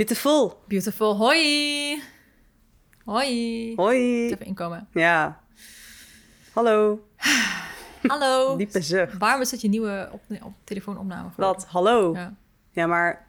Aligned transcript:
Beautiful. 0.00 0.56
Beautiful. 0.66 1.14
Hoi. 1.14 2.00
Hoi. 3.04 3.74
Hoi. 3.76 4.30
Even 4.30 4.46
inkomen. 4.46 4.88
Ja. 4.94 5.40
Hallo. 6.54 7.04
Hallo. 8.06 8.56
Diepe 8.58 8.80
zucht. 8.82 9.18
Waarom 9.18 9.40
is 9.40 9.50
dat 9.50 9.60
je 9.60 9.68
nieuwe 9.68 10.08
op, 10.12 10.22
op 10.42 10.52
telefoonopname? 10.64 11.30
Wat? 11.36 11.66
Hallo. 11.68 12.14
Ja. 12.14 12.34
Ja. 12.72 12.86
maar 12.86 13.26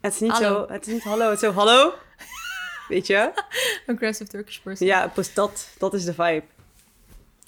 het 0.00 0.14
is 0.14 0.20
niet 0.20 0.30
Hallo. 0.30 0.66
zo... 0.66 0.72
Het 0.72 0.86
is 0.86 0.92
niet 0.92 1.02
hallo, 1.02 1.24
het 1.24 1.42
is 1.42 1.48
zo 1.48 1.52
hallo. 1.52 1.94
Weet 2.88 3.06
je? 3.06 3.32
Aggressive 3.86 4.30
Turkish 4.30 4.58
person. 4.58 4.86
Ja, 4.86 5.08
pas 5.08 5.34
dat, 5.34 5.68
dat 5.78 5.94
is 5.94 6.04
de 6.04 6.12
vibe. 6.12 6.44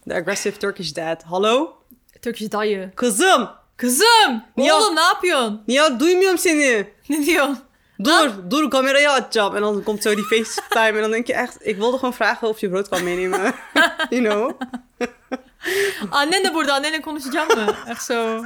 De 0.03 0.15
aggressive 0.15 0.59
Turkish 0.59 0.93
dad. 0.93 1.23
Hallo? 1.23 1.83
Turkish 2.21 2.51
dayı. 2.51 2.93
Kızım. 2.95 3.49
Kızım! 3.77 4.43
Ya. 4.57 4.77
Oğlum 4.77 4.97
ne 4.97 5.01
yapıyorsun? 5.01 5.63
Ja, 5.67 6.01
duymuyorum 6.01 6.39
seni. 6.39 6.87
Ne 7.09 7.27
diyorsun? 7.27 7.68
Dur, 8.05 8.51
dur 8.51 8.71
kamerayı 8.71 9.11
açacağım. 9.11 9.57
En 9.57 9.63
dan 9.63 9.85
komt 9.85 10.03
zo 10.03 10.17
die 10.17 10.25
FaceTime. 10.25 10.99
En 10.99 11.03
dan 11.03 11.13
denk 11.13 11.27
je 11.27 11.35
echt... 11.35 11.67
Ik 11.67 11.77
wilde 11.77 11.99
gewoon 11.99 12.15
vragen 12.15 12.49
of 12.49 12.61
je 12.61 12.69
brood 12.69 12.89
kan 12.89 13.05
meenemen. 13.05 13.55
you 14.11 14.23
know? 14.23 14.53
Annen 16.11 16.43
de 16.43 16.55
burada, 16.55 16.75
annenle 16.75 17.01
konuşacağım 17.01 17.49
mı? 17.49 17.77
Echt 17.87 18.05
zo. 18.05 18.45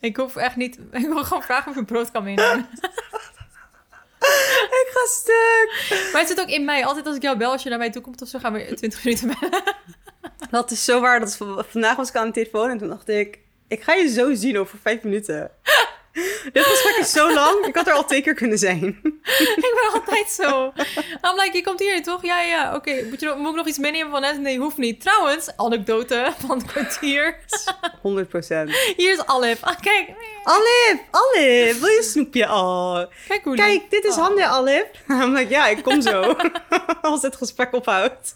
Ik 0.00 0.16
hoef 0.16 0.36
echt 0.36 0.56
niet... 0.56 0.78
Ik 0.92 1.06
wil 1.06 1.24
gewoon 1.24 1.42
vragen 1.42 1.70
of 1.70 1.76
je 1.76 1.84
brood 1.84 2.10
kan 2.10 2.24
meenemen. 2.24 2.68
Ik 4.70 4.88
ga 4.92 5.06
stuk. 5.06 5.68
Maar 6.12 6.20
het 6.20 6.28
zit 6.28 6.40
ook 6.40 6.48
in 6.48 6.64
mij. 6.64 6.84
Altijd 6.86 7.06
als 7.06 7.16
ik 7.16 7.22
jou 7.22 7.36
bel, 7.36 7.50
als 7.50 7.62
je 7.62 7.68
naar 7.68 7.78
mij 7.78 7.90
toe 7.90 8.02
komt 8.02 8.22
of 8.22 8.28
zo, 8.28 8.38
gaan 8.38 8.52
we 8.52 8.74
20 8.74 9.04
minuten 9.04 9.36
bellen. 9.40 9.62
Dat 10.50 10.70
is 10.70 10.84
zo 10.84 11.00
waar. 11.00 11.20
Dat 11.20 11.28
is, 11.28 11.36
vandaag 11.70 11.96
was 11.96 12.08
ik 12.08 12.16
aan 12.16 12.26
de 12.26 12.32
telefoon 12.32 12.70
en 12.70 12.78
toen 12.78 12.88
dacht 12.88 13.08
ik... 13.08 13.38
Ik 13.68 13.82
ga 13.82 13.92
je 13.92 14.08
zo 14.08 14.34
zien 14.34 14.58
over 14.58 14.78
vijf 14.82 15.02
minuten. 15.02 15.50
Dit 16.52 16.64
gesprek 16.64 16.96
is 16.96 17.10
zo 17.10 17.32
lang. 17.34 17.66
Ik 17.66 17.74
had 17.74 17.86
er 17.86 17.92
al 17.92 18.04
twee 18.04 18.22
keer 18.22 18.34
kunnen 18.34 18.58
zijn. 18.58 18.84
ik 19.56 19.74
ben 19.74 20.00
altijd 20.00 20.28
zo. 20.28 20.72
I'm 21.22 21.40
like, 21.40 21.50
je 21.52 21.62
komt 21.62 21.80
hier 21.80 22.02
toch? 22.02 22.22
Ja, 22.22 22.40
ja, 22.40 22.74
oké. 22.74 23.04
Moet, 23.08 23.20
je 23.20 23.34
moet 23.36 23.50
ik 23.50 23.56
nog 23.56 23.66
iets 23.66 23.78
meenemen 23.78 24.10
van 24.10 24.20
net? 24.20 24.40
Nee, 24.40 24.58
hoeft 24.58 24.76
niet. 24.76 25.00
Trouwens, 25.00 25.56
anekdote 25.56 26.32
van 26.38 26.58
het 26.58 26.66
kwartier. 26.66 27.38
100 28.02 28.28
procent. 28.28 28.70
Hier 28.96 29.12
is 29.12 29.26
Alef. 29.26 29.62
Ah, 29.62 29.80
kijk. 29.80 30.08
Alif, 30.44 31.00
Alif, 31.10 31.80
wil 31.80 31.88
je 31.88 31.96
een 31.96 32.02
snoepje? 32.02 32.44
Oh. 32.44 33.00
Kijk 33.28 33.44
hoe 33.44 33.56
Kijk, 33.56 33.90
dit 33.90 34.04
is 34.04 34.14
Oh. 34.14 34.22
Hande, 34.22 34.46
Alif. 34.46 34.84
I'm 35.08 35.32
like, 35.34 35.50
ja, 35.50 35.66
ik 35.66 35.82
kom 35.82 36.00
zo. 36.00 36.36
Als 37.02 37.22
het 37.22 37.36
gesprek 37.36 37.74
ophoudt. 37.74 38.34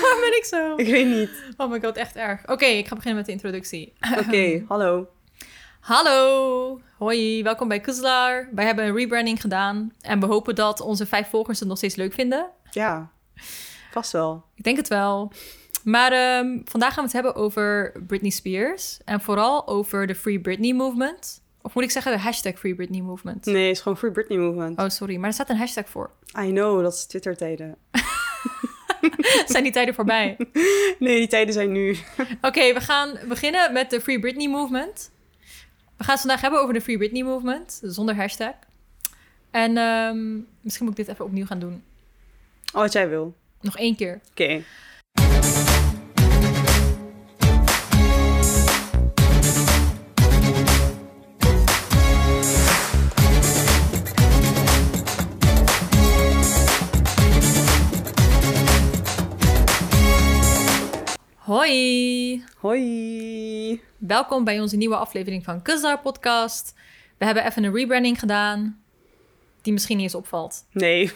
Waarom 0.00 0.20
ben 0.20 0.36
ik 0.36 0.44
zo? 0.44 0.76
Ik 0.76 0.86
weet 0.86 1.06
niet. 1.06 1.30
Oh 1.56 1.70
my 1.70 1.80
god, 1.80 1.96
echt 1.96 2.16
erg. 2.16 2.40
Oké, 2.46 2.64
ik 2.64 2.86
ga 2.86 2.94
beginnen 2.94 3.16
met 3.16 3.26
de 3.26 3.32
introductie. 3.32 3.92
Oké, 4.18 4.64
hallo. 4.68 5.08
Hallo, 5.80 6.80
hoi, 6.98 7.42
welkom 7.42 7.68
bij 7.68 7.80
Kuzlaar. 7.80 8.48
Wij 8.52 8.64
hebben 8.64 8.84
een 8.84 8.94
rebranding 8.96 9.40
gedaan 9.40 9.92
en 10.00 10.20
we 10.20 10.26
hopen 10.26 10.54
dat 10.54 10.80
onze 10.80 11.06
vijf 11.06 11.28
volgers 11.28 11.58
het 11.58 11.68
nog 11.68 11.76
steeds 11.76 11.94
leuk 11.94 12.12
vinden. 12.12 12.50
Ja, 12.70 13.10
vast 13.90 14.12
wel. 14.12 14.44
Ik 14.54 14.64
denk 14.64 14.76
het 14.76 14.88
wel. 14.88 15.32
Maar 15.84 16.12
ehm, 16.12 16.58
vandaag 16.64 16.88
gaan 16.94 17.04
we 17.04 17.10
het 17.10 17.12
hebben 17.12 17.34
over 17.34 17.92
Britney 18.06 18.30
Spears 18.30 18.98
en 19.04 19.20
vooral 19.20 19.66
over 19.68 20.06
de 20.06 20.14
Free 20.14 20.40
Britney 20.40 20.72
Movement. 20.72 21.42
Of 21.62 21.74
moet 21.74 21.84
ik 21.84 21.90
zeggen 21.90 22.12
de 22.12 22.18
hashtag 22.18 22.58
Free 22.58 22.74
Britney 22.74 23.00
Movement? 23.00 23.44
Nee, 23.44 23.66
het 23.66 23.76
is 23.76 23.82
gewoon 23.82 23.98
Free 23.98 24.12
Britney 24.12 24.38
Movement. 24.38 24.78
Oh, 24.78 24.88
sorry, 24.88 25.16
maar 25.16 25.28
er 25.28 25.34
staat 25.34 25.48
een 25.50 25.56
hashtag 25.56 25.88
voor. 25.88 26.10
I 26.40 26.50
know, 26.50 26.82
dat 26.82 26.92
is 26.92 27.06
Twitter-tijden. 27.06 27.76
Zijn 29.46 29.62
die 29.62 29.72
tijden 29.72 29.94
voorbij? 29.94 30.36
Nee, 30.98 31.18
die 31.18 31.28
tijden 31.28 31.54
zijn 31.54 31.72
nu. 31.72 31.96
Oké, 32.40 32.72
we 32.72 32.80
gaan 32.80 33.18
beginnen 33.28 33.72
met 33.72 33.90
de 33.90 34.00
Free 34.00 34.20
Britney 34.20 34.48
Movement. 34.48 35.10
We 35.98 36.04
gaan 36.04 36.12
het 36.12 36.20
vandaag 36.20 36.40
hebben 36.40 36.60
over 36.60 36.74
de 36.74 36.80
Free 36.80 36.96
Britney 36.96 37.22
Movement, 37.22 37.80
zonder 37.82 38.16
hashtag. 38.16 38.54
En 39.50 39.76
ehm, 39.76 40.34
misschien 40.60 40.86
moet 40.86 40.98
ik 40.98 41.04
dit 41.06 41.14
even 41.14 41.24
opnieuw 41.24 41.46
gaan 41.46 41.58
doen. 41.58 41.82
Oh, 42.72 42.80
wat 42.80 42.92
jij 42.92 43.08
wil. 43.08 43.36
Nog 43.60 43.76
één 43.76 43.96
keer. 43.96 44.20
Oké. 44.30 44.62
Hoi! 61.48 62.44
Hoi. 62.56 63.80
Welkom 63.98 64.44
bij 64.44 64.60
onze 64.60 64.76
nieuwe 64.76 64.96
aflevering 64.96 65.44
van 65.44 65.62
Kuzar 65.62 66.00
Podcast. 66.00 66.74
We 67.18 67.24
hebben 67.24 67.44
even 67.46 67.64
een 67.64 67.74
rebranding 67.74 68.18
gedaan, 68.18 68.82
die 69.62 69.72
misschien 69.72 69.96
niet 69.96 70.04
eens 70.04 70.14
opvalt. 70.14 70.64
Nee. 70.72 71.10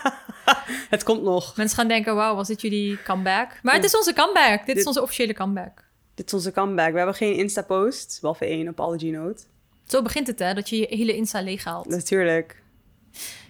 het 0.94 1.02
komt 1.02 1.22
nog. 1.22 1.56
Mensen 1.56 1.76
gaan 1.76 1.88
denken, 1.88 2.14
wauw, 2.14 2.34
was 2.34 2.48
dit 2.48 2.60
jullie 2.60 3.02
comeback? 3.02 3.58
Maar 3.62 3.74
het 3.74 3.84
is 3.84 3.96
onze 3.96 4.12
comeback. 4.12 4.66
Dit 4.66 4.76
is 4.76 4.86
onze 4.86 5.02
officiële 5.02 5.34
comeback. 5.34 5.84
Dit 6.14 6.26
is 6.26 6.34
onze 6.34 6.52
comeback. 6.52 6.90
We 6.90 6.96
hebben 6.96 7.14
geen 7.14 7.34
Insta-post, 7.34 8.18
behalve 8.20 8.44
één 8.44 8.68
op 8.68 8.80
Apology 8.80 9.10
Note. 9.10 9.42
Zo 9.86 10.02
begint 10.02 10.26
het, 10.26 10.38
hè? 10.38 10.54
Dat 10.54 10.68
je 10.68 10.76
je 10.76 10.86
hele 10.88 11.16
Insta 11.16 11.42
leeghaalt. 11.42 11.88
Natuurlijk. 11.88 12.62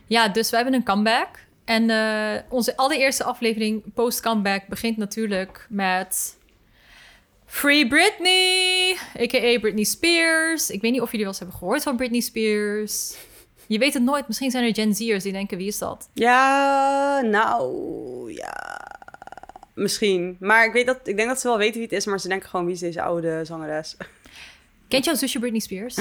Ja, 0.06 0.28
dus 0.28 0.50
we 0.50 0.56
hebben 0.56 0.74
een 0.74 0.84
comeback. 0.84 1.45
En 1.66 1.90
eh, 1.90 2.42
onze 2.48 2.76
allereerste 2.76 3.24
aflevering 3.24 3.82
post-comeback 3.94 4.66
begint 4.66 4.96
natuurlijk 4.96 5.66
met... 5.68 6.36
Free 7.46 7.88
Britney, 7.88 8.96
a.k.a. 9.20 9.58
Britney 9.58 9.84
Spears. 9.84 10.70
Ik 10.70 10.80
weet 10.80 10.92
niet 10.92 11.00
of 11.00 11.06
jullie 11.10 11.24
wel 11.24 11.28
eens 11.28 11.38
hebben 11.38 11.58
gehoord 11.58 11.82
van 11.82 11.96
Britney 11.96 12.20
Spears. 12.20 13.16
Je 13.66 13.78
weet 13.78 13.94
het 13.94 14.02
nooit. 14.02 14.26
Misschien 14.26 14.50
zijn 14.50 14.64
er 14.64 14.74
Gen 14.74 14.94
Z'ers 14.94 15.22
die 15.22 15.32
denken, 15.32 15.58
wie 15.58 15.66
is 15.66 15.78
dat? 15.78 16.08
Ja, 16.12 17.20
nou, 17.20 18.32
ja. 18.32 18.86
Misschien. 19.74 20.36
Maar 20.40 20.66
ik, 20.66 20.72
weet 20.72 20.86
dat, 20.86 21.00
ik 21.04 21.16
denk 21.16 21.28
dat 21.28 21.40
ze 21.40 21.48
wel 21.48 21.58
weten 21.58 21.74
wie 21.74 21.82
het 21.82 21.92
is, 21.92 22.06
maar 22.06 22.20
ze 22.20 22.28
denken 22.28 22.48
gewoon, 22.48 22.64
wie 22.64 22.74
is 22.74 22.80
deze 22.80 23.02
oude 23.02 23.44
zangeres? 23.44 23.96
Kent 24.88 25.04
jouw 25.04 25.14
zusje 25.14 25.38
Britney 25.38 25.60
Spears? 25.60 25.96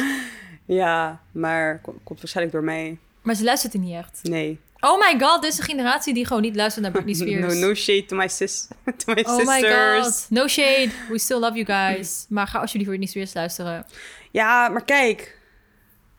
Ja, 0.65 1.21
maar 1.31 1.79
komt, 1.81 1.97
komt 2.03 2.19
waarschijnlijk 2.19 2.55
door 2.55 2.65
mij. 2.65 2.97
Maar 3.21 3.35
ze 3.35 3.43
luistert 3.43 3.73
er 3.73 3.79
niet 3.79 3.95
echt. 3.95 4.19
Nee. 4.23 4.59
Oh 4.79 4.99
my 4.99 5.19
god, 5.19 5.43
is 5.43 5.57
een 5.57 5.63
generatie 5.63 6.13
die 6.13 6.25
gewoon 6.25 6.41
niet 6.41 6.55
luistert 6.55 6.83
naar 6.83 6.91
Britney 6.93 7.13
Spears. 7.13 7.53
No, 7.59 7.67
no 7.67 7.73
shade 7.73 8.05
to 8.05 8.15
my, 8.15 8.27
sis 8.27 8.67
to 9.05 9.13
my 9.13 9.23
oh 9.27 9.37
my 9.37 9.45
sisters. 9.45 10.05
god. 10.05 10.25
No 10.29 10.47
shade. 10.47 10.89
We 11.09 11.17
still 11.17 11.39
love 11.39 11.63
you 11.63 11.65
guys. 11.65 12.25
Maar 12.29 12.47
ga 12.47 12.59
alsjeblieft 12.59 12.89
Britney 12.89 13.09
Spears 13.09 13.33
luisteren. 13.33 13.85
Ja, 14.31 14.69
maar 14.69 14.83
kijk. 14.83 15.39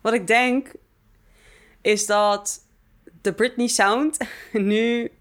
Wat 0.01 0.13
ik 0.13 0.27
denk, 0.27 0.71
is 1.81 2.05
dat 2.05 2.59
de 3.21 3.33
Britney 3.33 3.67
sound 3.67 4.17
nu... 4.51 5.11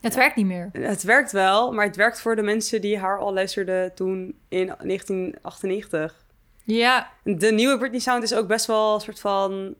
Het 0.00 0.14
werkt 0.14 0.36
niet 0.36 0.46
meer. 0.46 0.68
Het 0.72 1.02
werkt 1.02 1.32
wel, 1.32 1.72
maar 1.72 1.86
het 1.86 1.96
werkt 1.96 2.20
voor 2.20 2.36
de 2.36 2.42
mensen 2.42 2.80
die 2.80 2.98
haar 2.98 3.18
al 3.18 3.32
luisterden 3.32 3.94
toen 3.94 4.38
in 4.48 4.66
1998. 4.66 6.24
Ja, 6.64 7.10
De 7.22 7.52
nieuwe 7.52 7.78
Britney 7.78 8.00
sound 8.00 8.22
is 8.22 8.34
ook 8.34 8.46
best 8.46 8.66
wel 8.66 8.94
een 8.94 9.00
soort 9.00 9.20
van... 9.20 9.74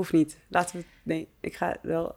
Hoeft 0.00 0.12
niet. 0.12 0.38
Laten 0.48 0.78
we... 0.78 0.84
Nee, 1.02 1.28
ik 1.40 1.56
ga 1.56 1.76
wel... 1.82 2.14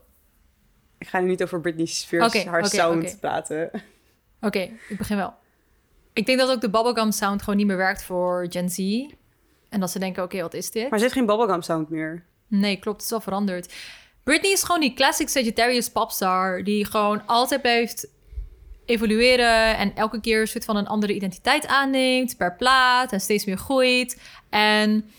Ik 0.97 1.07
ga 1.07 1.19
nu 1.19 1.27
niet 1.27 1.43
over 1.43 1.61
Britney 1.61 1.85
Spears, 1.85 2.35
Oké, 2.35 2.49
haar 2.49 2.59
oké, 2.59 2.69
sound 2.69 3.03
oké. 3.03 3.17
praten. 3.17 3.71
oké. 4.41 4.59
ik 4.89 4.97
begin 4.97 5.17
wel. 5.17 5.33
Ik 6.13 6.25
denk 6.25 6.39
dat 6.39 6.49
ook 6.49 6.61
de 6.61 6.69
bubblegum 6.69 7.11
sound 7.11 7.41
gewoon 7.41 7.57
niet 7.57 7.67
meer 7.67 7.77
werkt 7.77 8.03
voor 8.03 8.45
Gen 8.49 8.69
Z. 8.69 8.77
En 9.69 9.79
dat 9.79 9.91
ze 9.91 9.99
denken, 9.99 10.23
oké, 10.23 10.41
wat 10.41 10.53
is 10.53 10.71
dit? 10.71 10.89
Maar 10.89 10.99
ze 10.99 11.03
heeft 11.03 11.17
geen 11.17 11.25
bubblegum 11.25 11.61
sound 11.61 11.89
meer. 11.89 12.25
Nee, 12.47 12.77
klopt. 12.77 12.95
Het 12.95 13.05
is 13.05 13.11
wel 13.11 13.21
veranderd. 13.21 13.73
Britney 14.23 14.51
is 14.51 14.63
gewoon 14.63 14.81
die 14.81 14.93
classic 14.93 15.29
Sagittarius 15.29 15.89
popstar... 15.89 16.63
die 16.63 16.85
gewoon 16.85 17.25
altijd 17.25 17.61
blijft 17.61 18.07
evolueren... 18.85 19.77
en 19.77 19.95
elke 19.95 20.21
keer 20.21 20.41
een 20.41 20.47
soort 20.47 20.65
van 20.65 20.75
een 20.75 20.87
andere 20.87 21.13
identiteit 21.13 21.67
aanneemt... 21.67 22.37
per 22.37 22.55
plaat 22.55 23.11
en 23.11 23.21
steeds 23.21 23.45
meer 23.45 23.57
groeit. 23.57 24.21
En 24.49 25.09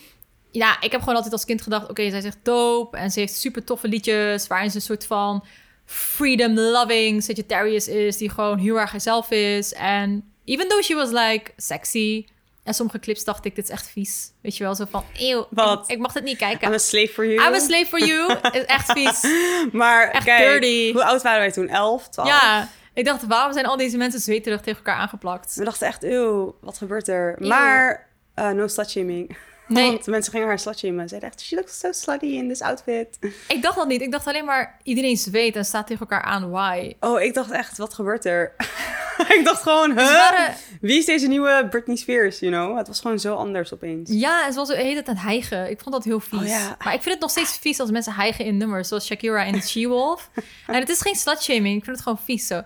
ja, 0.54 0.80
ik 0.80 0.90
heb 0.90 1.00
gewoon 1.00 1.14
altijd 1.14 1.32
als 1.32 1.44
kind 1.44 1.62
gedacht... 1.62 1.88
oké, 1.90 2.10
zij 2.10 2.20
zegt 2.20 2.38
dope 2.42 2.96
en 2.96 3.10
ze 3.10 3.20
heeft 3.20 3.34
super 3.34 3.64
toffe 3.64 3.88
liedjes... 3.88 4.46
waarin 4.46 4.70
ze 4.70 4.76
een 4.76 4.82
soort 4.82 5.06
van 5.06 5.44
freedom-loving 5.84 7.22
Sagittarius 7.22 7.88
is... 7.88 8.16
die 8.16 8.30
gewoon 8.30 8.58
heel 8.58 8.80
erg 8.80 8.90
haarzelf 8.90 9.30
is. 9.30 9.72
En 9.72 10.32
even 10.44 10.68
though 10.68 10.82
she 10.82 10.94
was 10.94 11.10
like 11.10 11.52
sexy... 11.56 12.26
En 12.62 12.74
sommige 12.74 12.98
clips 12.98 13.24
dacht 13.24 13.44
ik, 13.44 13.54
dit 13.54 13.64
is 13.64 13.70
echt 13.70 13.90
vies. 13.90 14.30
Weet 14.40 14.56
je 14.56 14.64
wel, 14.64 14.74
zo 14.74 14.84
van, 14.90 15.04
eeuw, 15.14 15.46
Wat? 15.50 15.84
ik, 15.84 15.96
ik 15.96 15.98
mag 15.98 16.12
dit 16.12 16.22
niet 16.22 16.36
kijken. 16.36 16.68
I'm 16.68 16.74
a 16.74 16.78
slave 16.78 17.12
for 17.12 17.26
you. 17.26 17.46
I'm 17.48 17.54
a 17.54 17.58
slave 17.58 17.86
for 17.86 17.98
you. 17.98 18.32
Is 18.58 18.64
echt 18.64 18.92
vies. 18.92 19.26
Maar 19.72 20.10
Echt 20.10 20.24
kijk, 20.24 20.48
dirty. 20.48 20.92
hoe 20.92 21.04
oud 21.04 21.22
waren 21.22 21.40
wij 21.40 21.52
toen? 21.52 21.68
11, 21.68 22.08
12? 22.08 22.28
Ja, 22.28 22.68
ik 22.94 23.04
dacht, 23.04 23.26
waarom 23.26 23.52
zijn 23.52 23.66
al 23.66 23.76
deze 23.76 23.96
mensen 23.96 24.20
zweterig 24.20 24.60
tegen 24.60 24.78
elkaar 24.78 24.96
aangeplakt? 24.96 25.54
We 25.54 25.64
dachten 25.64 25.86
echt, 25.86 26.02
eeuw, 26.02 26.56
wat 26.60 26.78
gebeurt 26.78 27.08
er? 27.08 27.36
Eeuw. 27.38 27.48
Maar, 27.48 28.08
eh, 28.34 28.50
no 28.50 28.66
slutshaming. 28.66 29.36
Nee, 29.66 29.90
Want 29.90 30.06
mensen 30.06 30.32
gingen 30.32 30.46
haar 30.48 30.58
slutshamen. 30.58 31.08
Zeiden 31.08 31.28
echt, 31.30 31.40
she 31.42 31.54
looks 31.54 31.78
so 31.78 31.92
slutty 31.92 32.26
in 32.26 32.48
this 32.48 32.60
outfit. 32.60 33.18
ik 33.48 33.62
dacht 33.62 33.76
dat 33.76 33.86
niet. 33.88 34.00
Ik 34.00 34.12
dacht 34.12 34.26
alleen 34.26 34.44
maar, 34.44 34.78
iedereen 34.82 35.16
zweet 35.16 35.56
en 35.56 35.64
staat 35.64 35.86
tegen 35.86 36.00
elkaar 36.08 36.22
aan. 36.22 36.50
Why? 36.50 36.94
Oh, 37.00 37.20
ik 37.20 37.34
dacht 37.34 37.50
echt, 37.50 37.78
wat 37.78 37.94
gebeurt 37.94 38.24
er? 38.24 38.52
ik 39.38 39.40
dacht 39.44 39.62
gewoon, 39.62 39.90
Ze 39.98 40.00
huh? 40.04 40.12
waren- 40.12 40.54
Wie 40.80 40.98
is 40.98 41.04
deze 41.04 41.26
nieuwe 41.26 41.66
Britney 41.70 41.96
Spears, 41.96 42.38
you 42.38 42.52
know? 42.52 42.76
Het 42.78 42.86
was 42.86 43.00
gewoon 43.00 43.18
zo 43.18 43.34
anders 43.34 43.72
opeens. 43.74 44.10
ja, 44.12 44.44
het 44.44 44.54
was 44.54 44.68
de 44.68 44.76
hele 44.76 45.02
tijd 45.02 45.20
hijgen. 45.20 45.70
Ik 45.70 45.80
vond 45.80 45.94
dat 45.94 46.04
heel 46.04 46.20
vies. 46.20 46.40
Oh, 46.40 46.46
ja. 46.46 46.76
Maar 46.84 46.94
ik 46.94 47.00
vind 47.02 47.14
het 47.14 47.20
nog 47.20 47.30
steeds 47.30 47.58
vies 47.58 47.80
als 47.80 47.90
mensen 47.90 48.12
hijgen 48.12 48.44
in 48.44 48.56
nummers, 48.56 48.88
zoals 48.88 49.06
Shakira 49.06 49.42
in 49.42 49.62
She-Wolf. 49.68 50.30
en 50.66 50.74
het 50.74 50.88
is 50.88 51.00
geen 51.00 51.14
slutshaming, 51.16 51.76
ik 51.76 51.84
vind 51.84 51.96
het 51.96 52.04
gewoon 52.04 52.20
vies 52.24 52.46
zo. 52.46 52.62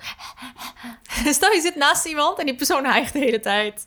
Stel 1.26 1.52
je 1.52 1.60
zit 1.60 1.76
naast 1.76 2.04
iemand 2.06 2.38
en 2.38 2.46
die 2.46 2.54
persoon 2.54 2.84
hijgt 2.84 3.12
de 3.12 3.18
hele 3.18 3.40
tijd. 3.40 3.86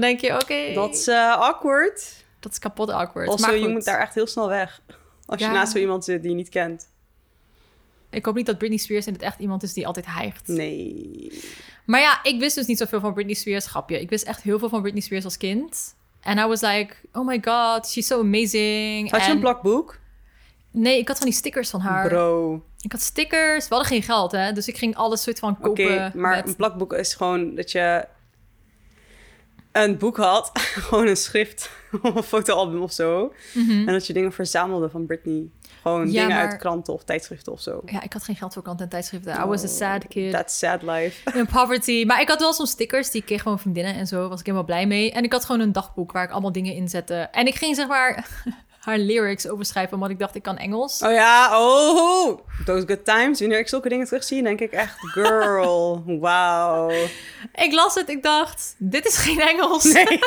Dan 0.00 0.08
denk 0.08 0.20
je, 0.20 0.34
oké, 0.34 0.72
Dat 0.74 0.94
is 0.94 1.06
eh, 1.08 1.32
awkward. 1.38 2.24
dat 2.40 2.52
is 2.52 2.58
kapot 2.58 2.90
awkward. 2.90 3.28
Also, 3.28 3.46
maar 3.46 3.56
je 3.56 3.68
moet 3.68 3.84
daar 3.84 4.00
echt 4.00 4.14
heel 4.14 4.26
snel 4.26 4.48
weg. 4.48 4.80
Als 5.26 5.40
je 5.40 5.46
naast 5.46 5.72
zo 5.72 5.78
iemand 5.78 6.04
zit 6.04 6.20
die 6.22 6.30
je 6.30 6.36
niet 6.36 6.48
kent. 6.48 6.88
Ik 8.10 8.24
hoop 8.24 8.34
niet 8.34 8.46
dat 8.46 8.58
Britney 8.58 8.78
Spears 8.78 9.06
in 9.06 9.12
het 9.12 9.22
echt 9.22 9.38
iemand 9.38 9.62
is 9.62 9.72
die 9.72 9.86
altijd 9.86 10.06
hijgt. 10.08 10.48
Nee. 10.48 11.42
Maar 11.84 12.00
ja, 12.00 12.20
ik 12.22 12.38
wist 12.40 12.54
dus 12.54 12.66
niet 12.66 12.78
zoveel 12.78 13.00
van 13.00 13.14
Britney 13.14 13.34
Spears. 13.34 13.66
Grapje. 13.66 14.00
Ik 14.00 14.10
wist 14.10 14.24
echt 14.24 14.42
heel 14.42 14.58
veel 14.58 14.68
van 14.68 14.80
Britney 14.82 15.02
Spears 15.02 15.24
als 15.24 15.36
kind. 15.36 15.94
En 16.20 16.38
I 16.38 16.46
was 16.46 16.60
like, 16.60 16.94
oh 17.12 17.26
my 17.26 17.40
god, 17.44 17.88
she's 17.88 18.06
so 18.06 18.20
amazing. 18.20 19.10
Had 19.10 19.20
je 19.20 19.26
En- 19.26 19.32
een 19.32 19.40
plakboek? 19.40 19.98
Nee, 20.70 20.98
ik 20.98 21.08
had 21.08 21.16
van 21.16 21.26
die 21.26 21.34
stickers 21.36 21.70
van 21.70 21.80
haar. 21.80 22.08
Bro. 22.08 22.62
Ik 22.80 22.92
had 22.92 23.00
stickers. 23.00 23.68
We 23.68 23.74
hadden 23.74 23.92
geen 23.92 24.02
geld, 24.02 24.32
hè. 24.32 24.52
Dus 24.52 24.68
ik 24.68 24.76
ging 24.76 24.96
alles 24.96 25.22
soort 25.22 25.38
van 25.38 25.50
Oké, 25.60 25.66
kopen. 25.68 26.12
maar 26.14 26.36
met- 26.36 26.48
een 26.48 26.56
plakboek 26.56 26.92
is 26.92 27.14
gewoon 27.14 27.54
dat 27.54 27.70
je 27.72 28.06
een 29.84 29.98
boek 29.98 30.16
had. 30.16 30.50
gewoon 30.86 31.06
een 31.06 31.16
schrift 31.16 31.70
of 32.02 32.14
een 32.14 32.22
fotoalbum 32.22 32.82
of 32.82 32.92
zo. 32.92 33.32
Mhm. 33.54 33.70
En 33.70 33.86
dat 33.92 34.06
je 34.06 34.12
dingen 34.12 34.32
verzamelde 34.32 34.88
van 34.90 35.06
Britney. 35.06 35.50
Gewoon 35.82 36.06
Ja, 36.10 36.22
dingen 36.22 36.36
maar- 36.36 36.48
uit 36.50 36.56
kranten 36.60 36.92
of 36.94 37.04
tijdschriften 37.04 37.52
of 37.52 37.60
zo. 37.60 37.82
Ja, 37.84 38.02
ik 38.02 38.12
had 38.12 38.24
geen 38.24 38.36
geld 38.36 38.52
voor 38.52 38.62
kant 38.62 38.80
en 38.80 38.88
tijdschriften. 38.88 39.40
I 39.40 39.44
was 39.44 39.64
a 39.64 39.66
sad 39.66 40.06
kid. 40.08 40.32
That's 40.32 40.58
sad 40.58 40.82
life. 40.82 41.30
In 41.38 41.46
poverty. 41.46 42.04
Maar 42.06 42.20
ik 42.20 42.28
had 42.28 42.40
wel 42.40 42.52
zo'n 42.52 42.66
stickers. 42.66 43.10
Die 43.10 43.22
kreeg 43.22 43.42
gewoon 43.42 43.58
vriendinnen 43.58 43.94
en 43.94 44.06
zo. 44.06 44.28
Was 44.28 44.40
ik 44.40 44.46
helemaal 44.46 44.66
blij 44.66 44.86
mee. 44.86 45.12
En 45.12 45.24
ik 45.24 45.32
had 45.32 45.44
gewoon 45.44 45.60
een 45.60 45.72
dagboek 45.72 46.12
waar 46.12 46.24
ik 46.24 46.30
allemaal 46.30 46.52
dingen 46.52 46.74
in 46.74 46.88
zette. 46.88 47.14
En 47.14 47.46
ik 47.46 47.54
ging 47.54 47.76
zeg 47.76 47.86
maar 47.88 48.26
haar 48.86 48.98
lyrics 48.98 49.48
overschrijven. 49.48 49.94
Omdat 49.94 50.10
ik 50.10 50.18
dacht, 50.18 50.34
ik 50.34 50.42
kan 50.42 50.56
Engels. 50.56 51.02
Oh 51.02 51.12
ja, 51.12 51.60
oh, 51.62 52.38
those 52.64 52.86
good 52.86 53.04
times. 53.04 53.40
Wanneer 53.40 53.58
ik 53.58 53.68
zulke 53.68 53.88
dingen 53.88 54.06
terugzie, 54.06 54.42
denk 54.42 54.60
ik 54.60 54.72
echt, 54.72 54.96
girl, 54.98 56.02
wauw. 56.20 56.90
Ik 57.54 57.72
las 57.72 57.94
het. 57.94 58.08
Ik 58.08 58.22
dacht, 58.22 58.74
dit 58.78 59.06
is 59.06 59.16
geen 59.16 59.40
Engels. 59.40 59.84
Nee. 59.84 60.04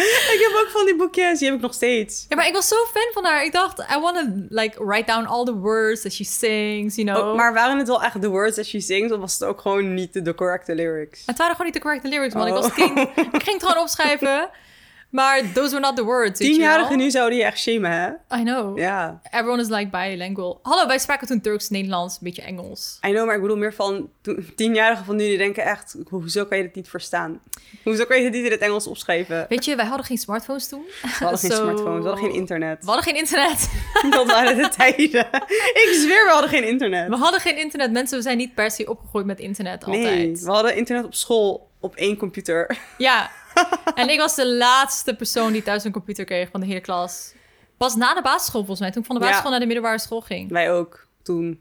ik 0.34 0.48
heb 0.50 0.60
ook 0.64 0.70
van 0.70 0.84
die 0.84 0.96
boekjes, 0.96 1.38
die 1.38 1.46
heb 1.48 1.56
ik 1.56 1.62
nog 1.62 1.74
steeds. 1.74 2.26
Ja, 2.28 2.36
maar 2.36 2.46
ik 2.46 2.52
was 2.54 2.68
zo 2.68 2.76
fan 2.92 3.10
van 3.12 3.24
haar. 3.24 3.44
Ik 3.44 3.52
dacht, 3.52 3.78
I 3.78 3.98
want 4.00 4.16
to 4.16 4.24
like 4.48 4.84
write 4.84 5.12
down 5.12 5.26
all 5.26 5.44
the 5.44 5.54
words 5.54 6.02
that 6.02 6.12
she 6.12 6.24
sings, 6.24 6.94
you 6.96 7.06
know. 7.06 7.28
Oh, 7.28 7.36
maar 7.36 7.52
waren 7.54 7.78
het 7.78 7.86
wel 7.88 8.02
echt 8.02 8.20
de 8.22 8.28
words 8.28 8.56
that 8.56 8.64
she 8.66 8.80
sings, 8.80 9.12
of 9.12 9.18
was 9.20 9.32
het 9.32 9.44
ook 9.48 9.60
gewoon 9.60 9.94
niet 9.94 10.12
de, 10.12 10.22
de 10.22 10.34
correcte 10.34 10.74
lyrics? 10.74 11.22
Het 11.26 11.38
waren 11.38 11.52
gewoon 11.56 11.66
niet 11.66 11.76
de 11.76 11.82
correcte 11.82 12.08
lyrics, 12.08 12.34
man. 12.34 12.46
Ik 12.46 12.54
Oh. 12.54 12.60
was 12.62 12.72
kind. 12.72 12.98
Ik 12.98 13.42
ging 13.42 13.60
het 13.60 13.62
gewoon 13.66 13.82
opschrijven. 13.82 14.48
Maar 15.10 15.52
those 15.52 15.70
were 15.70 15.80
not 15.80 15.96
the 15.96 16.04
words, 16.04 16.38
Tienjarigen 16.38 16.96
nu 16.98 17.10
zouden 17.10 17.38
je 17.38 17.44
echt 17.44 17.58
shamen, 17.58 17.90
hè? 17.90 18.38
I 18.38 18.42
know. 18.42 18.78
Ja. 18.78 19.20
Everyone 19.30 19.62
is 19.62 19.68
like 19.68 19.88
bilingual. 19.90 20.58
Hallo, 20.62 20.86
wij 20.86 20.98
spraken 20.98 21.26
toen 21.26 21.40
Turks, 21.40 21.68
Nederlands, 21.68 22.14
een 22.14 22.20
beetje 22.22 22.42
Engels. 22.42 22.98
I 23.06 23.10
know, 23.10 23.26
maar 23.26 23.34
ik 23.34 23.40
bedoel 23.40 23.56
meer 23.56 23.74
van 23.74 24.10
tienjarigen 24.56 25.04
van 25.04 25.16
nu, 25.16 25.24
die 25.24 25.38
denken 25.38 25.64
echt, 25.64 25.96
hoezo 26.08 26.44
kan 26.44 26.56
je 26.56 26.62
dit 26.62 26.74
niet 26.74 26.88
verstaan? 26.88 27.40
Hoezo 27.82 28.04
kan 28.04 28.16
je 28.16 28.22
dit 28.22 28.32
niet 28.32 28.44
in 28.44 28.50
het 28.50 28.60
Engels 28.60 28.86
opschrijven? 28.86 29.46
Weet 29.48 29.64
je, 29.64 29.76
wij 29.76 29.84
hadden 29.84 30.06
geen 30.06 30.18
smartphones 30.18 30.68
toen. 30.68 30.84
We 31.02 31.08
hadden 31.08 31.38
geen 31.38 31.52
smartphones, 31.62 32.02
we 32.02 32.08
hadden 32.08 32.24
geen 32.24 32.34
internet. 32.34 32.78
We 32.80 32.86
hadden 32.86 33.04
geen 33.04 33.16
internet. 33.16 33.70
Dat 34.10 34.26
waren 34.26 34.56
de 34.56 34.68
tijden. 34.68 35.26
Ik 35.84 35.90
zweer, 35.92 36.24
we 36.24 36.30
hadden 36.30 36.50
geen 36.50 36.64
internet. 36.64 37.08
We 37.08 37.16
hadden 37.16 37.40
geen 37.40 37.58
internet. 37.58 37.92
Mensen 37.92 38.22
zijn 38.22 38.36
niet 38.36 38.54
per 38.54 38.70
se 38.70 38.90
opgegroeid 38.90 39.26
met 39.26 39.38
internet 39.40 39.84
altijd. 39.84 40.04
Nee, 40.04 40.36
we 40.36 40.50
hadden 40.50 40.76
internet 40.76 41.04
op 41.04 41.14
school 41.14 41.70
op 41.80 41.94
één 41.94 42.16
computer. 42.16 42.78
Ja. 42.98 43.30
En 43.94 44.08
ik 44.10 44.18
was 44.18 44.34
de 44.34 44.46
laatste 44.54 45.14
persoon 45.14 45.52
die 45.52 45.62
thuis 45.62 45.84
een 45.84 45.92
computer 45.92 46.24
kreeg 46.24 46.48
van 46.50 46.60
de 46.60 46.66
hele 46.66 46.80
klas. 46.80 47.32
Pas 47.76 47.94
na 47.96 48.14
de 48.14 48.22
basisschool 48.22 48.60
volgens 48.60 48.80
mij. 48.80 48.90
Toen 48.90 49.00
ik 49.00 49.06
van 49.06 49.14
de 49.16 49.20
Ja. 49.22 49.26
basisschool 49.26 49.50
naar 49.50 49.60
de 49.60 49.66
middelbare 49.66 49.98
school 49.98 50.20
ging. 50.20 50.50
Wij 50.50 50.72
ook, 50.72 51.06
toen. 51.22 51.60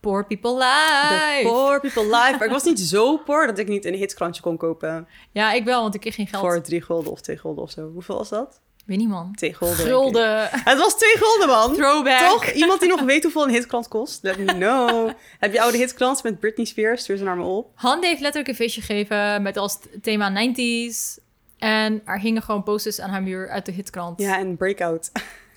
Poor 0.00 0.26
people 0.26 0.50
The 0.50 0.56
life. 0.56 1.48
poor 1.48 1.80
people 1.80 2.02
life. 2.04 2.30
Maar 2.38 2.44
ik 2.44 2.50
was 2.52 2.64
niet 2.64 2.80
zo 2.80 3.16
poor 3.16 3.46
dat 3.46 3.58
ik 3.58 3.68
niet 3.68 3.84
een 3.84 3.94
hitskrantje 3.94 4.42
kon 4.42 4.56
kopen. 4.56 5.08
Ja, 5.32 5.52
ik 5.52 5.64
wel, 5.64 5.82
want 5.82 5.94
ik 5.94 6.00
kreeg 6.00 6.14
geen 6.14 6.26
geld. 6.26 6.42
Voor 6.42 6.62
drie 6.62 6.82
gulden 6.82 7.12
of 7.12 7.20
twee 7.20 7.38
gulden 7.38 7.62
of 7.62 7.70
zo. 7.70 7.90
Hoeveel 7.92 8.16
was 8.16 8.28
dat? 8.28 8.60
Weet 8.86 8.98
niet, 8.98 9.08
man. 9.08 9.34
Twee 9.34 9.54
gulden. 9.54 10.48
Het 10.50 10.78
was 10.78 10.96
twee 10.96 11.16
gulden, 11.16 11.48
man. 11.48 11.74
Throwback. 11.74 12.18
Toch? 12.18 12.50
Iemand 12.50 12.80
die 12.80 12.88
nog 12.88 13.00
weet 13.02 13.22
hoeveel 13.22 13.42
een 13.42 13.50
hitkrant 13.54 13.88
kost? 13.88 14.22
Let 14.22 14.38
me 14.38 14.44
know. 14.44 15.10
Heb 15.38 15.52
je 15.52 15.60
oude 15.62 15.76
hitkrant 15.76 16.22
met 16.22 16.40
Britney 16.40 16.66
Spears? 16.66 17.02
Stuur 17.02 17.16
ze 17.16 17.24
naar 17.24 17.36
me 17.36 17.44
op. 17.44 17.70
Hande 17.74 18.06
heeft 18.06 18.20
letterlijk 18.20 18.48
een 18.48 18.64
feestje 18.64 18.80
gegeven 18.80 19.42
met 19.42 19.56
als 19.56 19.78
thema 20.02 20.32
90s. 20.54 21.22
En 21.58 22.02
er 22.04 22.20
hingen 22.20 22.42
gewoon 22.42 22.62
posters 22.62 23.00
aan 23.00 23.10
haar 23.10 23.22
muur 23.22 23.48
uit 23.50 23.66
de 23.66 23.72
hitkrant. 23.72 24.20
Ja, 24.20 24.38
en 24.38 24.56
Breakout. 24.56 25.10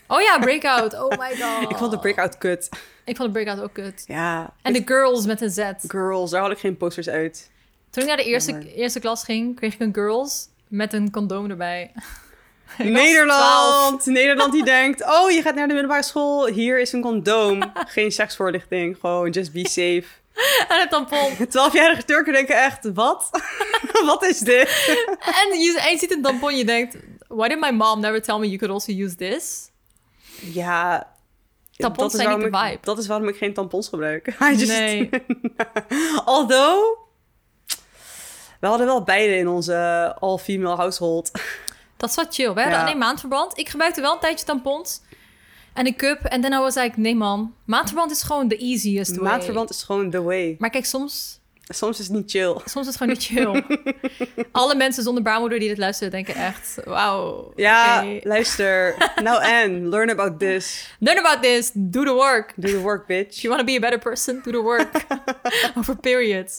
Oh 0.08 0.22
ja, 0.22 0.40
Breakout. 0.40 0.94
Oh 0.94 1.10
my 1.10 1.36
god. 1.36 1.70
Ik 1.72 1.78
vond 1.78 1.92
de 1.92 2.00
Breakout 2.00 2.38
kut. 2.38 2.70
Ik 3.06 3.16
vond 3.16 3.34
de 3.34 3.40
Breakout 3.42 3.64
ook 3.64 3.74
kut. 3.74 4.04
Ja. 4.08 4.54
En 4.62 4.74
de 4.74 4.82
Girls 4.86 5.26
met 5.26 5.42
een 5.42 5.50
Z. 5.50 5.72
Girls, 5.88 6.32
daar 6.32 6.42
had 6.42 6.52
ik 6.52 6.58
geen 6.58 6.78
posters 6.78 7.10
uit. 7.10 7.50
Toen 7.90 8.04
ik 8.04 8.08
naar 8.10 8.18
de 8.18 8.24
eerste, 8.24 8.52
Jammer. 8.52 8.74
eerste 8.74 9.00
klas 9.00 9.24
ging, 9.24 9.56
kreeg 9.56 9.74
ik 9.74 9.80
een 9.80 9.94
Girls 9.94 10.48
met 10.68 10.94
een 10.94 11.12
condoom 11.12 11.50
erbij. 11.50 11.92
Ik 12.78 12.94
was 12.94 13.02
12. 13.02 13.04
Nederland! 13.04 14.06
Nederland 14.06 14.52
die 14.54 14.64
denkt, 14.78 15.04
oh, 15.06 15.32
je 15.32 15.42
gaat 15.42 15.56
naar 15.56 15.68
de 15.68 15.74
middelbare 15.74 16.04
school. 16.04 16.48
Hier 16.48 16.80
is 16.80 16.92
een 16.92 17.02
condoom. 17.02 17.72
Geen 17.74 18.12
seksvoorlichting. 18.12 18.98
Gewoon 19.00 19.30
just 19.30 19.52
be 19.54 19.68
safe. 19.68 20.04
En 20.68 20.82
een 20.82 20.90
tampon. 20.90 21.36
Twaalfjarige 21.50 22.04
Turken 22.06 22.34
denken 22.34 22.64
echt, 22.64 22.90
wat? 22.94 23.30
wat 24.06 24.24
is 24.24 24.40
dit? 24.40 24.70
en, 25.20 25.60
je, 25.60 25.80
en 25.86 25.92
je 25.92 25.98
ziet 25.98 26.12
een 26.12 26.22
tampon, 26.22 26.56
je 26.58 26.66
denkt... 26.66 26.98
Why 27.28 27.48
did 27.48 27.60
my 27.60 27.70
mom 27.72 28.00
never 28.00 28.22
tell 28.22 28.38
me 28.38 28.46
you 28.46 28.58
could 28.58 28.74
also 28.74 28.92
use 29.04 29.16
this? 29.16 29.70
Ja, 30.54 31.14
Tampons 31.76 32.14
zijn 32.14 32.30
niet 32.30 32.40
de 32.40 32.46
ik, 32.48 32.56
vibe. 32.56 32.78
dat 32.82 32.98
is 32.98 33.08
waarom 33.08 33.28
ik 33.28 33.38
geen 33.38 33.54
tampons 33.54 33.88
gebruik. 33.88 34.36
Just- 34.40 34.68
Nee. 34.68 35.10
Although, 36.26 36.98
we 38.60 38.68
hadden 38.68 38.86
wel 38.88 39.04
beide 39.04 39.36
in 39.36 39.48
onze 39.48 40.16
all-female 40.20 40.76
household. 40.76 41.32
Dat 42.00 42.10
is 42.10 42.16
wat 42.16 42.28
chill. 42.34 42.54
We 42.54 42.62
Ja. 42.62 42.82
alleen 42.82 42.98
maandverband. 42.98 43.58
Ik 43.58 43.70
gebruikte 43.70 44.02
wel 44.02 44.14
een 44.14 44.20
tijdje 44.20 44.46
tampons. 44.46 45.02
En 45.74 45.86
een 45.88 45.96
cup. 45.96 46.24
En 46.24 46.42
dan 46.42 46.52
was 46.52 46.76
ik, 46.76 46.98
nee 46.98 47.16
man. 47.16 47.54
Maandverband 47.66 48.12
is 48.12 48.24
gewoon 48.24 48.48
the 48.48 48.58
easiest 48.58 49.16
way. 49.16 49.32
Maatverband 49.32 49.70
is 49.70 49.84
gewoon 49.84 50.10
the 50.10 50.22
way. 50.22 50.56
Maar 50.60 50.70
kijk, 50.70 50.86
soms, 50.86 51.38
Soms 51.72 52.00
is 52.00 52.08
het 52.08 52.16
niet 52.16 52.32
chill. 52.32 52.56
soms 52.66 52.88
is 52.88 52.94
het 52.94 52.98
gewoon 52.98 53.14
niet 53.14 53.24
chill. 53.24 53.64
Alle 54.52 54.76
mensen 54.76 55.04
zonder 55.04 55.24
baarmoeder 55.24 55.60
die 55.60 55.68
dit 55.68 55.78
luisteren 55.78 56.12
denken 56.12 56.34
echt... 56.36 56.78
Wauw. 56.86 57.52
Ja, 57.56 58.06
luister. 58.24 58.96
Now 59.24 59.36
Anne, 59.38 59.70
learn 59.70 60.10
about 60.10 60.40
this. 60.40 60.96
Learn 61.00 61.18
about 61.26 61.42
this. 61.42 61.72
Do 61.74 62.04
the 62.04 62.14
work. 62.14 62.54
Do 62.56 62.68
the 62.68 62.80
work, 62.80 63.02
bitch. 63.08 63.36
You 63.42 63.56
want 63.56 63.60
to 63.60 63.66
be 63.74 63.76
a 63.78 63.90
better 63.90 64.00
person, 64.00 64.42
do 64.44 64.52
the 64.52 64.62
work. 64.62 65.06
Over 65.78 65.96
periods. 65.98 66.56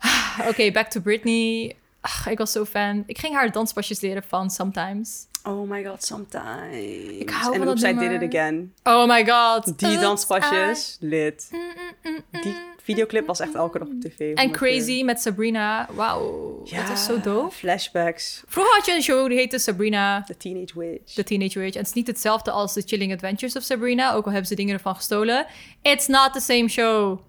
Oké, 0.48 0.72
back 0.72 0.90
to 0.90 1.00
Britney. 1.00 1.72
Ach, 2.06 2.26
ik 2.28 2.38
was 2.38 2.52
zo 2.52 2.64
fan. 2.64 3.02
Ik 3.06 3.18
ging 3.18 3.34
haar 3.34 3.52
danspasjes 3.52 4.00
leren 4.00 4.22
van 4.28 4.50
Sometimes. 4.50 5.26
Oh 5.44 5.70
my 5.70 5.84
god, 5.84 6.04
sometimes. 6.04 7.10
Ik 7.18 7.30
hou 7.30 7.52
en 7.54 7.58
van 7.64 7.66
dat 7.66 7.78
I 7.90 7.94
did 7.98 8.22
it 8.22 8.34
again. 8.34 8.72
Oh 8.82 9.06
my 9.08 9.26
god. 9.26 9.78
Die 9.78 9.98
danspasjes, 9.98 10.96
lit. 11.00 11.48
I- 11.52 11.56
Mm, 11.56 11.62
mm, 12.02 12.22
mm, 12.32 12.40
Die 12.42 12.54
videoclip 12.82 13.26
was 13.26 13.40
echt 13.40 13.54
elke 13.54 13.78
dag 13.78 13.88
op 13.88 14.00
tv. 14.00 14.18
En 14.34 14.34
keer. 14.34 14.50
Crazy 14.50 15.02
met 15.02 15.20
Sabrina. 15.20 15.88
Wauw, 15.94 16.60
Ja, 16.64 16.80
dat 16.80 16.88
was 16.88 17.04
zo 17.04 17.20
doof. 17.20 17.54
Flashbacks. 17.54 18.42
Vroeger 18.46 18.74
had 18.74 18.86
je 18.86 18.92
een 18.94 19.02
show 19.02 19.28
die 19.28 19.38
heette 19.38 19.58
Sabrina, 19.58 20.22
The 20.22 20.36
Teenage 20.36 20.78
Witch. 20.78 21.12
The 21.14 21.24
Teenage 21.24 21.58
Witch. 21.58 21.72
En 21.74 21.78
het 21.80 21.88
is 21.88 21.94
niet 21.94 22.06
hetzelfde 22.06 22.50
als 22.50 22.72
The 22.72 22.82
Chilling 22.86 23.12
Adventures 23.12 23.56
of 23.56 23.62
Sabrina, 23.62 24.12
ook 24.12 24.24
al 24.24 24.30
hebben 24.30 24.48
ze 24.48 24.54
dingen 24.54 24.74
ervan 24.74 24.94
gestolen. 24.96 25.46
It's 25.82 26.06
not 26.06 26.32
the 26.32 26.40
same 26.40 26.68
show. 26.68 27.20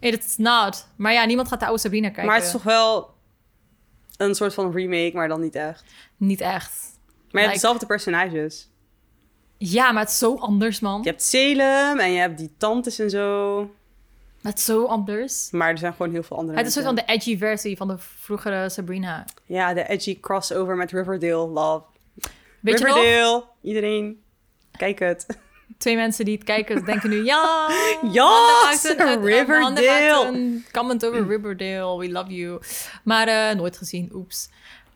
It's 0.00 0.36
not. 0.36 0.86
Maar 0.96 1.12
ja, 1.12 1.24
niemand 1.24 1.48
gaat 1.48 1.60
de 1.60 1.66
oude 1.66 1.80
Sabrina 1.80 2.06
kijken. 2.08 2.26
Maar 2.26 2.34
het 2.36 2.44
is 2.44 2.50
toch 2.52 2.62
wel 2.62 3.14
een 4.16 4.34
soort 4.34 4.54
van 4.54 4.72
remake, 4.72 5.10
maar 5.14 5.28
dan 5.28 5.40
niet 5.40 5.54
echt. 5.54 5.84
Niet 6.16 6.40
echt. 6.40 6.80
Maar 7.30 7.42
je 7.42 7.48
hebt 7.48 7.52
Like- 7.52 7.52
dezelfde 7.52 7.86
personages. 7.86 8.70
Ja, 9.58 9.92
maar 9.92 10.02
het 10.02 10.10
is 10.12 10.18
zo 10.18 10.34
anders, 10.36 10.80
man. 10.80 11.02
Je 11.02 11.08
hebt 11.08 11.22
Salem 11.22 11.98
en 11.98 12.12
je 12.12 12.18
hebt 12.18 12.38
die 12.38 12.54
tantes 12.58 12.98
en 12.98 13.10
zo. 13.10 13.70
Het 14.42 14.58
is 14.58 14.64
zo 14.64 14.84
anders. 14.84 15.50
Maar 15.50 15.70
er 15.70 15.78
zijn 15.78 15.92
gewoon 15.94 16.12
heel 16.12 16.22
veel 16.22 16.36
andere 16.36 16.58
Het 16.58 16.66
is 16.66 16.74
een 16.74 16.82
soort 16.82 16.94
van 16.96 17.04
de 17.06 17.12
edgy 17.12 17.38
versie 17.38 17.76
van 17.76 17.88
de 17.88 17.98
vroegere 17.98 18.68
Sabrina. 18.68 19.24
Ja, 19.44 19.74
de 19.74 19.88
edgy 19.88 20.20
crossover 20.20 20.76
met 20.76 20.90
Riverdale. 20.90 21.46
Love. 21.48 21.84
Weet 22.60 22.78
je 22.78 22.84
nog? 22.84 22.96
Riverdale. 22.96 23.44
Iedereen, 23.62 24.22
kijk 24.76 24.98
het. 24.98 25.26
Twee 25.78 25.96
mensen 25.96 26.24
die 26.24 26.34
het 26.34 26.44
kijken 26.44 26.84
denken 26.84 27.10
nu... 27.10 27.24
Ja, 27.24 27.68
Ja, 28.12 28.72
Riverdale. 29.20 30.26
Een 30.26 30.64
comment 30.72 31.06
over 31.06 31.26
Riverdale. 31.26 31.98
We 31.98 32.10
love 32.10 32.34
you. 32.34 32.60
Maar 33.04 33.28
eh, 33.28 33.56
nooit 33.56 33.76
gezien. 33.76 34.10
Oeps. 34.14 34.48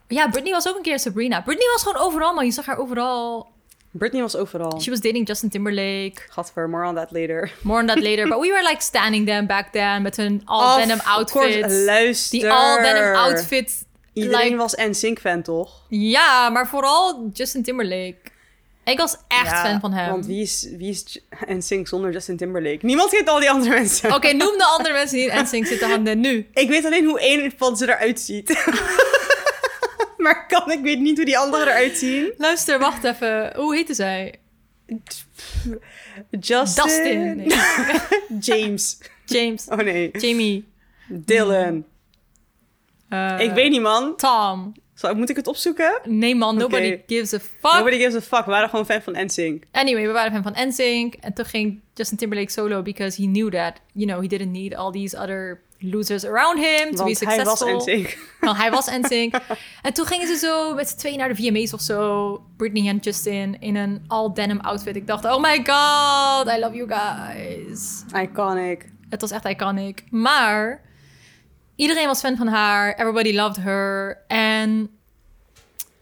Ja, 0.07 0.27
Britney 0.29 0.51
was 0.51 0.67
ook 0.67 0.75
een 0.75 0.81
keer 0.81 0.99
Sabrina. 0.99 1.41
Britney 1.41 1.67
was 1.73 1.83
gewoon 1.83 2.01
overal, 2.07 2.33
man. 2.33 2.45
Je 2.45 2.51
zag 2.51 2.65
haar 2.65 2.77
overal. 2.77 3.47
Britney 3.91 4.21
was 4.21 4.35
overal. 4.35 4.81
She 4.81 4.89
was 4.89 4.99
dating 4.99 5.27
Justin 5.27 5.49
Timberlake. 5.49 6.13
Gadver, 6.29 6.69
more 6.69 6.85
on 6.85 6.95
that 6.95 7.11
later. 7.11 7.51
More 7.61 7.79
on 7.81 7.87
that 7.87 7.99
later. 8.01 8.27
But 8.27 8.39
we 8.39 8.49
were 8.49 8.63
like 8.63 8.81
standing 8.81 9.25
them 9.25 9.45
back 9.47 9.71
then 9.71 10.01
met 10.01 10.17
hun 10.17 10.41
all 10.45 10.77
denim 10.77 10.97
Of 10.99 11.05
course, 11.31 11.55
outfits. 11.55 11.85
luister. 11.85 12.39
Die 12.39 12.51
all 12.51 12.81
denim 12.81 13.15
outfits. 13.15 13.83
Iedereen 14.13 14.43
like- 14.43 14.55
was 14.57 14.75
NSYNC 14.75 15.19
fan, 15.19 15.41
toch? 15.41 15.71
Ja, 15.89 16.49
maar 16.49 16.67
vooral 16.67 17.29
Justin 17.33 17.63
Timberlake. 17.63 18.17
Ik 18.83 18.97
was 18.97 19.17
echt 19.27 19.51
Ja, 19.51 19.65
fan 19.65 19.79
van 19.79 19.93
hem. 19.93 20.09
Want 20.09 20.25
wie 20.25 20.41
is, 20.41 20.67
wie 20.77 20.89
is 20.89 21.19
NSYNC 21.57 21.87
zonder 21.87 22.11
Justin 22.11 22.37
Timberlake? 22.37 22.85
Niemand 22.85 23.09
kent 23.09 23.29
al 23.29 23.39
die 23.39 23.49
andere 23.49 23.73
mensen. 23.73 24.13
Oké, 24.15 24.27
noem 24.43 24.57
de 24.57 24.65
andere 24.77 24.93
mensen 24.93 25.17
die 25.17 25.29
in 25.31 25.43
NSYNC 25.43 25.65
zitten 25.65 25.89
handen 25.89 26.19
nu. 26.19 26.47
Ik 26.53 26.69
weet 26.69 26.85
alleen 26.85 27.05
hoe 27.05 27.19
één 27.19 27.53
van 27.57 27.77
ze 27.77 27.83
eruit 27.89 28.19
ziet. 28.19 28.65
maar 30.17 30.47
kan, 30.47 30.71
ik 30.71 30.81
weet 30.81 30.99
niet 30.99 31.15
hoe 31.17 31.25
die 31.25 31.37
andere 31.37 31.63
eruit 31.63 31.97
zien. 31.97 32.33
Luister, 32.37 32.79
wacht 32.79 33.03
even. 33.03 33.53
Hoe 33.55 33.75
heette 33.75 33.93
zij? 33.93 34.35
Justin. 36.39 36.83
Dustin. 36.83 37.35
Nee. 37.35 37.47
James. 38.39 38.97
James. 39.25 39.67
Oh 39.67 39.77
nee. 39.77 40.09
Jamie. 40.11 40.67
Dylan. 41.07 41.85
eh, 43.09 43.35
ik 43.39 43.51
weet 43.51 43.69
niet, 43.71 43.81
man. 43.81 44.15
Tom. 44.15 44.73
Zal, 45.01 45.15
moet 45.15 45.29
ik 45.29 45.35
het 45.35 45.47
opzoeken? 45.47 45.99
Nee 46.03 46.35
man, 46.35 46.57
nobody 46.57 46.99
gives 47.07 47.33
a 47.33 47.39
fuck. 47.39 47.73
Nobody 47.73 47.97
gives 47.97 48.15
a 48.15 48.21
fuck. 48.21 48.45
We 48.45 48.51
waren 48.51 48.69
gewoon 48.69 48.85
fan 48.85 49.01
van 49.01 49.13
NSYNC. 49.25 49.63
Anyway, 49.71 50.05
we 50.07 50.11
waren 50.11 50.31
fan 50.31 50.53
van 50.53 50.67
NSYNC. 50.67 51.13
En 51.13 51.33
toen 51.33 51.45
ging 51.45 51.79
Justin 51.93 52.17
Timberlake 52.17 52.51
solo 52.51 52.81
because 52.81 53.21
he 53.21 53.27
knew 53.27 53.51
that, 53.51 53.73
you 53.93 54.07
know, 54.07 54.21
he 54.21 54.27
didn't 54.27 54.51
need 54.51 54.75
all 54.75 54.91
these 54.91 55.17
other 55.17 55.61
losers 55.79 56.25
around 56.25 56.57
him 56.59 56.95
to 56.95 57.03
be 57.03 57.17
Want 57.17 57.19
hij 57.19 57.43
was 57.43 57.57
successful. 57.57 57.77
NSYNC. 57.77 58.17
Want 58.39 58.57
hij 58.57 58.71
was 58.71 58.85
NSYNC. 59.01 59.35
en 59.81 59.93
toen 59.93 60.05
gingen 60.05 60.27
ze 60.27 60.35
zo 60.35 60.73
met 60.73 60.89
z'n 60.89 60.97
tweeën 60.97 61.17
naar 61.17 61.35
de 61.35 61.35
VMA's 61.35 61.73
of 61.73 61.81
zo. 61.81 62.43
Britney 62.57 62.87
en 62.87 62.97
Justin 62.97 63.57
in 63.59 63.75
een 63.75 64.03
all 64.07 64.33
denim 64.33 64.59
outfit. 64.59 64.95
Ik 64.95 65.07
dacht, 65.07 65.25
oh 65.25 65.41
my 65.41 65.55
god, 65.63 66.55
I 66.55 66.59
love 66.59 66.75
you 66.75 66.87
guys. 66.89 68.03
Iconic. 68.21 68.89
Het 69.09 69.21
was 69.21 69.31
echt 69.31 69.45
iconic. 69.45 70.03
Maar 70.09 70.81
iedereen 71.81 72.07
was 72.07 72.19
fan 72.19 72.37
van 72.37 72.47
haar. 72.47 72.93
Everybody 72.93 73.33
loved 73.33 73.63
her. 73.63 74.17
En 74.27 74.89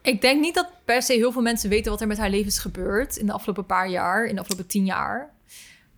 ik 0.01 0.21
denk 0.21 0.41
niet 0.41 0.55
dat 0.55 0.67
per 0.85 1.01
se 1.01 1.13
heel 1.13 1.31
veel 1.31 1.41
mensen 1.41 1.69
weten 1.69 1.91
wat 1.91 2.01
er 2.01 2.07
met 2.07 2.17
haar 2.17 2.29
leven 2.29 2.47
is 2.47 2.57
gebeurd 2.57 3.17
in 3.17 3.25
de 3.25 3.31
afgelopen 3.31 3.65
paar 3.65 3.89
jaar, 3.89 4.25
in 4.25 4.35
de 4.35 4.41
afgelopen 4.41 4.67
tien 4.67 4.85
jaar. 4.85 5.29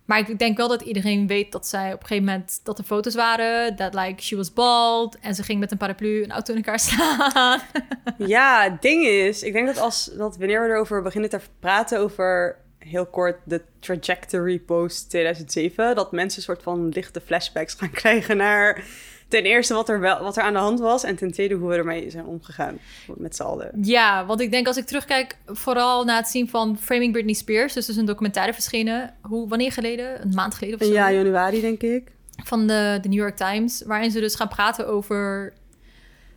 Maar 0.04 0.30
ik 0.30 0.38
denk 0.38 0.56
wel 0.56 0.68
dat 0.68 0.80
iedereen 0.80 1.26
weet 1.26 1.52
dat 1.52 1.66
zij 1.66 1.92
op 1.92 2.00
een 2.00 2.06
gegeven 2.06 2.24
moment 2.24 2.60
dat 2.62 2.78
er 2.78 2.84
foto's 2.84 3.14
waren, 3.14 3.76
dat 3.76 3.94
like 3.94 4.22
she 4.22 4.36
was 4.36 4.52
bald 4.52 5.18
en 5.18 5.34
ze 5.34 5.42
ging 5.42 5.60
met 5.60 5.70
een 5.70 5.78
paraplu 5.78 6.22
een 6.22 6.32
auto 6.32 6.52
in 6.52 6.58
elkaar 6.58 6.80
slaan. 6.80 7.60
Ja, 8.18 8.62
het 8.62 8.82
ding 8.82 9.06
is, 9.06 9.42
ik 9.42 9.52
denk 9.52 9.66
dat 9.66 9.78
als 9.78 10.10
dat 10.16 10.36
wanneer 10.36 10.62
we 10.62 10.68
erover 10.68 11.02
beginnen 11.02 11.30
te 11.30 11.40
praten 11.60 11.98
over 11.98 12.56
heel 12.78 13.06
kort 13.06 13.36
de 13.44 13.62
trajectory 13.80 14.58
post 14.58 15.10
2007, 15.10 15.94
dat 15.94 16.12
mensen 16.12 16.38
een 16.38 16.44
soort 16.44 16.62
van 16.62 16.88
lichte 16.88 17.20
flashbacks 17.20 17.74
gaan 17.74 17.90
krijgen 18.02 18.36
naar 18.36 18.84
ten 19.32 19.44
eerste 19.44 19.74
wat 19.74 19.88
er 19.88 20.00
wel 20.00 20.22
wat 20.22 20.36
er 20.36 20.42
aan 20.42 20.52
de 20.52 20.58
hand 20.58 20.80
was 20.80 21.04
en 21.04 21.16
ten 21.16 21.32
tweede 21.32 21.54
hoe 21.54 21.68
we 21.68 21.76
ermee 21.76 22.10
zijn 22.10 22.26
omgegaan 22.26 22.78
met 23.16 23.36
z'n 23.36 23.42
allen. 23.42 23.70
Ja, 23.82 24.26
want 24.26 24.40
ik 24.40 24.50
denk 24.50 24.66
als 24.66 24.76
ik 24.76 24.84
terugkijk, 24.84 25.36
vooral 25.46 26.04
na 26.04 26.16
het 26.16 26.28
zien 26.28 26.48
van 26.48 26.78
Framing 26.78 27.12
Britney 27.12 27.34
Spears, 27.34 27.72
dus 27.72 27.84
er 27.84 27.90
is 27.90 27.96
een 27.96 28.04
documentaire 28.04 28.52
verschenen, 28.52 29.14
hoe, 29.20 29.48
wanneer 29.48 29.72
geleden? 29.72 30.22
Een 30.22 30.34
maand 30.34 30.54
geleden 30.54 30.80
of 30.80 30.86
zo? 30.86 30.92
Ja, 30.92 31.12
januari 31.12 31.60
denk 31.60 31.82
ik. 31.82 32.12
van 32.44 32.66
de, 32.66 32.98
de 33.02 33.08
New 33.08 33.18
York 33.18 33.36
Times, 33.36 33.82
waarin 33.86 34.10
ze 34.10 34.20
dus 34.20 34.34
gaan 34.34 34.48
praten 34.48 34.86
over 34.86 35.52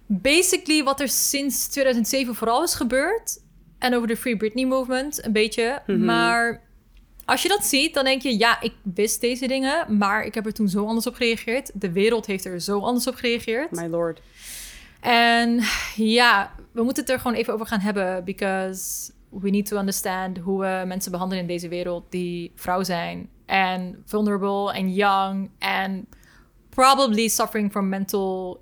basically 0.06 0.84
wat 0.84 1.00
er 1.00 1.10
sinds 1.10 1.68
2007 1.68 2.36
vooral 2.36 2.64
is 2.64 2.74
gebeurd. 2.74 3.44
En 3.80 3.96
over 3.96 4.08
de 4.08 4.18
Free 4.18 4.38
Britney 4.38 4.66
movement, 4.66 5.26
een 5.26 5.32
beetje. 5.32 5.82
Mhm. 5.88 6.06
Maar 6.06 6.62
als 7.26 7.42
je 7.42 7.48
dat 7.48 7.66
ziet, 7.66 7.94
dan 7.94 8.04
denk 8.04 8.22
je, 8.22 8.38
ja, 8.38 8.62
ik 8.62 8.74
wist 8.94 9.22
deze 9.22 9.48
dingen, 9.48 9.98
maar 9.98 10.24
ik 10.24 10.34
heb 10.34 10.46
er 10.46 10.54
toen 10.54 10.70
zo 10.70 10.86
anders 10.86 11.08
op 11.08 11.16
gereageerd. 11.16 11.72
De 11.74 11.92
wereld 11.92 12.26
heeft 12.26 12.46
er 12.46 12.60
zo 12.62 12.80
anders 12.80 13.08
op 13.08 13.16
gereageerd. 13.16 13.72
My 13.72 13.88
lord. 13.88 14.22
En 15.00 15.60
ja, 15.96 16.56
we 16.72 16.84
moeten 16.84 17.04
het 17.04 17.12
er 17.12 17.20
gewoon 17.20 17.38
even 17.38 17.54
over 17.54 17.66
gaan 17.66 17.80
hebben, 17.80 18.24
because 18.24 19.12
we 19.30 19.50
need 19.50 19.66
to 19.66 19.78
understand 19.78 20.38
hoe 20.38 20.60
we 20.60 20.84
mensen 20.86 21.12
behandelen 21.12 21.44
in 21.44 21.50
deze 21.50 21.68
wereld 21.68 22.06
die 22.10 22.52
vrouw 22.56 22.84
zijn 22.84 23.30
en 23.46 24.04
vulnerable 24.06 24.74
en 24.74 24.94
young 24.94 25.50
en 25.60 26.08
probably 26.70 27.28
suffering 27.28 27.72
from 27.72 27.90
mental 27.90 28.62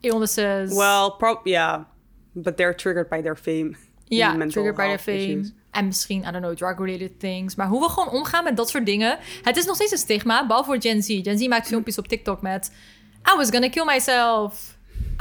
illnesses. 0.00 0.74
Well, 0.74 1.38
yeah, 1.44 1.84
but 2.32 2.56
they're 2.56 2.74
triggered 2.74 3.08
by 3.08 3.22
their 3.22 3.36
fame. 3.36 3.76
ja, 4.04 4.32
mental 4.32 4.62
triggered 4.62 4.76
by 4.76 4.86
their 4.86 4.98
fame. 4.98 5.38
issues. 5.38 5.52
En 5.72 5.86
misschien, 5.86 6.18
I 6.18 6.30
don't 6.30 6.36
know, 6.44 6.56
drug-related 6.56 7.20
things. 7.20 7.54
Maar 7.54 7.66
hoe 7.66 7.80
we 7.80 7.88
gewoon 7.88 8.08
omgaan 8.10 8.44
met 8.44 8.56
dat 8.56 8.68
soort 8.70 8.86
dingen. 8.86 9.18
Het 9.42 9.56
is 9.56 9.64
nog 9.64 9.74
steeds 9.74 9.92
een 9.92 9.98
stigma, 9.98 10.46
behalve 10.46 10.70
voor 10.70 10.80
Gen 10.80 11.02
Z. 11.02 11.20
Gen 11.22 11.38
Z 11.38 11.46
maakt 11.46 11.66
filmpjes 11.66 11.98
op 11.98 12.08
TikTok 12.08 12.42
met... 12.42 12.70
I 13.32 13.36
was 13.36 13.50
gonna 13.50 13.68
kill 13.68 13.84
myself. 13.84 14.76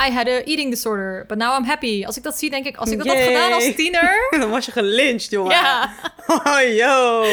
I 0.08 0.12
had 0.12 0.28
a 0.28 0.42
eating 0.44 0.70
disorder, 0.72 1.26
but 1.28 1.38
now 1.38 1.58
I'm 1.58 1.64
happy. 1.66 2.06
Als 2.06 2.18
ik 2.18 2.24
dat 2.24 2.38
zie, 2.38 2.50
denk 2.50 2.66
ik, 2.66 2.78
als 2.78 2.90
ik 2.92 2.98
dat 2.98 3.08
had 3.08 3.18
gedaan 3.18 3.54
als 3.54 3.76
tiener... 3.76 4.28
Dan 4.40 4.50
was 4.50 4.66
je 4.66 4.72
gelyncht, 4.72 5.30
jongen. 5.30 5.52
ja, 5.52 5.94
Oh, 6.28 6.60
yo. 6.76 7.24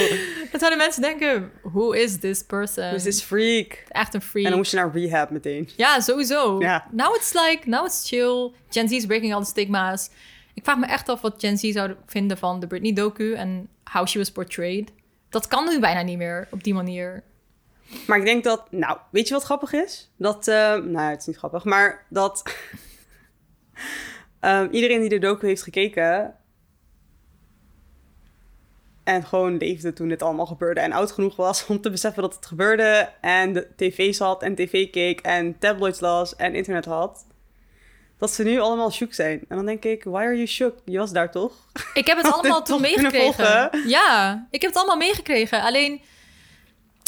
dan 0.50 0.60
zouden 0.60 0.78
mensen 0.78 1.02
denken, 1.02 1.50
who 1.62 1.90
is 1.90 2.18
this 2.18 2.42
person? 2.42 2.90
Dus 2.90 3.06
is 3.06 3.22
freak. 3.22 3.84
Echt 3.88 4.14
een 4.14 4.22
freak. 4.22 4.44
En 4.44 4.50
dan 4.50 4.58
moest 4.58 4.70
je 4.70 4.76
naar 4.76 4.90
rehab 4.94 5.30
meteen. 5.30 5.68
Ja, 5.76 6.00
sowieso. 6.00 6.60
Ja. 6.60 6.86
Now 6.90 7.14
it's 7.16 7.32
like, 7.32 7.58
now 7.64 7.86
it's 7.86 8.08
chill. 8.08 8.52
Gen 8.70 8.88
Z 8.88 8.92
is 8.92 9.06
breaking 9.06 9.34
all 9.34 9.40
the 9.40 9.48
stigma's. 9.48 10.10
Ik 10.58 10.64
vraag 10.64 10.78
me 10.78 10.86
echt 10.86 11.08
af 11.08 11.20
wat 11.20 11.34
Gen 11.38 11.58
Z 11.58 11.70
zou 11.72 11.94
vinden 12.06 12.38
van 12.38 12.60
de 12.60 12.66
Britney 12.66 12.92
docu 12.92 13.34
en 13.34 13.68
how 13.84 14.06
she 14.06 14.18
was 14.18 14.30
portrayed. 14.30 14.92
Dat 15.28 15.46
kan 15.46 15.68
nu 15.68 15.80
bijna 15.80 16.02
niet 16.02 16.18
meer 16.18 16.48
op 16.50 16.64
die 16.64 16.74
manier. 16.74 17.22
Maar 18.06 18.18
ik 18.18 18.24
denk 18.24 18.44
dat, 18.44 18.70
nou, 18.70 18.98
weet 19.10 19.28
je 19.28 19.34
wat 19.34 19.42
grappig 19.42 19.72
is? 19.72 20.10
Dat, 20.16 20.48
eh, 20.48 20.74
nou, 20.74 21.10
het 21.10 21.20
is 21.20 21.26
niet 21.26 21.36
grappig, 21.36 21.64
maar 21.64 22.06
dat 22.10 22.42
ehm, 24.40 24.68
iedereen 24.70 25.00
die 25.00 25.08
de 25.08 25.18
docu 25.18 25.46
heeft 25.46 25.62
gekeken 25.62 26.34
en 29.04 29.24
gewoon 29.24 29.56
leefde 29.56 29.92
toen 29.92 30.08
dit 30.08 30.22
allemaal 30.22 30.46
gebeurde 30.46 30.80
en 30.80 30.92
oud 30.92 31.12
genoeg 31.12 31.36
was 31.36 31.66
om 31.66 31.80
te 31.80 31.90
beseffen 31.90 32.22
dat 32.22 32.34
het 32.34 32.46
gebeurde 32.46 33.12
en 33.20 33.52
de 33.52 33.68
tv's 33.76 34.18
had 34.18 34.42
en 34.42 34.54
tv 34.54 34.90
keek 34.90 35.20
en 35.20 35.58
tabloids 35.58 36.00
las 36.00 36.36
en 36.36 36.54
internet 36.54 36.84
had, 36.84 37.26
dat 38.18 38.30
ze 38.32 38.42
nu 38.42 38.58
allemaal 38.60 38.90
shook 38.92 39.14
zijn. 39.14 39.40
En 39.48 39.56
dan 39.56 39.66
denk 39.66 39.84
ik, 39.84 40.04
why 40.04 40.20
are 40.22 40.34
you 40.34 40.46
shook? 40.46 40.74
Je 40.84 40.98
was 40.98 41.12
daar 41.12 41.30
toch? 41.30 41.52
Ik 41.94 42.06
heb 42.06 42.16
het 42.16 42.32
allemaal 42.32 42.62
toen 42.62 42.80
meegekregen. 42.80 43.70
Ja, 43.88 44.46
ik 44.50 44.60
heb 44.62 44.70
het 44.70 44.78
allemaal 44.78 44.96
meegekregen. 44.96 45.62
Alleen, 45.62 45.90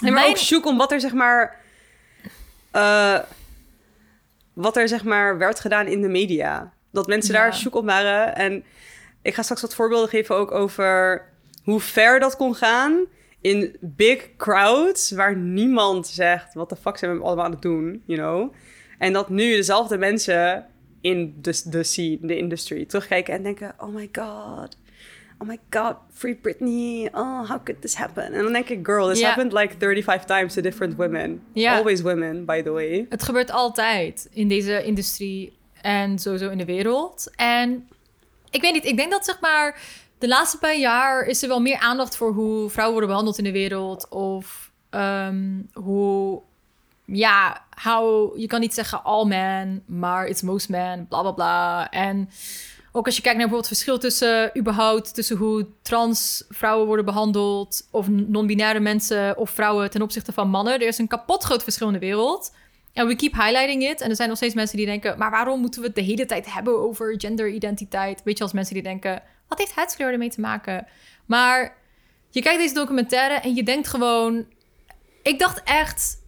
Nee, 0.02 0.10
maar 0.12 0.20
mijn- 0.20 0.28
ook 0.32 0.36
zoek 0.36 0.66
om 0.66 0.76
wat 0.76 0.92
er 0.92 1.00
zeg 1.00 1.12
maar... 1.12 1.56
eh, 2.70 3.18
wat 4.52 4.76
er 4.76 4.88
zeg 4.88 5.04
maar 5.04 5.38
werd 5.38 5.60
gedaan 5.60 5.86
in 5.86 6.02
de 6.02 6.08
media. 6.08 6.72
Dat 6.92 7.06
mensen 7.06 7.34
Ja. 7.34 7.40
daar 7.40 7.54
zoek 7.54 7.74
op 7.74 7.84
waren. 7.84 8.34
En 8.36 8.64
ik 9.22 9.34
ga 9.34 9.42
straks 9.42 9.60
wat 9.60 9.74
voorbeelden 9.74 10.08
geven 10.08 10.34
ook 10.36 10.50
over 10.50 11.22
hoe 11.64 11.80
ver 11.80 12.20
dat 12.20 12.36
kon 12.36 12.54
gaan. 12.54 12.98
In 13.40 13.76
big 13.80 14.28
crowds, 14.36 15.10
waar 15.10 15.36
niemand 15.36 16.06
zegt... 16.06 16.54
wat 16.54 16.68
de 16.68 16.76
fuck 16.76 16.96
zijn 16.96 17.16
we 17.18 17.24
allemaal 17.24 17.44
aan 17.44 17.50
het 17.50 17.62
doen, 17.62 18.02
you 18.06 18.18
know? 18.18 18.54
En 18.98 19.12
dat 19.12 19.28
nu 19.28 19.50
dezelfde 19.56 19.98
mensen 19.98 20.66
in 21.00 21.34
de, 21.40 21.62
de 21.64 21.82
scene, 21.82 22.18
de 22.20 22.36
industry, 22.36 22.84
terugkijken 22.84 23.34
en 23.34 23.42
denken... 23.42 23.74
oh 23.78 23.94
my 23.94 24.08
god, 24.12 24.76
oh 25.38 25.48
my 25.48 25.58
god, 25.70 25.96
free 26.12 26.34
Britney. 26.34 27.08
Oh, 27.12 27.48
how 27.48 27.64
could 27.64 27.80
this 27.80 27.94
happen? 27.94 28.32
En 28.32 28.42
dan 28.42 28.52
denk 28.52 28.68
ik, 28.68 28.86
girl, 28.86 29.08
this 29.08 29.22
happened 29.22 29.52
like 29.52 29.74
35 29.78 30.24
times 30.24 30.54
to 30.54 30.60
different 30.60 30.96
women. 30.96 31.42
Always 31.54 32.00
women, 32.00 32.44
by 32.44 32.62
the 32.62 32.70
way. 32.70 33.06
het 33.08 33.22
gebeurt 33.22 33.50
altijd 33.50 34.28
in 34.32 34.48
deze 34.48 34.84
industrie 34.84 35.52
en 35.80 36.18
sowieso 36.18 36.50
in 36.50 36.58
de 36.58 36.64
wereld. 36.64 37.30
En 37.36 37.88
ik 38.50 38.60
weet 38.60 38.72
niet, 38.72 38.84
ik 38.84 38.96
denk 38.96 39.10
dat 39.10 39.24
zeg 39.24 39.40
maar 39.40 39.80
de 40.18 40.28
laatste 40.28 40.58
paar 40.58 40.78
jaar 40.78 41.24
is 41.24 41.42
er 41.42 41.48
wel 41.48 41.60
meer 41.60 41.78
aandacht 41.78 42.16
voor 42.16 42.32
hoe 42.32 42.70
vrouwen 42.70 42.92
worden 42.92 43.08
behandeld 43.08 43.38
in 43.38 43.44
de 43.44 43.58
wereld. 43.58 44.08
Of 44.08 44.70
ehm, 44.90 45.62
hoe, 45.72 46.42
ja, 47.12 47.64
how, 47.82 48.38
je 48.38 48.46
kan 48.46 48.60
niet 48.60 48.74
zeggen 48.74 49.04
all 49.04 49.26
men, 49.26 49.82
maar 49.86 50.26
it's 50.26 50.42
most 50.42 50.68
men, 50.68 51.06
bla 51.08 51.20
bla 51.20 51.32
bla. 51.32 51.90
En 51.90 52.30
ook 52.92 53.06
als 53.06 53.16
je 53.16 53.22
kijkt 53.22 53.38
naar 53.38 53.48
bijvoorbeeld 53.48 53.68
het 53.68 53.78
verschil 53.78 53.98
tussen 53.98 54.58
überhaupt 54.58 55.14
tussen 55.14 55.36
hoe 55.36 55.66
trans 55.82 56.44
vrouwen 56.48 56.86
worden 56.86 57.04
behandeld 57.04 57.88
of 57.90 58.08
non-binaire 58.08 58.80
mensen 58.80 59.36
of 59.36 59.50
vrouwen 59.50 59.90
ten 59.90 60.02
opzichte 60.02 60.32
van 60.32 60.48
mannen. 60.48 60.74
Er 60.74 60.86
is 60.86 60.98
een 60.98 61.08
kapot 61.08 61.44
groot 61.44 61.62
verschil 61.62 61.86
in 61.86 61.92
de 61.92 61.98
wereld. 61.98 62.52
En 62.92 63.06
we 63.06 63.16
keep 63.16 63.32
highlighting 63.32 63.82
it. 63.82 64.00
En 64.00 64.10
er 64.10 64.16
zijn 64.16 64.28
nog 64.28 64.36
steeds 64.36 64.54
mensen 64.54 64.76
die 64.76 64.86
denken, 64.86 65.18
maar 65.18 65.30
waarom 65.30 65.60
moeten 65.60 65.80
we 65.80 65.86
het 65.86 65.96
de 65.96 66.02
hele 66.02 66.26
tijd 66.26 66.52
hebben 66.52 66.78
over 66.78 67.14
genderidentiteit? 67.20 68.22
Weet 68.24 68.38
je, 68.38 68.42
als 68.42 68.52
mensen 68.52 68.74
die 68.74 68.82
denken, 68.82 69.22
wat 69.48 69.58
heeft 69.58 69.74
huidskleur 69.74 70.12
ermee 70.12 70.30
te 70.30 70.40
maken? 70.40 70.86
Maar 71.26 71.76
je 72.30 72.42
kijkt 72.42 72.60
deze 72.60 72.74
documentaire 72.74 73.34
en 73.34 73.54
je 73.54 73.62
denkt 73.62 73.88
gewoon, 73.88 74.46
ik 75.22 75.38
dacht 75.38 75.62
echt, 75.62 76.19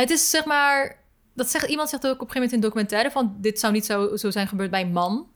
het 0.00 0.10
is 0.10 0.30
zeg 0.30 0.44
maar, 0.44 0.96
dat 1.34 1.50
zegt 1.50 1.68
iemand 1.68 1.88
zegt 1.88 2.06
ook 2.06 2.12
op 2.12 2.20
een 2.20 2.32
gegeven 2.32 2.40
moment 2.42 2.52
in 2.52 2.58
een 2.58 2.68
documentaire 2.68 3.10
van, 3.10 3.36
dit 3.38 3.60
zou 3.60 3.72
niet 3.72 3.86
zo, 3.86 4.16
zo 4.16 4.30
zijn 4.30 4.48
gebeurd 4.48 4.70
bij 4.70 4.80
een 4.80 4.92
man. 4.92 5.26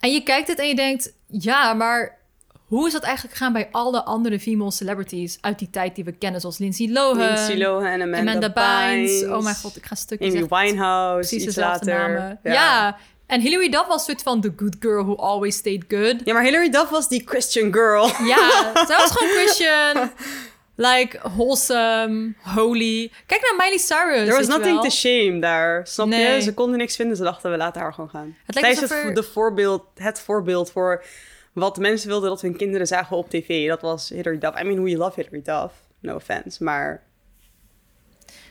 En 0.00 0.12
je 0.12 0.22
kijkt 0.22 0.48
het 0.48 0.58
en 0.58 0.68
je 0.68 0.74
denkt, 0.74 1.12
ja, 1.26 1.72
maar 1.72 2.18
hoe 2.66 2.86
is 2.86 2.92
dat 2.92 3.02
eigenlijk 3.02 3.36
gegaan 3.36 3.52
bij 3.52 3.68
alle 3.70 4.04
andere 4.04 4.40
female 4.40 4.70
celebrities 4.70 5.38
uit 5.40 5.58
die 5.58 5.70
tijd 5.70 5.94
die 5.94 6.04
we 6.04 6.12
kennen, 6.12 6.40
zoals 6.40 6.58
Lindsay 6.58 6.88
Lohan, 6.88 7.16
Lindsay 7.16 7.58
Lohan 7.58 7.86
en 7.86 8.02
Amanda, 8.02 8.18
Amanda 8.18 8.52
Bynes. 8.52 9.20
Bynes. 9.20 9.36
Oh 9.36 9.42
mijn 9.42 9.56
god, 9.56 9.76
ik 9.76 9.86
ga 9.86 9.94
stukjes 9.94 10.34
Amy 10.34 10.46
Winehouse, 10.48 11.28
precies 11.28 11.46
iets 11.46 11.54
dezelfde 11.54 11.90
later. 11.90 12.08
namen. 12.08 12.40
Ja. 12.42 12.96
en 13.26 13.40
Hilary 13.40 13.68
Duff 13.68 13.86
was 13.86 14.04
soort 14.04 14.22
van 14.22 14.40
the 14.40 14.52
good 14.56 14.76
girl 14.80 15.04
who 15.04 15.16
always 15.16 15.56
stayed 15.56 15.84
good. 15.88 16.16
Ja, 16.24 16.32
maar 16.32 16.42
Hilary 16.42 16.70
Duff 16.70 16.88
was 16.88 17.08
die 17.08 17.22
Christian 17.24 17.72
girl. 17.72 18.06
Ja, 18.06 18.70
zij 18.86 18.96
was 18.96 19.10
gewoon 19.10 19.34
Christian. 19.34 20.10
Like, 20.82 21.18
wholesome, 21.36 22.34
holy. 22.42 23.12
Kijk 23.26 23.40
naar 23.42 23.54
Miley 23.66 23.78
Cyrus. 23.78 24.24
There 24.24 24.36
was 24.36 24.46
nothing 24.46 24.80
to 24.82 24.88
shame 24.88 25.38
daar. 25.40 25.86
Snap 25.86 26.08
je? 26.08 26.38
Ze 26.42 26.54
konden 26.54 26.78
niks 26.78 26.96
vinden. 26.96 27.16
Ze 27.16 27.22
dachten, 27.22 27.50
we 27.50 27.56
laten 27.56 27.80
haar 27.80 27.92
gewoon 27.92 28.10
gaan. 28.10 28.36
Het 28.46 28.58
Zij 28.58 28.70
is 28.70 28.80
het, 28.80 28.90
er- 28.90 29.14
de 29.14 29.22
voorbeeld, 29.22 29.84
het 29.94 30.20
voorbeeld 30.20 30.70
voor 30.70 31.04
wat 31.52 31.76
mensen 31.78 32.08
wilden 32.08 32.28
dat 32.28 32.40
hun 32.40 32.56
kinderen 32.56 32.86
zagen 32.86 33.16
op 33.16 33.30
tv. 33.30 33.68
Dat 33.68 33.80
was 33.80 34.08
Hilary 34.08 34.38
Duff. 34.38 34.60
I 34.60 34.64
mean, 34.64 34.82
we 34.82 34.96
love 34.96 35.20
Hilary 35.20 35.42
Duff. 35.42 35.74
No 36.00 36.14
offense. 36.14 36.64
Maar 36.64 37.02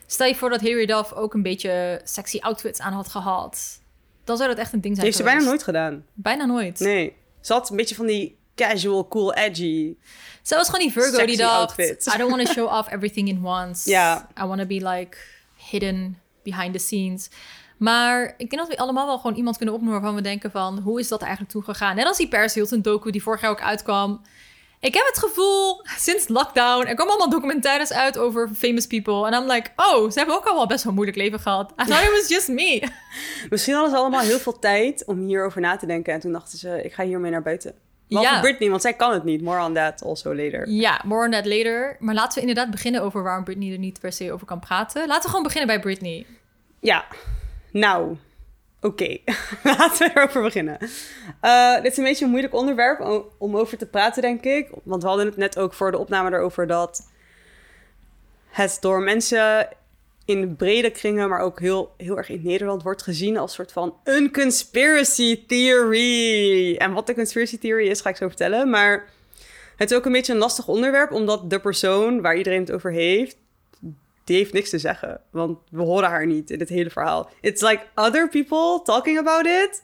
Stel 0.05 0.27
je 0.27 0.36
voor 0.36 0.50
dat 0.50 0.62
Hilary 0.62 0.86
Duff 0.86 1.13
ook 1.13 1.33
een 1.33 1.43
beetje 1.43 2.01
sexy 2.03 2.39
outfits 2.39 2.79
aan 2.79 2.93
had 2.93 3.07
gehad. 3.07 3.81
Dan 4.24 4.38
zou 4.38 4.50
dat 4.50 4.57
echt 4.57 4.74
een 4.74 4.81
ding 4.81 4.93
zijn 4.93 5.05
heeft 5.05 5.17
ze 5.17 5.24
bijna 5.24 5.39
geweest. 5.39 5.55
nooit 5.65 5.75
gedaan. 5.77 6.05
Bijna 6.13 6.45
nooit. 6.45 6.79
Nee. 6.79 7.15
Ze 7.41 7.53
had 7.53 7.69
een 7.69 7.75
beetje 7.75 7.95
van 7.95 8.05
die 8.05 8.38
casual, 8.59 9.07
cool, 9.07 9.33
edgy. 9.33 9.95
Zij 10.41 10.57
was 10.57 10.69
gewoon 10.69 10.81
die 10.81 10.91
Virgo 10.91 11.09
Sexy 11.09 11.25
die 11.25 11.37
dacht... 11.37 11.59
outfit. 11.59 12.11
I 12.15 12.17
don't 12.17 12.31
want 12.31 12.45
to 12.45 12.53
show 12.57 12.67
off 12.67 12.91
everything 12.91 13.27
in 13.27 13.45
once. 13.45 13.89
Ja. 13.89 14.27
I 14.41 14.45
want 14.45 14.59
to 14.59 14.65
be 14.65 14.89
like 14.89 15.17
hidden 15.69 16.17
behind 16.43 16.73
the 16.73 16.79
scenes. 16.79 17.29
Maar 17.77 18.33
ik 18.37 18.49
denk 18.49 18.61
dat 18.61 18.67
we 18.67 18.77
allemaal 18.77 19.05
wel 19.05 19.17
gewoon 19.19 19.37
iemand 19.37 19.57
kunnen 19.57 19.75
opnoemen 19.75 20.01
waarvan 20.01 20.21
we 20.21 20.27
denken 20.27 20.51
van... 20.51 20.79
hoe 20.79 20.99
is 20.99 21.07
dat 21.07 21.21
eigenlijk 21.21 21.51
toegegaan? 21.51 21.95
Net 21.95 22.05
als 22.05 22.17
die 22.17 22.27
Paris 22.27 22.53
Hilton 22.53 22.81
docu 22.81 23.11
die 23.11 23.23
vorig 23.23 23.41
jaar 23.41 23.51
ook 23.51 23.61
uitkwam. 23.61 24.21
Ik 24.79 24.93
heb 24.93 25.05
het 25.05 25.17
gevoel, 25.17 25.81
sinds 25.97 26.27
lockdown... 26.27 26.85
er 26.85 26.95
komen 26.95 27.13
allemaal 27.13 27.29
documentaires 27.29 27.91
uit 27.91 28.17
over 28.17 28.49
famous 28.55 28.87
people. 28.87 29.27
En 29.27 29.33
I'm 29.33 29.51
like, 29.51 29.69
oh, 29.75 30.11
ze 30.11 30.17
hebben 30.17 30.35
ook 30.35 30.45
al 30.45 30.55
wel 30.55 30.67
best 30.67 30.83
wel 30.83 30.89
een 30.89 30.97
moeilijk 30.97 31.17
leven 31.17 31.39
gehad. 31.39 31.71
I 31.71 31.85
thought 31.85 32.03
it 32.03 32.11
was 32.11 32.27
just 32.27 32.47
me. 32.47 32.83
Misschien 33.49 33.73
hadden 33.73 33.91
ze 33.91 33.97
allemaal 33.97 34.21
heel 34.21 34.39
veel 34.39 34.59
tijd 34.59 35.05
om 35.05 35.25
hierover 35.25 35.61
na 35.61 35.75
te 35.75 35.85
denken. 35.85 36.13
En 36.13 36.19
toen 36.19 36.31
dachten 36.31 36.57
ze, 36.57 36.83
ik 36.83 36.93
ga 36.93 37.03
hiermee 37.03 37.31
naar 37.31 37.41
buiten. 37.41 37.75
Behalve 38.09 38.33
Ja. 38.33 38.41
Britney, 38.41 38.69
want 38.69 38.81
zij 38.81 38.93
kan 38.93 39.13
het 39.13 39.23
niet. 39.23 39.41
More 39.41 39.63
on 39.63 39.73
that 39.73 40.03
also 40.03 40.35
later. 40.35 40.69
Ja, 40.69 41.01
more 41.05 41.25
on 41.25 41.31
that 41.31 41.45
later. 41.45 41.95
Maar 41.99 42.13
laten 42.15 42.33
we 42.41 42.47
inderdaad 42.47 42.71
beginnen 42.71 43.01
over 43.01 43.23
waarom 43.23 43.43
Britney 43.43 43.71
er 43.71 43.77
niet 43.77 43.99
per 43.99 44.11
se 44.11 44.31
over 44.33 44.45
kan 44.47 44.59
praten. 44.59 45.07
Laten 45.07 45.21
we 45.23 45.27
gewoon 45.29 45.43
beginnen 45.43 45.67
bij 45.67 45.79
Britney. 45.79 46.25
Ja, 46.79 47.05
nou, 47.71 48.17
oké. 48.81 49.17
Laten 49.63 50.07
we 50.07 50.11
erover 50.15 50.41
beginnen. 50.41 50.77
Eh, 51.41 51.75
dit 51.81 51.91
is 51.91 51.97
een 51.97 52.03
beetje 52.03 52.23
een 52.25 52.31
moeilijk 52.31 52.53
onderwerp 52.55 53.23
om 53.37 53.57
over 53.57 53.77
te 53.77 53.85
praten, 53.85 54.21
denk 54.21 54.43
ik. 54.43 54.69
Want 54.83 55.01
we 55.01 55.07
hadden 55.07 55.25
het 55.25 55.37
net 55.37 55.57
ook 55.59 55.73
voor 55.73 55.91
de 55.91 55.97
opname 55.97 56.31
erover 56.31 56.67
dat 56.67 57.09
het 58.49 58.77
door 58.81 59.01
mensen 59.01 59.67
in 60.29 60.55
brede 60.55 60.89
kringen, 60.89 61.29
maar 61.29 61.39
ook 61.39 61.59
heel, 61.59 61.93
heel 61.98 62.17
erg 62.17 62.29
in 62.29 62.41
Nederland 62.43 62.83
wordt 62.83 63.01
gezien 63.01 63.38
als 63.38 63.53
soort 63.53 63.71
van 63.71 63.95
een 64.03 64.31
conspiracy 64.31 65.45
theory. 65.48 66.75
En 66.75 66.93
wat 66.93 67.07
de 67.07 67.13
conspiracy 67.13 67.57
theory 67.57 67.88
is, 67.88 68.01
ga 68.01 68.09
ik 68.09 68.15
zo 68.15 68.27
vertellen. 68.27 68.69
Maar 68.69 69.09
het 69.75 69.91
is 69.91 69.98
ook 69.98 70.05
een 70.05 70.12
beetje 70.12 70.33
een 70.33 70.39
lastig 70.39 70.67
onderwerp, 70.67 71.12
omdat 71.12 71.50
de 71.50 71.59
persoon 71.59 72.21
waar 72.21 72.38
iedereen 72.38 72.59
het 72.59 72.71
over 72.71 72.91
heeft, 72.91 73.38
die 74.24 74.38
heeft 74.38 74.53
niks 74.53 74.69
te 74.69 74.79
zeggen. 74.79 75.21
Want 75.31 75.57
we 75.71 75.81
horen 75.81 76.09
haar 76.09 76.25
niet 76.25 76.50
in 76.50 76.59
het 76.59 76.69
hele 76.69 76.89
verhaal. 76.89 77.29
It's 77.41 77.62
like 77.62 77.83
other 77.95 78.29
people 78.29 78.81
talking 78.83 79.17
about 79.17 79.45
it. 79.45 79.83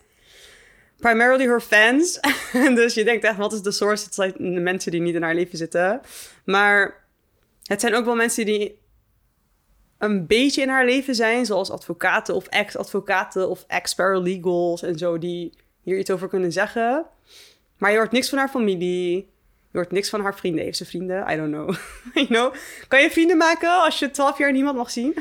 Primarily 0.98 1.46
her 1.46 1.62
fans. 1.62 2.20
dus 2.75 2.94
je 2.94 3.04
denkt 3.04 3.24
echt, 3.24 3.38
wat 3.38 3.54
is 3.54 3.62
de 3.62 3.72
source? 3.72 4.06
Het 4.06 4.14
zijn 4.14 4.34
de 4.38 4.60
mensen 4.60 4.92
die 4.92 5.02
niet 5.02 5.16
in 5.16 5.24
haar 5.24 5.36
leven 5.36 5.58
zitten. 5.58 6.02
Maar 6.44 7.04
het 7.64 7.82
zijn 7.82 7.96
ook 7.96 8.06
wel 8.06 8.16
mensen 8.16 8.46
die 8.46 8.84
een 10.06 10.28
beetje 10.28 10.62
in 10.62 10.70
haar 10.70 10.86
leven 10.86 11.16
zijn. 11.16 11.46
Zoals 11.46 11.72
advocaten 11.72 12.36
of 12.36 12.48
ex-advocaten 12.48 13.50
of 13.50 13.64
ex-paralegals 13.68 14.84
en 14.84 14.98
zo. 14.98 15.18
Die 15.18 15.54
hier 15.82 15.98
iets 15.98 16.12
over 16.12 16.28
kunnen 16.28 16.52
zeggen. 16.52 17.06
Maar 17.78 17.92
je 17.92 17.98
hoort 17.98 18.12
niks 18.12 18.30
van 18.30 18.38
haar 18.38 18.50
familie. 18.50 19.16
Je 19.72 19.78
hoort 19.82 19.92
niks 19.92 20.10
van 20.10 20.22
haar 20.22 20.36
vrienden. 20.36 20.64
Heeft 20.64 20.78
ze 20.78 20.86
vrienden? 20.86 21.32
I 21.32 21.36
don't 21.36 21.52
know. 21.52 21.76
you 22.13 22.28
know? 22.28 22.54
Kan 22.88 23.02
je 23.02 23.12
vrienden 23.12 23.38
maken 23.38 23.84
als 23.84 24.00
je 24.00 24.12
12 24.12 24.38
jaar 24.38 24.52
niemand 24.52 24.78
mag 24.78 24.91
zien? 24.91 25.15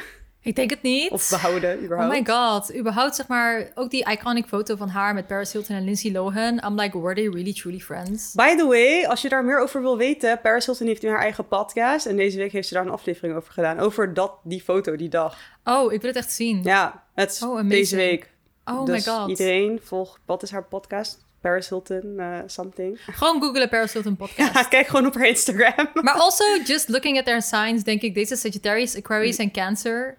Ik 0.45 0.57
denk 0.57 0.71
het 0.71 0.83
niet. 0.83 1.11
Of 1.11 1.29
behouden, 1.31 1.77
Oh 1.79 1.83
überhaupt? 1.85 2.13
my 2.13 2.25
god. 2.35 2.77
Überhaupt 2.77 3.15
zeg 3.15 3.27
maar, 3.29 3.71
ook 3.75 3.91
die 3.91 4.11
iconic 4.11 4.47
foto 4.47 4.77
van 4.77 4.89
haar 4.89 5.15
met 5.15 5.27
Paris 5.27 5.53
Hilton 5.53 5.77
en 5.77 5.85
Lindsay 5.85 6.13
Lohan. 6.13 6.63
I'm 6.67 6.81
like, 6.81 7.01
were 7.01 7.15
they 7.15 7.29
really 7.29 7.53
truly 7.53 7.79
friends? 7.79 8.33
By 8.33 8.57
the 8.57 8.67
way, 8.67 9.05
als 9.05 9.23
je 9.23 9.29
daar 9.29 9.45
meer 9.45 9.59
over 9.61 9.81
wil 9.81 9.97
weten, 9.97 10.41
Paris 10.41 10.67
Hilton 10.67 10.87
heeft 10.87 11.03
nu 11.03 11.09
haar 11.09 11.21
eigen 11.21 11.49
podcast. 11.49 12.07
En 12.07 12.17
deze 12.17 12.39
week 12.39 12.53
heeft 12.53 12.69
ze 12.69 12.75
daar 12.75 12.87
een 12.87 12.93
aflevering 12.93 13.37
over 13.37 13.53
gedaan. 13.53 13.79
Over 13.79 14.15
dat, 14.15 14.33
die 14.43 14.61
foto, 14.63 14.97
die 14.97 15.09
dag. 15.09 15.39
Oh, 15.65 15.93
ik 15.93 16.01
wil 16.01 16.11
het 16.11 16.19
echt 16.19 16.33
zien. 16.33 16.61
Ja, 16.63 17.03
het 17.15 17.31
is 17.31 17.43
Oh, 17.43 17.69
deze 17.69 17.97
week. 17.97 18.31
Oh 18.65 18.87
dus 18.87 19.07
my 19.07 19.13
god. 19.13 19.29
iedereen 19.29 19.81
volg, 19.83 20.19
wat 20.27 20.43
is 20.43 20.51
haar 20.51 20.65
podcast? 20.65 21.23
Paris 21.41 21.69
Hilton 21.69 22.15
uh, 22.17 22.39
something. 22.47 23.01
Gewoon 23.11 23.43
googlen 23.43 23.69
Paris 23.69 23.93
Hilton 23.93 24.17
podcast. 24.27 24.55
Ja, 24.55 24.63
kijk 24.63 24.87
gewoon 24.87 25.07
op 25.07 25.15
haar 25.15 25.27
Instagram. 25.29 25.89
maar 26.03 26.15
also, 26.15 26.45
just 26.65 26.89
looking 26.89 27.19
at 27.19 27.25
their 27.25 27.43
signs, 27.43 27.83
denk 27.83 28.03
ik, 28.03 28.15
deze 28.15 28.37
Sagittarius, 28.37 28.97
Aquarius 28.97 29.37
en 29.37 29.53
Cancer. 29.53 30.17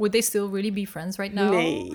Would 0.00 0.12
they 0.12 0.22
still 0.22 0.48
really 0.50 0.72
be 0.72 0.86
friends 0.86 1.18
right 1.18 1.34
now? 1.34 1.50
Nee. 1.50 1.92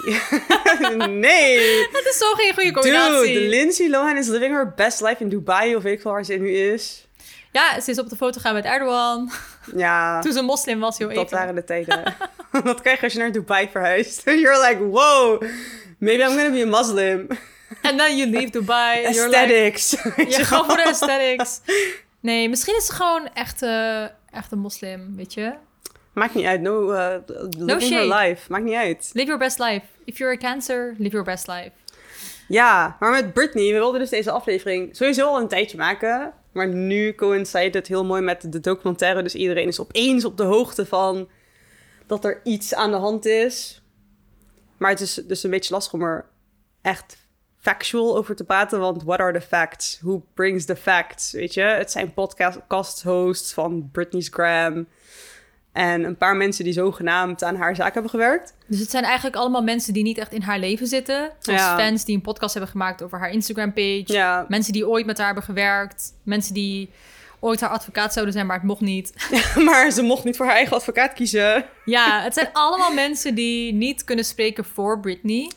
nee. 1.08 1.58
Het 1.92 2.06
is 2.10 2.18
zo 2.18 2.34
geen 2.34 2.54
goede 2.54 2.72
combinatie. 2.72 3.32
Dude, 3.34 3.46
Lindsay 3.48 3.88
Lohan 3.88 4.16
is 4.16 4.26
living 4.26 4.54
her 4.54 4.72
best 4.76 5.00
life 5.00 5.16
in 5.22 5.28
Dubai 5.28 5.76
of 5.76 5.82
weet 5.82 5.98
ik 5.98 6.02
wel 6.04 6.12
waar 6.12 6.24
ze 6.24 6.34
nu 6.34 6.50
is. 6.56 7.06
Ja, 7.52 7.80
ze 7.80 7.90
is 7.90 7.98
op 7.98 8.08
de 8.08 8.16
foto 8.16 8.40
gaan 8.40 8.54
met 8.54 8.64
Erdogan. 8.64 9.30
Ja, 9.76 10.20
Toen 10.22 10.32
ze 10.32 10.42
moslim 10.42 10.80
was, 10.80 10.98
heel 10.98 11.08
dat 11.08 11.24
even. 11.24 11.36
waren 11.38 11.54
de 11.54 11.64
tijden. 11.64 12.14
Wat 12.64 12.80
krijg 12.80 12.98
je 12.98 13.04
als 13.04 13.12
je 13.12 13.18
naar 13.18 13.32
Dubai 13.32 13.68
verhuist? 13.70 14.22
You're 14.24 14.68
like, 14.68 14.78
wow, 14.84 15.42
maybe 15.98 16.22
I'm 16.22 16.28
gonna 16.38 16.50
be 16.50 16.62
a 16.62 16.80
Muslim. 16.80 17.26
And 17.82 17.98
then 17.98 18.16
you 18.16 18.30
leave 18.30 18.50
Dubai. 18.50 19.04
and 19.06 19.14
you're 19.14 19.28
like- 19.30 19.36
Aesthetics. 19.36 19.90
je 20.16 20.46
wel. 20.50 20.64
voor 20.64 20.76
de 20.76 20.84
aesthetics. 20.84 21.60
Nee, 22.20 22.48
misschien 22.48 22.76
is 22.76 22.86
ze 22.86 22.92
gewoon 22.92 23.28
echt, 23.34 23.62
eh, 23.62 24.02
echt 24.30 24.52
een 24.52 24.58
moslim, 24.58 25.16
weet 25.16 25.34
je. 25.34 25.52
Maakt 26.20 26.34
niet 26.34 26.44
uit. 26.44 26.60
No, 26.60 26.92
uh, 26.92 27.78
shade. 27.80 28.14
life. 28.14 28.52
Maakt 28.52 28.64
niet 28.64 28.74
uit. 28.74 29.10
Live 29.12 29.26
your 29.26 29.38
best 29.38 29.58
life. 29.58 29.86
If 30.04 30.18
you're 30.18 30.34
a 30.34 30.38
cancer, 30.38 30.94
live 30.98 31.10
your 31.10 31.24
best 31.24 31.46
life. 31.46 31.70
Ja, 32.48 32.96
maar 32.98 33.10
met 33.10 33.32
Britney, 33.32 33.72
we 33.72 33.78
wilden 33.78 34.00
dus 34.00 34.10
deze 34.10 34.30
aflevering 34.30 34.96
sowieso 34.96 35.26
al 35.26 35.40
een 35.40 35.48
tijdje 35.48 35.76
maken. 35.76 36.32
Maar 36.52 36.68
nu 36.68 37.14
coincide 37.14 37.78
het 37.78 37.86
heel 37.86 38.04
mooi 38.04 38.22
met 38.22 38.52
de 38.52 38.60
documentaire. 38.60 39.22
Dus 39.22 39.34
iedereen 39.34 39.66
is 39.66 39.80
opeens 39.80 40.24
op 40.24 40.36
de 40.36 40.42
hoogte 40.42 40.86
van 40.86 41.28
dat 42.06 42.24
er 42.24 42.40
iets 42.44 42.74
aan 42.74 42.90
de 42.90 42.96
hand 42.96 43.26
is. 43.26 43.82
Maar 44.76 44.90
het 44.90 45.00
is 45.00 45.14
dus 45.14 45.42
een 45.42 45.50
beetje 45.50 45.74
lastig 45.74 45.92
om 45.92 46.02
er 46.02 46.26
echt 46.82 47.16
factual 47.58 48.16
over 48.16 48.36
te 48.36 48.44
praten. 48.44 48.80
Want 48.80 49.02
what 49.02 49.18
are 49.20 49.32
the 49.32 49.46
facts? 49.46 49.98
Who 50.02 50.22
brings 50.34 50.64
the 50.64 50.76
facts? 50.76 51.32
Weet 51.32 51.54
je, 51.54 51.62
het 51.62 51.90
zijn 51.90 52.14
podcast 52.66 53.02
hosts 53.02 53.52
van 53.52 53.88
Britney's 53.92 54.28
Gram. 54.32 54.86
En 55.72 56.04
een 56.04 56.16
paar 56.16 56.36
mensen 56.36 56.64
die 56.64 56.72
zogenaamd 56.72 57.42
aan 57.42 57.56
haar 57.56 57.74
zaak 57.76 57.92
hebben 57.92 58.10
gewerkt. 58.10 58.54
Dus 58.66 58.78
het 58.78 58.90
zijn 58.90 59.04
eigenlijk 59.04 59.36
allemaal 59.36 59.62
mensen 59.62 59.92
die 59.92 60.02
niet 60.02 60.18
echt 60.18 60.32
in 60.32 60.42
haar 60.42 60.58
leven 60.58 60.86
zitten. 60.86 61.30
Zoals 61.38 61.60
Ja. 61.60 61.78
fans 61.78 62.04
die 62.04 62.14
een 62.16 62.22
podcast 62.22 62.54
hebben 62.54 62.70
gemaakt 62.70 63.02
over 63.02 63.18
haar 63.18 63.30
Instagram-page. 63.30 64.02
Ja, 64.06 64.44
Mensen 64.48 64.72
die 64.72 64.88
ooit 64.88 65.06
met 65.06 65.16
haar 65.16 65.26
hebben 65.26 65.44
gewerkt. 65.44 66.12
Mensen 66.22 66.54
die 66.54 66.90
ooit 67.40 67.60
haar 67.60 67.70
advocaat 67.70 68.12
zouden 68.12 68.34
zijn, 68.34 68.46
maar 68.46 68.56
het 68.56 68.64
mocht 68.66 68.80
niet. 68.80 69.12
maar 69.64 69.90
ze 69.90 70.02
mocht 70.02 70.24
niet 70.24 70.36
voor 70.36 70.46
haar 70.46 70.54
eigen 70.54 70.76
advocaat 70.76 71.12
kiezen. 71.12 71.64
Ja, 71.84 72.22
het 72.22 72.34
zijn 72.34 72.48
allemaal 72.52 72.92
mensen 72.94 73.34
die 73.34 73.72
niet 73.72 74.04
kunnen 74.04 74.24
spreken 74.24 74.64
voor 74.64 75.00
Britney. 75.00 75.50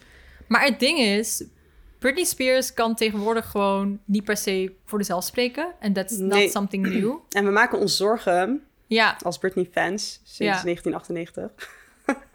Maar 0.48 0.64
het 0.66 0.80
ding 0.80 1.00
is, 1.00 1.44
Britney 2.00 2.24
Spears 2.24 2.74
kan 2.74 2.96
tegenwoordig 2.96 3.46
gewoon 3.50 4.00
niet 4.06 4.24
per 4.24 4.38
se 4.38 4.74
voor 4.86 4.98
zichzelf 5.00 5.24
spreken. 5.24 5.68
En 5.80 5.94
that's 5.94 6.18
Nee. 6.18 6.44
not 6.44 6.52
something 6.52 6.88
new. 6.88 7.14
En 7.30 7.46
we 7.46 7.52
maken 7.52 7.80
ons 7.80 7.98
zorgen 7.98 8.64
Ja, 8.94 9.18
als 9.24 9.38
Britney-fans 9.38 10.20
sinds 10.24 10.38
Ja. 10.38 10.62
1998. 10.64 11.52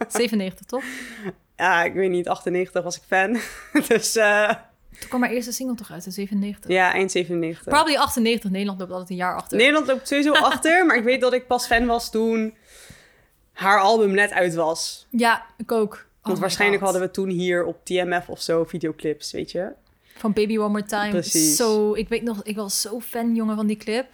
97 0.08 0.66
toch? 0.74 0.84
Ja, 1.56 1.84
ik 1.84 1.94
weet 1.94 2.10
niet, 2.10 2.28
98 2.28 2.82
was 2.82 2.96
ik 2.96 3.02
fan. 3.06 3.38
dus 3.88 4.16
eh, 4.16 4.48
Toen 4.98 5.08
kwam 5.08 5.22
haar 5.22 5.30
eerste 5.30 5.52
single 5.52 5.76
toch 5.76 5.90
uit 5.92 6.06
in 6.06 6.12
97? 6.12 6.70
ja, 6.70 6.92
eind 6.92 7.10
97. 7.10 7.64
Probably 7.72 7.96
98. 7.96 8.50
Nederland 8.50 8.78
loopt 8.78 8.90
altijd 8.92 9.10
een 9.10 9.16
jaar 9.16 9.34
achter. 9.36 9.56
Nederland 9.56 9.86
loopt 9.86 10.08
sowieso 10.08 10.32
achter, 10.50 10.86
maar 10.86 10.96
ik 10.96 11.04
weet 11.04 11.20
dat 11.20 11.32
ik 11.32 11.46
pas 11.46 11.66
fan 11.66 11.86
was 11.86 12.10
toen 12.10 12.54
haar 13.52 13.80
album 13.80 14.10
net 14.10 14.30
uit 14.30 14.54
was. 14.54 15.06
Ja, 15.10 15.46
ik 15.56 15.72
ook. 15.72 16.06
Want 16.22 16.38
waarschijnlijk 16.40 16.82
hadden 16.82 17.00
we 17.00 17.10
toen 17.10 17.28
hier 17.28 17.64
op 17.64 17.84
TMF 17.84 18.28
of 18.28 18.40
zo 18.42 18.64
videoclips, 18.64 19.32
weet 19.32 19.50
je. 19.50 19.72
Van 20.16 20.32
Baby 20.32 20.58
One 20.58 20.68
More 20.68 20.84
Time. 20.84 21.10
Precies. 21.10 21.56
Zo, 21.56 21.94
ik 21.94 22.08
weet 22.08 22.22
nog, 22.22 22.42
ik 22.42 22.56
was 22.56 22.80
zo 22.80 23.00
fan, 23.00 23.34
jongen, 23.34 23.56
van 23.56 23.66
die 23.66 23.76
clip. 23.76 24.06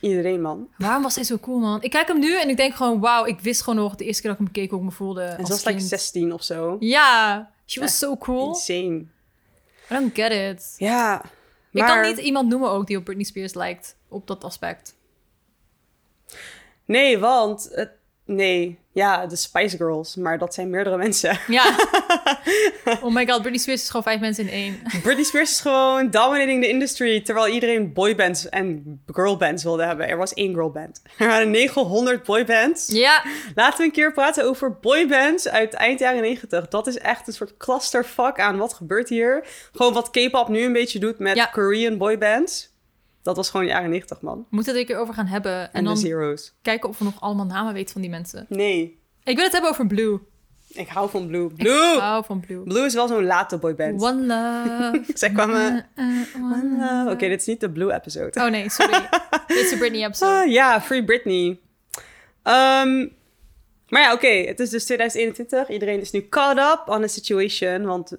Iedereen, 0.00 0.40
man. 0.40 0.68
Waarom 0.78 1.02
was 1.02 1.14
hij 1.14 1.24
zo 1.24 1.38
cool, 1.38 1.58
man? 1.58 1.82
Ik 1.82 1.90
kijk 1.90 2.08
hem 2.08 2.18
nu 2.18 2.40
en 2.40 2.48
ik 2.48 2.56
denk 2.56 2.74
gewoon, 2.74 3.00
wauw, 3.00 3.24
ik 3.24 3.40
wist 3.40 3.62
gewoon 3.62 3.82
nog 3.82 3.94
de 3.94 4.04
eerste 4.04 4.22
keer 4.22 4.30
dat 4.30 4.40
ik 4.40 4.44
hem 4.46 4.54
keek 4.54 4.70
hoe 4.70 4.78
ik 4.78 4.84
me 4.84 4.90
voelde 4.90 5.22
En 5.22 5.46
ze 5.46 5.52
was 5.52 5.64
like 5.64 5.76
kind. 5.78 5.88
16 5.88 6.32
of 6.32 6.42
zo. 6.42 6.76
Ja, 6.80 7.50
she 7.66 7.80
was 7.80 7.98
so 7.98 8.16
cool. 8.16 8.48
Insane. 8.48 8.94
I 9.90 9.94
don't 9.94 10.14
get 10.14 10.32
it. 10.32 10.74
Ja, 10.76 11.22
Ik 11.72 11.80
Maar- 11.80 12.02
kan 12.02 12.10
niet 12.10 12.18
iemand 12.18 12.48
noemen 12.48 12.70
ook 12.70 12.86
die 12.86 12.96
op 12.96 13.04
Britney 13.04 13.24
Spears 13.24 13.54
lijkt. 13.54 13.96
Op 14.08 14.26
dat 14.26 14.44
aspect. 14.44 14.94
Nee, 16.84 17.18
want... 17.18 17.68
Het, 17.72 17.90
nee, 18.34 18.78
ja, 18.92 19.26
de 19.26 19.36
Spice 19.36 19.76
Girls. 19.76 20.16
Maar 20.16 20.38
dat 20.38 20.54
zijn 20.54 20.70
meerdere 20.70 20.96
mensen. 20.96 21.38
Ja. 21.46 21.76
oh 23.02 23.14
my 23.14 23.26
god, 23.26 23.40
Britney 23.40 23.58
Spears 23.58 23.82
is 23.82 23.86
gewoon 23.86 24.02
vijf 24.02 24.20
mensen 24.20 24.44
in 24.44 24.50
één. 24.52 24.82
Britney 25.02 25.24
Spears 25.24 25.50
is 25.50 25.60
gewoon 25.60 26.10
dominating 26.10 26.62
the 26.62 26.68
industry. 26.68 27.20
Terwijl 27.20 27.48
iedereen 27.48 27.92
boybands 27.92 28.48
en 28.48 29.00
girlbands 29.06 29.62
wilde 29.62 29.84
hebben. 29.84 30.08
Er 30.08 30.16
was 30.16 30.34
één 30.34 30.54
girlband. 30.54 31.02
Er 31.18 31.26
waren 31.26 31.50
900 31.50 32.24
boybands. 32.24 32.86
Ja. 32.86 33.22
Laten 33.54 33.78
we 33.78 33.84
een 33.84 33.92
keer 33.92 34.12
praten 34.12 34.44
over 34.44 34.78
boybands 34.80 35.48
uit 35.48 35.74
eind 35.74 35.98
jaren 35.98 36.22
90. 36.22 36.68
Dat 36.68 36.86
is 36.86 36.98
echt 36.98 37.26
een 37.26 37.32
soort 37.32 37.56
clusterfuck 37.56 38.40
aan 38.40 38.56
wat 38.56 38.74
gebeurt 38.74 39.08
hier. 39.08 39.44
Gewoon 39.72 39.92
wat 39.92 40.10
K-pop 40.10 40.48
nu 40.48 40.62
een 40.62 40.72
beetje 40.72 40.98
doet 40.98 41.18
met 41.18 41.36
Ja. 41.36 41.46
Korean 41.46 41.98
boybands. 41.98 42.69
Dat 43.22 43.36
was 43.36 43.50
gewoon 43.50 43.66
jaren 43.66 43.90
90, 43.90 44.20
man. 44.20 44.38
We 44.38 44.44
moeten 44.50 44.72
het 44.72 44.82
er 44.82 44.88
een 44.88 44.94
keer 44.94 45.02
over 45.02 45.14
gaan 45.14 45.26
hebben. 45.26 45.52
En, 45.52 45.68
En, 45.72 45.84
dan 45.84 45.96
Zeros. 45.96 46.52
kijken 46.62 46.88
of 46.88 46.98
we 46.98 47.04
nog 47.04 47.20
allemaal 47.20 47.46
namen 47.46 47.72
weten 47.72 47.92
van 47.92 48.00
die 48.00 48.10
mensen. 48.10 48.46
Nee, 48.48 48.98
Ik 49.24 49.34
wil 49.34 49.44
het 49.44 49.52
hebben 49.52 49.70
over 49.70 49.86
Blue. 49.86 50.18
ik 50.68 50.88
hou 50.88 51.10
van 51.10 51.26
Blue. 51.26 51.46
Ik 51.48 51.56
Blue! 51.56 51.98
hou 51.98 52.24
van 52.24 52.40
Blue. 52.40 52.62
Blue 52.62 52.84
is 52.84 52.94
wel 52.94 53.08
zo'n 53.08 53.24
late 53.24 53.58
boyband. 53.58 54.02
One 54.02 54.26
love. 54.26 55.04
Zij 55.18 55.30
kwamen... 55.30 55.86
Uh, 55.96 56.06
uh, 56.06 56.42
one 56.52 56.76
love. 56.78 57.10
Oké, 57.14 57.28
dit 57.28 57.40
is 57.40 57.46
niet 57.46 57.60
de 57.60 57.70
Blue-episode. 57.70 58.40
Oh 58.40 58.50
nee, 58.50 58.70
sorry. 58.70 58.98
Dit 59.46 59.56
is 59.58 59.70
de 59.70 59.76
Britney 59.78 60.04
episode. 60.04 60.30
Ah, 60.32 60.50
ja, 60.50 60.80
Free 60.80 61.04
Britney. 61.04 61.58
Ehm, 62.42 63.06
maar 63.88 64.02
ja, 64.02 64.12
oké, 64.12 64.28
het 64.28 64.60
is 64.60 64.70
dus 64.70 64.84
2021. 64.84 65.68
Iedereen 65.70 66.00
is 66.00 66.10
nu 66.10 66.28
caught 66.28 66.58
up 66.58 66.94
on 66.94 67.00
the 67.00 67.08
situation. 67.08 67.84
Want 67.84 68.16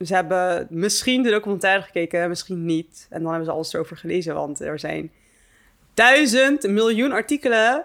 ze 0.00 0.14
hebben 0.14 0.66
misschien 0.70 1.22
de 1.22 1.30
documentaire 1.30 1.82
gekeken, 1.82 2.28
misschien 2.28 2.64
niet. 2.64 3.06
En 3.10 3.18
dan 3.20 3.28
hebben 3.28 3.46
ze 3.46 3.52
alles 3.52 3.72
erover 3.72 3.96
gelezen, 3.96 4.34
want 4.34 4.60
er 4.60 4.78
zijn 4.78 5.12
duizend 5.94 6.68
miljoen 6.68 7.12
artikelen 7.12 7.84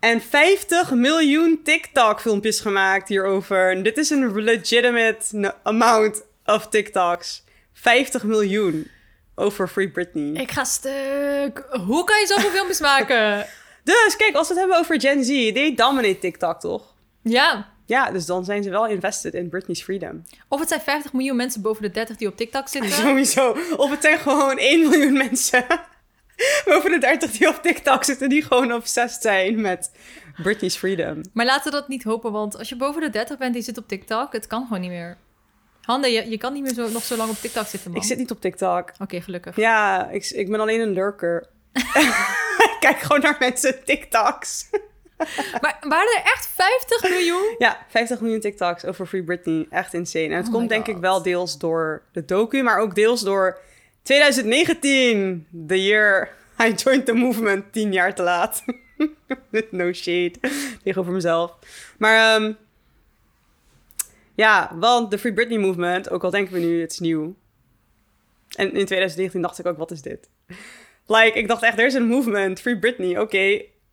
en 0.00 0.20
50 0.20 0.90
miljoen 0.90 1.60
TikTok-filmpjes 1.64 2.60
gemaakt 2.60 3.08
hierover. 3.08 3.70
En 3.70 3.82
dit 3.82 3.98
is 3.98 4.10
een 4.10 4.42
legitimate 4.42 5.54
amount 5.62 6.24
of 6.44 6.68
TikToks. 6.68 7.44
50 7.72 8.22
miljoen 8.22 8.90
over 9.34 9.68
Free 9.68 9.90
Britney. 9.90 10.32
Ik 10.42 10.50
ga 10.50 10.64
stuk. 10.64 11.66
Hoe 11.86 12.04
kan 12.04 12.20
je 12.20 12.26
zoveel 12.26 12.50
filmpjes 12.50 12.80
maken? 12.80 13.46
Dus 13.84 14.16
kijk, 14.16 14.34
als 14.34 14.48
we 14.48 14.54
het 14.54 14.62
hebben 14.62 14.78
over 14.78 15.00
Gen 15.00 15.24
Z, 15.24 15.28
they 15.28 15.74
dominate 15.74 16.18
TikTok 16.18 16.60
toch? 16.60 16.94
Ja. 17.22 17.75
Ja, 17.86 18.10
dus 18.10 18.26
dan 18.26 18.44
zijn 18.44 18.62
ze 18.62 18.70
wel 18.70 18.86
invested 18.86 19.34
in 19.34 19.48
Britney's 19.48 19.82
freedom. 19.82 20.24
Of 20.48 20.60
het 20.60 20.68
zijn 20.68 20.80
50 20.80 21.12
miljoen 21.12 21.36
mensen 21.36 21.62
boven 21.62 21.82
de 21.82 21.90
30 21.90 22.16
die 22.16 22.28
op 22.28 22.36
TikTok 22.36 22.68
zitten. 22.68 22.90
Sowieso. 23.06 23.56
Of 23.76 23.90
het 23.90 24.02
zijn 24.02 24.18
gewoon 24.18 24.58
1 24.58 24.88
miljoen 24.88 25.12
mensen 25.12 25.66
boven 26.64 26.90
de 26.90 26.98
30 26.98 27.30
die 27.30 27.48
op 27.48 27.58
TikTok 27.62 28.04
zitten, 28.04 28.28
die 28.28 28.42
gewoon 28.42 28.72
obsessed 28.72 29.22
zijn 29.22 29.60
met 29.60 29.90
Britney's 30.42 30.76
freedom. 30.76 31.20
Maar 31.32 31.46
laten 31.46 31.64
we 31.64 31.78
dat 31.78 31.88
niet 31.88 32.04
hopen, 32.04 32.32
want 32.32 32.58
als 32.58 32.68
je 32.68 32.76
boven 32.76 33.00
de 33.00 33.10
30 33.10 33.38
bent 33.38 33.50
en 33.50 33.58
je 33.58 33.64
zit 33.64 33.78
op 33.78 33.88
TikTok, 33.88 34.32
het 34.32 34.46
kan 34.46 34.62
gewoon 34.62 34.80
niet 34.80 34.90
meer. 34.90 35.16
Hande, 35.82 36.08
je, 36.08 36.30
je 36.30 36.38
kan 36.38 36.52
niet 36.52 36.62
meer 36.62 36.74
zo, 36.74 36.88
nog 36.88 37.02
zo 37.02 37.16
lang 37.16 37.30
op 37.30 37.36
TikTok 37.36 37.66
zitten, 37.66 37.90
man. 37.90 38.00
Ik 38.00 38.06
zit 38.06 38.18
niet 38.18 38.30
op 38.30 38.40
TikTok. 38.40 38.92
Oké, 38.98 39.20
gelukkig. 39.20 39.56
Ja, 39.56 40.08
ik, 40.10 40.30
ik 40.30 40.50
ben 40.50 40.60
alleen 40.60 40.80
een 40.80 40.92
lurker. 40.92 41.46
ik 42.66 42.76
kijk 42.80 42.98
gewoon 42.98 43.20
naar 43.20 43.36
mensen 43.38 43.84
TikToks. 43.84 44.68
Maar 45.62 45.76
waren 45.80 46.16
er 46.16 46.22
echt 46.24 46.48
50 46.54 47.10
miljoen? 47.10 47.54
Ja, 47.58 47.86
50 47.88 48.20
miljoen 48.20 48.40
TikToks 48.40 48.84
over 48.84 49.06
Free 49.06 49.22
Britney. 49.22 49.66
Echt 49.70 49.94
insane. 49.94 50.24
En 50.24 50.36
het 50.36 50.46
Oh 50.46 50.52
komt 50.52 50.68
denk 50.68 50.86
ik 50.86 50.96
wel 50.96 51.22
deels 51.22 51.58
door 51.58 52.02
de 52.12 52.24
docu, 52.24 52.62
maar 52.62 52.78
ook 52.78 52.94
deels 52.94 53.20
door 53.20 53.58
2019. 54.02 55.46
The 55.66 55.82
year 55.82 56.28
I 56.62 56.72
joined 56.72 57.06
the 57.06 57.12
movement. 57.12 57.72
Tien 57.72 57.92
jaar 57.92 58.14
te 58.14 58.22
laat. 58.22 58.64
no 59.70 59.92
shade 59.92 60.34
tegenover 60.82 61.12
mezelf. 61.12 61.52
Maar 61.98 62.34
ehm, 62.34 62.52
ja, 64.34 64.72
want 64.74 65.10
de 65.10 65.18
Free 65.18 65.32
Britney 65.32 65.58
movement, 65.58 66.10
ook 66.10 66.24
al 66.24 66.30
denken 66.30 66.54
we 66.54 66.60
nu 66.60 66.80
het 66.80 66.92
is 66.92 66.98
nieuw. 66.98 67.34
En 68.56 68.66
in 68.66 68.86
2019 68.86 69.42
dacht 69.42 69.58
ik 69.58 69.66
ook, 69.66 69.78
wat 69.78 69.90
is 69.90 70.02
dit? 70.02 70.28
Like, 71.06 71.38
ik 71.38 71.48
dacht 71.48 71.62
echt, 71.62 71.78
er 71.78 71.86
is 71.86 71.94
een 71.94 72.06
movement, 72.06 72.60
Free 72.60 72.78
Britney, 72.78 73.18
oké. 73.18 73.38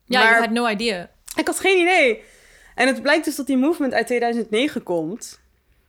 Ja, 0.04 0.22
maar 0.22 0.28
you 0.28 0.40
had 0.40 0.50
no 0.50 0.68
idea. 0.68 1.10
Ik 1.36 1.46
had 1.46 1.60
geen 1.60 1.78
idee. 1.78 2.22
En 2.74 2.86
het 2.86 3.02
blijkt 3.02 3.24
dus 3.24 3.36
dat 3.36 3.46
die 3.46 3.56
movement 3.56 3.94
uit 3.94 4.06
2009 4.06 4.82
komt. 4.82 5.40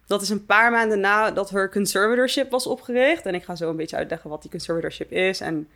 Dat 0.08 0.22
is 0.22 0.30
een 0.30 0.46
paar 0.46 0.72
maanden 0.72 1.00
nadat 1.00 1.50
haar 1.50 1.72
conservatorship 1.72 2.52
was 2.52 2.68
opgericht. 2.68 3.26
En 3.26 3.36
ik 3.36 3.44
ga 3.44 3.56
zo 3.56 3.70
een 3.70 3.76
beetje 3.76 3.96
uitleggen 3.96 4.30
wat 4.30 4.42
die 4.42 4.52
conservatorship 4.52 5.12
is. 5.12 5.40
En 5.40 5.70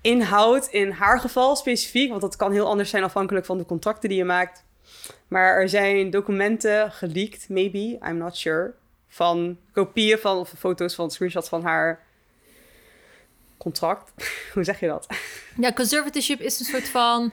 inhoud 0.00 0.66
in 0.66 0.90
haar 0.90 1.20
geval 1.20 1.56
specifiek. 1.56 2.08
Want 2.08 2.20
dat 2.20 2.36
kan 2.36 2.52
heel 2.52 2.66
anders 2.66 2.90
zijn 2.90 3.04
afhankelijk 3.04 3.46
van 3.46 3.58
de 3.58 3.66
contracten 3.66 4.08
die 4.08 4.18
je 4.18 4.24
maakt. 4.24 4.64
Maar 5.28 5.56
er 5.56 5.68
zijn 5.68 6.10
documenten 6.10 6.92
geleakt, 6.92 7.48
maybe, 7.48 7.78
I'm 7.78 8.16
not 8.16 8.36
sure. 8.36 8.72
Van 9.08 9.58
kopieën 9.72 10.18
van, 10.18 10.36
of 10.36 10.52
foto's 10.58 10.94
van 10.94 11.10
screenshots 11.10 11.48
van 11.48 11.62
haar 11.62 12.02
contract. 13.56 14.12
Hoe 14.54 14.64
zeg 14.64 14.80
je 14.80 14.86
dat? 14.86 15.06
Ja, 15.56 15.72
conservatorship 15.72 16.40
is 16.40 16.58
een 16.58 16.66
soort 16.66 16.88
van 16.88 17.32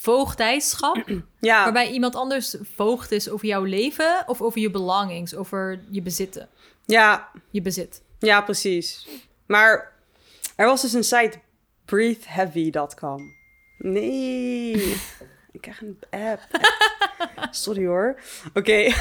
voogdijschap. 0.00 1.04
Ja, 1.40 1.62
Waarbij 1.62 1.90
iemand 1.90 2.14
anders 2.14 2.56
voogd 2.74 3.10
is 3.12 3.28
over 3.28 3.46
jouw 3.46 3.62
leven 3.62 4.24
of 4.26 4.42
over 4.42 4.60
je 4.60 4.70
belongings, 4.70 5.34
over 5.34 5.80
je 5.90 6.02
bezitten. 6.02 6.48
ja, 6.84 7.30
Je 7.50 7.62
bezit. 7.62 8.02
Ja, 8.18 8.40
precies. 8.40 9.08
Maar 9.46 9.92
er 10.56 10.66
was 10.66 10.80
dus 10.82 10.92
een 10.92 11.04
site, 11.04 11.38
breatheheavy.com. 11.84 13.32
Nee, 13.78 14.72
ik 15.52 15.60
krijg 15.60 15.80
een 15.80 15.98
app. 16.10 16.40
Sorry 17.50 17.86
hoor. 17.86 18.20
Oké, 18.54 18.92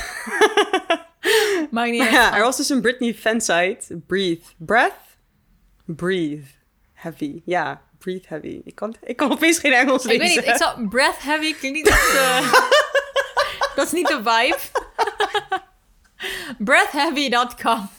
Maakt 1.72 1.90
niet 1.92 1.98
maar 2.00 2.08
uit. 2.08 2.16
ja, 2.16 2.36
er 2.38 2.44
was 2.44 2.58
dus 2.58 2.70
een 2.70 2.82
Britney 2.82 3.14
fansite, 3.14 3.98
Breathe. 4.08 4.44
Breath? 4.58 4.94
Breathe. 5.86 6.46
Heavy. 6.94 7.42
Ja, 7.46 7.82
Breathe 8.04 8.28
Heavy. 8.28 8.62
Ik 8.66 8.76
kan, 8.76 8.96
ik 9.04 9.18
kan 9.18 9.32
opeens 9.32 9.60
geen 9.60 9.74
Engels 9.74 10.06
Ik 10.06 10.10
lezen. 10.12 10.36
weet 10.36 10.36
niet, 10.46 10.54
ik 10.56 10.62
zou 10.62 10.88
breath 10.88 11.22
heavy 11.24 11.54
klinkt 11.56 11.78
niet 11.78 11.88
eh, 11.90 12.54
dat 13.76 13.86
is 13.86 13.92
niet 13.92 14.08
de 14.08 14.16
vibe. 14.24 14.58
breathheavy.com. 16.58 17.90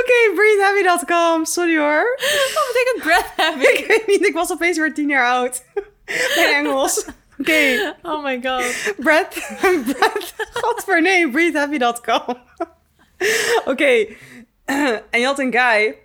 Oké, 0.00 0.32
breatheheavy.com. 0.34 1.44
Sorry 1.44 1.78
hoor. 1.78 2.18
Wat 2.54 2.72
betekent 2.72 3.02
breath 3.02 3.32
heavy? 3.36 3.66
Ik 3.80 3.86
weet 3.86 4.06
niet, 4.06 4.26
ik 4.26 4.34
was 4.34 4.50
opeens 4.52 4.78
weer 4.78 4.94
tien 4.94 5.08
jaar 5.08 5.26
oud. 5.26 5.62
Geen 6.06 6.54
Engels. 6.54 7.04
Oké. 7.38 7.94
Oh 8.02 8.22
my 8.24 8.40
god. 8.42 8.94
Breath, 8.96 9.34
breath, 9.60 10.34
godver 10.52 11.02
nee, 11.02 11.30
breatheheavy.com. 11.30 12.36
Oké, 13.64 14.06
en 15.10 15.20
je 15.20 15.24
had 15.24 15.38
een 15.38 15.52
guy, 15.52 15.98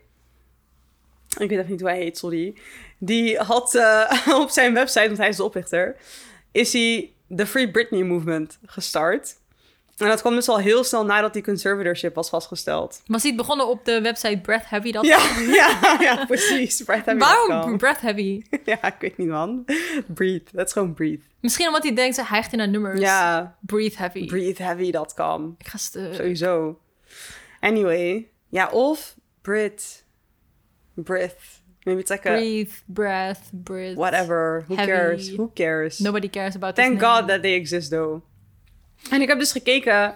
ik 1.40 1.50
weet 1.50 1.60
even 1.60 1.72
niet 1.72 1.80
hoe 1.82 1.90
hij 1.90 2.00
heet, 2.00 2.18
sorry. 2.18 2.56
Die 2.98 3.38
had 3.38 3.76
eh, 3.76 4.28
op 4.42 4.50
zijn 4.50 4.74
website, 4.74 5.06
want 5.06 5.18
hij 5.18 5.28
is 5.30 5.36
de 5.36 5.44
oprichter, 5.44 5.96
is 6.52 6.74
hij 6.74 7.12
de 7.28 7.46
Free 7.46 7.72
Britney 7.72 8.04
Movement 8.04 8.58
gestart. 8.66 9.36
En 9.98 10.08
dat 10.08 10.22
kwam 10.22 10.36
dus 10.36 10.48
al 10.48 10.58
heel 10.60 10.84
snel 10.84 11.06
nadat 11.06 11.34
die 11.34 11.44
conservatorship 11.44 12.16
was 12.16 12.30
vastgesteld. 12.30 13.02
Was 13.06 13.22
hij 13.22 13.32
het 13.32 13.40
begonnen 13.40 13.68
op 13.68 13.86
de 13.86 14.02
website 14.02 14.40
breathheavy.com? 14.42 15.06
Ja, 15.06 15.20
ja, 15.62 15.98
ja, 16.00 16.26
precies. 16.26 16.82
Breatheheavy.com. 16.84 17.48
Waarom 17.48 17.78
breath 17.78 18.02
heavy? 18.02 18.42
Ja, 18.66 18.84
ik 18.84 18.96
weet 19.00 19.18
niet 19.18 19.28
man. 19.28 19.66
Breathe, 20.08 20.52
dat 20.52 20.68
is 20.68 20.74
gewoon 20.74 20.94
breathe. 20.94 21.24
Misschien 21.40 21.68
omdat 21.68 21.84
hij 21.84 21.94
denkt, 21.94 22.16
hij 22.16 22.26
hijgt 22.26 22.52
in 22.52 22.58
naar 22.58 22.68
nummers. 22.68 23.00
Ja, 23.00 23.58
Breathe 23.62 23.98
heavy. 23.98 24.26
breatheheavy.com. 24.26 25.56
Ik 25.58 25.68
ga 25.68 25.78
stuk. 25.78 26.14
Sowieso. 26.14 26.80
Anyway. 27.60 28.28
Ja, 28.50 28.70
of 28.70 29.16
Brit. 29.42 30.06
Breath. 30.98 31.62
Maybe 31.86 32.02
it's 32.02 32.10
like 32.10 32.26
a... 32.30 32.34
Breathe, 32.34 32.72
breath, 32.86 33.50
breath. 33.52 33.96
Whatever. 33.96 34.66
Who 34.68 34.76
Heavy. 34.76 34.92
cares? 34.92 35.30
Who 35.30 35.52
cares? 35.54 36.00
Nobody 36.00 36.30
cares 36.30 36.56
about 36.56 36.76
this 36.76 36.86
Thank 36.86 37.00
name. 37.00 37.14
God 37.14 37.28
that 37.28 37.42
they 37.42 37.54
exist, 37.54 37.90
though. 37.90 38.22
En 39.10 39.22
ik 39.22 39.28
heb 39.28 39.40
dus 39.40 39.52
gekeken 39.52 40.16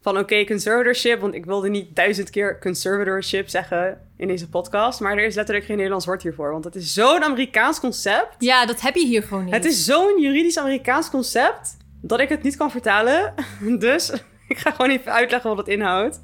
van, 0.00 0.18
oké, 0.18 0.44
conservatorship. 0.44 1.20
Want 1.20 1.34
ik 1.34 1.44
wilde 1.44 1.68
niet 1.68 1.96
duizend 1.96 2.30
keer 2.30 2.58
conservatorship 2.58 3.48
zeggen 3.48 4.00
in 4.16 4.28
deze 4.28 4.48
podcast. 4.48 5.00
Maar 5.00 5.16
er 5.18 5.24
is 5.24 5.34
letterlijk 5.34 5.66
geen 5.66 5.76
Nederlands 5.76 6.06
woord 6.06 6.22
hiervoor. 6.22 6.52
Want 6.52 6.64
het 6.64 6.74
is 6.74 6.94
zo'n 6.94 7.22
Amerikaans 7.24 7.80
concept. 7.80 8.34
Ja, 8.38 8.66
dat 8.66 8.80
heb 8.80 8.94
je 8.94 9.06
hier 9.06 9.22
gewoon 9.22 9.44
niet. 9.44 9.54
Het 9.54 9.64
is 9.64 9.84
zo'n 9.84 10.20
juridisch 10.20 10.58
Amerikaans 10.58 11.10
concept 11.10 11.76
dat 12.02 12.20
ik 12.20 12.28
het 12.28 12.42
niet 12.42 12.56
kan 12.56 12.70
vertalen. 12.70 13.34
Dus 13.78 14.10
ik 14.48 14.58
ga 14.58 14.70
gewoon 14.70 14.90
even 14.90 15.12
uitleggen 15.12 15.50
wat 15.50 15.58
het 15.58 15.68
inhoudt. 15.68 16.20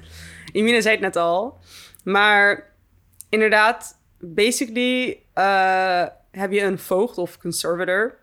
Imine 0.51 0.81
zei 0.81 0.93
het 0.95 1.03
net 1.03 1.15
al. 1.15 1.57
Maar 2.03 2.73
inderdaad, 3.29 3.96
basically 4.19 5.23
eh, 5.33 6.05
heb 6.31 6.51
je 6.51 6.61
een 6.61 6.79
voogd 6.79 7.17
of 7.17 7.37
conservator. 7.37 8.15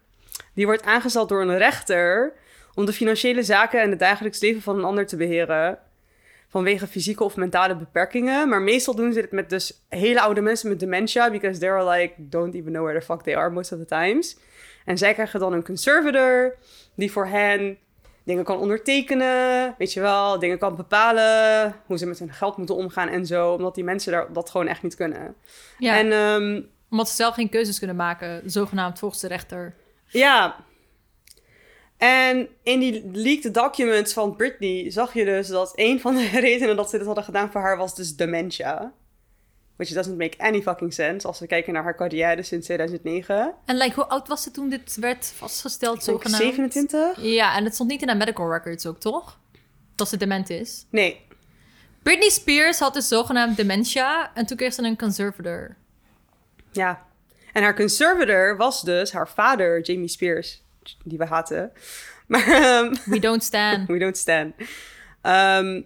Die 0.54 0.66
wordt 0.66 0.82
aangesteld 0.82 1.28
door 1.28 1.42
een 1.42 1.58
rechter 1.58 2.32
om 2.74 2.86
de 2.86 2.92
financiële 2.92 3.42
zaken 3.42 3.80
en 3.80 3.90
het 3.90 3.98
dagelijks 3.98 4.40
leven 4.40 4.62
van 4.62 4.78
een 4.78 4.84
ander 4.84 5.06
te 5.06 5.16
beheren. 5.16 5.78
vanwege 6.48 6.86
fysieke 6.86 7.24
of 7.24 7.36
mentale 7.36 7.76
beperkingen. 7.76 8.48
Maar 8.48 8.62
meestal 8.62 8.94
doen 8.94 9.12
ze 9.12 9.20
dit 9.20 9.32
met 9.32 9.50
dus 9.50 9.84
hele 9.88 10.20
oude 10.20 10.40
mensen 10.40 10.68
met 10.68 10.80
dementia, 10.80 11.30
because 11.30 11.58
they're 11.58 11.90
like, 11.90 12.14
don't 12.16 12.54
even 12.54 12.72
know 12.72 12.84
where 12.84 12.98
the 12.98 13.04
fuck 13.04 13.22
they 13.22 13.36
are 13.36 13.50
most 13.50 13.72
of 13.72 13.78
the 13.78 13.84
times. 13.84 14.36
En 14.84 14.98
zij 14.98 15.12
krijgen 15.12 15.40
dan 15.40 15.52
een 15.52 15.64
conservator 15.64 16.56
die 16.94 17.12
voor 17.12 17.26
hen 17.26 17.78
dingen 18.24 18.44
kan 18.44 18.58
ondertekenen, 18.58 19.74
weet 19.78 19.92
je 19.92 20.00
wel, 20.00 20.38
dingen 20.38 20.58
kan 20.58 20.76
bepalen, 20.76 21.74
hoe 21.86 21.98
ze 21.98 22.06
met 22.06 22.18
hun 22.18 22.32
geld 22.32 22.56
moeten 22.56 22.76
omgaan 22.76 23.08
en 23.08 23.26
zo, 23.26 23.52
omdat 23.52 23.74
die 23.74 23.84
mensen 23.84 24.12
daar, 24.12 24.32
dat 24.32 24.50
gewoon 24.50 24.66
echt 24.66 24.82
niet 24.82 24.94
kunnen. 24.94 25.34
Ja, 25.78 25.96
En 25.96 26.12
ehm, 26.12 26.62
omdat 26.90 27.08
ze 27.08 27.14
zelf 27.14 27.34
geen 27.34 27.48
keuzes 27.48 27.78
kunnen 27.78 27.96
maken, 27.96 28.50
zogenaamd 28.50 28.98
volgens 28.98 29.20
de 29.20 29.28
rechter. 29.28 29.74
Ja. 30.06 30.56
En 31.96 32.48
in 32.62 32.78
die 32.78 33.10
leaked 33.12 33.54
documents 33.54 34.12
van 34.12 34.36
Britney 34.36 34.90
zag 34.90 35.14
je 35.14 35.24
dus 35.24 35.48
dat 35.48 35.72
een 35.74 36.00
van 36.00 36.14
de 36.14 36.28
redenen 36.48 36.76
dat 36.76 36.90
ze 36.90 36.96
dit 36.96 37.06
hadden 37.06 37.24
gedaan 37.24 37.50
voor 37.50 37.60
haar 37.60 37.76
was 37.76 37.94
dus 37.94 38.16
dementia. 38.16 38.92
Which 39.76 39.92
doesn't 39.92 40.18
make 40.18 40.38
any 40.38 40.62
fucking 40.62 40.92
sense 40.92 41.26
als 41.26 41.38
we 41.38 41.46
kijken 41.46 41.72
naar 41.72 41.82
haar 41.82 41.96
carrière 41.96 42.42
sinds 42.42 42.64
2009. 42.66 43.54
En 43.64 43.76
like, 43.76 43.94
hoe 43.94 44.06
oud 44.06 44.28
was 44.28 44.42
ze 44.42 44.50
toen 44.50 44.68
dit 44.68 44.96
werd 44.96 45.26
vastgesteld, 45.36 45.96
Ik 45.96 46.02
zogenaamd? 46.02 46.42
27? 46.42 47.22
Ja, 47.22 47.56
en 47.56 47.64
het 47.64 47.74
stond 47.74 47.90
niet 47.90 48.02
in 48.02 48.08
haar 48.08 48.16
medical 48.16 48.50
records 48.52 48.86
ook, 48.86 49.00
toch? 49.00 49.38
Dat 49.94 50.08
ze 50.08 50.16
dement 50.16 50.50
is. 50.50 50.86
Nee. 50.90 51.20
Britney 52.02 52.28
Spears 52.28 52.78
had 52.78 52.94
dus 52.94 53.08
zogenaamd 53.08 53.56
dementia 53.56 54.30
en 54.34 54.46
toen 54.46 54.56
kreeg 54.56 54.72
ze 54.74 54.82
een 54.82 54.98
conservator. 54.98 55.76
Ja. 56.72 57.06
En 57.52 57.62
haar 57.62 57.76
conservator 57.76 58.56
was 58.56 58.82
dus 58.82 59.12
haar 59.12 59.28
vader, 59.28 59.80
Jamie 59.80 60.08
Spears, 60.08 60.62
die 61.04 61.18
we 61.18 61.24
haten. 61.24 61.72
Maar 62.26 62.46
ehm, 62.48 62.94
We 63.04 63.18
don't 63.18 63.42
stand. 63.42 63.88
We 63.94 63.98
don't 63.98 64.16
stand. 64.16 64.54
Ehm, 65.22 65.82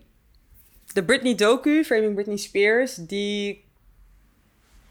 de 0.93 1.05
Britney 1.05 1.35
docu, 1.35 1.85
Framing 1.85 2.15
Britney 2.15 2.37
Spears, 2.37 2.95
die 2.95 3.65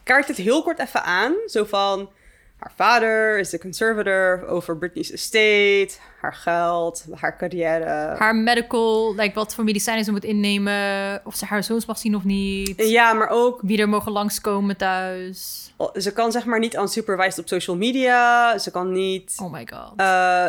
kaart 0.07 0.27
het 0.27 0.37
heel 0.37 0.63
kort 0.63 0.79
even 0.79 1.03
aan. 1.03 1.33
Zo 1.45 1.63
van, 1.63 2.09
haar 2.57 2.71
vader 2.75 3.39
is 3.39 3.49
de 3.49 3.59
conservator 3.59 4.47
over 4.47 4.77
Britney's 4.77 5.11
estate, 5.11 5.89
haar 6.21 6.33
geld, 6.33 7.05
haar 7.19 7.37
carrière. 7.37 8.15
Haar 8.17 8.35
medical, 8.35 9.15
like 9.15 9.33
wat 9.35 9.55
voor 9.55 9.63
medicijnen 9.63 10.03
ze 10.05 10.11
moet 10.11 10.23
innemen, 10.23 11.21
of 11.23 11.35
ze 11.35 11.45
haar 11.45 11.63
zoons 11.63 11.85
mag 11.85 11.97
zien 11.97 12.15
of 12.15 12.23
niet. 12.23 12.73
Ja, 12.89 13.13
maar 13.13 13.29
ook, 13.29 13.59
Wie 13.61 13.77
er 13.79 13.89
mogen 13.89 14.11
langskomen 14.11 14.77
thuis. 14.77 15.71
ze 15.95 16.13
kan 16.13 16.31
zeg 16.31 16.45
maar 16.45 16.59
niet 16.59 16.75
unsupervised 16.75 17.39
op 17.39 17.47
social 17.47 17.75
media. 17.75 18.57
Ze 18.57 18.71
kan 18.71 18.91
niet, 18.91 19.35
Oh 19.43 19.51
my 19.51 19.67
god. 19.73 19.93
eh, 19.97 20.47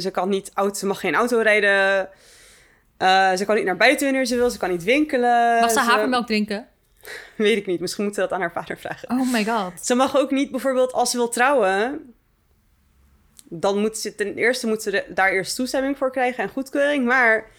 ze 0.00 0.10
kan 0.10 0.28
niet, 0.28 0.50
auto, 0.54 0.74
ze 0.74 0.86
mag 0.86 1.00
geen 1.00 1.14
auto 1.14 1.38
rijden. 1.40 2.08
Eh, 2.98 3.32
ze 3.34 3.44
kan 3.44 3.54
niet 3.56 3.64
naar 3.64 3.76
buiten 3.76 4.06
wanneer 4.06 4.26
ze 4.26 4.36
wil. 4.36 4.50
Ze 4.50 4.58
kan 4.58 4.70
niet 4.70 4.84
winkelen. 4.84 5.60
mag 5.60 5.70
ze 5.70 5.78
Ze- 5.80 5.90
havermelk 5.90 6.26
drinken? 6.26 6.66
Weet 7.36 7.56
ik 7.56 7.66
niet. 7.66 7.80
Misschien 7.80 8.04
moeten 8.04 8.22
we 8.22 8.28
dat 8.28 8.38
aan 8.38 8.44
haar 8.44 8.52
vader 8.52 8.78
vragen. 8.78 9.10
Oh 9.10 9.32
my 9.32 9.44
god. 9.44 9.86
Ze 9.86 9.94
mag 9.94 10.16
ook 10.16 10.30
niet, 10.30 10.50
bijvoorbeeld 10.50 10.92
als 10.92 11.10
ze 11.10 11.16
wil 11.16 11.28
trouwen, 11.28 12.14
dan 13.44 13.78
moet 13.78 13.98
ze 13.98 14.14
ten 14.14 14.34
eerste 14.34 14.66
moet 14.66 14.82
ze 14.82 15.04
daar 15.08 15.30
eerst 15.30 15.56
toestemming 15.56 15.96
voor 15.98 16.10
krijgen 16.10 16.42
en 16.42 16.50
goedkeuring. 16.50 17.04
Maar 17.04 17.50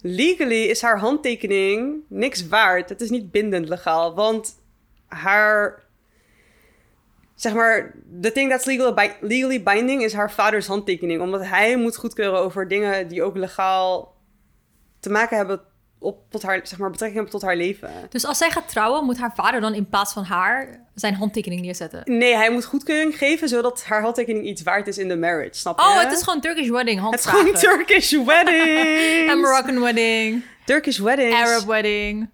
legally 0.00 0.62
is 0.62 0.82
haar 0.82 0.98
handtekening 0.98 2.04
niks 2.08 2.48
waard. 2.48 2.88
Het 2.88 3.00
is 3.00 3.10
niet 3.10 3.30
bindend 3.30 3.68
legaal, 3.68 4.14
want 4.14 4.54
haar, 5.06 5.82
zeg 7.34 7.54
maar, 7.54 7.94
the 8.20 8.32
thing 8.32 8.50
that's 8.50 8.64
legal, 8.64 8.94
bi- 8.94 9.16
legally 9.20 9.62
binding 9.62 10.02
is 10.02 10.12
haar 10.12 10.32
vaders 10.32 10.66
handtekening, 10.66 11.20
omdat 11.20 11.44
hij 11.44 11.76
moet 11.76 11.96
goedkeuren 11.96 12.38
over 12.38 12.68
dingen 12.68 13.08
die 13.08 13.22
ook 13.22 13.36
legaal 13.36 14.16
te 15.00 15.10
maken 15.10 15.36
hebben 15.36 15.60
op 16.02 16.18
tot 16.30 16.42
haar, 16.42 16.60
zeg 16.62 16.78
maar, 16.78 16.90
betrekking 16.90 17.20
hebben 17.22 17.40
tot 17.40 17.48
haar 17.48 17.56
leven. 17.56 17.90
Dus 18.08 18.24
als 18.26 18.38
zij 18.38 18.50
gaat 18.50 18.68
trouwen, 18.68 19.04
moet 19.04 19.18
haar 19.18 19.32
vader 19.34 19.60
dan 19.60 19.74
in 19.74 19.88
plaats 19.88 20.12
van 20.12 20.24
haar 20.24 20.80
zijn 20.94 21.14
handtekening 21.14 21.60
neerzetten. 21.60 22.00
Nee, 22.04 22.34
hij 22.36 22.50
moet 22.50 22.64
goedkeuring 22.64 23.18
geven 23.18 23.48
zodat 23.48 23.84
haar 23.84 24.02
handtekening 24.02 24.46
iets 24.46 24.62
waard 24.62 24.86
is 24.86 24.98
in 24.98 25.08
de 25.08 25.16
marriage. 25.16 25.58
Snap 25.58 25.78
je? 25.78 25.84
Oh, 25.86 26.00
het 26.00 26.12
is 26.12 26.22
gewoon 26.22 26.40
Turkish 26.40 26.68
wedding, 26.68 27.00
Het 27.10 27.18
is 27.18 27.24
handvragen. 27.24 27.56
gewoon 27.58 27.76
Turkish 27.76 28.12
wedding. 28.32 29.30
En 29.30 29.38
Moroccan 29.38 29.80
wedding, 29.80 30.42
Turkish 30.64 30.98
weddings. 30.98 31.36
Arab 31.36 31.64
wedding. 31.66 32.28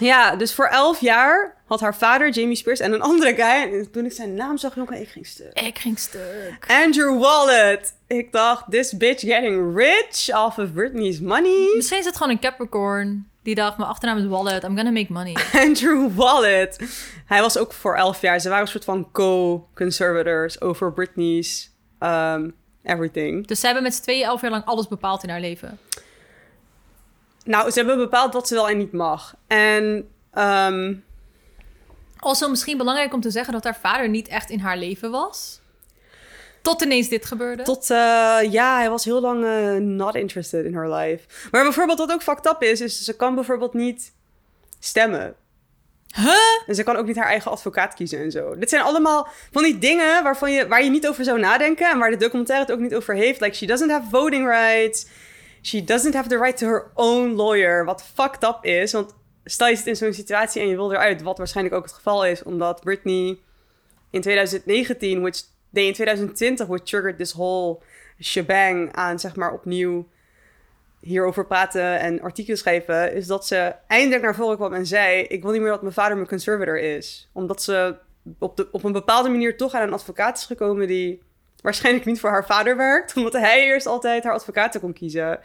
Ja, 0.00 0.36
dus 0.36 0.54
voor 0.54 0.66
elf 0.66 1.00
jaar 1.00 1.56
had 1.66 1.80
haar 1.80 1.94
vader, 1.96 2.30
Jamie 2.30 2.56
Spears, 2.56 2.80
en 2.80 2.92
een 2.92 3.02
andere 3.02 3.34
guy. 3.34 3.72
En 3.72 3.90
toen 3.90 4.04
ik 4.04 4.12
zijn 4.12 4.34
naam 4.34 4.58
zag, 4.58 4.74
jongen, 4.74 5.00
ik 5.00 5.08
ging 5.08 5.26
stuk. 5.26 5.60
Ik 5.60 5.78
ging 5.78 5.98
stuk. 5.98 6.64
Andrew 6.68 7.20
Wallet. 7.20 7.94
Ik 8.06 8.32
dacht, 8.32 8.70
this 8.70 8.96
bitch 8.96 9.20
getting 9.20 9.76
rich 9.76 10.36
off 10.36 10.58
of 10.58 10.72
Britney's 10.72 11.20
money. 11.20 11.72
Misschien 11.74 11.98
is 11.98 12.04
het 12.04 12.16
gewoon 12.16 12.32
een 12.32 12.40
Capricorn. 12.40 13.28
Die 13.42 13.54
dacht, 13.54 13.76
mijn 13.76 13.88
achternaam 13.88 14.18
is 14.18 14.26
Wallet, 14.26 14.64
I'm 14.64 14.76
gonna 14.76 14.90
make 14.90 15.12
money. 15.12 15.36
Andrew 15.66 16.14
Wallet. 16.14 16.78
Hij 17.26 17.40
was 17.40 17.58
ook 17.58 17.72
voor 17.72 17.96
elf 17.96 18.20
jaar. 18.20 18.40
Ze 18.40 18.48
waren 18.48 18.64
een 18.64 18.70
soort 18.70 18.84
van 18.84 19.08
co-conservators 19.12 20.60
over 20.60 20.92
Britney's 20.92 21.70
um, 22.00 22.54
everything. 22.82 23.46
Dus 23.46 23.60
ze 23.60 23.66
hebben 23.66 23.82
met 23.82 23.94
z'n 23.94 24.02
tweeën 24.02 24.24
elf 24.24 24.40
jaar 24.40 24.50
lang 24.50 24.64
alles 24.64 24.88
bepaald 24.88 25.22
in 25.22 25.28
haar 25.28 25.40
leven. 25.40 25.78
Nou, 27.44 27.70
ze 27.70 27.78
hebben 27.78 27.96
bepaald 27.96 28.32
wat 28.32 28.48
ze 28.48 28.54
wel 28.54 28.68
en 28.68 28.78
niet 28.78 28.92
mag. 28.92 29.34
En 29.46 30.08
Also, 32.18 32.48
misschien 32.48 32.76
belangrijk 32.76 33.14
om 33.14 33.20
te 33.20 33.30
zeggen 33.30 33.52
dat 33.52 33.64
haar 33.64 33.78
vader 33.80 34.08
niet 34.08 34.28
echt 34.28 34.50
in 34.50 34.58
haar 34.58 34.76
leven 34.76 35.10
was. 35.10 35.60
Tot 36.62 36.82
ineens 36.82 37.08
dit 37.08 37.26
gebeurde. 37.26 37.62
tot, 37.62 37.90
eh, 37.90 38.38
ja, 38.50 38.76
hij 38.76 38.90
was 38.90 39.04
heel 39.04 39.20
lang 39.20 39.44
eh, 39.44 39.74
not 39.74 40.14
interested 40.14 40.64
in 40.64 40.74
her 40.74 40.94
life. 40.94 41.26
Maar 41.50 41.62
bijvoorbeeld 41.62 41.98
wat 41.98 42.12
ook 42.12 42.22
fucked 42.22 42.46
up 42.46 42.62
is, 42.62 42.80
is 42.80 43.04
ze 43.04 43.16
kan 43.16 43.34
bijvoorbeeld 43.34 43.74
niet 43.74 44.12
stemmen. 44.78 45.34
Huh? 46.14 46.34
En 46.66 46.74
ze 46.74 46.82
kan 46.82 46.96
ook 46.96 47.06
niet 47.06 47.16
haar 47.16 47.26
eigen 47.26 47.50
advocaat 47.50 47.94
kiezen 47.94 48.18
en 48.18 48.30
zo. 48.30 48.58
Dit 48.58 48.68
zijn 48.68 48.82
allemaal 48.82 49.28
van 49.52 49.62
die 49.62 49.78
dingen 49.78 50.22
waarvan 50.22 50.52
je, 50.52 50.68
waar 50.68 50.84
je 50.84 50.90
niet 50.90 51.08
over 51.08 51.24
zou 51.24 51.40
nadenken. 51.40 51.90
En 51.90 51.98
waar 51.98 52.10
de 52.10 52.16
documentaire 52.16 52.64
het 52.64 52.74
ook 52.74 52.80
niet 52.80 52.94
over 52.94 53.14
heeft. 53.14 53.40
Like, 53.40 53.56
she 53.56 53.66
doesn't 53.66 53.90
have 53.90 54.08
voting 54.10 54.46
rights. 54.46 55.06
She 55.62 55.84
doesn't 55.84 56.14
have 56.14 56.28
the 56.28 56.38
right 56.38 56.56
to 56.56 56.66
her 56.66 56.90
own 56.94 57.36
lawyer. 57.36 57.84
Wat 57.84 58.02
fucked 58.02 58.44
up 58.44 58.64
is. 58.64 58.92
Want 58.92 59.14
stel 59.44 59.68
je 59.68 59.76
zit 59.76 59.86
in 59.86 59.96
zo'n 59.96 60.12
situatie 60.12 60.62
en 60.62 60.68
je 60.68 60.76
wil 60.76 60.92
eruit. 60.92 61.22
Wat 61.22 61.38
waarschijnlijk 61.38 61.76
ook 61.76 61.84
het 61.84 61.92
geval 61.92 62.26
is. 62.26 62.42
Omdat 62.42 62.80
Britney 62.80 63.38
in 64.10 64.20
2019, 64.20 65.20
which 65.20 65.42
nee, 65.70 65.86
in 65.86 65.92
2020, 65.92 66.66
which 66.66 66.82
triggered 66.84 67.18
this 67.18 67.32
whole 67.32 67.78
shebang 68.20 68.92
aan, 68.92 69.18
zeg 69.18 69.36
maar, 69.36 69.52
opnieuw 69.52 70.08
hierover 71.00 71.46
praten 71.46 71.98
en 71.98 72.20
artikelen 72.20 72.58
schrijven, 72.58 73.14
is 73.14 73.26
dat 73.26 73.46
ze 73.46 73.74
eindelijk 73.86 74.22
naar 74.22 74.34
voren 74.34 74.56
kwam 74.56 74.72
en 74.72 74.86
zei: 74.86 75.22
Ik 75.22 75.42
wil 75.42 75.52
niet 75.52 75.60
meer 75.60 75.70
dat 75.70 75.82
mijn 75.82 75.94
vader 75.94 76.16
mijn 76.16 76.28
conservator 76.28 76.78
is. 76.78 77.30
Omdat 77.32 77.62
ze 77.62 77.96
op, 78.38 78.56
de, 78.56 78.68
op 78.72 78.84
een 78.84 78.92
bepaalde 78.92 79.28
manier 79.28 79.56
toch 79.56 79.74
aan 79.74 79.82
een 79.82 79.92
advocaat 79.92 80.38
is 80.38 80.44
gekomen 80.44 80.86
die 80.86 81.22
waarschijnlijk 81.62 82.04
niet 82.04 82.20
voor 82.20 82.30
haar 82.30 82.46
vader 82.46 82.76
werkt, 82.76 83.14
omdat 83.16 83.32
hij 83.32 83.62
eerst 83.64 83.86
altijd 83.86 84.24
haar 84.24 84.32
advocaten 84.32 84.80
kon 84.80 84.92
kiezen. 84.92 85.40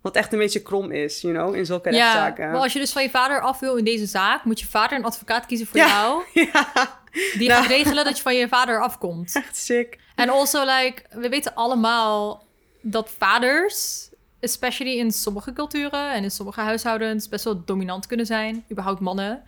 Wat 0.00 0.16
echt 0.16 0.32
een 0.32 0.38
beetje 0.38 0.62
krom 0.62 0.90
is, 0.90 1.20
you 1.20 1.34
know, 1.34 1.54
in 1.54 1.66
zulke 1.66 1.90
Ja, 1.90 1.96
rechtszaken. 1.98 2.50
maar 2.50 2.60
als 2.60 2.72
je 2.72 2.78
dus 2.78 2.92
van 2.92 3.02
je 3.02 3.10
vader 3.10 3.40
af 3.40 3.58
wil 3.60 3.76
in 3.76 3.84
deze 3.84 4.06
zaak, 4.06 4.44
moet 4.44 4.60
je 4.60 4.66
vader 4.66 4.98
een 4.98 5.04
advocaat 5.04 5.46
kiezen 5.46 5.66
voor 5.66 5.76
Ja. 5.76 5.86
jou. 5.88 6.22
Ja, 6.52 7.00
Die 7.38 7.48
Nou. 7.48 7.60
gaat 7.62 7.70
regelen 7.70 8.04
dat 8.04 8.16
je 8.16 8.22
van 8.22 8.34
je 8.36 8.48
vader 8.48 8.82
afkomt. 8.82 9.32
echt 9.44 9.56
sick. 9.56 9.98
En 10.14 10.28
also, 10.28 10.64
like, 10.64 11.02
we 11.10 11.28
weten 11.28 11.54
allemaal 11.54 12.44
dat 12.80 13.10
vaders, 13.18 14.08
especially 14.40 14.98
in 14.98 15.10
sommige 15.10 15.52
culturen 15.52 16.12
en 16.12 16.22
in 16.22 16.30
sommige 16.30 16.60
huishoudens, 16.60 17.28
best 17.28 17.44
wel 17.44 17.64
dominant 17.64 18.06
kunnen 18.06 18.26
zijn. 18.26 18.64
Überhaupt 18.70 19.00
mannen. 19.00 19.42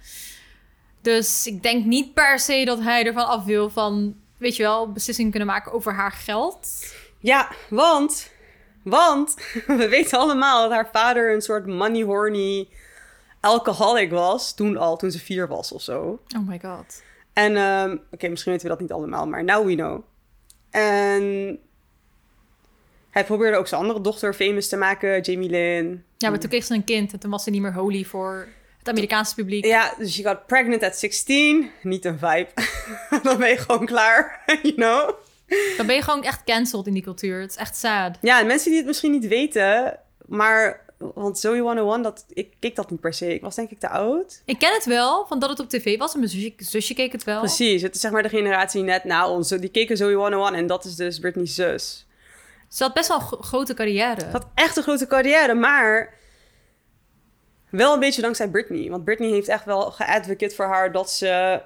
Dus 1.02 1.46
ik 1.46 1.62
denk 1.62 1.84
niet 1.84 2.14
per 2.14 2.38
se 2.38 2.64
dat 2.64 2.80
hij 2.80 3.04
ervan 3.04 3.26
af 3.26 3.44
wil 3.44 3.70
van, 3.70 4.16
weet 4.38 4.57
je 4.57 4.62
wel, 4.62 4.92
beslissingen 4.92 5.31
kunnen 5.31 5.48
maken 5.48 5.72
over 5.72 5.94
haar 5.94 6.12
geld. 6.12 6.94
Ja, 7.18 7.51
want, 7.68 8.31
want 8.83 9.35
we 9.66 9.88
weten 9.88 10.18
allemaal 10.18 10.62
dat 10.62 10.70
haar 10.70 10.88
vader 10.92 11.33
een 11.33 11.42
soort 11.42 11.66
money 11.66 12.03
horny 12.03 12.68
alcoholic 13.40 14.11
was. 14.11 14.55
Toen 14.55 14.77
al, 14.77 14.96
toen 14.96 15.11
ze 15.11 15.18
vier 15.18 15.48
was 15.48 15.72
of 15.72 15.83
zo. 15.83 16.20
Oh 16.37 16.48
my 16.48 16.61
god. 16.62 17.03
En, 17.33 17.57
ehm, 17.57 17.96
oké, 18.11 18.29
misschien 18.29 18.53
weten 18.53 18.68
we 18.68 18.72
dat 18.72 18.83
niet 18.83 18.92
allemaal, 18.92 19.27
maar 19.27 19.44
now 19.44 19.66
we 19.66 19.74
know. 19.74 20.03
En 20.70 21.59
hij 23.11 23.24
probeerde 23.24 23.57
ook 23.57 23.66
zijn 23.66 23.81
andere 23.81 24.01
dochter 24.01 24.35
famous 24.35 24.68
te 24.68 24.77
maken, 24.77 25.20
Jamie 25.20 25.51
Lynn. 25.51 26.05
Ja, 26.16 26.31
maar 26.31 26.38
toen 26.38 26.48
kreeg 26.48 26.64
ze 26.64 26.74
een 26.74 26.85
kind 26.85 27.12
en 27.12 27.18
toen 27.18 27.31
was 27.31 27.44
ze 27.44 27.51
niet 27.51 27.62
meer 27.62 27.74
holy 27.74 28.05
voor 28.05 28.48
het 28.78 28.88
Amerikaanse 28.88 29.34
publiek. 29.34 29.64
Ja, 29.64 29.94
dus 29.98 30.14
she 30.14 30.22
got 30.22 30.46
pregnant 30.46 30.82
at 30.82 30.96
16. 30.98 31.70
Niet 31.82 32.04
een 32.04 32.18
vibe. 32.18 32.48
Dan 33.22 33.38
ben 33.38 33.48
je 33.48 33.56
gewoon 33.56 33.86
klaar, 33.86 34.42
you 34.62 34.74
know? 34.74 35.10
Dan 35.76 35.86
ben 35.86 35.94
je 35.94 36.02
gewoon 36.02 36.22
echt 36.22 36.44
cancelled 36.44 36.86
in 36.86 36.92
die 36.92 37.02
cultuur. 37.02 37.40
Het 37.40 37.50
is 37.50 37.56
echt 37.56 37.76
sad. 37.76 38.18
Ja, 38.20 38.40
en 38.40 38.46
mensen 38.46 38.68
die 38.68 38.78
het 38.78 38.86
misschien 38.86 39.10
niet 39.12 39.26
weten, 39.28 39.98
maar... 40.26 40.86
Want 41.14 41.38
Zoe 41.38 41.60
101, 41.60 42.02
dat, 42.02 42.24
ik 42.32 42.52
keek 42.58 42.76
dat 42.76 42.90
niet 42.90 43.00
per 43.00 43.14
se. 43.14 43.34
Ik 43.34 43.40
was 43.40 43.54
denk 43.54 43.70
ik 43.70 43.80
te 43.80 43.88
oud. 43.88 44.42
Ik 44.44 44.58
ken 44.58 44.72
het 44.72 44.84
wel, 44.84 45.26
van 45.26 45.38
dat 45.38 45.48
het 45.50 45.60
op 45.60 45.68
tv 45.68 45.98
was 45.98 46.12
en 46.12 46.18
mijn 46.18 46.30
zusje, 46.30 46.52
zusje 46.56 46.94
keek 46.94 47.12
het 47.12 47.24
wel. 47.24 47.38
Precies, 47.40 47.82
het 47.82 47.94
is 47.94 48.00
zeg 48.00 48.10
maar 48.10 48.22
de 48.22 48.28
generatie 48.28 48.82
net 48.82 49.04
na 49.04 49.28
ons. 49.28 49.48
Die 49.48 49.68
keken 49.68 49.96
Zoe 49.96 50.14
101 50.14 50.54
en 50.54 50.66
dat 50.66 50.84
is 50.84 50.94
dus 50.96 51.18
Britney's 51.18 51.54
zus. 51.54 52.06
Ze 52.68 52.82
had 52.82 52.94
best 52.94 53.08
wel 53.08 53.16
een 53.18 53.22
gro- 53.26 53.40
grote 53.40 53.74
carrière. 53.74 54.20
Ze 54.20 54.26
had 54.26 54.46
echt 54.54 54.76
een 54.76 54.82
grote 54.82 55.06
carrière, 55.06 55.54
maar... 55.54 56.14
Wel 57.70 57.94
een 57.94 58.00
beetje 58.00 58.22
dankzij 58.22 58.48
Britney. 58.48 58.90
Want 58.90 59.04
Britney 59.04 59.28
heeft 59.31 59.48
echt 59.48 59.64
wel 59.64 59.90
geadvocate 59.90 60.54
voor 60.54 60.64
haar 60.66 60.92
dat 60.92 61.11
ze 61.11 61.61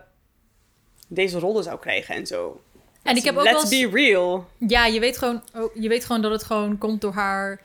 deze 1.09 1.39
rollen 1.39 1.63
zou 1.65 1.79
krijgen 1.79 2.15
en 2.15 2.27
zo. 2.27 2.61
En 3.03 3.17
ik 3.17 3.25
heb 3.25 3.37
ook 3.37 3.43
Let's 3.45 3.63
wel 3.71 3.81
eens- 3.81 3.91
be 3.93 3.97
real. 3.99 4.49
Ja, 4.59 4.87
je 4.87 5.01
weet, 5.01 5.19
gewoon, 5.19 5.43
oh, 5.55 5.75
je 5.75 5.89
weet 5.89 6.05
gewoon 6.05 6.23
dat 6.23 6.31
het 6.31 6.43
gewoon 6.43 6.79
komt 6.79 7.01
door 7.01 7.13
haar 7.13 7.61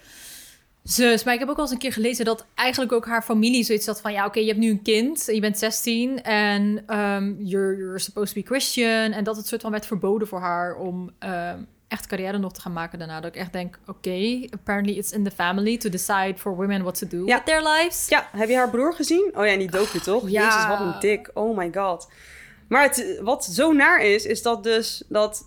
zus. 0.84 1.24
Maar 1.24 1.34
ik 1.34 1.40
heb 1.40 1.50
ook 1.50 1.56
wel 1.56 1.66
eens 1.66 1.74
een 1.74 1.80
keer 1.80 1.94
gelezen 1.94 2.26
dat 2.26 2.46
eigenlijk 2.56 2.92
ook 2.92 3.06
haar 3.06 3.22
familie 3.24 3.64
zoiets 3.64 3.86
had 3.86 4.02
van... 4.02 4.12
ja, 4.12 4.26
oké, 4.26 4.40
je 4.40 4.48
hebt 4.48 4.60
nu 4.60 4.70
een 4.70 4.82
kind, 4.82 5.24
je 5.26 5.40
bent 5.40 5.58
16 5.58 6.24
en 6.24 6.84
ehm, 6.88 7.34
you're, 7.38 7.78
you're 7.78 8.00
supposed 8.00 8.36
to 8.36 8.42
be 8.42 8.48
Christian. 8.48 9.12
En 9.12 9.24
dat 9.24 9.36
het 9.38 9.48
soort 9.48 9.62
van 9.62 9.72
werd 9.72 9.86
verboden 9.86 10.28
voor 10.28 10.40
haar 10.40 10.76
om 10.76 11.12
ehm, 11.20 11.60
echt 11.88 12.08
carrière 12.08 12.38
nog 12.38 12.54
te 12.54 12.62
gaan 12.62 12.74
maken 12.74 13.00
daarna. 13.00 13.20
Dat 13.20 13.36
ik 13.36 13.42
echt 13.42 13.54
denk, 13.54 13.80
oké, 13.88 14.48
apparently 14.50 14.98
it's 14.98 15.12
in 15.12 15.24
the 15.24 15.32
family 15.32 15.78
to 15.78 15.90
decide 15.90 16.34
for 16.38 16.56
women 16.56 16.82
what 16.82 16.98
to 16.98 17.08
do 17.08 17.26
Ja. 17.26 17.36
with 17.36 17.46
their 17.46 17.62
lives. 17.64 18.08
Ja, 18.08 18.30
heb 18.32 18.50
je 18.50 18.56
haar 18.56 18.70
broer 18.70 18.94
gezien? 18.94 19.32
Oh 19.36 19.46
ja, 19.46 19.52
in 19.52 19.60
die 19.60 19.72
docu 19.72 20.00
toch? 20.00 20.30
Ja. 20.30 20.44
Jezus, 20.46 20.68
wat 20.68 20.80
een 20.80 21.00
dik. 21.00 21.30
Oh 21.34 21.58
my 21.58 21.72
god. 21.74 22.10
Maar 22.68 22.84
het, 22.84 23.20
wat 23.22 23.46
zo 23.46 23.72
naar 23.72 24.02
is, 24.02 24.26
is 24.26 24.42
dat 24.42 24.64
dus 24.64 25.04
dat 25.08 25.46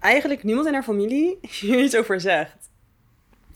eigenlijk 0.00 0.42
niemand 0.42 0.66
in 0.66 0.72
haar 0.72 0.82
familie 0.82 1.38
hier 1.60 1.82
iets 1.84 1.96
over 1.96 2.20
zegt. 2.20 2.54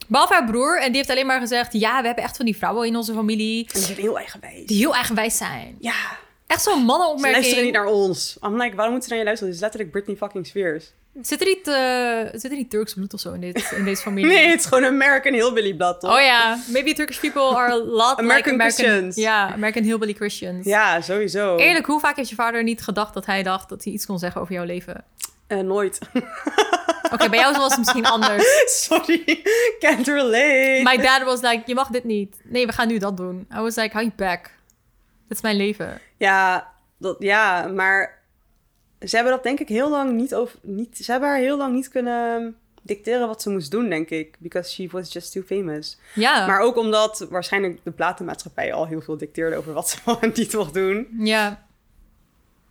Behalve 0.07 0.33
haar 0.33 0.45
broer, 0.47 0.81
en 0.81 0.87
die 0.87 0.97
heeft 0.97 1.11
alleen 1.11 1.27
maar 1.27 1.41
gezegd... 1.41 1.73
ja, 1.73 2.01
we 2.01 2.07
hebben 2.07 2.25
echt 2.25 2.37
van 2.37 2.45
die 2.47 2.57
vrouwen 2.57 2.87
in 2.87 2.97
onze 2.97 3.15
familie 3.15 3.67
En 3.67 3.73
die 3.73 3.83
zijn 3.83 3.99
heel 3.99 4.17
eigenwijs. 4.19 4.67
die 4.67 4.77
heel 4.79 4.95
eigenwijs 4.95 5.37
zijn. 5.37 5.77
Ja, 5.79 6.19
Echt 6.51 6.63
zo'n 6.63 6.79
ze 6.79 6.85
mannenopmerking. 6.85 7.33
luisteren 7.33 7.65
niet 7.65 7.73
naar 7.75 7.87
ons. 7.87 8.37
I'm 8.45 8.57
like, 8.57 8.77
waarom 8.77 8.93
moeten 8.93 9.03
ze 9.03 9.09
naar 9.09 9.19
je 9.19 9.25
luisteren? 9.25 9.47
Het 9.55 9.55
is 9.55 9.61
letterlijk 9.61 9.91
Britney 9.91 10.17
fucking 10.17 10.47
Spears. 10.47 10.93
Zit 11.23 11.41
er 11.41 11.47
niet, 11.47 11.69
eh, 11.69 12.41
zit 12.41 12.51
er 12.51 12.57
niet 12.57 12.71
Turks 12.71 12.95
bloed 12.95 13.15
of 13.15 13.21
zo 13.21 13.33
in, 13.33 13.41
dit, 13.41 13.73
in 13.77 13.85
deze 13.85 14.03
familie? 14.03 14.31
Nee, 14.35 14.49
het 14.49 14.61
is 14.61 14.67
gewoon 14.67 14.85
American 14.85 15.33
Hillbilly 15.33 15.75
blad, 15.75 16.01
toch? 16.01 16.15
Oh 16.15 16.21
ja, 16.21 16.59
maybe 16.69 16.93
Turkish 16.93 17.19
people 17.19 17.43
are 17.43 17.73
a 17.73 17.77
lot 17.77 18.19
American 18.19 18.25
like 18.25 18.49
American 18.49 18.59
Christians. 18.59 19.17
Ja, 19.17 19.53
American 19.53 19.83
hillbilly 19.83 20.13
Christians. 20.13 20.67
Ja, 20.67 21.01
sowieso. 21.01 21.57
Eerlijk, 21.57 21.87
hoe 21.87 22.01
vaak 22.01 22.17
heeft 22.17 22.29
je 22.29 22.35
vader 22.35 22.63
niet 22.63 22.83
gedacht 22.83 23.15
dat 23.15 23.27
hij 23.27 23.43
dacht 23.43 23.69
dat 23.69 23.85
hij 23.85 23.93
iets 23.93 24.07
kon 24.07 24.19
zeggen 24.19 24.41
over 24.41 24.55
jouw 24.55 24.65
leven? 24.65 25.05
Eh, 25.47 25.59
nooit. 25.59 25.99
Oké, 27.13 27.29
bij 27.29 27.39
jou 27.39 27.57
was 27.57 27.71
het 27.71 27.79
misschien 27.79 28.07
anders. 28.07 28.45
Sorry, 28.89 29.43
can't 29.79 30.07
relate. 30.07 30.81
My 30.85 30.97
dad 30.97 31.23
was 31.23 31.41
like, 31.41 31.63
je 31.67 31.75
mag 31.75 31.89
dit 31.89 32.05
niet. 32.05 32.37
Nee, 32.45 32.67
we 32.67 32.73
gaan 32.73 32.89
nu 32.89 32.99
dat 32.99 33.17
doen. 33.17 33.47
I 33.57 33.61
was 33.61 33.77
like, 33.77 33.93
hou 33.93 34.05
je 34.05 34.13
back. 34.17 34.51
Dit 35.31 35.39
is 35.39 35.45
mijn 35.45 35.57
leven. 35.57 36.01
Ja, 36.17 36.73
dat, 36.97 37.17
ja, 37.19 37.67
maar 37.67 38.19
ze 39.01 39.15
hebben 39.15 39.33
dat 39.33 39.43
denk 39.43 39.61
ik 39.61 39.69
heel 39.69 39.91
lang 39.91 40.13
niet 40.13 40.35
over. 40.35 40.59
Niet, 40.63 40.97
ze 40.97 41.11
hebben 41.11 41.29
haar 41.29 41.39
heel 41.39 41.57
lang 41.57 41.75
niet 41.75 41.89
kunnen 41.89 42.57
dicteren 42.83 43.27
wat 43.27 43.43
ze 43.43 43.51
moest 43.51 43.71
doen, 43.71 43.89
denk 43.89 44.11
ik. 44.11 44.37
Because 44.39 44.71
she 44.71 44.89
was 44.91 45.13
just 45.13 45.33
too 45.33 45.43
famous. 45.43 45.99
Ja, 46.15 46.47
Maar 46.47 46.61
ook 46.61 46.77
omdat 46.77 47.27
waarschijnlijk 47.31 47.79
de 47.83 47.91
platenmaatschappij 47.91 48.73
al 48.73 48.87
heel 48.87 49.01
veel 49.01 49.17
dicteerde 49.17 49.57
over 49.57 49.73
wat 49.73 49.89
ze 49.89 49.97
wel 50.05 50.21
en 50.21 50.33
niet 50.35 50.55
mocht 50.55 50.75
doen. 50.75 51.09
ja. 51.19 51.69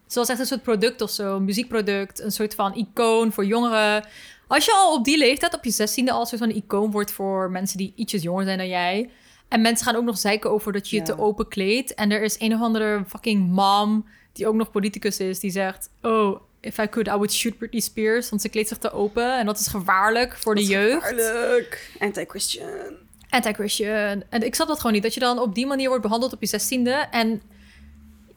Zoals 0.08 0.30
echt 0.30 0.40
een 0.40 0.46
soort 0.46 0.64
product 0.64 1.02
of 1.02 1.10
zo, 1.10 1.36
een 1.36 1.46
muziekproduct, 1.46 2.20
een 2.20 2.32
soort 2.32 2.56
van 2.56 2.76
icoon 2.76 3.32
voor 3.32 3.46
jongeren. 3.46 4.06
Als 4.48 4.66
je 4.66 4.74
al 4.74 4.94
op 4.94 5.06
die 5.06 5.18
leeftijd, 5.18 5.56
op 5.56 5.64
je 5.64 5.72
zestiende, 5.72 6.12
al 6.12 6.20
een 6.20 6.26
soort 6.26 6.42
van 6.42 6.50
icoon 6.50 6.92
wordt 6.92 7.12
voor 7.12 7.52
mensen 7.52 7.78
die 7.78 7.94
ietsjes 7.96 8.22
jonger 8.22 8.44
zijn 8.46 8.58
dan 8.58 8.68
jij. 8.68 9.10
En 9.50 9.62
mensen 9.62 9.86
gaan 9.86 9.96
ook 9.96 10.04
nog 10.04 10.18
zeiken 10.18 10.52
over 10.52 10.72
dat 10.74 10.90
je 10.90 10.96
je 10.96 11.02
Ja. 11.02 11.08
te 11.08 11.22
open 11.22 11.48
kleedt. 11.48 11.94
En 11.94 12.12
er 12.12 12.22
is 12.22 12.36
een 12.40 12.54
of 12.54 12.62
andere 12.62 13.04
fucking 13.08 13.50
mom, 13.52 14.06
die 14.34 14.48
ook 14.48 14.56
nog 14.56 14.72
politicus 14.72 15.20
is, 15.20 15.40
die 15.40 15.52
zegt... 15.52 15.90
Oh, 16.02 16.42
if 16.62 16.78
I 16.78 16.88
could, 16.90 17.08
I 17.08 17.12
would 17.12 17.34
shoot 17.34 17.58
Britney 17.58 17.82
Spears, 17.82 18.30
want 18.30 18.42
ze 18.42 18.50
kleedt 18.50 18.68
zich 18.68 18.78
te 18.78 18.92
open. 18.92 19.38
En 19.38 19.46
dat 19.46 19.60
is 19.60 19.68
gevaarlijk 19.68 20.38
voor 20.38 20.56
de 20.56 20.62
Dat 20.62 20.70
jeugd. 20.70 21.08
Gevaarlijk. 21.08 21.92
Anti-Christian. 22.00 22.94
Anti-Christian. 23.30 24.24
En 24.30 24.44
ik 24.44 24.56
snap 24.56 24.68
dat 24.68 24.78
gewoon 24.78 24.94
niet. 24.94 25.04
Dat 25.04 25.14
je 25.14 25.20
dan 25.20 25.40
op 25.40 25.56
die 25.56 25.66
manier 25.68 25.88
wordt 25.88 26.04
behandeld 26.04 26.34
op 26.34 26.42
je 26.42 26.48
zestiende. 26.48 26.92
En 26.92 27.42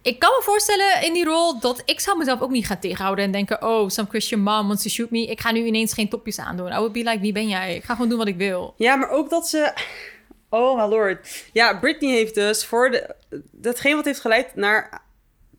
ik 0.02 0.18
kan 0.18 0.30
me 0.30 0.40
voorstellen 0.44 1.02
in 1.02 1.12
die 1.12 1.24
rol 1.24 1.60
dat 1.60 1.82
ik 1.84 2.00
zou 2.00 2.18
mezelf 2.18 2.40
ook 2.40 2.50
niet 2.50 2.66
gaan 2.66 2.78
tegenhouden 2.78 3.24
en 3.24 3.32
denken... 3.32 3.62
Oh, 3.66 3.88
some 3.88 4.08
Christian 4.08 4.40
mom 4.40 4.66
wants 4.66 4.82
to 4.82 4.88
shoot 4.88 5.10
me. 5.10 5.26
Ik 5.26 5.40
ga 5.40 5.50
nu 5.52 5.64
ineens 5.64 5.92
geen 5.92 6.08
topjes 6.08 6.38
aandoen. 6.38 6.66
I 6.66 6.74
would 6.74 6.92
be 6.92 6.98
like, 7.02 7.20
wie 7.20 7.32
ben 7.32 7.48
jij? 7.48 7.76
Ik 7.76 7.84
ga 7.84 7.92
gewoon 7.94 8.08
doen 8.08 8.18
wat 8.18 8.26
ik 8.28 8.36
wil. 8.36 8.74
Ja, 8.76 8.96
maar 8.96 9.08
ook 9.10 9.30
dat 9.30 9.48
ze. 9.48 9.72
Oh 10.52 10.76
my 10.76 10.84
lord. 10.96 11.44
Ja, 11.52 11.78
Britney 11.78 12.10
heeft 12.10 12.34
dus 12.34 12.64
voor 12.64 12.90
de. 12.90 13.14
Datgene 13.50 13.94
wat 13.94 14.04
heeft 14.04 14.20
geleid 14.20 14.54
naar. 14.54 15.02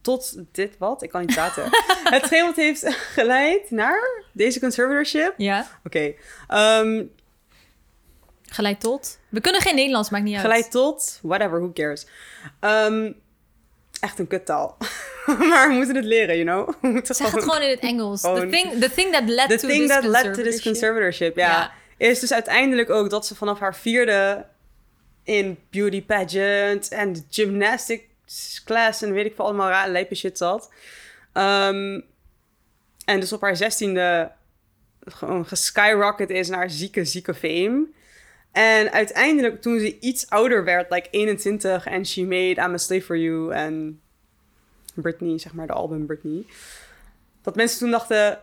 Tot 0.02 0.36
dit 0.52 0.78
wat? 0.78 1.04
Ik 1.04 1.10
kan 1.10 1.22
niet 1.22 1.34
praten. 1.34 1.64
Hetgeen 2.18 2.46
wat 2.46 2.56
heeft 2.56 2.86
geleid 2.96 3.72
naar 3.72 4.24
deze 4.32 4.60
conservatorship. 4.60 5.34
Ja, 5.38 5.68
Oké. 5.86 6.14
Ehm, 6.48 7.04
geleid 8.50 8.80
tot. 8.80 9.20
We 9.30 9.42
kunnen 9.42 9.62
geen 9.62 9.76
Nederlands, 9.76 10.10
maakt 10.10 10.24
niet 10.24 10.34
uit. 10.34 10.42
geleid 10.42 10.72
tot. 10.72 11.20
Whatever, 11.22 11.60
who 11.60 11.72
cares. 11.74 12.06
Ehm, 12.60 13.12
echt 14.00 14.20
een 14.20 14.28
kuttaal. 14.28 14.78
maar 15.50 15.68
we 15.68 15.74
moeten 15.74 15.96
het 15.96 16.06
leren, 16.06 16.38
you 16.38 16.46
know? 16.48 16.76
We 16.82 16.88
moeten 16.88 17.16
Zeg 17.16 17.32
het 17.32 17.44
gewoon 17.44 17.62
in 17.62 17.70
het 17.70 17.80
Engels. 17.80 18.22
The 18.22 18.48
thing, 18.52 18.80
the 18.80 18.92
thing 18.92 19.12
that 19.12 19.24
led 19.26 19.50
The 19.50 19.58
to 19.58 19.68
thing 19.68 19.88
this 19.88 19.90
that 19.90 20.04
led 20.04 20.34
to 20.34 20.44
this 20.44 20.62
conservatorship. 20.62 21.36
Ja. 21.36 21.72
Is 21.98 22.20
dus 22.20 22.34
uiteindelijk 22.34 22.90
ook 22.90 23.10
dat 23.10 23.26
ze 23.26 23.36
vanaf 23.36 23.60
haar 23.60 23.76
vierde 23.76 24.46
in 25.24 25.58
beauty 25.70 26.06
pageant 26.06 26.88
en 26.88 27.26
gymnastics 27.30 28.64
class 28.66 29.02
en 29.02 29.14
weet 29.14 29.26
ik 29.26 29.36
veel 29.36 29.46
allemaal 29.46 29.70
raar 29.70 29.90
lijpe 29.90 30.16
shit 30.16 30.38
zat. 30.38 30.72
Ehm, 31.34 32.02
en 33.06 33.20
dus 33.20 33.34
op 33.34 33.42
haar 33.42 33.56
zestiende 33.56 34.32
gewoon 35.06 35.46
geskyrocket 35.46 36.30
is 36.30 36.50
naar 36.50 36.70
zieke, 36.70 37.06
zieke 37.06 37.34
fame. 37.34 37.88
En 38.52 38.92
uiteindelijk, 38.92 39.62
toen 39.62 39.80
ze 39.80 40.00
iets 40.00 40.30
ouder 40.30 40.64
werd, 40.64 40.92
like 40.92 41.08
21, 41.12 41.86
en 41.86 42.06
she 42.06 42.22
made 42.22 42.62
I'm 42.62 42.74
a 42.74 42.78
Slave 42.78 43.02
for 43.02 43.18
You 43.18 43.54
en 43.54 44.02
Britney, 44.94 45.40
zeg 45.40 45.54
maar, 45.54 45.68
de 45.68 45.74
album 45.74 46.06
Britney. 46.06 46.46
Dat 47.42 47.56
mensen 47.56 47.80
toen 47.80 47.92
dachten, 47.92 48.40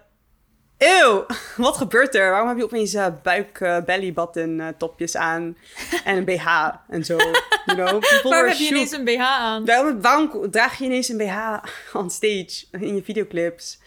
eeuw, 0.81 1.27
wat 1.67 1.77
gebeurt 1.77 2.15
er? 2.15 2.31
Waarom 2.31 2.49
heb 2.49 2.57
je 2.57 2.65
opeens 2.65 2.95
eh, 2.95 3.07
buik, 3.23 3.61
eh, 3.61 3.77
belly 3.85 4.13
button 4.13 4.61
eh, 4.61 4.69
topjes 4.79 5.17
aan 5.17 5.57
en 6.05 6.17
een 6.17 6.25
BH 6.25 6.69
en 6.89 7.05
zo? 7.05 7.17
You 7.17 7.35
know, 7.65 8.01
people 8.11 8.31
Waarom 8.31 8.49
heb 8.49 8.59
je 8.59 8.67
ineens 8.69 8.93
een 8.93 9.05
BH 9.05 9.21
aan? 9.21 9.65
Waarom, 9.65 10.01
waarom 10.01 10.51
draag 10.51 10.79
je 10.79 10.85
ineens 10.85 11.09
een 11.09 11.17
BH 11.17 11.59
on 11.93 12.11
stage 12.11 12.65
in 12.71 12.95
je 12.95 13.03
videoclips? 13.03 13.81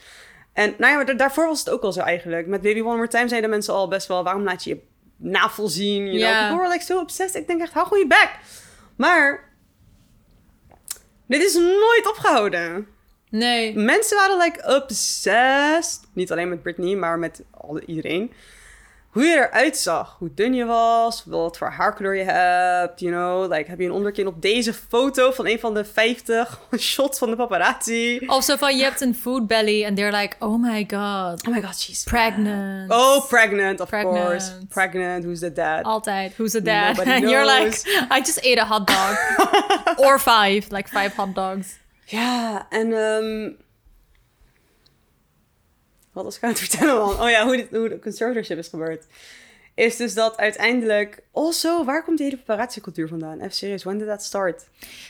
En 0.53 0.73
nou 0.77 0.91
ja, 0.91 1.03
maar 1.03 1.17
daarvoor 1.17 1.47
was 1.47 1.59
het 1.59 1.69
ook 1.69 1.81
al 1.83 1.91
zo 1.91 1.99
eigenlijk. 2.01 2.47
Met 2.47 2.61
Baby 2.61 2.79
One 2.79 2.95
More 2.95 3.07
Time 3.07 3.27
zeiden 3.27 3.49
mensen 3.49 3.73
al 3.73 3.87
best 3.87 4.07
wel... 4.07 4.23
waarom 4.23 4.43
laat 4.43 4.63
je 4.63 4.69
je 4.69 4.81
navel 5.17 5.67
zien? 5.67 6.05
You 6.05 6.17
Ja. 6.17 6.27
know? 6.29 6.39
People 6.39 6.57
were 6.57 6.69
like 6.71 6.83
so 6.83 6.99
obsessed. 6.99 7.41
Ik 7.41 7.47
denk 7.47 7.61
echt, 7.61 7.73
hou 7.73 7.87
gewoon 7.87 8.03
je 8.03 8.07
bek. 8.07 8.29
Maar 8.95 9.49
dit 11.27 11.41
is 11.43 11.53
nooit 11.55 12.07
opgehouden. 12.09 12.87
Nee. 13.39 13.75
Mensen 13.77 14.17
waren 14.17 14.37
like 14.37 14.75
obsessed. 14.75 15.99
Niet 16.13 16.31
alleen 16.31 16.49
met 16.49 16.61
Britney, 16.61 16.95
maar 16.95 17.19
met 17.19 17.43
iedereen. 17.85 18.31
Hoe 19.09 19.23
je 19.23 19.35
eruit 19.35 19.77
zag. 19.77 20.15
Hoe 20.19 20.29
dun 20.35 20.53
je 20.53 20.65
was. 20.65 21.23
Wat 21.25 21.57
voor 21.57 21.67
haarkleur 21.67 22.15
je 22.15 22.23
hebt. 22.23 22.99
You 22.99 23.11
know, 23.13 23.51
like 23.51 23.69
heb 23.69 23.79
je 23.79 23.85
een 23.85 23.91
onderkin 23.91 24.27
op 24.27 24.41
deze 24.41 24.73
foto 24.73 25.31
van 25.31 25.47
een 25.47 25.59
van 25.59 25.73
de 25.73 25.85
50 25.85 26.59
shots 26.79 27.19
van 27.19 27.29
de 27.29 27.35
paparazzi. 27.35 28.19
Of 28.27 28.43
zo 28.43 28.55
van, 28.55 28.77
je 28.77 28.83
hebt 28.83 29.01
een 29.01 29.15
food 29.15 29.47
belly 29.47 29.83
en 29.83 29.95
they're 29.95 30.17
like, 30.17 30.35
oh 30.39 30.61
my 30.61 30.85
god, 30.87 31.47
Oh 31.47 31.53
my 31.53 31.61
god, 31.61 31.79
she's 31.79 32.03
pregnant. 32.03 32.91
Oh, 32.91 33.27
pregnant, 33.27 33.79
of 33.79 33.89
Pregnant. 33.89 34.25
course. 34.25 34.51
Pregnant, 34.69 35.23
who's 35.23 35.39
the 35.39 35.51
dad? 35.53 35.83
Altijd. 35.83 36.33
Who's 36.35 36.51
the 36.51 36.61
dad? 36.61 36.99
And 37.05 37.29
you're 37.29 37.45
like, 37.45 37.81
I 38.09 38.19
just 38.19 38.39
ate 38.43 38.61
a 38.61 38.65
hot 38.65 38.87
dog. 38.87 39.17
Or 40.05 40.19
five. 40.19 40.65
Like 40.69 40.87
five 40.89 41.13
hot 41.15 41.35
dogs. 41.35 41.81
Ja, 42.05 42.67
en 42.69 42.93
ehm 42.93 43.51
wat 46.13 46.23
was 46.23 46.35
ik 46.35 46.43
aan 46.43 46.49
het 46.49 46.59
vertellen, 46.59 46.95
man? 46.97 47.21
Oh 47.21 47.29
ja, 47.29 47.45
hoe, 47.45 47.55
dit, 47.55 47.69
hoe 47.69 47.89
de 47.89 47.99
conservatorship 47.99 48.57
is 48.57 48.67
gebeurd. 48.67 49.05
Is 49.75 49.95
dus 49.95 50.13
dat 50.13 50.37
uiteindelijk... 50.37 51.21
Also, 51.31 51.83
waar 51.83 52.03
komt 52.03 52.17
die 52.17 52.25
hele 52.25 52.37
paparazzi-cultuur 52.37 53.07
vandaan? 53.07 53.39
Even 53.39 53.51
serieus, 53.51 53.83
when 53.83 53.97
did 53.97 54.07
that 54.07 54.23
start? 54.23 54.63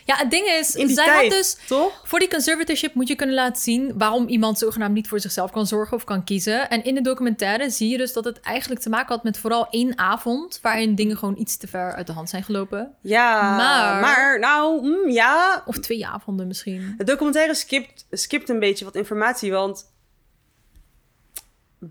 Ja, 0.05 0.15
het 0.15 0.31
ding 0.31 0.47
is, 0.47 0.67
zij 0.67 0.85
tijd, 1.05 1.09
had 1.09 1.29
dus... 1.29 1.57
toch? 1.67 2.01
Voor 2.03 2.19
die 2.19 2.29
conservatorship 2.29 2.93
moet 2.93 3.07
je 3.07 3.15
kunnen 3.15 3.35
laten 3.35 3.61
zien 3.61 3.91
waarom 3.97 4.27
iemand 4.27 4.57
zogenaamd 4.57 4.93
niet 4.93 5.07
voor 5.07 5.19
zichzelf 5.19 5.51
kan 5.51 5.67
zorgen 5.67 5.97
of 5.97 6.03
kan 6.03 6.23
kiezen. 6.23 6.69
En 6.69 6.83
in 6.83 6.95
de 6.95 7.01
documentaire 7.01 7.69
zie 7.69 7.89
je 7.89 7.97
dus 7.97 8.13
dat 8.13 8.25
het 8.25 8.39
eigenlijk 8.39 8.81
te 8.81 8.89
maken 8.89 9.15
had 9.15 9.23
met 9.23 9.37
vooral 9.37 9.67
één 9.69 9.97
avond 9.97 10.59
waarin 10.61 10.95
dingen 10.95 11.17
gewoon 11.17 11.37
iets 11.37 11.57
te 11.57 11.67
ver 11.67 11.93
uit 11.93 12.07
de 12.07 12.13
hand 12.13 12.29
zijn 12.29 12.43
gelopen. 12.43 12.95
Ja, 13.01 13.55
Maar- 13.57 14.01
maar, 14.01 14.39
nou, 14.39 14.85
mm, 14.85 15.09
ja. 15.09 15.63
Of 15.65 15.79
twee 15.79 16.07
avonden 16.07 16.47
misschien. 16.47 16.93
Het 16.97 17.07
documentaire 17.07 17.53
skipt, 17.55 18.05
skipt 18.11 18.49
een 18.49 18.59
beetje 18.59 18.85
wat 18.85 18.95
informatie, 18.95 19.51
want... 19.51 19.91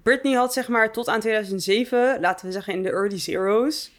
Britney 0.03 0.32
had 0.32 0.53
zeg 0.53 0.68
maar 0.68 0.93
tot 0.93 1.09
aan 1.09 1.20
2007, 1.20 2.20
laten 2.20 2.47
we 2.47 2.53
zeggen 2.53 2.72
in 2.72 2.82
de 2.82 2.90
early 2.90 3.18
zeros... 3.18 3.90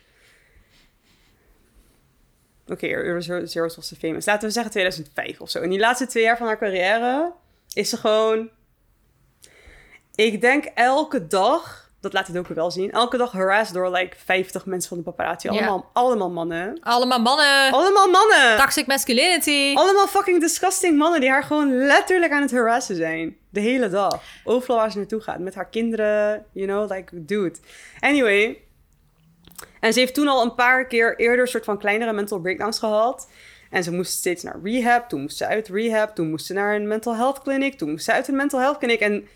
Oké, 2.68 2.88
early 2.88 3.22
zero- 3.22 3.46
zeros 3.46 3.76
was 3.76 3.88
ze 3.88 3.96
famous. 3.96 4.26
Laten 4.26 4.48
we 4.48 4.54
zeggen 4.54 4.72
2005 4.72 5.42
of 5.42 5.50
zo. 5.50 5.62
In 5.62 5.70
die 5.70 5.80
laatste 5.80 6.06
twee 6.06 6.24
jaar 6.24 6.38
van 6.38 6.48
haar 6.48 6.58
carrière 6.58 7.34
is 7.74 7.90
ze 7.90 7.98
gewoon... 7.98 8.50
Ik 10.16 10.42
denk 10.42 10.66
elke 10.66 11.28
dag 11.28 11.83
dat 12.04 12.14
laat 12.14 12.28
het 12.28 12.38
ook 12.38 12.48
wel 12.48 12.72
zien. 12.72 12.92
Elke 12.92 13.18
dag 13.18 13.32
harassed 13.32 13.74
door 13.74 13.92
like 13.92 14.16
50 14.26 14.66
mensen 14.66 14.90
van 14.90 14.98
de 14.98 15.04
paparazzi. 15.04 15.48
Ja. 15.48 15.54
Allemaal, 15.54 15.90
allemaal 15.94 16.30
mannen. 16.30 16.78
Allemaal 16.82 17.20
mannen. 17.20 17.72
Allemaal 17.72 18.10
mannen! 18.10 18.58
Toxic 18.58 18.88
masculinity. 18.88 19.74
Allemaal 19.76 20.08
fucking 20.08 20.40
disgusting 20.40 20.98
mannen 20.98 21.20
die 21.20 21.30
haar 21.30 21.44
gewoon 21.44 21.78
letterlijk 21.78 22.32
aan 22.32 22.42
het 22.42 22.52
harassen 22.52 22.96
zijn. 22.96 23.38
De 23.50 23.60
hele 23.60 23.90
dag. 23.90 24.22
Overal 24.44 24.78
waar 24.78 24.92
ze 24.92 24.98
naartoe 24.98 25.22
gaat. 25.22 25.40
Met 25.40 25.56
haar 25.56 25.70
kinderen, 25.70 26.46
you 26.52 26.68
know, 26.68 26.92
like, 26.92 27.26
dude. 27.26 27.56
Anyway. 28.00 28.62
En 29.80 29.94
ze 29.94 30.00
heeft 30.00 30.14
toen 30.14 30.28
al 30.28 30.44
een 30.44 30.56
paar 30.56 30.88
keer 30.88 31.20
eerder 31.20 31.48
soort 31.48 31.66
van 31.66 31.78
kleinere 31.78 32.14
mental 32.14 32.40
breakdowns 32.40 32.80
gehad. 32.80 33.30
En 33.70 33.84
ze 33.84 33.92
moest 33.92 34.12
steeds 34.12 34.44
naar 34.44 34.60
rehab. 34.64 35.10
Toen 35.10 35.22
moest 35.22 35.38
ze 35.38 35.48
uit 35.48 35.68
rehab. 35.68 36.16
Toen 36.16 36.30
moest 36.30 36.46
ze 36.46 36.54
naar 36.54 36.76
een 36.76 36.88
mental 36.88 37.16
health 37.16 37.42
clinic. 37.42 37.78
Toen 37.78 37.90
moest 37.92 38.06
ze 38.06 38.12
uit 38.12 38.28
een 38.28 38.36
mental 38.36 38.60
health 38.60 38.78
clinic. 38.78 39.00
En 39.00 39.28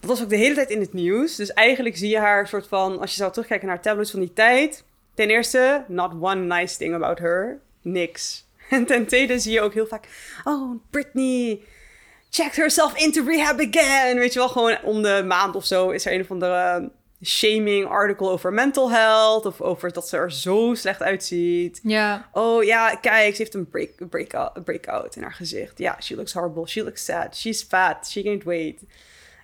dat 0.00 0.10
was 0.10 0.22
ook 0.22 0.28
de 0.28 0.36
hele 0.36 0.54
tijd 0.54 0.70
in 0.70 0.80
het 0.80 0.92
nieuws. 0.92 1.36
Dus 1.36 1.52
eigenlijk 1.52 1.96
zie 1.96 2.10
je 2.10 2.18
haar 2.18 2.48
soort 2.48 2.68
van... 2.68 3.00
Als 3.00 3.10
je 3.10 3.16
zou 3.16 3.32
terugkijken 3.32 3.68
naar 3.68 3.82
tabloids 3.82 4.10
van 4.10 4.20
die 4.20 4.32
tijd... 4.32 4.84
Ten 5.14 5.30
eerste, 5.30 5.84
not 5.88 6.12
one 6.20 6.56
nice 6.56 6.76
thing 6.76 6.94
about 6.94 7.18
her. 7.18 7.60
Niks. 7.82 8.44
En 8.70 8.86
ten 8.86 9.06
tweede 9.06 9.38
zie 9.38 9.52
je 9.52 9.60
ook 9.60 9.74
heel 9.74 9.86
vaak... 9.86 10.08
Oh, 10.44 10.80
Britney 10.90 11.60
checked 12.30 12.56
herself 12.56 12.96
into 12.96 13.24
rehab 13.24 13.60
again. 13.60 14.18
Weet 14.18 14.32
je 14.32 14.38
wel, 14.38 14.48
gewoon 14.48 14.78
om 14.82 15.02
de 15.02 15.24
maand 15.26 15.56
of 15.56 15.64
zo... 15.64 15.90
is 15.90 16.06
er 16.06 16.12
een 16.12 16.20
of 16.20 16.30
andere 16.30 16.90
shaming 17.24 17.86
article 17.86 18.28
over 18.28 18.52
mental 18.52 18.90
health... 18.90 19.46
of 19.46 19.60
over 19.60 19.92
dat 19.92 20.08
ze 20.08 20.16
er 20.16 20.32
zo 20.32 20.74
slecht 20.74 21.02
uitziet. 21.02 21.80
Ja. 21.82 22.28
Oh 22.32 22.64
ja, 22.64 22.94
kijk, 22.94 23.30
ze 23.30 23.42
heeft 23.42 23.54
een 23.54 23.68
break, 23.68 23.90
breakout, 24.10 24.64
breakout 24.64 25.16
in 25.16 25.22
haar 25.22 25.34
gezicht. 25.34 25.78
Ja, 25.78 25.96
she 26.00 26.16
looks 26.16 26.32
horrible. 26.32 26.66
She 26.66 26.84
looks 26.84 27.04
sad. 27.04 27.36
She's 27.36 27.62
fat. 27.62 28.08
She 28.10 28.22
gained 28.22 28.44
weight. 28.44 28.82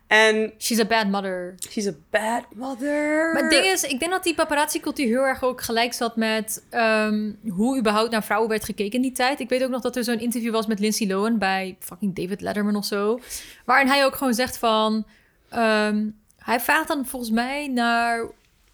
En 0.06 0.52
She's 0.58 0.78
a 0.80 0.84
bad 0.84 1.06
mother. 1.08 1.54
she's 1.70 1.86
a 1.86 1.92
bad 2.10 2.44
mother. 2.54 3.32
Maar 3.32 3.42
het 3.42 3.50
ding 3.50 3.64
is, 3.64 3.82
ik 3.82 3.98
denk 3.98 4.10
dat 4.12 4.24
die 4.24 4.34
paparazzi-cultuur 4.34 5.06
heel 5.06 5.22
erg 5.26 5.42
ook 5.42 5.60
gelijk 5.60 5.92
zat 5.92 6.16
met 6.16 6.64
ehm, 6.70 7.32
hoe 7.48 7.78
überhaupt 7.78 8.10
naar 8.10 8.24
vrouwen 8.24 8.48
werd 8.48 8.64
gekeken 8.64 8.92
in 8.96 9.02
die 9.02 9.12
tijd. 9.12 9.40
Ik 9.40 9.48
weet 9.48 9.62
ook 9.64 9.70
nog 9.70 9.80
dat 9.82 9.96
er 9.96 10.04
zo'n 10.04 10.20
interview 10.20 10.52
was 10.52 10.66
met 10.66 10.78
Lindsay 10.78 11.06
Lohan 11.06 11.38
bij 11.38 11.76
fucking 11.80 12.14
David 12.14 12.40
Letterman 12.40 12.76
of 12.76 12.84
zo. 12.84 13.20
Waarin 13.64 13.88
hij 13.88 14.04
ook 14.04 14.16
gewoon 14.16 14.34
zegt 14.34 14.58
van... 14.58 15.06
ehm, 15.48 16.08
hij 16.38 16.60
vraagt 16.60 16.88
dan 16.88 17.06
volgens 17.06 17.30
mij 17.30 17.68
naar 17.68 18.26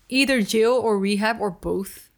either 0.07 0.39
jail 0.41 0.76
or 0.83 1.07
rehab 1.07 1.41
or 1.41 1.57
both. 1.61 2.11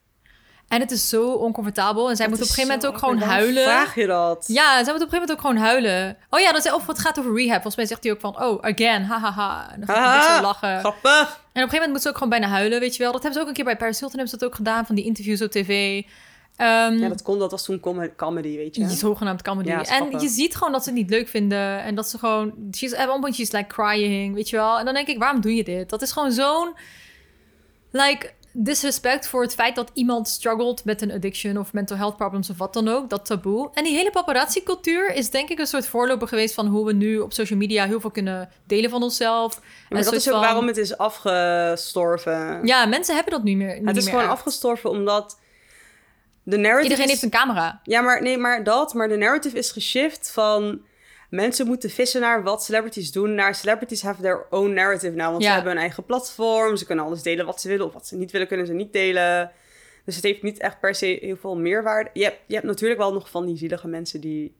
En 0.69 0.81
het 0.81 0.91
is 0.91 1.09
zo 1.09 1.33
oncomfortabel. 1.33 2.11
En 2.11 2.17
zij 2.17 2.29
moet 2.29 2.35
op 2.37 2.41
een 2.43 2.49
gegeven 2.49 2.71
moment 2.71 2.87
ook 2.87 2.99
gewoon 2.99 3.19
huilen. 3.19 3.63
vraag 3.63 3.95
je 3.95 4.07
dat? 4.07 4.45
Ja, 4.47 4.85
zij 4.85 4.93
moet 4.93 5.03
op 5.03 5.13
een 5.13 5.19
gegeven 5.19 5.21
moment 5.21 5.33
ook 5.33 5.41
gewoon 5.41 5.57
huilen. 5.57 6.17
Oh 6.31 6.41
ja, 6.41 6.53
dat 6.53 6.65
is, 6.65 6.73
of 6.73 6.87
het 6.87 6.99
gaat 6.99 7.19
over 7.19 7.35
rehab. 7.35 7.53
Volgens 7.55 7.77
mij 7.77 7.87
zegt 7.87 8.03
hij 8.03 8.13
ook 8.13 8.21
van, 8.21 8.43
oh, 8.43 8.63
again, 8.63 9.03
hahaha. 9.03 9.73
En 9.73 9.81
dan 9.81 9.89
gaat 9.89 10.05
hij 10.05 10.15
een 10.15 10.21
beetje 10.27 10.43
lachen. 10.43 10.79
Grappig. 10.79 11.13
En 11.13 11.23
op 11.23 11.29
een 11.53 11.63
gegeven 11.63 11.73
moment 11.73 11.91
moet 11.93 12.03
ze 12.03 12.09
ook 12.09 12.15
gewoon 12.15 12.29
bijna 12.29 12.47
huilen, 12.47 12.81
weet 12.81 12.97
je 12.97 13.03
wel. 13.03 13.13
Dat 13.13 13.23
hebben 13.23 13.39
ze 13.41 13.45
ook 13.45 13.49
een 13.49 13.57
keer 13.57 13.65
bij 13.65 13.77
Paris 13.77 13.99
Hilton 13.99 14.19
hebben 14.19 14.35
ze 14.35 14.39
dat 14.39 14.49
ook 14.49 14.55
gedaan, 14.57 14.87
van 14.87 14.95
die 14.95 15.05
interviews 15.05 15.43
op 15.43 15.51
tv. 15.51 16.03
Ehm 16.57 16.93
Ja, 16.99 17.09
dat 17.09 17.23
kon, 17.23 17.39
dat 17.39 17.51
was 17.51 17.65
toen 17.65 17.81
com- 17.81 18.15
comedy, 18.17 18.57
weet 18.57 18.77
je. 18.77 18.87
die 18.87 18.97
zogenaamd 18.97 19.43
comedy. 19.43 19.69
Ja, 19.69 19.83
en 19.83 20.21
je 20.21 20.29
ziet 20.29 20.55
gewoon 20.57 20.73
dat 20.73 20.83
ze 20.83 20.89
het 20.89 20.99
niet 20.99 21.11
leuk 21.11 21.29
vinden. 21.29 21.83
En 21.83 21.95
dat 21.95 22.09
ze 22.09 22.19
gewoon... 22.19 22.53
She's, 22.77 22.95
at 22.95 23.09
one 23.09 23.21
point 23.21 23.35
she's 23.35 23.51
like 23.51 23.67
crying, 23.67 24.35
weet 24.35 24.49
je 24.49 24.57
wel. 24.57 24.79
En 24.79 24.85
dan 24.85 24.95
denk 24.95 25.09
ik, 25.09 25.19
waarom 25.19 25.41
doe 25.41 25.55
je 25.55 25.65
dit? 25.65 25.91
Dat 25.91 26.03
is 26.03 26.13
gewoon 26.13 26.33
zo'n... 26.33 26.75
Like, 27.91 28.33
disrespect 28.57 29.29
voor 29.29 29.43
het 29.43 29.55
feit 29.55 29.75
dat 29.75 29.91
iemand 29.93 30.29
struggelt 30.29 30.85
met 30.85 31.03
een 31.03 31.13
addiction... 31.13 31.59
of 31.59 31.73
mental 31.73 31.97
health 31.97 32.17
problems 32.17 32.51
of 32.51 32.59
wat 32.59 32.73
dan 32.73 32.89
ook. 32.89 33.11
Dat 33.11 33.27
taboe. 33.27 33.71
En 33.75 33.85
die 33.85 33.97
hele 33.97 34.11
paparazzi-cultuur 34.11 35.15
is 35.15 35.31
denk 35.31 35.49
ik 35.49 35.59
een 35.59 35.67
soort 35.67 35.87
voorloper 35.87 36.29
geweest... 36.29 36.55
van 36.55 36.67
hoe 36.67 36.87
we 36.87 36.93
nu 36.93 37.19
op 37.19 37.33
social 37.33 37.59
media 37.59 37.87
heel 37.87 38.01
veel 38.01 38.11
kunnen 38.11 38.49
delen 38.67 38.91
van 38.91 39.03
onszelf. 39.03 39.61
Maar 39.61 39.99
dat 39.99 40.05
soort 40.05 40.17
is 40.17 40.27
ook 40.29 40.33
van- 40.35 40.43
waarom 40.43 40.67
het 40.67 40.77
is 40.77 40.99
afgestorven. 40.99 42.67
Ja, 42.67 42.87
mensen 42.87 43.15
hebben 43.15 43.33
dat 43.33 43.43
nu 43.43 43.55
meer. 43.57 43.81
het 43.85 43.97
is 43.97 44.09
gewoon 44.09 44.29
afgestorven 44.29 44.91
omdat 44.91 45.39
de 46.43 46.57
narrative... 46.57 46.83
Iedereen 46.83 47.05
is- 47.05 47.11
heeft 47.11 47.23
een 47.23 47.41
camera. 47.41 47.81
Ja, 47.83 48.01
maar 48.01 48.23
nee, 48.23 48.39
maar 48.39 48.65
dat. 48.65 48.95
Maar 48.95 49.09
de 49.09 49.17
narrative 49.17 49.59
is 49.59 49.71
geshift 49.71 50.31
van 50.33 50.81
mensen 51.35 51.67
moeten 51.67 51.91
vissen 51.91 52.21
naar 52.21 52.43
wat 52.43 52.65
celebrities 52.65 53.13
doen. 53.13 53.35
Naar 53.35 53.55
celebrities 53.55 54.03
have 54.03 54.23
their 54.23 54.47
own 54.51 54.73
narrative 54.73 55.15
nou. 55.17 55.31
Want 55.31 55.43
Ja. 55.43 55.49
ze 55.49 55.55
hebben 55.55 55.73
een 55.73 55.79
eigen 55.79 56.05
platform. 56.05 56.77
Ze 56.77 56.85
kunnen 56.87 57.05
alles 57.05 57.23
delen 57.23 57.47
wat 57.47 57.61
ze 57.61 57.69
willen. 57.69 57.87
Of 57.87 57.93
wat 57.93 58.07
ze 58.07 58.17
niet 58.17 58.31
willen, 58.31 58.47
kunnen 58.47 58.67
ze 58.67 58.73
niet 58.73 58.93
delen. 58.93 59.51
Dus 60.05 60.15
het 60.15 60.25
heeft 60.25 60.43
niet 60.43 60.59
echt 60.59 60.81
per 60.81 60.95
se 60.95 61.19
heel 61.21 61.37
veel 61.37 61.57
meerwaarde. 61.57 62.11
Je 62.13 62.23
hebt, 62.25 62.39
je 62.47 62.55
hebt 62.55 62.67
natuurlijk 62.67 63.01
wel 63.01 63.13
nog 63.13 63.31
van 63.31 63.47
die 63.47 63.57
zielige 63.57 63.89
mensen 63.89 64.21
die... 64.21 64.55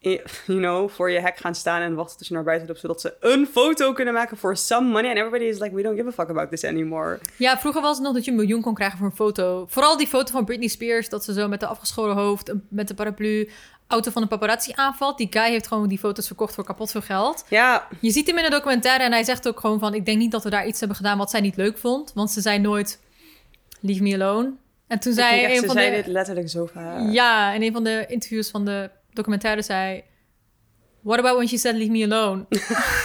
You 0.46 0.58
know, 0.58 0.90
voor 0.90 1.10
je 1.10 1.20
hek 1.20 1.36
gaan 1.36 1.54
staan 1.54 1.82
en 1.82 1.94
wachten 1.94 2.26
je 2.28 2.34
naar 2.34 2.42
buiten 2.44 2.66
loopt, 2.68 2.80
zodat 2.80 3.00
ze 3.00 3.16
een 3.20 3.46
foto 3.46 3.92
kunnen 3.92 4.14
maken 4.14 4.36
voor 4.36 4.56
some 4.56 4.88
money. 4.88 5.08
And 5.08 5.16
everybody 5.18 5.44
is 5.44 5.58
like, 5.58 5.74
we 5.74 5.82
don't 5.82 5.96
give 5.96 6.08
a 6.08 6.12
fuck 6.12 6.28
about 6.30 6.50
this 6.50 6.64
anymore. 6.64 7.18
Ja, 7.36 7.58
vroeger 7.58 7.82
was 7.82 7.96
het 7.96 8.04
nog 8.04 8.14
dat 8.14 8.24
je 8.24 8.30
een 8.30 8.36
miljoen 8.36 8.62
kon 8.62 8.74
krijgen 8.74 8.98
voor 8.98 9.06
een 9.06 9.16
foto. 9.16 9.66
Vooral 9.68 9.96
die 9.96 10.06
foto 10.06 10.32
van 10.32 10.44
Britney 10.44 10.68
Spears, 10.68 11.08
dat 11.08 11.24
ze 11.24 11.32
zo 11.32 11.48
met 11.48 11.60
de 11.60 11.66
afgeschoren 11.66 12.14
hoofd, 12.14 12.52
met 12.68 12.88
de 12.88 12.94
paraplu, 12.94 13.48
auto 13.88 14.10
van 14.10 14.22
een 14.22 14.28
paparazzi 14.28 14.72
aanvalt. 14.74 15.18
Die 15.18 15.26
guy 15.30 15.50
heeft 15.50 15.66
gewoon 15.66 15.88
die 15.88 15.98
foto's 15.98 16.26
verkocht 16.26 16.54
voor 16.54 16.64
kapot 16.64 16.90
veel 16.90 17.00
geld. 17.00 17.44
Ja, 17.48 17.88
Je 18.00 18.10
ziet 18.10 18.26
hem 18.26 18.38
in 18.38 18.44
een 18.44 18.50
documentaire 18.50 19.04
en 19.04 19.12
hij 19.12 19.24
zegt 19.24 19.48
ook 19.48 19.60
gewoon 19.60 19.78
van... 19.78 19.94
ik 19.94 20.04
denk 20.04 20.18
niet 20.18 20.30
dat 20.30 20.44
we 20.44 20.50
daar 20.50 20.66
iets 20.66 20.78
hebben 20.78 20.96
gedaan 20.96 21.18
wat 21.18 21.30
zij 21.30 21.40
niet 21.40 21.56
leuk 21.56 21.78
vond. 21.78 22.12
Want 22.14 22.30
ze 22.30 22.40
zei 22.40 22.58
nooit, 22.58 23.00
leave 23.80 24.02
me 24.02 24.14
alone. 24.14 24.52
En 24.86 24.98
toen 24.98 25.12
ik 25.12 25.18
zei 25.18 25.42
echt, 25.42 25.54
een 25.54 25.60
ze 25.60 25.66
van 25.66 25.74
zei 25.74 25.90
de... 25.90 25.96
dit 25.96 26.06
letterlijk 26.06 26.48
zo 26.48 26.66
vaak. 26.66 27.12
Ja, 27.12 27.52
in 27.52 27.62
een 27.62 27.72
van 27.72 27.84
de 27.84 28.04
interviews 28.08 28.50
van 28.50 28.64
de 28.64 28.90
documentaire 29.12 29.62
zei... 29.62 30.02
What 31.00 31.18
about 31.18 31.36
when 31.36 31.48
she 31.48 31.58
said 31.58 31.74
leave 31.74 31.90
me 31.90 32.04
alone? 32.04 32.46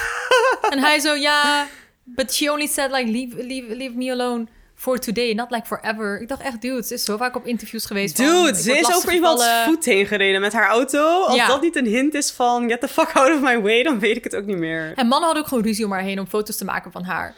en 0.71 0.79
hij 0.79 0.99
zo, 0.99 1.13
ja, 1.13 1.67
but 2.03 2.34
she 2.34 2.51
only 2.51 2.67
said 2.67 2.91
like 2.91 3.11
leave, 3.11 3.43
leave, 3.43 3.75
leave 3.75 3.95
me 3.95 4.11
alone 4.11 4.47
for 4.84 4.99
today, 4.99 5.34
not 5.34 5.51
like 5.51 5.65
forever. 5.65 6.21
Ik 6.21 6.27
dacht 6.27 6.41
echt, 6.41 6.61
dude, 6.61 6.84
ze 6.84 6.93
is 6.93 7.03
zo 7.03 7.17
vaak 7.17 7.36
op 7.36 7.45
interviews 7.45 7.86
geweest 7.86 8.17
Dude, 8.17 8.55
ze 8.61 8.77
is 8.77 8.95
over 8.95 9.13
iemands 9.13 9.45
voet 9.65 9.86
heen 9.86 10.05
gereden 10.05 10.41
met 10.41 10.53
haar 10.53 10.67
auto. 10.67 11.23
Als 11.23 11.36
Ja. 11.36 11.47
dat 11.47 11.61
niet 11.61 11.75
een 11.75 11.86
hint 11.86 12.13
is 12.13 12.31
van 12.31 12.69
get 12.69 12.79
the 12.81 12.88
fuck 12.88 13.11
out 13.13 13.34
of 13.36 13.41
my 13.41 13.61
way, 13.61 13.84
dan 13.84 13.99
weet 13.99 14.17
ik 14.17 14.23
het 14.23 14.36
ook 14.36 14.45
niet 14.45 14.57
meer. 14.57 14.86
En 14.95 15.07
mannen 15.07 15.23
hadden 15.25 15.41
ook 15.43 15.47
gewoon 15.47 15.63
ruzie 15.63 15.86
om 15.86 15.91
haar 15.91 16.01
heen 16.01 16.19
om 16.19 16.27
foto's 16.27 16.57
te 16.57 16.65
maken 16.65 16.91
van 16.91 17.03
haar. 17.03 17.34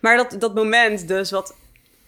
Maar 0.00 0.16
dat, 0.16 0.36
dat 0.40 0.54
moment 0.54 1.08
dus, 1.08 1.30
wat, 1.30 1.54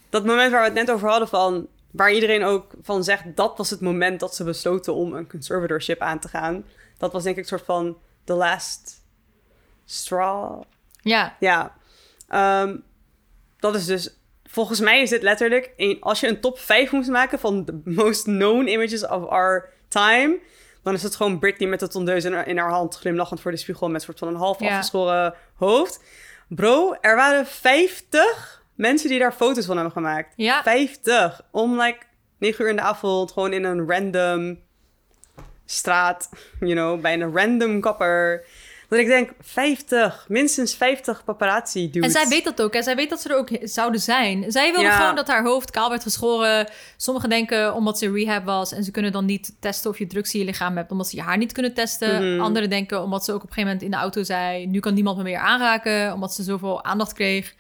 dat 0.09 0.25
moment 0.25 0.51
waar 0.51 0.61
we 0.61 0.67
het 0.67 0.75
net 0.87 0.91
over 0.91 1.09
hadden 1.09 1.29
van, 1.29 1.67
waar 1.91 2.13
iedereen 2.13 2.45
ook 2.45 2.71
van 2.83 3.05
zegt, 3.05 3.23
dat 3.35 3.57
was 3.59 3.71
het 3.71 3.81
moment 3.81 4.21
dat 4.21 4.35
ze 4.35 4.45
besloten 4.45 4.95
om 4.95 5.13
een 5.15 5.29
conservatorship 5.29 6.01
aan 6.01 6.19
te 6.19 6.29
gaan. 6.29 6.65
Dat 6.99 7.13
was 7.13 7.23
denk 7.23 7.37
ik 7.37 7.43
een 7.43 7.49
soort 7.49 7.65
van 7.65 7.97
the 8.25 8.33
last 8.35 9.01
straw. 9.85 10.63
Ja, 11.01 11.37
Ja, 11.41 11.75
Ehm, 12.29 12.77
dat 13.59 13.75
is 13.75 13.87
dus. 13.87 14.15
Volgens 14.51 14.81
mij 14.81 15.01
is 15.03 15.11
dit 15.11 15.23
letterlijk. 15.23 15.73
Een, 15.77 15.97
als 16.01 16.21
je 16.21 16.29
een 16.29 16.41
top 16.41 16.59
5 16.59 16.91
moest 16.93 17.09
maken 17.09 17.39
van 17.39 17.65
de 17.65 17.81
most 17.85 18.23
known 18.23 18.67
images 18.67 19.07
of 19.07 19.25
our 19.27 19.69
time. 19.89 20.39
Dan 20.83 20.95
is 20.95 21.03
het 21.03 21.17
gewoon 21.17 21.39
Britney 21.39 21.69
met 21.69 21.81
de 21.81 21.89
tondeus 21.89 22.25
in 22.25 22.33
haar, 22.33 22.49
in 22.49 22.59
haar 22.59 22.71
hand 22.71 22.95
glimlachend 22.97 23.41
voor 23.41 23.51
de 23.51 23.57
spiegel 23.57 23.87
met 23.87 23.95
een 24.01 24.07
soort 24.07 24.19
van 24.19 24.29
een 24.29 24.35
half 24.35 24.61
Ja. 24.61 24.69
afgeschoren 24.69 25.35
hoofd. 25.55 26.03
Bro, 26.49 26.97
er 27.01 27.17
waren 27.17 27.47
50 27.47 28.63
mensen 28.75 29.09
die 29.09 29.19
daar 29.19 29.33
foto's 29.33 29.67
van 29.67 29.75
hebben 29.75 29.93
gemaakt. 29.93 30.33
ja. 30.37 30.63
50. 30.63 31.41
Om 31.51 31.81
like 31.81 31.99
9 32.39 32.65
uur 32.65 32.71
in 32.71 32.77
de 32.77 32.83
avond, 32.83 33.33
gewoon 33.33 33.53
in 33.53 33.65
een 33.65 33.89
random 33.91 34.59
straat, 35.65 36.29
you 36.61 36.73
know, 36.73 37.01
bij 37.01 37.21
een 37.21 37.37
random 37.37 37.81
kapper. 37.81 38.45
Dat 38.91 38.99
ik 38.99 39.07
denk, 39.07 39.31
50, 39.41 40.25
minstens 40.29 40.75
50 40.75 41.25
paparazzi 41.25 41.91
dudes. 41.91 42.15
En 42.15 42.21
zij 42.21 42.29
weet 42.29 42.45
dat 42.45 42.63
ook. 42.63 42.75
En 42.75 42.83
zij 42.83 42.97
weet 42.97 43.11
dat 43.11 43.21
ze 43.21 43.29
er 43.29 43.37
ook 43.37 43.49
zouden 43.63 44.01
zijn. 44.01 44.53
Zij 44.53 44.71
wilde 44.73 44.87
Ja. 44.87 44.97
gewoon 44.97 45.15
dat 45.15 45.27
haar 45.27 45.45
hoofd 45.45 45.71
kaal 45.71 45.89
werd 45.91 46.03
geschoren. 46.03 46.69
Sommigen 46.97 47.29
denken 47.29 47.75
omdat 47.75 47.99
ze 47.99 48.13
rehab 48.13 48.45
was. 48.45 48.73
En 48.73 48.85
ze 48.85 48.91
kunnen 48.91 49.13
dan 49.13 49.25
niet 49.25 49.53
testen 49.61 49.91
of 49.91 49.99
je 49.99 50.07
drugs 50.07 50.35
in 50.35 50.41
je 50.41 50.47
lichaam 50.47 50.77
hebt. 50.77 50.91
Omdat 50.91 51.09
ze 51.09 51.17
je 51.17 51.23
haar 51.23 51.37
niet 51.39 51.53
kunnen 51.53 51.75
testen. 51.75 52.33
Mhm. 52.33 52.41
Anderen 52.41 52.71
denken 52.71 53.03
omdat 53.03 53.25
ze 53.25 53.33
ook 53.33 53.43
op 53.43 53.49
een 53.49 53.55
gegeven 53.55 53.71
moment 53.71 53.85
in 53.85 53.91
de 53.91 54.03
auto 54.03 54.23
zei... 54.23 54.67
nu 54.67 54.81
kan 54.81 54.95
niemand 54.95 55.17
me 55.17 55.23
meer 55.23 55.39
aanraken. 55.39 56.13
Omdat 56.13 56.35
ze 56.35 56.43
zoveel 56.43 56.85
aandacht 56.85 57.13
kreeg. 57.13 57.55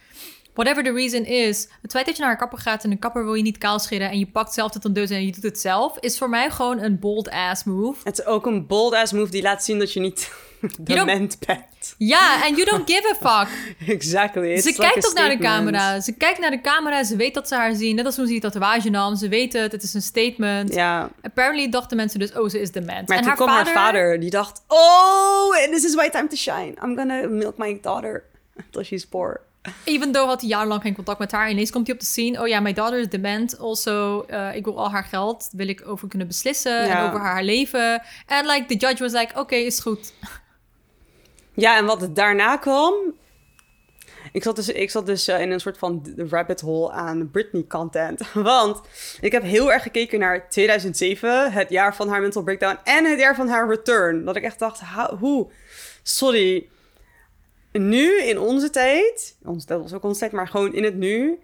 Whatever 0.54 0.84
the 0.84 0.92
reason 0.92 1.24
is. 1.24 1.68
Het 1.82 1.90
feit 1.90 2.06
dat 2.06 2.16
je 2.16 2.22
naar 2.22 2.30
een 2.30 2.38
kapper 2.38 2.58
gaat 2.58 2.84
en 2.84 2.90
een 2.90 2.98
kapper 2.98 3.24
wil 3.24 3.34
je 3.34 3.42
niet 3.42 3.58
kaal 3.58 3.78
scheren... 3.78 4.10
en 4.10 4.18
je 4.18 4.26
pakt 4.26 4.54
zelf 4.54 4.70
de 4.70 4.78
tondeus 4.78 5.10
en 5.10 5.26
je 5.26 5.32
doet 5.32 5.42
het 5.42 5.60
zelf... 5.60 5.98
is 5.98 6.18
voor 6.18 6.28
mij 6.28 6.50
gewoon 6.50 6.78
een 6.78 6.98
bold-ass 6.98 7.64
move. 7.64 8.00
Het 8.04 8.18
is 8.18 8.24
ook 8.24 8.46
een 8.46 8.66
bold-ass 8.66 9.12
move 9.12 9.30
die 9.30 9.42
laat 9.42 9.64
zien 9.64 9.78
dat 9.78 9.92
je 9.92 10.00
niet 10.00 10.32
dement 10.80 11.38
bent. 11.46 11.94
Ja, 11.98 12.46
en 12.46 12.54
you 12.54 12.64
don't 12.64 12.90
give 12.90 13.16
a 13.20 13.44
fuck. 13.44 13.48
Exactly. 13.96 14.52
It's 14.52 14.66
Ze 14.66 14.74
kijkt 14.74 15.06
ook 15.06 15.14
naar 15.14 15.28
de 15.28 15.38
camera. 15.38 16.00
Ze 16.00 16.12
kijkt 16.12 16.38
naar 16.38 16.50
de 16.50 16.60
camera. 16.60 17.04
Ze 17.04 17.16
weet 17.16 17.34
dat 17.34 17.48
ze 17.48 17.54
haar 17.54 17.74
zien. 17.74 17.96
Net 17.96 18.06
als 18.06 18.14
toen 18.14 18.26
ze 18.26 18.32
die 18.32 18.40
tatoeage 18.40 18.90
nam. 18.90 19.16
Ze 19.16 19.28
weet 19.28 19.52
het. 19.52 19.72
Het 19.72 19.82
is 19.82 19.94
een 19.94 20.02
statement. 20.02 20.74
Ja, 20.74 21.10
Apparently 21.22 21.68
dachten 21.68 21.96
mensen 21.96 22.18
dus, 22.18 22.32
oh, 22.32 22.48
ze 22.48 22.60
is 22.60 22.70
dement. 22.70 23.08
maar 23.08 23.16
en 23.16 23.22
toen 23.22 23.32
haar 23.32 23.36
kwam 23.36 23.48
vader, 23.48 23.74
haar 23.74 23.84
vader, 23.84 24.20
die 24.20 24.30
dacht... 24.30 24.62
Oh, 24.66 25.54
this 25.70 25.84
is 25.84 25.94
my 25.94 26.10
time 26.10 26.28
to 26.28 26.36
shine. 26.36 26.74
I'm 26.84 26.96
gonna 26.96 27.28
milk 27.28 27.58
my 27.58 27.78
daughter 27.80 28.24
until 28.64 28.82
she's 28.82 29.06
poor. 29.06 29.40
Even 29.84 30.12
though 30.12 30.28
had 30.28 30.40
hij 30.40 30.48
jarenlang 30.48 30.82
geen 30.82 30.94
contact 30.94 31.18
met 31.18 31.32
haar. 31.32 31.50
Ineens 31.50 31.70
komt 31.70 31.86
hij 31.86 31.94
op 31.94 32.00
de 32.00 32.06
scene. 32.06 32.40
Oh 32.40 32.48
ja, 32.48 32.60
my 32.60 32.72
daughter 32.72 32.98
is 32.98 33.08
dement. 33.08 33.58
Also, 33.58 34.22
eh, 34.22 34.54
ik 34.54 34.64
wil 34.64 34.78
al 34.78 34.90
haar 34.90 35.04
geld. 35.04 35.48
Wil 35.52 35.68
ik 35.68 35.82
over 35.86 36.08
kunnen 36.08 36.26
beslissen. 36.26 36.86
Ja. 36.86 36.98
En 36.98 37.06
over 37.06 37.20
haar 37.20 37.42
leven. 37.42 38.02
En 38.26 38.46
like, 38.46 38.64
the 38.66 38.76
judge 38.76 39.02
was 39.02 39.12
like, 39.12 39.38
oké, 39.38 39.54
is 39.54 39.80
goed. 39.80 40.12
Ja, 41.54 41.76
en 41.76 41.84
wat 41.84 42.16
daarna 42.16 42.56
kwam... 42.56 42.94
Ik 44.32 44.42
zat 44.42 44.56
dus, 44.56 44.68
ik 44.68 44.90
zat 44.90 45.06
dus 45.06 45.28
eh, 45.28 45.40
in 45.40 45.50
een 45.50 45.60
soort 45.60 45.78
van 45.78 46.14
rabbit 46.16 46.60
hole 46.60 46.90
aan 46.90 47.30
Britney-content. 47.30 48.32
Want 48.52 48.80
ik 49.20 49.32
heb 49.32 49.42
heel 49.42 49.72
erg 49.72 49.82
gekeken 49.82 50.18
naar 50.18 50.48
2007, 50.48 51.52
het 51.52 51.70
jaar 51.70 51.94
van 51.94 52.08
haar 52.08 52.20
mental 52.20 52.42
breakdown... 52.42 52.78
en 52.84 53.04
het 53.04 53.18
jaar 53.18 53.34
van 53.34 53.48
haar 53.48 53.68
return. 53.68 54.24
Dat 54.24 54.36
ik 54.36 54.42
echt 54.42 54.58
dacht, 54.58 54.80
hoe? 55.18 55.50
Sorry. 56.02 56.68
Nu, 57.72 58.22
in 58.22 58.38
onze 58.38 58.70
tijd... 58.70 59.36
Ons, 59.44 59.66
dat 59.66 59.82
was 59.82 59.92
ook 59.92 60.02
onze 60.04 60.20
tijd, 60.20 60.32
maar 60.32 60.48
gewoon 60.48 60.74
in 60.74 60.84
het 60.84 60.94
nu... 60.94 61.38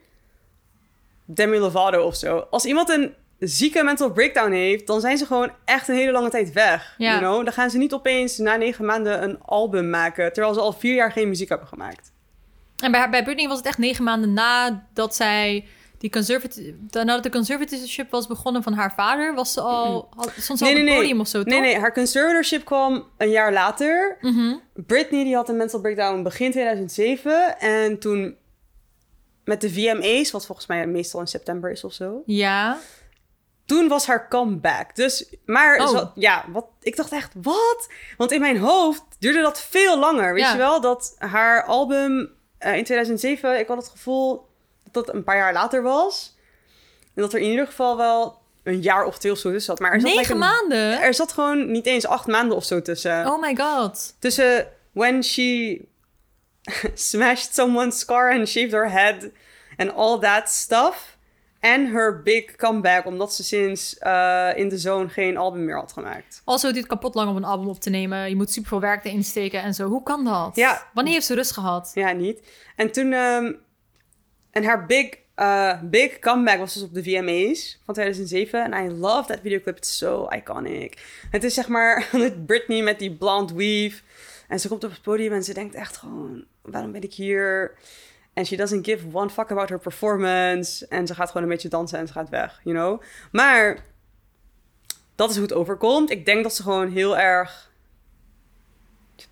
Demi 1.24 1.58
Lovato 1.58 2.02
of 2.02 2.16
zo. 2.16 2.46
Als 2.50 2.64
iemand 2.64 2.88
een 2.88 3.14
zieke 3.38 3.84
mental 3.84 4.10
breakdown 4.10 4.52
heeft... 4.52 4.86
dan 4.86 5.00
zijn 5.00 5.18
ze 5.18 5.26
gewoon 5.26 5.50
echt 5.64 5.88
een 5.88 5.94
hele 5.94 6.12
lange 6.12 6.30
tijd 6.30 6.52
weg. 6.52 6.94
Ja. 6.98 7.08
You 7.08 7.18
know? 7.18 7.44
Dan 7.44 7.52
gaan 7.52 7.70
ze 7.70 7.78
niet 7.78 7.92
opeens 7.92 8.38
na 8.38 8.56
negen 8.56 8.84
maanden 8.84 9.22
een 9.22 9.40
album 9.42 9.90
maken... 9.90 10.32
terwijl 10.32 10.54
ze 10.54 10.60
al 10.60 10.72
vier 10.72 10.94
jaar 10.94 11.12
geen 11.12 11.28
muziek 11.28 11.48
hebben 11.48 11.68
gemaakt. 11.68 12.12
En 12.76 12.90
bij, 12.90 13.00
haar- 13.00 13.10
bij 13.10 13.22
Britney 13.22 13.48
was 13.48 13.56
het 13.56 13.66
echt 13.66 13.78
negen 13.78 14.04
maanden 14.04 14.32
nadat 14.32 15.14
zij 15.16 15.64
die 15.98 16.10
conservative, 16.10 16.74
nadat 16.90 17.22
de 17.22 17.30
conservatorship 17.30 18.10
was 18.10 18.26
begonnen 18.26 18.62
van 18.62 18.72
haar 18.72 18.92
vader, 18.94 19.34
was 19.34 19.52
ze 19.52 19.60
al, 19.60 20.08
had, 20.16 20.32
stond 20.38 20.58
ze 20.58 20.64
al 20.64 20.70
op 20.70 20.76
het 20.76 20.86
podium 20.86 21.20
of 21.20 21.28
zo, 21.28 21.38
toch? 21.42 21.52
Nee, 21.52 21.60
nee, 21.60 21.78
haar 21.78 21.92
conservatorship 21.92 22.64
kwam 22.64 23.04
een 23.18 23.30
jaar 23.30 23.52
later. 23.52 24.16
Mhm. 24.20 24.54
Britney 24.74 25.24
die 25.24 25.34
had 25.34 25.48
een 25.48 25.56
mental 25.56 25.80
breakdown 25.80 26.22
begin 26.22 26.50
2007. 26.50 27.58
En 27.58 27.98
toen 27.98 28.36
met 29.44 29.60
de 29.60 29.70
VMA's, 29.72 30.30
wat 30.30 30.46
volgens 30.46 30.66
mij 30.66 30.86
meestal 30.86 31.20
in 31.20 31.26
september 31.26 31.70
is 31.70 31.84
of 31.84 31.92
zo. 31.92 32.22
Ja. 32.26 32.78
Toen 33.64 33.88
was 33.88 34.06
haar 34.06 34.28
comeback. 34.28 34.94
Dus, 34.94 35.34
maar 35.44 35.80
Oh. 35.80 36.10
ja, 36.14 36.44
wat, 36.52 36.66
ik 36.80 36.96
dacht 36.96 37.12
echt, 37.12 37.32
wat? 37.42 37.88
Want 38.16 38.32
in 38.32 38.40
mijn 38.40 38.58
hoofd 38.58 39.02
duurde 39.18 39.40
dat 39.42 39.60
veel 39.62 39.98
langer. 39.98 40.32
Weet 40.34 40.42
Ja. 40.42 40.52
je 40.52 40.58
wel, 40.58 40.80
dat 40.80 41.14
haar 41.18 41.64
album 41.64 42.30
eh, 42.58 42.76
in 42.76 42.84
2007, 42.84 43.58
ik 43.58 43.66
had 43.68 43.76
het 43.76 43.88
gevoel 43.88 44.46
dat 45.04 45.14
een 45.14 45.24
paar 45.24 45.36
jaar 45.36 45.52
later 45.52 45.82
was. 45.82 46.36
En 47.14 47.22
dat 47.22 47.32
er 47.32 47.40
in 47.40 47.50
ieder 47.50 47.66
geval 47.66 47.96
wel 47.96 48.38
een 48.62 48.80
jaar 48.80 49.04
of 49.04 49.18
twee 49.18 49.32
of 49.32 49.38
zo 49.38 49.50
tussen 49.50 49.62
zat. 49.76 49.78
Maar 49.78 49.92
er 49.92 50.00
zat 50.00 50.08
Negen 50.14 50.20
like 50.22 50.32
een- 50.32 50.38
maanden? 50.38 51.00
Er 51.02 51.14
zat 51.14 51.32
gewoon 51.32 51.70
niet 51.70 51.86
eens 51.86 52.06
acht 52.06 52.26
maanden 52.26 52.56
of 52.56 52.64
zo 52.64 52.82
tussen. 52.82 53.26
Oh 53.26 53.40
my 53.40 53.56
god. 53.56 54.14
Tussen 54.18 54.66
when 54.92 55.22
she 55.24 55.80
smashed 56.94 57.54
someone's 57.54 58.04
car 58.04 58.32
and 58.32 58.48
shaved 58.48 58.72
her 58.72 58.90
head 58.90 59.30
and 59.76 59.92
all 59.94 60.18
that 60.18 60.50
stuff. 60.50 61.14
En 61.60 61.86
her 61.92 62.22
big 62.22 62.56
comeback, 62.56 63.06
omdat 63.06 63.34
ze 63.34 63.44
sinds 63.44 63.98
eh, 63.98 64.50
In 64.54 64.68
The 64.68 64.78
Zone 64.78 65.08
geen 65.08 65.36
album 65.36 65.64
meer 65.64 65.76
had 65.76 65.92
gemaakt. 65.92 66.42
Also, 66.44 66.66
het 66.66 66.74
duurt 66.76 66.86
kapot 66.88 67.14
lang 67.14 67.30
om 67.30 67.36
een 67.36 67.44
album 67.44 67.68
op 67.68 67.80
te 67.80 67.90
nemen. 67.90 68.28
Je 68.28 68.36
moet 68.36 68.50
super 68.50 68.68
veel 68.68 68.80
werk 68.80 69.04
erin 69.04 69.24
steken 69.24 69.62
en 69.62 69.74
zo. 69.74 69.88
Hoe 69.88 70.02
kan 70.02 70.24
dat? 70.24 70.56
Ja. 70.56 70.86
Wanneer 70.94 71.12
heeft 71.12 71.26
ze 71.26 71.34
rust 71.34 71.52
gehad? 71.52 71.90
Ja, 71.94 72.12
niet. 72.12 72.40
En 72.76 72.92
toen... 72.92 73.12
ehm, 73.12 73.52
en 74.56 74.64
haar 74.64 74.86
big, 74.86 75.18
eh, 75.34 75.80
big 75.82 76.18
comeback 76.18 76.58
was 76.58 76.74
dus 76.74 76.82
op 76.82 76.94
de 76.94 77.02
VMA's 77.02 77.80
van 77.84 77.94
2007. 77.94 78.72
En 78.72 78.84
I 78.84 78.90
love 78.90 79.28
that 79.28 79.40
videoclip. 79.42 79.76
It's 79.76 79.98
so 79.98 80.28
iconic. 80.28 80.98
Het 81.30 81.44
is 81.44 81.54
zeg 81.54 81.68
maar 81.68 82.08
Britney 82.46 82.82
met 82.82 82.98
die 82.98 83.12
blonde 83.12 83.54
weave. 83.54 84.02
En 84.48 84.60
ze 84.60 84.68
komt 84.68 84.84
op 84.84 84.90
het 84.90 85.02
podium 85.02 85.32
en 85.32 85.44
ze 85.44 85.54
denkt 85.54 85.74
echt 85.74 85.96
gewoon... 85.96 86.44
Waarom 86.62 86.92
ben 86.92 87.02
ik 87.02 87.14
hier? 87.14 87.74
En 88.32 88.46
she 88.46 88.56
doesn't 88.56 88.86
give 88.86 89.06
one 89.12 89.30
fuck 89.30 89.50
about 89.50 89.68
her 89.68 89.78
performance. 89.78 90.86
En 90.88 91.06
ze 91.06 91.14
gaat 91.14 91.28
gewoon 91.28 91.42
een 91.42 91.52
beetje 91.52 91.68
dansen 91.68 91.98
en 91.98 92.06
ze 92.06 92.12
gaat 92.12 92.28
weg, 92.28 92.60
you 92.64 92.76
know? 92.76 93.02
Maar 93.32 93.84
dat 95.14 95.30
is 95.30 95.36
hoe 95.36 95.44
het 95.44 95.54
overkomt. 95.54 96.10
Ik 96.10 96.26
denk 96.26 96.42
dat 96.42 96.54
ze 96.54 96.62
gewoon 96.62 96.90
heel 96.90 97.18
erg... 97.18 97.70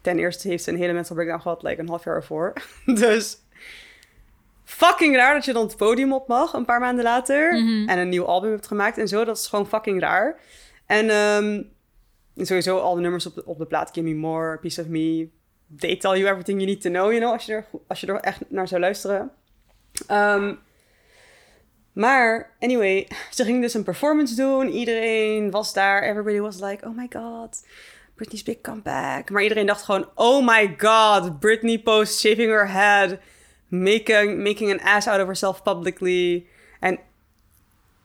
Ten 0.01 0.19
eerste 0.19 0.49
heeft 0.49 0.65
ze 0.65 0.71
een 0.71 0.77
hele 0.77 0.93
mental 0.93 1.15
breakdown 1.15 1.43
gehad, 1.43 1.63
like 1.63 1.81
een 1.81 1.89
half 1.89 2.05
jaar 2.05 2.15
ervoor. 2.15 2.53
dus 2.85 3.39
fucking 4.65 5.17
raar 5.17 5.35
dat 5.35 5.45
je 5.45 5.53
dan 5.53 5.67
het 5.67 5.77
podium 5.77 6.13
op 6.13 6.29
mag 6.29 6.53
een 6.53 6.65
paar 6.65 6.81
maanden 6.81 7.05
later. 7.05 7.53
Mhm. 7.53 7.89
En 7.89 7.99
een 7.99 8.09
nieuw 8.09 8.25
album 8.25 8.51
hebt 8.51 8.67
gemaakt 8.67 8.99
en 8.99 9.09
zo. 9.09 9.25
Dat 9.25 9.37
is 9.37 9.47
gewoon 9.47 9.67
fucking 9.67 10.01
raar. 10.01 10.41
En 10.87 11.11
ehm, 11.11 11.63
sowieso 12.37 12.79
al 12.79 12.95
de 12.95 13.01
nummers 13.01 13.27
op 13.27 13.35
de, 13.35 13.45
op 13.45 13.59
de 13.59 13.67
plaat. 13.67 13.91
Give 13.93 14.07
Me 14.07 14.15
More, 14.15 14.59
Piece 14.59 14.81
of 14.81 14.87
Me. 14.87 15.29
They 15.79 15.97
tell 15.97 16.19
you 16.19 16.27
everything 16.27 16.61
you 16.61 16.67
need 16.67 16.81
to 16.81 16.91
know, 16.91 17.11
you 17.11 17.19
know. 17.19 17.33
Als 17.33 17.45
je 17.45 17.53
er, 17.53 17.67
als 17.89 18.01
je 18.01 18.07
er 18.07 18.21
echt 18.21 18.41
naar 18.49 18.69
zou 18.69 18.81
luisteren. 18.81 19.31
Ehm, 20.07 20.55
maar, 21.93 22.51
anyway, 22.61 23.09
ze 23.31 23.45
ging 23.45 23.61
dus 23.61 23.75
een 23.75 23.85
performance 23.85 24.35
doen. 24.35 24.69
Iedereen 24.69 25.51
was 25.51 25.73
daar. 25.73 26.03
Everybody 26.03 26.39
was 26.39 26.61
like, 26.61 26.87
oh 26.87 26.97
my 26.97 27.07
god. 27.11 27.67
Britney's 28.15 28.43
big 28.43 28.61
comeback. 28.61 29.31
Maar 29.31 29.43
iedereen 29.43 29.67
dacht 29.67 29.83
gewoon, 29.83 30.09
oh 30.15 30.47
my 30.47 30.75
god. 30.77 31.41
Britney 31.41 31.79
post 31.79 32.21
shaving 32.21 32.51
her 32.51 32.71
head. 32.71 33.19
Making, 33.83 34.43
making 34.43 34.71
an 34.71 34.81
ass 34.81 35.07
out 35.07 35.21
of 35.21 35.27
herself 35.27 35.63
publicly. 35.63 36.47
En 36.81 36.99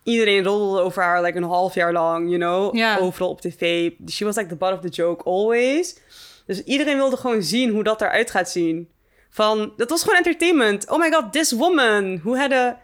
iedereen 0.03 0.43
roddelde 0.43 0.81
over 0.81 1.03
haar 1.03 1.21
like 1.21 1.37
een 1.37 1.43
half 1.43 1.73
jaar 1.73 1.91
lang, 1.91 2.29
you 2.29 2.37
know. 2.39 2.99
Overal 3.01 3.29
op 3.29 3.41
tv. 3.41 3.91
She 4.07 4.25
was 4.25 4.35
like 4.35 4.49
the 4.49 4.55
butt 4.55 4.73
of 4.73 4.79
the 4.79 4.89
joke 4.89 5.23
always. 5.23 5.97
Dus 6.45 6.63
iedereen 6.63 6.97
wilde 6.97 7.17
gewoon 7.17 7.43
zien 7.43 7.69
hoe 7.69 7.83
dat 7.83 8.01
eruit 8.01 8.31
gaat 8.31 8.49
zien. 8.49 8.89
Van, 9.29 9.73
dat 9.77 9.89
was 9.89 10.01
gewoon 10.01 10.17
entertainment. 10.17 10.89
Oh 10.89 10.99
my 10.99 11.11
god, 11.11 11.31
this 11.33 11.51
woman 11.51 12.19
who 12.23 12.35
had 12.35 12.51
a 12.51 12.79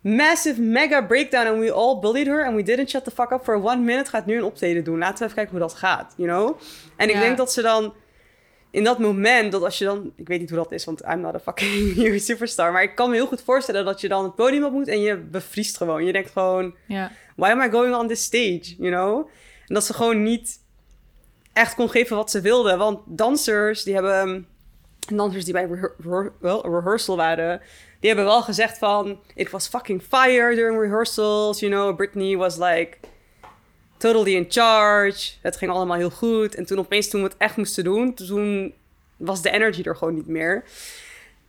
massive 0.00 0.60
mega 0.60 1.02
breakdown 1.02 1.46
and 1.46 1.58
we 1.58 1.72
all 1.72 1.98
bullied 2.00 2.26
her 2.26 2.44
and 2.44 2.54
we 2.54 2.62
didn't 2.62 2.90
shut 2.90 3.04
the 3.04 3.10
fuck 3.10 3.30
up 3.32 3.44
for 3.44 3.62
one 3.62 3.76
minute 3.76 4.10
gaat 4.10 4.26
nu 4.26 4.36
een 4.36 4.44
optreden 4.44 4.84
doen. 4.84 4.98
Laten 4.98 5.18
we 5.18 5.24
even 5.24 5.36
kijken 5.36 5.52
hoe 5.52 5.60
dat 5.60 5.74
gaat, 5.74 6.14
you 6.16 6.28
know? 6.28 6.60
En 6.96 7.08
ik 7.08 7.18
denk 7.18 7.36
dat 7.36 7.52
ze 7.52 7.62
dan 7.62 7.94
in 8.76 8.84
dat 8.84 8.98
moment, 8.98 9.52
dat 9.52 9.62
als 9.62 9.78
je 9.78 9.84
dan... 9.84 10.12
Ik 10.16 10.28
weet 10.28 10.40
niet 10.40 10.50
hoe 10.50 10.58
dat 10.58 10.72
is, 10.72 10.84
want 10.84 11.02
I'm 11.02 11.20
not 11.20 11.34
a 11.34 11.38
fucking 11.38 11.94
huge 11.94 12.18
superstar. 12.18 12.72
Maar 12.72 12.82
ik 12.82 12.94
kan 12.94 13.08
me 13.10 13.14
heel 13.14 13.26
goed 13.26 13.42
voorstellen 13.42 13.84
dat 13.84 14.00
je 14.00 14.08
dan 14.08 14.24
het 14.24 14.34
podium 14.34 14.64
op 14.64 14.72
moet 14.72 14.88
en 14.88 15.00
je 15.00 15.16
bevriest 15.16 15.76
gewoon. 15.76 16.04
Je 16.04 16.12
denkt 16.12 16.30
gewoon, 16.30 16.74
Ja. 16.86 17.10
why 17.36 17.50
am 17.50 17.60
I 17.60 17.70
going 17.70 17.94
on 17.94 18.08
this 18.08 18.22
stage, 18.22 18.74
you 18.78 18.90
know? 18.90 19.28
En 19.66 19.74
dat 19.74 19.84
ze 19.84 19.94
gewoon 19.94 20.22
niet 20.22 20.58
echt 21.52 21.74
kon 21.74 21.90
geven 21.90 22.16
wat 22.16 22.30
ze 22.30 22.40
wilde. 22.40 22.76
Want 22.76 23.00
dansers, 23.06 23.82
die 23.82 23.94
hebben... 23.94 24.46
Dansers 25.12 25.44
die 25.44 25.52
bij 25.52 25.68
wel, 26.40 26.62
rehearsal 26.62 27.16
waren... 27.16 27.60
Die 28.00 28.08
hebben 28.08 28.24
wel 28.24 28.42
gezegd 28.42 28.78
van... 28.78 29.20
It 29.34 29.50
was 29.50 29.68
fucking 29.68 30.02
fire 30.02 30.54
during 30.54 30.80
rehearsals, 30.80 31.60
you 31.60 31.72
know? 31.72 31.96
Britney 31.96 32.36
was 32.36 32.56
like... 32.56 32.98
Totally 34.12 34.34
in 34.34 34.46
charge. 34.48 35.32
Het 35.42 35.56
ging 35.56 35.70
allemaal 35.70 35.96
heel 35.96 36.10
goed. 36.10 36.54
En 36.54 36.66
toen 36.66 36.78
opeens, 36.78 37.08
toen 37.08 37.22
we 37.22 37.28
het 37.28 37.36
echt 37.38 37.56
moesten 37.56 37.84
doen... 37.84 38.14
Toen 38.14 38.74
was 39.16 39.42
de 39.42 39.50
energy 39.50 39.82
er 39.82 39.96
gewoon 39.96 40.14
niet 40.14 40.26
meer. 40.26 40.64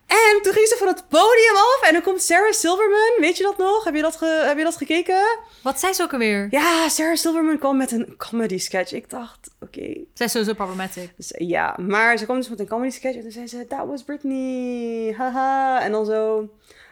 En 0.08 0.42
toen 0.42 0.54
ging 0.54 0.68
ze 0.68 0.76
van 0.78 0.88
het 0.88 1.04
podium 1.10 1.56
af. 1.56 1.80
En 1.88 1.94
dan 1.94 2.02
komt 2.02 2.22
Sarah 2.22 2.52
Silverman. 2.52 3.12
Weet 3.20 3.38
je 3.38 3.44
dat 3.44 3.58
nog? 3.58 3.84
Heb 3.84 3.96
je 3.96 4.02
dat, 4.02 4.16
ge- 4.16 4.44
heb 4.46 4.58
je 4.58 4.64
dat 4.64 4.76
gekeken? 4.78 5.40
Wat 5.64 5.80
zei 5.80 5.94
ze 5.94 6.04
ook 6.04 6.12
alweer? 6.14 6.48
Ja, 6.50 6.90
Sarah 6.90 7.16
Silverman 7.16 7.58
kwam 7.60 7.78
met 7.78 7.92
een 7.92 8.14
comedy 8.18 8.58
sketch. 8.58 8.92
Ik 8.94 9.10
dacht, 9.10 9.50
oké. 9.62 9.94
Zij 10.14 10.26
is 10.26 10.32
sowieso 10.32 10.54
problematic. 10.54 11.10
Dus, 11.18 11.34
ja, 11.38 11.76
maar 11.80 12.18
ze 12.18 12.24
kwam 12.24 12.38
dus 12.38 12.50
met 12.50 12.60
een 12.60 12.68
comedy 12.68 12.92
sketch 12.96 13.16
en 13.16 13.22
toen 13.22 13.32
zei 13.32 13.48
ze, 13.48 13.66
that 13.68 13.88
was 13.88 14.04
Britney, 14.04 15.14
haha. 15.18 15.82
En 15.82 15.92
dan 15.92 16.06
zo, 16.06 16.50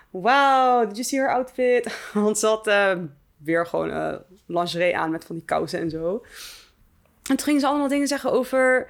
wow, 0.10 0.88
did 0.88 0.96
you 0.96 1.04
see 1.04 1.20
her 1.20 1.30
outfit? 1.34 1.88
Want 2.14 2.38
ze 2.40 2.48
had 2.48 2.68
eh, 2.68 2.92
weer 3.46 3.66
gewoon 3.66 3.92
eh, 3.92 4.14
lingerie 4.46 4.98
aan 4.98 5.12
met 5.12 5.26
van 5.26 5.36
die 5.36 5.46
kousen 5.46 5.80
en 5.80 5.90
zo. 5.90 6.26
En 7.30 7.36
toen 7.36 7.46
gingen 7.46 7.60
ze 7.60 7.68
allemaal 7.68 7.88
dingen 7.88 8.08
zeggen 8.08 8.32
over 8.32 8.90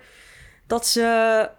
dat 0.68 0.88
ze... 0.88 1.49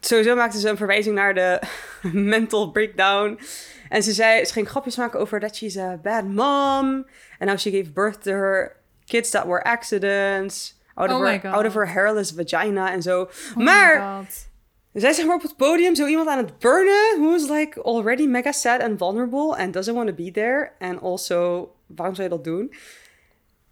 Sowieso 0.00 0.34
maakte 0.34 0.60
ze 0.60 0.68
een 0.68 0.76
verwijzing 0.76 1.14
naar 1.14 1.34
de 1.34 1.60
mental 2.12 2.70
breakdown. 2.70 3.40
En 3.88 4.02
ze 4.02 4.12
zei, 4.12 4.44
ze 4.44 4.52
ging 4.52 4.68
grapjes 4.68 4.96
maken 4.96 5.20
over 5.20 5.40
dat 5.40 5.56
she's 5.56 5.76
a 5.76 5.96
bad 5.96 6.24
mom. 6.24 7.06
And 7.38 7.50
how 7.50 7.58
she 7.58 7.70
gave 7.70 7.90
birth 7.90 8.22
to 8.22 8.30
her 8.30 8.76
kids 9.04 9.30
that 9.30 9.46
were 9.46 9.62
accidents. 9.62 10.80
Out 10.94 11.10
of, 11.10 11.16
Oh 11.16 11.22
my 11.22 11.38
her, 11.38 11.50
out 11.50 11.66
of 11.66 11.74
her 11.74 11.88
hairless 11.88 12.32
vagina 12.32 12.90
en 12.90 13.02
zo. 13.02 13.20
Oh 13.20 13.56
maar. 13.56 14.24
Zij 14.92 15.12
zeg 15.12 15.26
maar 15.26 15.34
op 15.34 15.42
het 15.42 15.56
podium 15.56 15.94
zo 15.94 16.06
iemand 16.06 16.28
aan 16.28 16.38
het 16.38 16.58
burnen... 16.58 17.20
who 17.20 17.34
is 17.34 17.48
like 17.48 17.82
already 17.82 18.26
mega 18.26 18.52
sad 18.52 18.80
and 18.80 18.98
vulnerable... 18.98 19.56
and 19.56 19.72
doesn't 19.72 19.94
want 19.94 20.08
to 20.08 20.14
be 20.14 20.30
there. 20.30 20.72
And 20.78 21.00
also, 21.02 21.70
waarom 21.86 22.14
zou 22.14 22.28
je 22.28 22.34
dat 22.34 22.44
doen? 22.44 22.74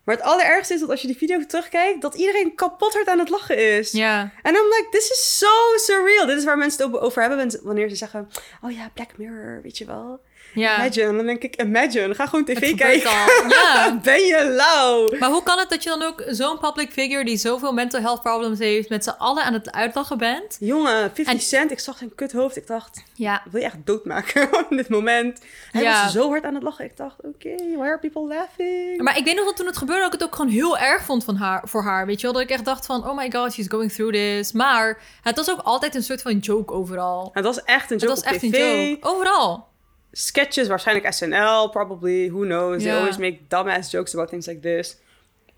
Maar 0.05 0.17
het 0.17 0.25
allerergste 0.25 0.75
is 0.75 0.81
dat 0.81 0.91
als 0.91 1.01
je 1.01 1.07
die 1.07 1.17
video 1.17 1.47
terugkijkt... 1.47 2.03
dat 2.03 2.15
iedereen 2.15 2.55
kapot 2.55 2.93
hard 2.93 3.09
aan 3.09 3.19
het 3.19 3.29
lachen 3.29 3.77
is. 3.77 3.93
Ja. 3.93 4.33
En 4.43 4.55
I'm 4.55 4.65
like, 4.65 4.87
this 4.91 5.11
is 5.11 5.39
so 5.39 5.77
surreal. 5.77 6.27
Dit 6.27 6.39
is 6.39 6.45
waar 6.45 6.59
mensen 6.59 6.91
het 6.91 7.01
over 7.01 7.23
hebben 7.23 7.61
wanneer 7.63 7.89
ze 7.89 7.97
zeggen... 7.97 8.29
Oh 8.63 8.71
ja, 8.71 8.91
Black 8.95 9.19
Mirror, 9.19 9.61
weet 9.63 9.79
je 9.79 9.85
wel. 9.85 10.21
Ja. 10.55 10.77
Imagine. 10.79 11.17
Dan 11.17 11.27
denk 11.27 11.43
ik, 11.43 11.63
imagine. 11.63 12.15
Ga 12.15 12.27
gewoon 12.27 12.45
Het 12.47 12.57
tv 12.57 12.75
kijken. 12.77 13.11
Ja. 13.49 13.99
ben 14.03 14.21
je 14.21 14.45
lauw? 14.57 15.19
Maar 15.19 15.31
hoe 15.31 15.43
kan 15.43 15.59
het 15.59 15.71
dat 15.71 15.83
je 15.83 15.89
dan 15.89 16.03
ook 16.03 16.23
zo'n 16.27 16.59
public 16.59 16.93
figure 16.93 17.25
die 17.25 17.37
zoveel 17.37 17.73
mental 17.73 18.01
health 18.01 18.23
problems 18.23 18.59
heeft, 18.59 18.89
met 18.89 19.05
z'n 19.05 19.15
allen 19.19 19.45
aan 19.45 19.53
het 19.53 19.73
uitlachen 19.73 20.19
bent? 20.19 20.57
Jongen, 20.61 21.11
50 21.15 21.27
En- 21.27 21.41
Cent. 21.41 21.71
Ik 21.71 21.81
zag 21.81 21.99
zijn 21.99 22.15
kuthoofd. 22.15 22.57
Ik 22.57 22.67
dacht, 22.67 23.03
Ja. 23.15 23.43
wil 23.51 23.61
je 23.61 23.67
echt 23.67 23.77
doodmaken 23.85 24.49
in 24.71 24.77
dit 24.77 24.89
moment? 24.89 25.41
Hij 25.71 25.83
Ja. 25.83 26.03
was 26.03 26.13
zo 26.13 26.29
hard 26.29 26.45
aan 26.45 26.55
het 26.55 26.63
lachen. 26.63 26.85
Ik 26.85 26.97
dacht, 26.97 27.17
oké, 27.23 27.55
why 27.77 27.83
are 27.87 27.99
people 27.99 28.27
laughing? 28.27 29.03
Maar 29.03 29.19
ik 29.19 29.25
weet 29.25 29.37
nog 29.37 29.45
dat 29.45 29.57
toen 29.57 29.67
het 29.67 29.77
gebeurde, 29.77 30.03
dat 30.03 30.15
ik 30.15 30.21
het 30.21 30.29
ook 30.29 30.35
gewoon 30.37 30.51
heel 30.51 30.79
erg 30.79 31.03
vond 31.05 31.25
van 31.25 31.37
haar, 31.37 31.63
voor 31.69 31.83
haar. 31.83 32.07
Weet 32.07 32.17
je 32.21 32.23
wel, 32.23 32.33
dat 32.33 32.43
ik 32.43 32.51
echt 32.51 32.65
dacht 32.65 32.87
van, 32.87 33.09
oh 33.09 33.17
my 33.17 33.31
god, 33.31 33.53
she's 33.53 33.69
going 33.69 33.93
through 33.93 34.13
this. 34.15 34.53
Maar 34.53 34.99
het 35.23 35.37
was 35.37 35.51
ook 35.51 35.61
altijd 35.61 35.95
een 35.95 36.03
soort 36.03 36.23
van 36.23 36.39
joke 36.39 36.73
overal. 36.73 37.31
Het 37.33 37.45
was 37.45 37.65
echt 37.65 37.91
een 37.91 37.97
Het 37.97 38.01
joke 38.01 38.15
was 38.15 38.25
op 38.25 38.31
echt 38.33 38.41
tv. 38.41 38.53
een 38.59 38.89
joke. 38.89 39.09
Overal. 39.09 39.69
Sketches, 40.13 40.69
waarschijnlijk 40.69 41.13
SNL, 41.13 41.69
probably. 41.69 42.31
Who 42.31 42.41
knows? 42.41 42.83
They 42.83 42.95
always 42.95 43.17
make 43.17 43.39
dumbass 43.49 43.91
jokes 43.91 44.15
about 44.15 44.29
things 44.29 44.47
like 44.47 44.61
this. 44.61 44.97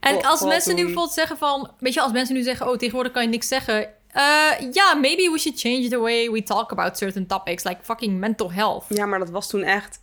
En 0.01 0.23
als 0.23 0.41
mensen 0.45 0.75
nu 0.75 0.83
bijvoorbeeld 0.85 1.15
zeggen 1.15 1.37
van... 1.37 1.71
Weet 1.79 1.95
je, 1.95 2.01
als 2.01 2.13
mensen 2.13 2.35
nu 2.35 2.43
zeggen... 2.43 2.69
Oh, 2.69 2.77
tegenwoordig 2.77 3.13
kan 3.13 3.23
je 3.23 3.29
niks 3.29 3.49
zeggen. 3.49 3.85
Eh, 4.09 4.51
Ja, 4.73 4.95
maybe 4.95 5.31
we 5.33 5.39
should 5.39 5.61
change 5.61 5.89
the 5.89 5.99
way 5.99 6.31
we 6.31 6.43
talk 6.43 6.71
about 6.73 6.97
certain 6.97 7.27
topics. 7.27 7.65
Like 7.65 7.79
fucking 7.83 8.19
mental 8.19 8.53
health. 8.53 8.85
Ja, 8.89 9.07
maar 9.07 9.19
dat 9.19 9.31
was 9.31 9.49
toen 9.49 9.63
echt... 9.63 10.01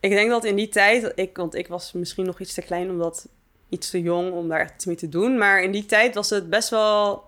Ik 0.00 0.10
denk 0.10 0.30
dat 0.30 0.44
in 0.44 0.56
die 0.56 0.68
tijd... 0.68 1.12
Ik, 1.14 1.36
want 1.36 1.54
ik 1.54 1.68
was 1.68 1.92
misschien 1.92 2.24
nog 2.24 2.40
iets 2.40 2.54
te 2.54 2.62
klein 2.62 2.90
om 2.90 2.98
dat... 2.98 3.28
Iets 3.68 3.90
te 3.90 4.00
jong 4.02 4.32
om 4.32 4.48
daar 4.48 4.60
echt 4.60 4.74
iets 4.74 4.84
mee 4.84 4.96
te 4.96 5.08
doen. 5.08 5.38
Maar 5.38 5.62
in 5.62 5.70
die 5.70 5.86
tijd 5.86 6.14
was 6.14 6.30
het 6.30 6.50
best 6.50 6.68
wel... 6.68 7.24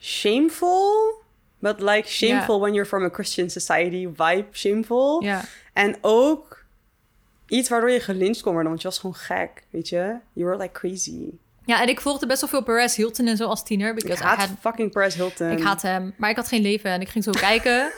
Shameful. 0.00 1.22
But 1.58 1.80
like 1.80 2.08
shameful 2.08 2.60
when 2.60 2.72
you're 2.72 2.88
from 2.88 3.04
a 3.04 3.08
Christian 3.08 3.50
society 3.50 4.08
vibe. 4.16 4.46
Shameful. 4.52 5.22
Ja. 5.22 5.44
En 5.72 5.96
ook 6.00 6.64
iets 7.46 7.68
waardoor 7.68 7.90
je 7.90 8.00
gelincht 8.00 8.40
kon 8.40 8.52
worden. 8.52 8.70
Want 8.70 8.82
je 8.82 8.88
was 8.88 8.98
gewoon 8.98 9.14
gek, 9.14 9.64
weet 9.70 9.88
je? 9.88 10.16
You 10.32 10.46
were 10.46 10.56
like 10.56 10.72
crazy. 10.72 11.30
ja, 11.68 11.80
en 11.82 11.88
ik 11.88 12.00
volgde 12.00 12.26
best 12.26 12.40
wel 12.40 12.50
veel 12.50 12.62
Perez 12.62 12.96
Hilton 12.96 13.26
en 13.26 13.36
zo 13.36 13.46
als 13.46 13.64
tiener. 13.64 13.96
Ik 13.96 14.08
I 14.08 14.14
haat 14.14 14.38
had 14.38 14.48
fucking 14.60 14.92
Paris 14.92 15.14
Hilton. 15.14 15.50
Ik 15.50 15.62
haat 15.62 15.82
hem, 15.82 16.14
maar 16.16 16.30
ik 16.30 16.36
had 16.36 16.48
geen 16.48 16.62
leven 16.62 16.90
en 16.90 17.00
ik 17.00 17.08
ging 17.08 17.24
zo 17.24 17.30
kijken. 17.48 17.92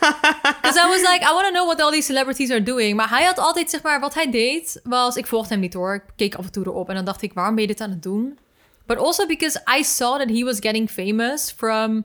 Because 0.61 0.79
I 0.79 0.89
was 0.89 1.01
like, 1.01 1.21
I 1.23 1.33
want 1.33 1.47
to 1.47 1.53
know 1.53 1.67
what 1.67 1.81
all 1.81 1.91
these 1.91 2.07
celebrities 2.07 2.51
are 2.51 2.63
doing. 2.63 2.97
Maar 2.97 3.09
hij 3.09 3.25
had 3.25 3.39
altijd, 3.39 3.71
zeg 3.71 3.83
maar, 3.83 4.01
wat 4.01 4.15
hij 4.15 4.31
deed 4.31 4.81
was... 4.83 5.17
Ik 5.17 5.27
volgde 5.27 5.53
hem 5.53 5.61
niet 5.61 5.75
hoor, 5.75 5.95
ik 5.95 6.03
keek 6.17 6.35
af 6.35 6.45
en 6.45 6.53
toe 6.53 6.67
erop 6.67 6.89
en 6.89 6.95
dan 6.95 7.05
dacht 7.05 7.23
ik, 7.23 7.33
waarom 7.33 7.55
ben 7.55 7.63
je 7.63 7.71
dit 7.71 7.81
aan 7.81 7.91
het 7.91 8.03
doen? 8.03 8.39
But 8.87 8.99
also 8.99 9.27
because 9.27 9.63
I 9.79 9.83
saw 9.85 10.19
that 10.19 10.29
he 10.29 10.45
was 10.45 10.59
getting 10.61 10.91
famous 10.91 11.53
from 11.57 12.05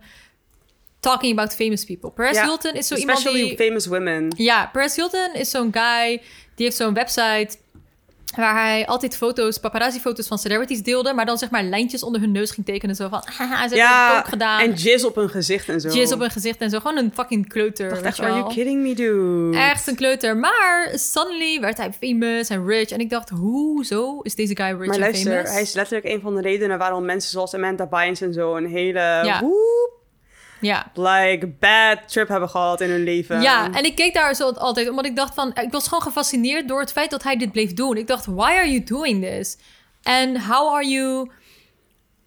talking 1.05 1.31
about 1.37 1.53
famous 1.53 1.85
people. 1.85 2.09
Perez 2.11 2.35
Ja, 2.35 2.43
Hilton 2.43 2.73
is 2.73 2.87
zo 2.87 2.95
iemand 2.95 3.17
Especially 3.17 3.47
die... 3.47 3.57
famous 3.57 3.85
women. 3.85 4.33
Ja, 4.37 4.69
Perez 4.73 4.95
Hilton 4.95 5.33
is 5.33 5.49
zo'n 5.49 5.69
guy, 5.71 6.21
die 6.55 6.65
heeft 6.65 6.75
zo'n 6.77 6.93
website 6.93 7.57
waar 8.35 8.53
hij 8.53 8.85
altijd 8.85 9.17
foto's, 9.17 9.57
paparazzi-foto's 9.57 10.27
van 10.27 10.37
celebrities 10.39 10.81
deelde, 10.81 11.13
maar 11.13 11.25
dan 11.25 11.37
zeg 11.37 11.49
maar 11.49 11.63
lijntjes 11.63 12.03
onder 12.03 12.21
hun 12.21 12.31
neus 12.31 12.51
ging 12.51 12.65
tekenen. 12.65 12.95
Zo 12.95 13.07
van, 13.09 13.23
haha, 13.25 13.67
ze 13.67 13.75
hebben 13.75 14.07
het 14.07 14.17
ook 14.17 14.27
gedaan. 14.27 14.59
en 14.59 14.73
jizz 14.73 15.03
op 15.03 15.15
hun 15.15 15.29
gezicht 15.29 15.69
en 15.69 15.81
zo. 15.81 15.89
Jizz 15.89 16.11
op 16.11 16.19
een 16.19 16.31
gezicht 16.31 16.57
en 16.61 16.69
zo. 16.69 16.79
Gewoon 16.79 16.97
een 16.97 17.11
fucking 17.13 17.47
kleuter. 17.47 17.89
Dacht 17.89 18.01
echt, 18.01 18.19
are 18.19 18.33
you 18.33 18.53
kidding 18.53 18.81
me, 18.81 18.95
dude? 18.95 19.57
Echt 19.57 19.87
een 19.87 19.95
kleuter. 19.95 20.37
Maar 20.37 20.91
suddenly 20.93 21.59
werd 21.59 21.77
hij 21.77 21.93
famous 22.01 22.49
en 22.49 22.67
rich. 22.67 22.89
En 22.89 22.99
ik 22.99 23.09
dacht, 23.09 23.29
hoezo 23.29 24.19
is 24.21 24.35
deze 24.35 24.55
guy 24.55 24.65
rich 24.65 24.77
Maar 24.77 24.95
en 24.95 24.99
luister, 24.99 25.31
famous? 25.31 25.51
hij 25.51 25.61
is 25.61 25.73
letterlijk 25.73 26.07
een 26.07 26.21
van 26.21 26.35
de 26.35 26.41
redenen 26.41 26.77
waarom 26.77 27.05
mensen 27.05 27.31
zoals 27.31 27.53
Amanda 27.53 27.85
Bynes 27.85 28.21
en 28.21 28.33
zo 28.33 28.55
een 28.55 28.67
hele 28.67 28.99
Ja. 28.99 29.39
Ja. 30.65 30.91
like 30.93 31.47
bad 31.59 32.09
trip 32.09 32.27
hebben 32.27 32.49
gehad 32.49 32.81
in 32.81 32.89
hun 32.89 33.03
leven. 33.03 33.41
Ja, 33.41 33.71
en 33.71 33.85
ik 33.85 33.95
keek 33.95 34.13
daar 34.13 34.35
zo 34.35 34.51
altijd, 34.51 34.89
omdat 34.89 35.05
ik 35.05 35.15
dacht 35.15 35.33
van, 35.33 35.55
ik 35.55 35.71
was 35.71 35.87
gewoon 35.87 36.03
gefascineerd 36.03 36.67
door 36.67 36.79
het 36.79 36.91
feit 36.91 37.09
dat 37.09 37.23
hij 37.23 37.37
dit 37.37 37.51
bleef 37.51 37.73
doen. 37.73 37.97
Ik 37.97 38.07
dacht, 38.07 38.25
why 38.25 38.51
are 38.51 38.71
you 38.71 38.83
doing 38.83 39.23
this? 39.23 39.57
And 40.03 40.37
how 40.37 40.73
are 40.73 40.87
you... 40.87 41.31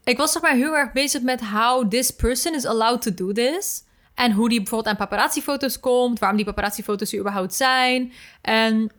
Ik 0.04 0.16
was 0.16 0.32
zeg 0.32 0.42
maar 0.42 0.54
heel 0.54 0.76
erg 0.76 0.92
bezig 0.92 1.22
met 1.22 1.40
how 1.40 1.90
this 1.90 2.10
person 2.10 2.54
is 2.54 2.64
allowed 2.64 3.02
to 3.02 3.14
do 3.14 3.32
this. 3.32 3.84
En 4.14 4.32
hoe 4.32 4.48
die 4.48 4.58
bijvoorbeeld 4.58 4.90
aan 4.90 5.06
paparazzi-foto's 5.06 5.80
komt, 5.80 6.18
waarom 6.18 6.36
die 6.36 6.46
paparazzi-foto's 6.46 7.12
er 7.12 7.18
überhaupt 7.18 7.54
zijn. 7.54 8.12
En 8.42 8.92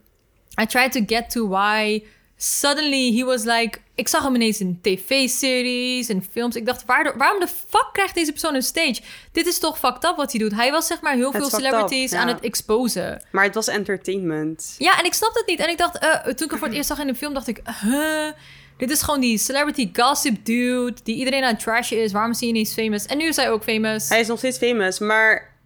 I 0.60 0.66
tried 0.66 0.92
to 0.92 1.00
get 1.06 1.30
to 1.30 1.48
why 1.48 2.04
suddenly 2.36 3.16
he 3.16 3.24
was 3.24 3.44
like... 3.44 3.78
Ik 4.00 4.08
zag 4.08 4.22
hem 4.22 4.34
ineens 4.34 4.60
in 4.60 4.78
tv-series 4.82 6.08
en 6.08 6.24
films. 6.30 6.56
Ik 6.56 6.66
dacht, 6.66 6.84
waar, 6.84 7.16
waarom 7.16 7.40
de 7.40 7.46
fuck 7.46 7.88
krijgt 7.92 8.14
deze 8.14 8.30
persoon 8.30 8.54
een 8.54 8.62
stage? 8.62 9.00
Dit 9.32 9.46
is 9.46 9.58
toch 9.58 9.78
fucked 9.78 10.04
up 10.04 10.16
wat 10.16 10.32
hij 10.32 10.40
doet? 10.40 10.54
Hij 10.54 10.70
was 10.70 10.86
zeg 10.86 11.00
maar 11.00 11.14
heel 11.14 11.32
Het 11.32 11.36
veel 11.36 11.50
celebrities 11.50 12.12
up, 12.12 12.18
aan 12.18 12.28
het 12.28 12.40
exposen. 12.40 13.22
Maar 13.32 13.44
het 13.44 13.54
was 13.54 13.68
entertainment. 13.68 14.74
Ja, 14.78 14.98
en 14.98 15.04
ik 15.04 15.12
snapte 15.12 15.38
het 15.38 15.48
niet. 15.48 15.58
En 15.58 15.68
ik 15.68 15.78
dacht, 15.78 15.98
eh, 15.98 16.10
toen 16.10 16.44
ik 16.44 16.50
hem 16.50 16.58
voor 16.58 16.66
het 16.66 16.76
eerst 16.76 16.88
zag 16.88 16.98
in 16.98 17.06
de 17.06 17.14
film, 17.14 17.34
dacht 17.34 17.46
ik... 17.46 17.60
Huh, 17.82 18.30
dit 18.76 18.90
is 18.90 19.02
gewoon 19.02 19.20
die 19.20 19.38
celebrity 19.38 19.90
gossip 19.92 20.44
dude... 20.44 20.96
die 21.02 21.16
iedereen 21.16 21.42
aan 21.42 21.52
het 21.52 21.60
trashen 21.60 22.02
is. 22.02 22.12
Waarom 22.12 22.30
is 22.30 22.40
hij 22.40 22.48
ineens 22.48 22.72
famous? 22.72 23.06
En 23.06 23.18
nu 23.18 23.24
is 23.24 23.36
hij 23.36 23.50
ook 23.50 23.62
famous. 23.62 24.08
Hij 24.08 24.20
is 24.20 24.26
nog 24.26 24.38
steeds 24.38 24.58
famous, 24.58 24.98
maar 24.98 25.56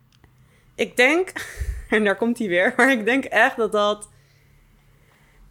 ik 0.75 0.97
denk, 0.97 1.33
en 1.91 2.05
daar 2.05 2.17
komt 2.17 2.39
hij 2.39 2.49
weer, 2.49 2.73
maar 2.77 2.91
ik 2.91 3.05
denk 3.05 3.25
echt 3.25 3.57
dat 3.57 3.73
dat 3.73 4.09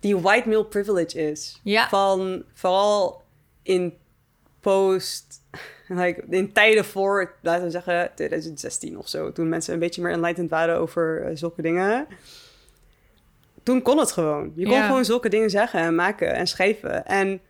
die 0.03 0.17
white 0.17 0.49
male 0.49 0.65
privilege 0.65 1.17
is. 1.31 1.59
Ja. 1.63 1.87
Van 1.89 2.43
vooral 2.53 3.23
in 3.63 3.93
post, 4.59 5.41
like, 5.87 6.23
in 6.29 6.53
tijden 6.53 6.85
voor, 6.85 7.33
laten 7.41 7.63
we 7.63 7.71
zeggen 7.71 8.11
2016 8.15 8.97
of 8.97 9.07
zo, 9.07 9.31
toen 9.31 9.49
mensen 9.49 9.73
een 9.73 9.79
beetje 9.79 10.01
meer 10.01 10.11
enlightened 10.11 10.49
waren 10.49 10.77
over 10.77 11.23
eh, 11.25 11.31
zulke 11.35 11.61
dingen. 11.61 12.07
Toen 13.63 13.81
kon 13.81 13.97
het 13.97 14.11
gewoon. 14.11 14.51
Je 14.55 14.65
kon 14.65 14.73
Ja. 14.75 14.85
gewoon 14.87 15.05
zulke 15.05 15.29
dingen 15.29 15.49
zeggen 15.49 15.79
en 15.79 15.95
maken 15.95 16.33
en 16.33 16.47
schrijven. 16.47 17.05
En 17.05 17.41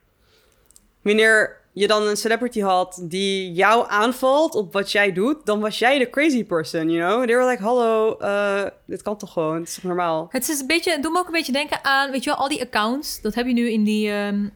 wanneer 1.01 1.61
je 1.73 1.87
dan 1.87 2.07
een 2.07 2.17
celebrity 2.17 2.59
had 2.59 2.99
die 3.03 3.51
jou 3.51 3.85
aanvalt 3.89 4.55
op 4.55 4.73
wat 4.73 4.91
jij 4.91 5.11
doet, 5.13 5.45
dan 5.45 5.59
was 5.59 5.79
jij 5.79 5.97
de 5.97 6.09
crazy 6.09 6.43
person, 6.43 6.89
you 6.89 7.09
know? 7.09 7.25
They 7.25 7.35
were 7.35 7.49
like, 7.49 7.63
hallo, 7.63 8.17
eh, 8.17 8.63
dit 8.85 9.01
kan 9.01 9.17
toch 9.17 9.31
gewoon? 9.31 9.55
Het 9.59 9.67
is 9.67 9.73
toch 9.73 9.83
normaal? 9.83 10.27
Het 10.29 10.49
is 10.49 10.59
een 10.59 10.67
beetje, 10.67 10.99
doet 10.99 11.11
me 11.11 11.19
ook 11.19 11.25
een 11.25 11.31
beetje 11.31 11.51
denken 11.51 11.83
aan, 11.83 12.11
weet 12.11 12.23
je 12.23 12.29
wel, 12.29 12.39
al 12.39 12.47
die 12.47 12.61
accounts. 12.61 13.21
Dat 13.21 13.35
heb 13.35 13.47
je 13.47 13.53
nu 13.53 13.69
in 13.69 13.83
die 13.83 14.09
ehm 14.09 14.47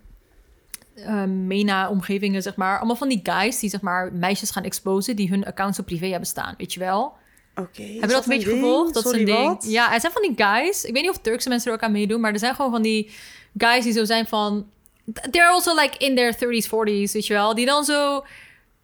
ehm, 0.96 1.48
MENA-omgevingen, 1.48 2.42
zeg 2.42 2.56
maar. 2.56 2.78
Allemaal 2.78 2.96
van 2.96 3.10
die 3.10 3.20
guys 3.24 3.60
die, 3.60 3.70
zeg 3.70 3.82
maar, 3.82 4.14
meisjes 4.14 4.52
gaan 4.52 4.64
exposen 4.64 5.16
die 5.16 5.30
hun 5.30 5.46
accounts 5.46 5.80
op 5.80 5.86
privé 5.86 6.08
hebben 6.08 6.28
staan, 6.28 6.54
weet 6.58 6.74
je 6.74 6.80
wel. 6.80 7.14
Oké. 7.56 7.82
Heb 7.82 8.02
je 8.02 8.08
dat 8.08 8.24
een 8.24 8.38
beetje 8.38 8.50
gevolgd? 8.50 8.94
Dat 8.94 9.04
is 9.06 9.10
Sorry, 9.10 9.30
een 9.30 9.36
ding. 9.36 9.48
wat? 9.48 9.66
Ja, 9.70 9.94
er 9.94 10.00
zijn 10.00 10.12
van 10.12 10.22
die 10.22 10.46
guys. 10.46 10.84
Ik 10.84 10.94
weet 10.94 11.02
niet 11.02 11.12
of 11.12 11.18
Turkse 11.18 11.50
mensen 11.50 11.72
er 11.72 11.78
ook 11.78 11.84
aan 11.84 11.92
meedoen, 11.92 12.22
maar 12.22 12.34
er 12.34 12.40
zijn 12.40 12.56
gewoon 12.56 12.72
van 12.72 12.82
die 12.82 13.12
guys 13.58 13.84
die 13.84 13.94
zo 13.94 14.06
zijn 14.06 14.28
van. 14.28 14.68
They're 15.14 15.50
also 15.50 15.76
like 15.76 15.98
in 15.98 16.16
their 16.16 16.34
30s, 16.34 16.68
40s, 16.68 17.12
weet 17.12 17.28
je 17.28 17.34
wel. 17.34 17.56
Die 17.56 17.66
dan 17.66 17.84
zo. 17.84 18.26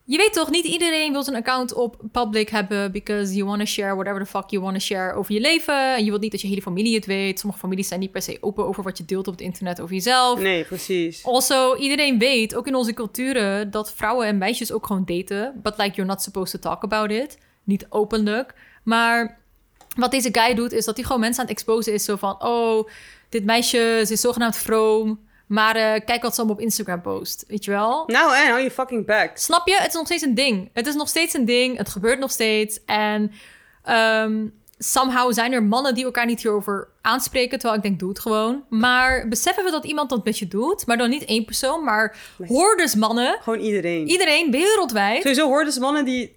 Je 0.06 0.18
weet 0.18 0.34
toch, 0.34 0.50
niet 0.50 0.66
iedereen 0.66 1.12
wil 1.12 1.24
zijn 1.24 1.36
account 1.36 1.74
op 1.74 2.02
public 2.12 2.50
hebben 2.50 2.92
because 2.92 3.34
you 3.34 3.48
want 3.48 3.60
to 3.60 3.66
share 3.66 3.96
whatever 3.96 4.20
the 4.20 4.30
fuck 4.30 4.50
you 4.50 4.64
want 4.64 4.76
to 4.76 4.82
share 4.82 5.14
over 5.14 5.34
je 5.34 5.40
leven. 5.40 5.96
En 5.96 6.04
je 6.04 6.10
wilt 6.10 6.22
niet 6.22 6.32
dat 6.32 6.42
je 6.42 6.48
hele 6.48 6.62
familie 6.62 6.96
het 6.96 7.06
weet. 7.06 7.40
Sommige 7.40 7.62
families 7.62 7.88
zijn 7.88 8.00
niet 8.00 8.12
per 8.12 8.22
se 8.22 8.38
open 8.42 8.68
over 8.68 8.84
wat 8.84 8.98
je 8.98 9.06
deelt 9.06 9.28
op 9.28 9.34
het 9.34 9.42
internet 9.42 9.82
over 9.82 9.96
jezelf. 9.96 10.40
Nee, 10.40 10.64
precies. 10.64 11.26
Also, 11.26 11.76
iedereen 11.76 12.20
weet, 12.20 12.56
ook 12.56 12.68
in 12.68 12.76
onze 12.76 12.94
culturen, 12.94 13.72
dat 13.72 13.94
vrouwen 13.94 14.28
en 14.28 14.38
meisjes 14.38 14.72
ook 14.72 14.86
gewoon 14.86 15.06
daten. 15.06 15.60
But 15.64 15.78
like, 15.78 15.96
you're 15.96 16.12
not 16.12 16.22
supposed 16.22 16.62
to 16.62 16.70
talk 16.70 16.84
about 16.84 17.12
it. 17.12 17.38
Niet 17.64 17.86
openlijk. 17.90 18.54
Maar 18.84 19.40
wat 19.96 20.12
deze 20.12 20.30
guy 20.32 20.54
doet, 20.54 20.72
is 20.72 20.86
dat 20.86 20.96
hij 20.96 21.06
gewoon 21.06 21.22
mensen 21.22 21.42
aan 21.42 21.48
het 21.48 21.56
exposen 21.56 21.94
is. 21.94 22.04
Zo 22.04 22.16
van, 22.16 22.44
oh, 22.44 22.90
dit 23.30 23.46
meisje, 23.46 24.04
ze 24.06 24.14
is 24.14 24.22
zogenaamd 24.22 24.58
vroom. 24.58 25.20
Maar 25.54 25.76
eh, 25.76 26.06
kijk 26.06 26.22
wat 26.22 26.34
ze 26.34 26.40
allemaal 26.40 26.58
op 26.58 26.64
Instagram 26.64 27.02
post. 27.02 27.44
Weet 27.48 27.66
je 27.66 27.72
wel? 27.72 28.04
Nou, 28.08 28.36
en 28.36 28.50
hou 28.50 28.62
je 28.62 28.72
fucking 28.72 29.06
back. 29.06 29.38
Snap 29.38 29.68
je? 29.68 29.76
Het 29.76 29.88
is 29.88 29.94
nog 29.94 30.06
steeds 30.06 30.24
een 30.24 30.36
ding. 30.36 30.70
Het 30.74 30.88
is 30.88 30.96
nog 30.96 31.08
steeds 31.08 31.34
een 31.34 31.46
ding. 31.46 31.78
Het 31.78 31.90
gebeurt 31.90 32.20
nog 32.20 32.32
steeds. 32.32 32.80
En 32.86 33.32
ehm, 33.84 34.48
somehow 34.84 35.34
zijn 35.34 35.52
er 35.54 35.64
mannen 35.64 35.96
die 35.96 36.06
elkaar 36.06 36.26
niet 36.26 36.42
hierover 36.42 36.88
aanspreken. 37.02 37.60
Terwijl 37.60 37.76
ik 37.78 37.84
denk, 37.86 38.00
doe 38.00 38.10
het 38.10 38.20
gewoon. 38.20 38.64
Maar 38.70 39.28
beseffen 39.28 39.64
we 39.64 39.72
dat 39.72 39.86
iemand 39.86 40.10
dat 40.10 40.26
met 40.26 40.40
je 40.40 40.48
doet? 40.48 40.86
Maar 40.86 40.98
dan 40.98 41.10
niet 41.10 41.26
één 41.26 41.46
persoon, 41.46 41.84
maar 41.84 42.16
hordes 42.48 42.96
mannen. 42.96 43.38
Gewoon 43.42 43.60
iedereen. 43.60 44.08
Iedereen 44.08 44.52
wereldwijd. 44.52 45.22
Sowieso 45.22 45.46
hoorden 45.48 45.74
ze 45.74 45.80
mannen 45.80 46.06
die 46.06 46.34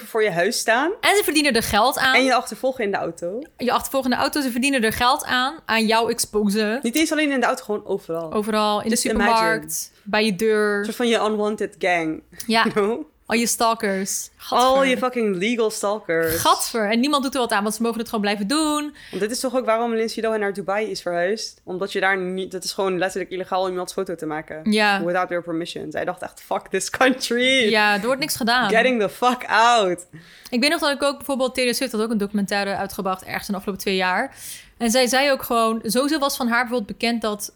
24-7 0.00 0.04
voor 0.04 0.22
je 0.22 0.30
huis 0.30 0.58
staan 0.58 0.90
En 1.00 1.16
ze 1.16 1.24
verdienen 1.24 1.52
er 1.52 1.62
geld 1.62 1.98
aan. 1.98 2.14
en 2.14 2.20
Je... 2.20 2.26
je 2.26 2.34
achtervolgen 2.34 2.84
in 2.84 2.90
de 2.90 2.96
auto. 2.96 3.42
achtervolgende 3.66 4.16
auto, 4.16 4.40
ze 4.40 4.50
verdienen 4.50 4.82
er 4.82 4.92
geld 4.92 5.24
aan. 5.24 5.54
Aan 5.66 5.86
jou 5.86 6.10
exposen. 6.10 6.78
Niet 6.82 6.96
eens 6.96 7.12
alleen 7.12 7.30
in 7.30 7.40
de 7.40 7.46
auto, 7.46 7.64
gewoon 7.64 7.86
overal. 7.86 8.32
Overal, 8.32 8.82
in 8.82 8.88
Just 8.88 9.02
de 9.02 9.08
supermarkt, 9.08 9.92
bij 10.02 10.24
je 10.24 10.30
Een 10.30 10.36
deur. 10.36 10.84
soort 10.84 10.96
van 10.96 11.08
je 11.08 11.16
unwanted 11.18 11.74
gang. 11.78 12.22
Ja, 12.46 12.62
You 12.74 12.86
know? 12.86 13.04
Al 13.28 13.36
je 13.36 13.46
stalkers. 13.46 14.28
Al 14.48 14.84
je 14.84 14.98
fucking 14.98 15.36
legal 15.36 15.70
stalkers. 15.70 16.40
Gadver. 16.40 16.90
En 16.90 17.00
niemand 17.00 17.22
doet 17.22 17.34
er 17.34 17.40
wat 17.40 17.50
aan, 17.50 17.62
want 17.62 17.74
ze 17.74 17.82
mogen 17.82 17.98
het 17.98 18.06
gewoon 18.06 18.20
blijven 18.20 18.46
doen. 18.46 18.94
Want 19.10 19.22
dit 19.22 19.30
is 19.30 19.40
toch 19.40 19.56
ook 19.56 19.64
waarom 19.64 19.94
Lindsay 19.94 20.22
Lohan 20.22 20.40
naar 20.40 20.52
Dubai 20.52 20.90
is 20.90 21.02
verhuisd? 21.02 21.60
Omdat 21.64 21.92
je 21.92 22.00
daar 22.00 22.18
niet... 22.18 22.52
Het 22.52 22.64
is 22.64 22.72
gewoon 22.72 22.98
letterlijk 22.98 23.30
illegaal 23.32 23.62
om 23.62 23.70
iemands 23.70 23.92
foto 23.92 24.14
te 24.14 24.26
maken. 24.26 24.72
Ja. 24.72 25.04
Without 25.04 25.28
their 25.28 25.42
permission. 25.42 25.90
Zij 25.90 26.04
dacht 26.04 26.22
echt, 26.22 26.40
fuck 26.40 26.68
this 26.68 26.90
country. 26.90 27.70
Ja, 27.70 27.94
er 27.94 28.06
wordt 28.06 28.20
niks 28.20 28.36
gedaan. 28.36 28.70
Getting 28.70 29.00
the 29.00 29.08
fuck 29.08 29.44
out. 29.46 30.06
Ik 30.50 30.60
weet 30.60 30.70
nog 30.70 30.80
dat 30.80 30.90
ik 30.90 31.02
ook 31.02 31.16
bijvoorbeeld 31.16 31.54
Taylor 31.54 31.74
Swift 31.74 31.92
had 31.92 32.00
ook 32.00 32.10
een 32.10 32.18
documentaire 32.18 32.76
uitgebracht 32.76 33.24
ergens 33.24 33.46
in 33.46 33.52
de 33.52 33.56
afgelopen 33.56 33.84
twee 33.84 33.96
jaar. 33.96 34.36
En 34.78 34.90
zij 34.90 35.06
zei 35.06 35.30
ook 35.30 35.42
gewoon, 35.42 35.80
sowieso 35.82 36.18
was 36.18 36.36
van 36.36 36.48
haar 36.48 36.60
bijvoorbeeld 36.66 36.98
bekend 36.98 37.22
dat 37.22 37.52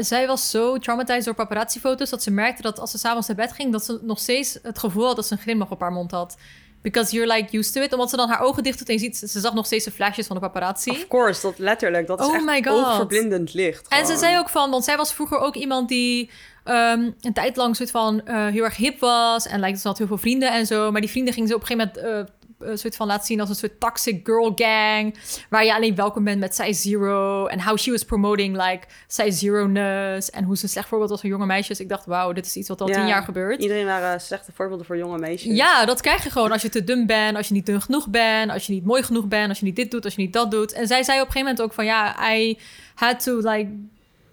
zij 0.00 0.26
was 0.26 0.50
zo 0.50 0.78
traumatized 0.78 1.24
door 1.24 1.34
paparazzi-foto's 1.34 2.10
dat 2.10 2.22
ze 2.22 2.30
merkte 2.30 2.62
dat 2.62 2.78
als 2.80 2.90
ze 2.90 2.98
s'avonds 2.98 3.26
naar 3.26 3.36
bed 3.36 3.52
ging, 3.52 3.72
dat 3.72 3.84
ze 3.84 3.98
nog 4.02 4.18
steeds 4.18 4.58
het 4.62 4.78
gevoel 4.78 5.06
had 5.06 5.16
dat 5.16 5.26
ze 5.26 5.32
een 5.32 5.38
glimlach 5.38 5.70
op 5.70 5.80
haar 5.80 5.92
mond 5.92 6.10
had. 6.10 6.36
Because 6.82 7.14
you're 7.16 7.32
like 7.34 7.56
used 7.56 7.72
to 7.72 7.80
it. 7.80 7.92
Omdat 7.92 8.10
ze 8.10 8.16
dan 8.16 8.28
haar 8.28 8.40
ogen 8.40 8.62
dicht 8.62 8.78
doet 8.78 8.88
en 8.88 8.94
je 8.94 9.00
ziet, 9.00 9.16
ze 9.16 9.40
zag 9.40 9.54
nog 9.54 9.66
steeds 9.66 9.84
de 9.84 9.90
flashes 9.90 10.26
van 10.26 10.36
de 10.36 10.42
paparazzi. 10.42 10.90
Of 10.90 11.08
course, 11.08 11.40
dat 11.42 11.58
letterlijk. 11.58 12.06
Dat 12.06 12.20
is 12.20 12.26
Oh 12.26 12.34
echt 12.34 12.44
my 12.44 12.62
God. 12.62 12.84
oogverblindend 12.84 13.54
licht. 13.54 13.88
En 13.88 14.06
ze 14.06 14.16
zei 14.16 14.38
ook 14.38 14.48
van, 14.48 14.70
want 14.70 14.84
zij 14.84 14.96
was 14.96 15.14
vroeger 15.14 15.38
ook 15.38 15.54
iemand 15.54 15.88
die 15.88 16.30
ehm, 16.64 17.10
een 17.20 17.32
tijd 17.32 17.56
lang 17.56 17.76
soort 17.76 17.90
van 17.90 18.26
eh, 18.26 18.46
heel 18.46 18.64
erg 18.64 18.76
hip 18.76 19.00
was. 19.00 19.46
En 19.46 19.60
lijkt 19.60 19.80
ze 19.80 19.88
had 19.88 19.98
heel 19.98 20.06
veel 20.06 20.18
vrienden 20.18 20.52
en 20.52 20.66
zo. 20.66 20.90
Maar 20.90 21.00
die 21.00 21.10
vrienden 21.10 21.34
gingen 21.34 21.48
ze 21.48 21.54
op 21.54 21.60
een 21.60 21.66
gegeven 21.66 21.92
moment 22.04 22.28
eh, 22.28 22.34
een 22.58 22.78
soort 22.78 22.96
van 22.96 23.06
laten 23.06 23.26
zien 23.26 23.40
als 23.40 23.48
een 23.48 23.54
soort 23.54 23.80
toxic 23.80 24.20
girl 24.26 24.52
gang. 24.56 25.14
Waar 25.50 25.64
je 25.64 25.74
alleen 25.74 25.94
welkom 25.94 26.24
bent 26.24 26.38
met 26.40 26.54
size 26.54 26.80
zero. 26.88 27.46
En 27.46 27.60
how 27.62 27.76
she 27.78 27.90
was 27.90 28.04
promoting 28.04 28.56
like 28.66 28.86
size 29.06 29.30
zero-ness. 29.38 30.30
En 30.30 30.44
hoe 30.44 30.56
ze 30.56 30.62
een 30.64 30.68
slecht 30.68 30.88
voorbeeld 30.88 31.10
was 31.10 31.20
voor 31.20 31.28
jonge 31.30 31.46
meisjes. 31.46 31.80
Ik 31.80 31.88
dacht, 31.88 32.06
wauw, 32.06 32.32
dit 32.32 32.46
is 32.46 32.56
iets 32.56 32.68
wat 32.68 32.80
al 32.80 32.88
Ja. 32.88 32.94
tien 32.94 33.06
jaar 33.06 33.22
gebeurt. 33.22 33.60
Iedereen 33.62 33.86
waren 33.86 34.20
slechte 34.20 34.52
voorbeelden 34.54 34.86
voor 34.86 34.96
jonge 34.96 35.18
meisjes. 35.18 35.56
Ja, 35.56 35.84
dat 35.84 36.00
krijg 36.00 36.24
je 36.24 36.30
gewoon 36.30 36.52
als 36.52 36.62
je 36.62 36.68
te 36.68 36.84
dun 36.84 37.06
bent, 37.06 37.36
als 37.36 37.48
je 37.48 37.54
niet 37.54 37.66
dun 37.66 37.82
genoeg 37.82 38.08
bent, 38.08 38.50
als 38.50 38.66
je 38.66 38.72
niet 38.72 38.84
mooi 38.84 39.02
genoeg 39.02 39.26
bent, 39.26 39.48
als 39.48 39.58
je 39.58 39.64
niet 39.64 39.76
dit 39.76 39.90
doet, 39.90 40.04
als 40.04 40.14
je 40.14 40.20
niet 40.22 40.32
dat 40.32 40.50
doet. 40.50 40.72
En 40.72 40.86
zij 40.86 41.02
zei 41.02 41.20
op 41.20 41.26
een 41.26 41.32
gegeven 41.32 41.48
moment 41.52 41.62
ook 41.62 41.72
van 41.72 41.84
ja, 41.84 42.32
I 42.34 42.58
had 42.94 43.22
to 43.22 43.36
like 43.36 43.68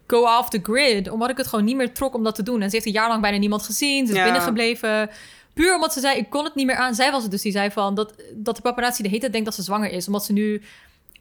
go 0.07 0.37
off 0.37 0.49
the 0.49 0.59
grid, 0.63 1.09
omdat 1.09 1.29
ik 1.29 1.37
het 1.37 1.47
gewoon 1.47 1.65
niet 1.65 1.75
meer 1.75 1.93
trok 1.93 2.13
om 2.15 2.23
dat 2.23 2.35
te 2.35 2.43
doen. 2.43 2.61
En 2.61 2.69
ze 2.69 2.75
heeft 2.75 2.87
een 2.87 2.91
jaar 2.93 3.09
lang 3.09 3.21
bijna 3.21 3.37
niemand 3.37 3.63
gezien, 3.63 4.05
ze 4.05 4.11
is 4.11 4.17
Ja. 4.17 4.23
binnengebleven. 4.23 5.09
Puur 5.53 5.75
omdat 5.75 5.93
ze 5.93 5.99
zei, 5.99 6.17
ik 6.17 6.29
kon 6.29 6.43
het 6.43 6.55
niet 6.55 6.65
meer 6.65 6.75
aan. 6.75 6.95
Zij 6.95 7.11
was 7.11 7.21
het 7.21 7.31
dus 7.31 7.41
die 7.41 7.51
zei 7.51 7.71
van 7.71 7.95
dat, 7.95 8.13
dat 8.33 8.55
de 8.55 8.61
paparazzi 8.61 9.01
de 9.01 9.07
hele 9.07 9.19
tijd 9.19 9.31
denkt 9.31 9.47
dat 9.47 9.55
ze 9.55 9.61
zwanger 9.63 9.91
is, 9.91 10.07
omdat 10.07 10.25
ze 10.25 10.33
nu 10.33 10.61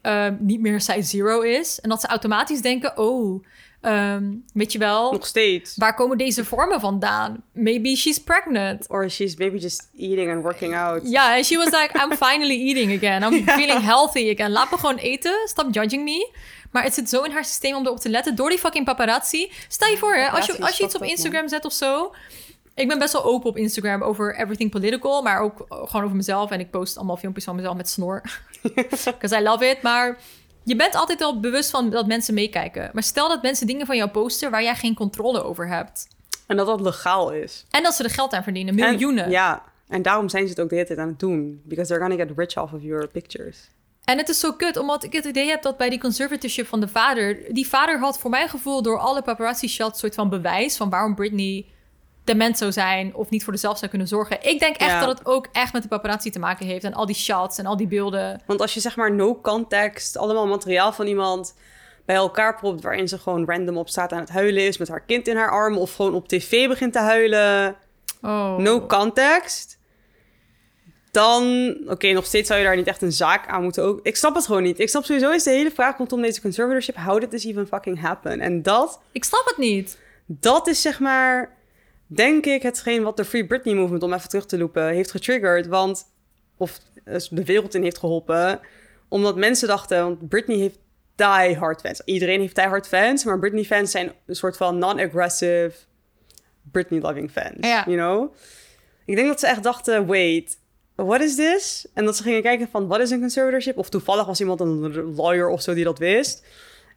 eh, 0.01 0.27
niet 0.39 0.59
meer 0.59 0.81
size 0.81 1.01
zero 1.01 1.41
is. 1.41 1.79
En 1.79 1.89
dat 1.89 2.01
ze 2.01 2.07
automatisch 2.07 2.61
denken, 2.61 2.97
oh, 2.97 3.43
ehm, 3.81 4.23
weet 4.53 4.71
je 4.71 4.77
wel, 4.79 5.11
Nog 5.11 5.25
steeds. 5.25 5.75
waar 5.77 5.95
komen 5.95 6.17
deze 6.17 6.45
vormen 6.45 6.79
vandaan? 6.79 7.43
Maybe 7.51 7.95
she's 7.95 8.19
pregnant. 8.19 8.89
Or 8.89 9.09
she's 9.09 9.35
maybe 9.35 9.57
just 9.57 9.89
eating 9.97 10.31
and 10.31 10.43
working 10.43 10.75
out. 10.75 11.01
Ja, 11.09 11.37
en 11.37 11.43
she 11.43 11.57
was 11.57 11.69
like, 11.71 11.89
I'm 12.03 12.11
finally 12.17 12.67
eating 12.67 13.03
again. 13.03 13.33
I'm 13.33 13.43
feeling 13.59 13.81
healthy 13.81 14.31
again. 14.31 14.51
Laat 14.51 14.71
me 14.71 14.77
gewoon 14.77 14.97
eten. 14.97 15.33
Stop 15.45 15.73
judging 15.73 16.03
me. 16.03 16.31
Maar 16.71 16.83
het 16.83 16.93
zit 16.93 17.09
zo 17.09 17.21
in 17.23 17.31
haar 17.31 17.45
systeem 17.45 17.75
om 17.75 17.85
erop 17.85 17.99
te 17.99 18.09
letten 18.09 18.35
door 18.35 18.49
die 18.49 18.59
fucking 18.59 18.85
paparazzi. 18.85 19.51
Stel 19.67 19.89
je 19.89 19.97
voor, 19.97 20.15
hè, 20.15 20.27
als 20.29 20.45
je, 20.45 20.61
als 20.61 20.77
je 20.77 20.83
iets 20.83 20.95
op 20.95 21.03
Instagram 21.03 21.47
zet 21.47 21.65
of 21.65 21.73
zo. 21.73 22.13
Ik 22.75 22.87
ben 22.87 22.99
best 22.99 23.13
wel 23.13 23.23
open 23.23 23.49
op 23.49 23.57
Instagram 23.57 24.01
over 24.01 24.35
everything 24.35 24.71
political, 24.71 25.21
maar 25.21 25.39
ook 25.39 25.65
gewoon 25.69 26.03
over 26.03 26.15
mezelf. 26.15 26.51
En 26.51 26.59
ik 26.59 26.71
post 26.71 26.97
allemaal 26.97 27.17
filmpjes 27.17 27.43
van 27.45 27.55
mezelf 27.55 27.75
met 27.75 27.89
snor. 27.89 28.21
Because 29.03 29.37
I 29.39 29.41
love 29.43 29.65
it. 29.65 29.81
Maar 29.81 30.17
je 30.63 30.75
bent 30.75 30.95
altijd 30.95 31.19
wel 31.19 31.39
bewust 31.39 31.69
van 31.69 31.89
dat 31.89 32.07
mensen 32.07 32.33
meekijken. 32.33 32.89
Maar 32.93 33.03
stel 33.03 33.29
dat 33.29 33.41
mensen 33.41 33.67
dingen 33.67 33.85
van 33.85 33.95
jou 33.97 34.09
posten 34.09 34.51
waar 34.51 34.63
jij 34.63 34.75
geen 34.75 34.95
controle 34.95 35.43
over 35.43 35.67
hebt. 35.67 36.07
En 36.47 36.57
dat 36.57 36.67
dat 36.67 36.81
legaal 36.81 37.31
is. 37.31 37.65
En 37.71 37.83
dat 37.83 37.93
ze 37.93 38.03
er 38.03 38.09
geld 38.09 38.33
aan 38.33 38.43
verdienen, 38.43 38.77
En- 38.79 38.89
miljoenen. 38.89 39.29
ja. 39.29 39.63
En 39.87 40.01
daarom 40.01 40.29
zijn 40.29 40.43
ze 40.43 40.49
het 40.49 40.59
ook 40.59 40.69
de 40.69 40.75
hele 40.75 40.87
tijd 40.87 40.99
aan 40.99 41.07
het 41.07 41.19
doen. 41.19 41.61
Because 41.63 41.87
they're 41.87 42.07
gonna 42.09 42.25
get 42.25 42.37
rich 42.37 42.57
off 42.57 42.73
of 42.73 42.81
your 42.81 43.07
pictures. 43.07 43.69
En 44.03 44.17
het 44.17 44.29
is 44.29 44.39
zo 44.39 44.51
kut, 44.53 44.77
omdat 44.77 45.03
ik 45.03 45.13
het 45.13 45.25
idee 45.25 45.47
heb 45.49 45.61
dat 45.61 45.77
bij 45.77 45.89
die 45.89 45.99
conservatorship 45.99 46.67
van 46.67 46.79
de 46.79 46.87
vader... 46.87 47.53
Die 47.53 47.67
vader 47.67 47.99
had 47.99 48.19
voor 48.19 48.29
mijn 48.29 48.49
gevoel 48.49 48.81
door 48.81 48.99
alle 48.99 49.21
paparazzi-shots... 49.21 49.99
soort 49.99 50.15
van 50.15 50.29
bewijs 50.29 50.77
van 50.77 50.89
waarom 50.89 51.15
Britney 51.15 51.65
dement 52.23 52.57
zou 52.57 52.71
zijn... 52.71 53.15
of 53.15 53.29
niet 53.29 53.43
voor 53.43 53.53
zichzelf 53.53 53.77
zou 53.77 53.89
kunnen 53.89 54.07
zorgen. 54.07 54.37
Ik 54.41 54.59
denk 54.59 54.75
echt 54.75 54.89
Ja. 54.91 55.05
dat 55.05 55.17
het 55.17 55.27
ook 55.27 55.47
echt 55.51 55.73
met 55.73 55.81
de 55.81 55.87
paparazzi 55.87 56.29
te 56.29 56.39
maken 56.39 56.65
heeft... 56.65 56.83
en 56.83 56.93
al 56.93 57.05
die 57.05 57.15
shots 57.15 57.57
en 57.57 57.65
al 57.65 57.77
die 57.77 57.87
beelden. 57.87 58.41
Want 58.45 58.61
als 58.61 58.73
je 58.73 58.79
zeg 58.79 58.95
maar 58.95 59.11
no 59.13 59.35
context, 59.41 60.17
allemaal 60.17 60.47
materiaal 60.47 60.93
van 60.93 61.07
iemand 61.07 61.55
bij 62.05 62.15
elkaar 62.15 62.55
propt, 62.55 62.83
waarin 62.83 63.07
ze 63.07 63.17
gewoon 63.19 63.45
random 63.45 63.77
op 63.77 63.89
staat 63.89 64.11
aan 64.11 64.19
het 64.19 64.29
huilen 64.29 64.67
is 64.67 64.77
met 64.77 64.87
haar 64.87 65.01
kind 65.05 65.27
in 65.27 65.35
haar 65.37 65.51
arm, 65.51 65.77
of 65.77 65.95
gewoon 65.95 66.13
op 66.13 66.27
tv 66.27 66.67
begint 66.67 66.93
te 66.93 66.99
huilen, 66.99 67.75
Oh. 68.21 68.57
no 68.57 68.85
context, 68.85 69.77
dan, 71.11 71.73
oké, 71.87 72.11
nog 72.11 72.25
steeds 72.25 72.47
zou 72.47 72.59
je 72.59 72.65
daar 72.65 72.75
niet 72.75 72.87
echt 72.87 73.01
een 73.01 73.11
zaak 73.11 73.47
aan 73.47 73.63
moeten 73.63 73.83
ook. 73.83 73.99
Ik 74.03 74.15
snap 74.15 74.35
het 74.35 74.45
gewoon 74.45 74.63
niet. 74.63 74.79
Ik 74.79 74.89
snap 74.89 75.03
sowieso 75.05 75.31
is 75.31 75.43
de 75.43 75.49
hele 75.49 75.71
vraag 75.71 75.97
rondom 75.97 76.21
deze 76.21 76.41
conservatorship, 76.41 76.95
how 76.95 77.19
did 77.19 77.29
this 77.29 77.45
even 77.45 77.67
fucking 77.67 78.01
happen? 78.01 78.39
En 78.39 78.61
dat, 78.61 78.99
Ik 79.11 79.23
snap 79.23 79.45
het 79.45 79.57
niet. 79.57 79.97
dat 80.25 80.67
is 80.67 80.81
zeg 80.81 80.99
maar, 80.99 81.51
denk 82.15 82.45
ik, 82.45 82.61
hetgeen 82.61 83.03
wat 83.03 83.17
de 83.17 83.25
Free 83.25 83.47
Britney 83.47 83.73
movement, 83.73 84.03
om 84.03 84.13
even 84.13 84.29
terug 84.29 84.45
te 84.45 84.57
lopen, 84.57 84.87
heeft 84.87 85.11
getriggerd. 85.11 85.67
Want, 85.67 86.05
of 86.57 86.79
eh, 87.03 87.19
de 87.29 87.43
wereld 87.43 87.75
in 87.75 87.83
heeft 87.83 87.97
geholpen. 87.97 88.59
Omdat 89.07 89.35
mensen 89.35 89.67
dachten, 89.67 90.03
want 90.03 90.29
Britney 90.29 90.57
heeft 90.57 90.79
die 91.15 91.57
hard 91.57 91.81
fans. 91.81 92.01
Iedereen 92.05 92.39
heeft 92.39 92.55
die 92.55 92.65
hard 92.65 92.87
fans, 92.87 93.23
maar 93.23 93.39
Britney 93.39 93.63
fans 93.63 93.91
zijn 93.91 94.11
een 94.25 94.35
soort 94.35 94.57
van 94.57 94.77
non-aggressive 94.77 95.73
Britney 96.71 96.99
loving 96.99 97.31
fans. 97.31 97.57
Ja. 97.59 97.83
You 97.85 97.97
know? 97.97 98.35
Ik 99.05 99.15
denk 99.15 99.27
dat 99.27 99.39
ze 99.39 99.47
echt 99.47 99.63
dachten, 99.63 100.07
wait, 100.07 100.59
what 100.95 101.21
is 101.21 101.35
this? 101.35 101.87
En 101.93 102.05
dat 102.05 102.17
ze 102.17 102.23
gingen 102.23 102.41
kijken 102.41 102.67
van, 102.67 102.87
wat 102.87 102.99
is 102.99 103.09
een 103.09 103.19
conservatorship? 103.19 103.77
Of 103.77 103.89
toevallig 103.89 104.25
was 104.25 104.39
iemand 104.39 104.59
een 104.59 105.13
lawyer 105.15 105.47
of 105.47 105.61
zo 105.61 105.73
die 105.73 105.83
dat 105.83 105.99
wist. 105.99 106.45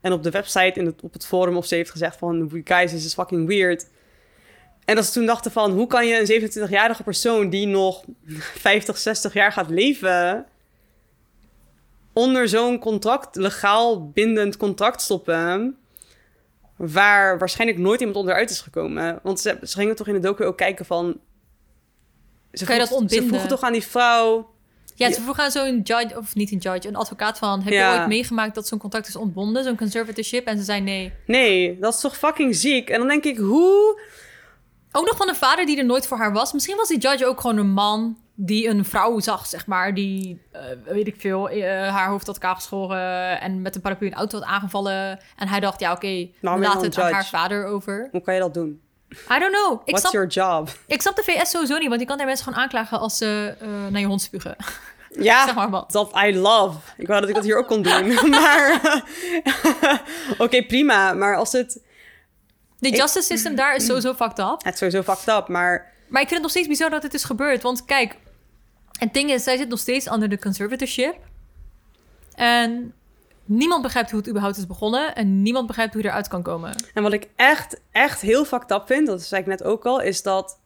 En 0.00 0.12
op 0.12 0.22
de 0.22 0.30
website, 0.30 0.80
in 0.80 0.86
het, 0.86 1.02
op 1.02 1.12
het 1.12 1.26
forum 1.26 1.56
of 1.56 1.66
ze 1.66 1.74
heeft 1.74 1.90
gezegd 1.90 2.16
van... 2.16 2.50
Guys, 2.64 2.90
this 2.90 3.04
is 3.04 3.14
fucking 3.14 3.46
weird. 3.46 3.88
En 4.86 4.94
dat 4.94 5.04
ze 5.04 5.12
toen 5.12 5.26
dachten 5.26 5.50
van... 5.50 5.70
Hoe 5.72 5.86
kan 5.86 6.06
je 6.06 6.18
een 6.20 6.50
27-jarige 6.50 7.02
persoon 7.02 7.50
die 7.50 7.66
nog 7.66 8.04
50, 8.26 8.98
60 8.98 9.32
jaar 9.32 9.52
gaat 9.52 9.70
leven... 9.70 10.46
onder 12.12 12.48
zo'n 12.48 12.78
contract, 12.78 13.36
legaal 13.36 14.10
bindend 14.10 14.56
contract 14.56 15.00
stoppen... 15.00 15.76
waar 16.76 17.38
waarschijnlijk 17.38 17.78
nooit 17.80 17.98
iemand 18.00 18.18
onderuit 18.18 18.50
is 18.50 18.60
gekomen. 18.60 19.20
Want 19.22 19.40
ze, 19.40 19.58
ze 19.62 19.76
gingen 19.78 19.96
toch 19.96 20.06
in 20.08 20.14
de 20.14 20.20
docu 20.20 20.44
ook 20.44 20.56
kijken 20.56 20.84
van... 20.84 21.16
Ze 22.52 22.64
Kan 22.64 22.74
je 22.74 22.80
dat 22.80 22.88
vroeg- 22.88 23.00
ontbinden? 23.00 23.28
Ze 23.28 23.34
vroegen 23.34 23.56
toch 23.56 23.66
aan 23.66 23.72
die 23.72 23.84
vrouw... 23.86 24.50
Ja, 24.94 25.12
ze 25.12 25.20
vroegen 25.20 25.44
aan 25.44 25.50
zo'n 25.50 25.80
judge, 25.84 26.16
of 26.18 26.34
niet 26.34 26.52
een 26.52 26.58
judge, 26.58 26.88
een 26.88 26.96
advocaat 26.96 27.38
van... 27.38 27.62
heb 27.62 27.72
Ja. 27.72 27.92
je 27.92 27.98
ooit 27.98 28.08
meegemaakt 28.08 28.54
dat 28.54 28.68
zo'n 28.68 28.78
contract 28.78 29.08
is 29.08 29.16
ontbonden, 29.16 29.64
zo'n 29.64 29.76
conservatorship? 29.76 30.46
En 30.46 30.58
ze 30.58 30.64
zei 30.64 30.80
nee. 30.80 31.12
Nee, 31.26 31.78
dat 31.78 31.94
is 31.94 32.00
toch 32.00 32.16
fucking 32.16 32.56
ziek? 32.56 32.90
En 32.90 32.98
dan 32.98 33.08
denk 33.08 33.24
ik, 33.24 33.36
hoe... 33.36 34.00
Ook 34.96 35.06
nog 35.06 35.16
van 35.16 35.28
een 35.28 35.34
vader 35.34 35.66
die 35.66 35.78
er 35.78 35.84
nooit 35.84 36.06
voor 36.06 36.16
haar 36.18 36.32
was. 36.32 36.52
Misschien 36.52 36.76
was 36.76 36.88
die 36.88 36.98
judge 36.98 37.26
ook 37.26 37.40
gewoon 37.40 37.56
een 37.56 37.70
man 37.70 38.16
die 38.34 38.68
een 38.68 38.84
vrouw 38.84 39.20
zag, 39.20 39.46
zeg 39.46 39.66
maar. 39.66 39.94
Die, 39.94 40.40
eh, 40.52 40.60
weet 40.84 41.06
ik 41.06 41.14
veel, 41.18 41.48
eh, 41.48 41.88
haar 41.94 42.08
hoofd 42.08 42.26
had 42.26 42.38
kaalgeschoren 42.38 43.40
en 43.40 43.62
met 43.62 43.74
een 43.74 43.80
paraplu 43.80 44.06
een 44.06 44.14
auto 44.14 44.38
had 44.38 44.48
aangevallen. 44.48 45.20
En 45.36 45.48
hij 45.48 45.60
dacht, 45.60 45.80
ja 45.80 45.92
oké, 45.92 46.06
Nou, 46.06 46.60
je 46.60 46.66
laten 46.66 46.72
dan 46.72 46.82
het 46.82 46.98
aan 46.98 47.12
haar 47.12 47.26
vader 47.26 47.64
over. 47.66 48.08
Hoe 48.10 48.20
kan 48.22 48.34
je 48.34 48.40
dat 48.40 48.54
doen? 48.54 48.80
I 49.10 49.38
don't 49.38 49.52
know. 49.52 49.80
Ik 49.84 49.96
What's 49.96 50.00
snap, 50.00 50.12
your 50.12 50.26
job? 50.28 50.70
ik 50.86 51.00
snap 51.00 51.16
de 51.16 51.22
VS 51.22 51.50
sowieso 51.50 51.78
niet, 51.78 51.88
want 51.88 52.00
je 52.00 52.06
kan 52.06 52.16
daar 52.16 52.26
mensen 52.26 52.44
gewoon 52.44 52.62
aanklagen 52.62 52.98
als 52.98 53.16
ze 53.16 53.54
eh, 53.60 53.68
naar 53.90 54.00
je 54.00 54.06
hond 54.06 54.22
spugen. 54.22 54.56
Ja, 55.10 55.44
Zeg 55.46 55.54
maar 55.54 55.70
wat. 55.70 55.92
dat 55.92 56.12
I 56.24 56.38
love. 56.38 56.78
Ik 56.96 57.06
wou 57.06 57.20
dat 57.20 57.28
ik 57.28 57.34
dat 57.34 57.44
hier 57.44 57.58
ook 57.58 57.66
kon 57.66 57.82
doen. 57.82 58.14
maar 58.30 59.02
oké, 60.38 60.62
prima. 60.62 61.12
Maar 61.12 61.36
als 61.36 61.52
het... 61.52 61.84
De 62.78 62.88
Ik- 62.88 62.96
justice 62.96 63.26
system 63.26 63.54
daar 63.54 63.74
is 63.74 63.86
sowieso 63.86 64.14
fucked 64.14 64.38
up. 64.38 64.56
Het 64.64 64.72
is 64.72 64.78
sowieso 64.78 65.02
fucked 65.02 65.28
up, 65.36 65.48
maar... 65.48 65.94
Maar 66.08 66.22
ik 66.22 66.28
vind 66.28 66.30
het 66.30 66.40
nog 66.42 66.50
steeds 66.50 66.68
bizar 66.68 66.90
dat 66.90 67.02
dit 67.02 67.14
is 67.14 67.24
gebeurd. 67.24 67.62
Want 67.62 67.84
kijk, 67.84 68.16
het 68.98 69.14
ding 69.14 69.30
is, 69.30 69.42
zij 69.44 69.56
zit 69.56 69.68
nog 69.68 69.78
steeds 69.78 70.08
onder 70.08 70.28
de 70.28 70.38
conservatorship. 70.38 71.16
En 72.34 72.94
niemand 73.44 73.82
begrijpt 73.82 74.10
hoe 74.10 74.18
het 74.18 74.28
überhaupt 74.28 74.56
is 74.56 74.66
begonnen. 74.66 75.14
En 75.14 75.42
niemand 75.42 75.66
begrijpt 75.66 75.92
hoe 75.92 76.02
je 76.02 76.08
eruit 76.08 76.28
kan 76.28 76.42
komen. 76.42 76.74
En 76.94 77.02
wat 77.02 77.12
ik 77.12 77.28
echt, 77.36 77.80
echt 77.92 78.20
heel 78.20 78.44
fucked 78.44 78.70
up 78.70 78.82
vind, 78.86 79.06
dat 79.06 79.22
zei 79.22 79.40
ik 79.40 79.46
net 79.46 79.62
ook 79.62 79.86
al, 79.86 80.00
is 80.00 80.22
dat 80.22 80.58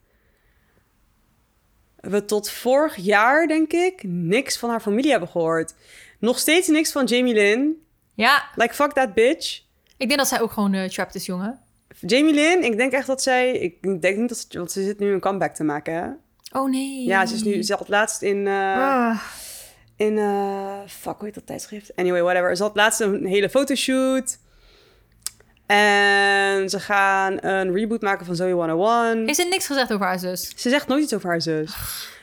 we 1.99 2.25
tot 2.25 2.49
vorig 2.49 2.95
jaar, 2.95 3.47
denk 3.47 3.71
ik, 3.71 4.03
niks 4.03 4.57
van 4.57 4.69
haar 4.69 4.81
familie 4.81 5.11
hebben 5.11 5.29
gehoord. 5.29 5.73
Nog 6.19 6.39
steeds 6.39 6.67
niks 6.67 6.91
van 6.91 7.05
Jamie 7.05 7.33
Lynn. 7.33 7.85
Ja, 8.13 8.49
Like, 8.55 8.73
fuck 8.73 8.91
that 8.93 9.13
bitch. 9.13 9.59
ik 9.97 10.07
denk 10.07 10.17
dat 10.19 10.27
zij 10.27 10.41
ook 10.41 10.51
gewoon 10.51 10.73
eh 10.73 10.89
trapped 10.89 11.15
is, 11.15 11.25
jongen. 11.25 11.59
Jamie 11.99 12.33
Lynn, 12.33 12.63
ik 12.63 12.77
denk 12.77 12.91
echt 12.91 13.07
dat 13.07 13.21
zij... 13.21 13.51
Ik 13.51 14.01
denk 14.01 14.17
niet 14.17 14.29
dat 14.29 14.37
ze... 14.37 14.57
Want 14.57 14.71
ze 14.71 14.83
zit 14.83 14.99
nu 14.99 15.11
een 15.13 15.19
comeback 15.19 15.53
te 15.53 15.63
maken, 15.63 15.93
hè? 15.93 16.07
Oh 16.59 16.69
nee. 16.69 17.05
Ja, 17.05 17.25
ze 17.25 17.35
is 17.35 17.43
nu... 17.43 17.63
Ze 17.63 17.73
had 17.75 17.87
laatst 17.87 18.21
in... 18.21 18.47
eh, 18.47 18.77
Ah. 18.77 19.21
in 19.95 20.17
eh 20.17 20.79
fuck, 20.87 21.15
hoe 21.17 21.25
heet 21.25 21.33
dat 21.33 21.45
tijdschrift? 21.45 21.95
Anyway, 21.95 22.21
whatever. 22.21 22.55
Ze 22.55 22.63
had 22.63 22.75
laatst 22.75 22.99
een 22.99 23.25
hele 23.25 23.49
fotoshoot. 23.49 24.37
En 25.65 26.69
ze 26.69 26.79
gaan 26.79 27.45
een 27.45 27.73
reboot 27.73 28.01
maken 28.01 28.25
van 28.25 28.35
Zoe 28.35 28.51
101. 28.53 29.25
Heeft 29.25 29.35
ze 29.39 29.43
niks 29.45 29.65
gezegd 29.67 29.93
over 29.93 30.05
haar 30.05 30.19
zus? 30.19 30.53
Ze 30.55 30.69
zegt 30.69 30.87
nooit 30.87 31.03
iets 31.03 31.13
over 31.13 31.29
haar 31.29 31.41
zus. 31.41 31.73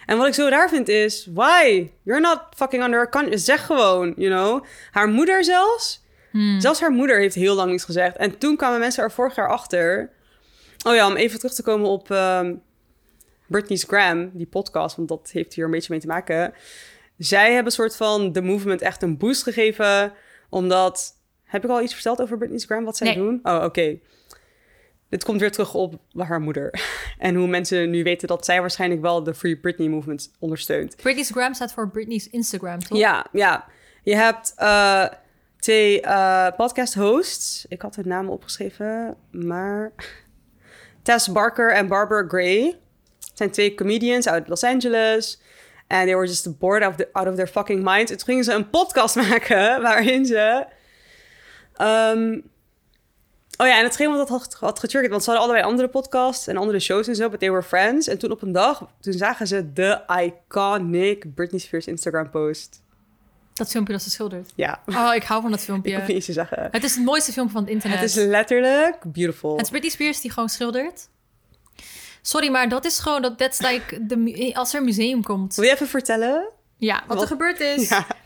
En 0.07 0.19
wat 0.19 0.27
ik 0.27 0.35
zo 0.35 0.49
raar 0.49 0.69
vind 0.69 0.89
is, 0.89 1.29
why? 1.35 1.91
You're 2.03 2.21
not 2.21 2.41
fucking 2.57 2.83
under 2.85 3.09
her 3.11 3.39
Zeg 3.39 3.67
gewoon, 3.67 4.13
you 4.17 4.31
know. 4.31 4.65
Haar 4.91 5.09
moeder 5.09 5.45
zelfs. 5.45 6.03
Hmm. 6.31 6.61
Zelfs 6.61 6.81
haar 6.81 6.91
moeder 6.91 7.19
heeft 7.19 7.35
heel 7.35 7.55
lang 7.55 7.71
niets 7.71 7.85
gezegd. 7.85 8.17
En 8.17 8.39
toen 8.39 8.57
kwamen 8.57 8.79
mensen 8.79 9.03
er 9.03 9.11
vorig 9.13 9.35
jaar 9.35 9.49
achter. 9.49 10.11
Oh 10.87 10.95
ja, 10.95 11.07
om 11.07 11.17
even 11.17 11.39
terug 11.39 11.55
te 11.55 11.63
komen 11.63 11.89
op 11.89 12.11
ehm 12.11 12.55
Britney's 13.47 13.85
Gram, 13.85 14.31
die 14.35 14.47
podcast, 14.47 14.97
want 14.97 15.09
dat 15.09 15.31
heeft 15.33 15.55
hier 15.55 15.65
een 15.65 15.71
beetje 15.71 15.89
mee 15.91 16.01
te 16.01 16.07
maken. 16.07 16.53
Zij 17.19 17.47
hebben 17.47 17.65
een 17.65 17.73
soort 17.73 17.97
van 17.97 18.33
de 18.33 18.43
movement 18.43 18.81
echt 18.83 19.03
een 19.03 19.17
boost 19.17 19.43
gegeven, 19.43 20.13
omdat... 20.51 21.17
Heb 21.45 21.65
ik 21.65 21.71
al 21.71 21.83
iets 21.83 21.95
verteld 21.95 22.21
over 22.21 22.39
Britney's 22.39 22.65
Gram, 22.65 22.85
wat 22.85 22.97
zij 22.97 23.07
Nee. 23.07 23.17
doen? 23.17 23.41
Oh, 23.43 23.63
oké. 23.65 23.99
Dit 25.09 25.25
komt 25.25 25.41
weer 25.41 25.51
terug 25.53 25.75
op 25.75 25.95
haar 26.17 26.41
moeder. 26.41 26.71
En 27.19 27.35
hoe 27.35 27.47
mensen 27.49 27.91
nu 27.91 28.03
weten 28.03 28.29
dat 28.29 28.45
zij 28.45 28.61
waarschijnlijk 28.61 29.01
wel 29.01 29.23
de 29.23 29.35
Free 29.35 29.57
Britney 29.57 29.89
movement 29.89 30.31
ondersteunt. 30.39 30.97
Britney's 30.97 31.31
Gram 31.31 31.55
staat 31.55 31.73
voor 31.73 31.91
Britney's 31.91 32.29
Instagram, 32.29 32.79
toch? 32.79 32.99
Ja, 32.99 33.27
ja. 33.33 33.67
Je 34.03 34.15
hebt 34.17 34.53
eh, 34.57 35.05
twee 35.59 36.01
eh, 36.01 36.47
podcast 36.57 36.95
hosts. 36.95 37.67
Ik 37.69 37.83
had 37.83 37.97
hun 37.97 38.09
namen 38.09 38.33
opgeschreven, 38.33 39.17
maar... 39.31 39.93
Tess 41.03 41.33
Barker 41.33 41.73
en 41.73 41.87
Barbara 41.87 42.29
Gray. 42.29 42.65
Het 43.21 43.33
zijn 43.35 43.51
twee 43.51 43.75
comedians 43.75 44.29
uit 44.29 44.49
Los 44.49 44.65
Angeles. 44.65 45.41
En 45.87 46.05
they 46.05 46.15
were 46.15 46.27
just 46.27 46.59
bored 46.59 46.87
of, 46.87 46.97
the- 46.97 47.09
out 47.13 47.29
of 47.29 47.35
their 47.35 47.47
fucking 47.47 47.85
mind. 47.85 48.11
En 48.11 48.17
toen 48.17 48.27
gingen 48.27 48.45
ze 48.45 48.53
een 48.53 48.71
podcast 48.71 49.17
maken 49.29 49.83
waarin 49.83 50.27
ze... 50.27 50.67
ehm, 51.77 52.33
oh 53.57 53.67
ja, 53.67 53.79
en 53.79 53.85
hetgeen 53.85 54.09
wat 54.09 54.19
dat 54.19 54.29
had, 54.29 54.55
had 54.61 54.79
getriggerd... 54.79 55.11
want 55.11 55.25
ze 55.25 55.31
hadden 55.31 55.49
allebei 55.49 55.71
andere 55.71 55.89
podcasts 55.89 56.47
en 56.47 56.57
andere 56.57 56.79
shows 56.81 57.09
en 57.09 57.17
zo... 57.17 57.29
but 57.29 57.41
they 57.41 57.51
were 57.51 57.63
friends. 57.63 58.09
En 58.09 58.19
toen 58.19 58.31
op 58.31 58.43
een 58.43 58.53
dag, 58.53 58.91
toen 59.01 59.13
zagen 59.13 59.47
ze 59.47 59.73
de 59.73 60.01
iconic 60.23 61.35
Britney 61.35 61.61
Spears 61.61 61.87
Instagram 61.87 62.31
post. 62.31 62.83
Dat 63.59 63.71
filmpje 63.71 63.93
dat 63.93 64.03
ze 64.03 64.11
schildert. 64.11 64.51
Ja, 64.55 64.83
Oh, 64.87 65.11
ik 65.15 65.23
hou 65.23 65.43
van 65.43 65.51
dat 65.51 65.61
ik 65.61 65.65
filmpje. 65.67 65.95
hoef 65.97 66.07
niet 66.07 66.17
eens 66.17 66.25
te 66.25 66.33
zeggen. 66.33 66.69
Het 66.71 66.85
is 66.85 66.95
het 66.95 67.05
mooiste 67.05 67.33
filmpje 67.33 67.55
van 67.55 67.63
het 67.65 67.73
internet. 67.73 67.99
Het 68.01 68.09
is 68.09 68.15
letterlijk 68.15 68.97
beautiful. 69.13 69.53
Het 69.57 69.61
is 69.65 69.71
Britney 69.71 69.91
Spears 69.91 70.21
die 70.21 70.31
gewoon 70.31 70.49
schildert. 70.49 71.09
Sorry, 72.23 72.51
maar 72.51 72.69
dat 72.69 72.85
is 72.85 72.99
gewoon... 72.99 73.23
Dat 73.23 73.39
that's 73.39 73.61
like 73.61 74.07
de, 74.07 74.51
als 74.55 74.73
er 74.73 74.79
een 74.79 74.85
museum 74.85 75.23
komt. 75.23 75.55
Wil 75.55 75.65
je 75.65 75.71
even 75.71 75.89
vertellen? 75.89 76.49
Ja, 76.77 76.95
wat, 77.07 77.07
Wat- 77.17 77.21
er 77.23 77.29
gebeurd 77.29 77.61
is. 77.61 77.89
Ja. 77.89 78.07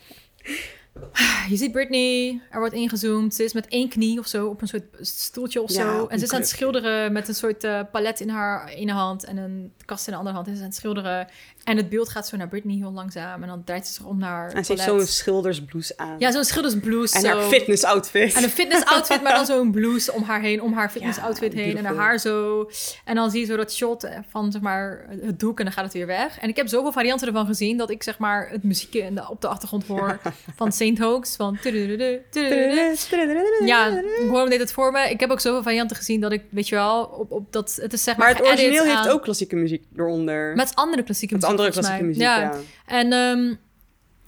Je 1.49 1.57
ziet 1.57 1.72
Britney, 1.72 2.41
er 2.51 2.59
wordt 2.59 2.74
ingezoomd. 2.74 3.35
Ze 3.35 3.45
is 3.45 3.53
met 3.53 3.66
één 3.68 3.89
knie 3.89 4.18
of 4.18 4.26
zo 4.26 4.47
op 4.47 4.61
een 4.62 4.68
soort 4.68 4.85
stoeltje 5.01 5.62
of 5.62 5.70
Ja, 5.70 5.74
zo. 5.97 6.07
En 6.07 6.18
ze 6.18 6.24
is 6.24 6.33
aan 6.33 6.41
het 6.41 6.49
schilderen 6.49 7.12
met 7.12 7.28
een 7.28 7.35
soort 7.35 7.64
eh, 7.64 7.80
palet 7.93 8.20
in 8.20 8.28
haar 8.28 8.68
ene 8.68 8.93
hand 8.93 9.24
en 9.24 9.37
een 9.37 9.72
kast 9.93 10.07
in 10.07 10.12
de 10.12 10.18
andere 10.18 10.36
hand. 10.36 10.49
Is 10.49 10.59
aan 10.59 10.64
het 10.64 10.74
schilderen. 10.74 11.28
En 11.64 11.76
het 11.76 11.88
beeld 11.88 12.09
gaat 12.09 12.26
zo 12.28 12.36
naar 12.36 12.49
Britney 12.49 12.76
heel 12.76 12.93
langzaam. 12.93 13.43
En 13.43 13.49
dan 13.49 13.64
draait 13.64 13.86
ze 13.86 13.93
zich 13.93 14.05
om 14.05 14.18
naar 14.18 14.53
En 14.53 14.64
ze 14.64 14.72
heeft 14.72 14.84
zo'n 14.84 15.07
schildersblouse 15.07 15.93
aan. 15.97 16.16
Ja, 16.18 16.32
zo'n 16.32 16.45
schildersblouse. 16.45 17.14
en 17.14 17.20
zo. 17.20 17.26
haar 17.28 17.43
fitness 17.43 17.84
outfit. 17.84 18.34
En 18.34 18.43
een 18.43 18.49
fitness 18.49 18.84
outfit, 18.84 19.22
maar 19.22 19.34
dan 19.34 19.47
zo'n 19.53 19.70
blouse 19.72 20.12
om 20.12 20.22
haar 20.22 20.40
heen, 20.40 20.62
om 20.62 20.72
haar 20.72 20.90
fitness 20.90 21.18
Ja, 21.18 21.24
outfit 21.24 21.53
heen. 21.53 21.76
En 21.76 21.84
haar 21.84 22.18
zo. 22.18 22.70
En 23.05 23.14
dan 23.14 23.30
zie 23.30 23.40
je 23.40 23.47
zo 23.47 23.57
dat 23.57 23.72
shot 23.72 24.09
van 24.30 24.53
zeg 24.53 24.61
maar 24.62 25.07
het 25.20 25.40
doek 25.40 25.59
en 25.59 25.64
dan 25.64 25.72
gaat 25.74 25.84
het 25.84 25.93
weer 25.93 26.07
weg. 26.07 26.38
En 26.38 26.49
ik 26.49 26.57
heb 26.57 26.68
zoveel 26.68 26.93
varianten 26.93 27.26
ervan 27.26 27.47
gezien 27.47 27.76
dat 27.76 27.90
ik 27.90 28.03
zeg 28.03 28.18
maar 28.18 28.49
het 28.51 28.62
muziekje 28.62 29.01
in 29.01 29.14
de, 29.14 29.28
op 29.28 29.40
de 29.40 29.49
achtergrond 29.49 29.86
hoor 29.86 30.20
van 30.57 30.72
Saint 30.72 30.99
Hoax. 30.99 31.36
Van 31.36 31.59
tudududu, 31.62 32.20
tudududu. 32.30 33.66
Ja, 33.66 34.03
Google 34.28 34.49
deed 34.49 34.61
het 34.61 34.72
voor 34.72 34.93
me. 34.93 35.11
Ik 35.11 35.20
heb 35.20 35.30
ook 35.30 35.40
zoveel 35.40 35.62
varianten 35.62 35.97
gezien 35.97 36.20
dat 36.20 36.32
ik, 36.32 36.43
weet 36.51 36.68
je 36.68 36.74
wel, 36.74 37.03
op, 37.05 37.30
op 37.32 37.53
dat, 37.53 37.78
het 37.82 37.93
is 37.93 38.03
zeg 38.03 38.16
maar 38.16 38.26
Maar 38.26 38.36
het 38.36 38.47
origineel 38.47 38.84
heeft 38.84 38.97
aan- 38.97 39.09
ook 39.09 39.22
klassieke 39.22 39.57
muziek 39.57 39.82
eronder. 39.97 40.55
Met 40.55 40.74
andere 40.74 41.03
klassieke 41.03 41.35
Met 41.35 41.43
muziek, 41.43 41.59
andere 41.59 41.72
volgens 41.72 41.95
klassieke 41.97 42.05
muziek, 42.05 42.22
ja. 42.22 42.61
En 42.87 43.12
ehm, 43.12 43.55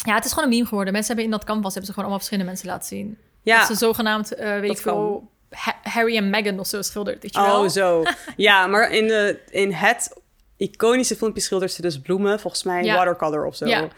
ja, 0.08 0.14
het 0.14 0.24
is 0.24 0.30
gewoon 0.32 0.44
een 0.48 0.54
meme 0.54 0.66
geworden. 0.68 0.92
Mensen 0.92 1.14
hebben 1.14 1.32
in 1.32 1.38
dat 1.38 1.46
canvas 1.48 1.64
hebben 1.74 1.84
ze 1.84 1.92
gewoon 1.92 2.04
allemaal 2.04 2.18
verschillende 2.18 2.50
mensen 2.50 2.68
laten 2.68 2.88
zien. 2.88 3.18
Ja, 3.42 3.58
Dat 3.58 3.66
ze 3.66 3.74
zogenaamd, 3.74 4.34
eh, 4.34 4.58
weet 4.60 4.70
ik 4.70 4.78
veel, 4.78 5.30
Ha- 5.50 5.78
Harry 5.82 6.16
en 6.16 6.30
Meghan 6.30 6.58
of 6.58 6.66
zo 6.66 6.82
schildert, 6.82 7.22
weet 7.22 7.34
je 7.34 7.40
wel? 7.40 7.62
oh 7.62 7.68
zo. 7.68 8.02
Ja, 8.36 8.66
maar 8.66 8.90
in, 8.92 9.06
de, 9.06 9.40
in 9.50 9.72
het 9.72 10.20
iconische 10.56 11.16
filmpje 11.16 11.40
schildert 11.42 11.72
ze 11.72 11.82
dus 11.82 12.00
bloemen. 12.00 12.40
Volgens 12.40 12.62
mij 12.62 12.82
Ja. 12.84 12.94
watercolor 12.96 13.46
of 13.46 13.56
zo. 13.56 13.66
Ja. 13.66 13.88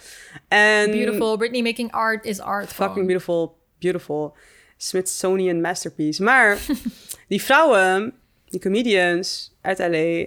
En 0.48 0.90
Beautiful. 0.90 1.36
Britney 1.36 1.62
making 1.62 1.92
art 1.92 2.24
is 2.24 2.40
art. 2.40 2.66
Fucking 2.66 2.88
gewoon. 2.92 3.06
beautiful, 3.06 3.58
beautiful. 3.78 4.36
Smithsonian 4.76 5.60
masterpiece. 5.60 6.22
Maar 6.22 6.58
die 7.28 7.42
vrouwen, 7.42 8.14
die 8.48 8.60
comedians 8.60 9.54
uit 9.60 9.78
LA, 9.78 10.26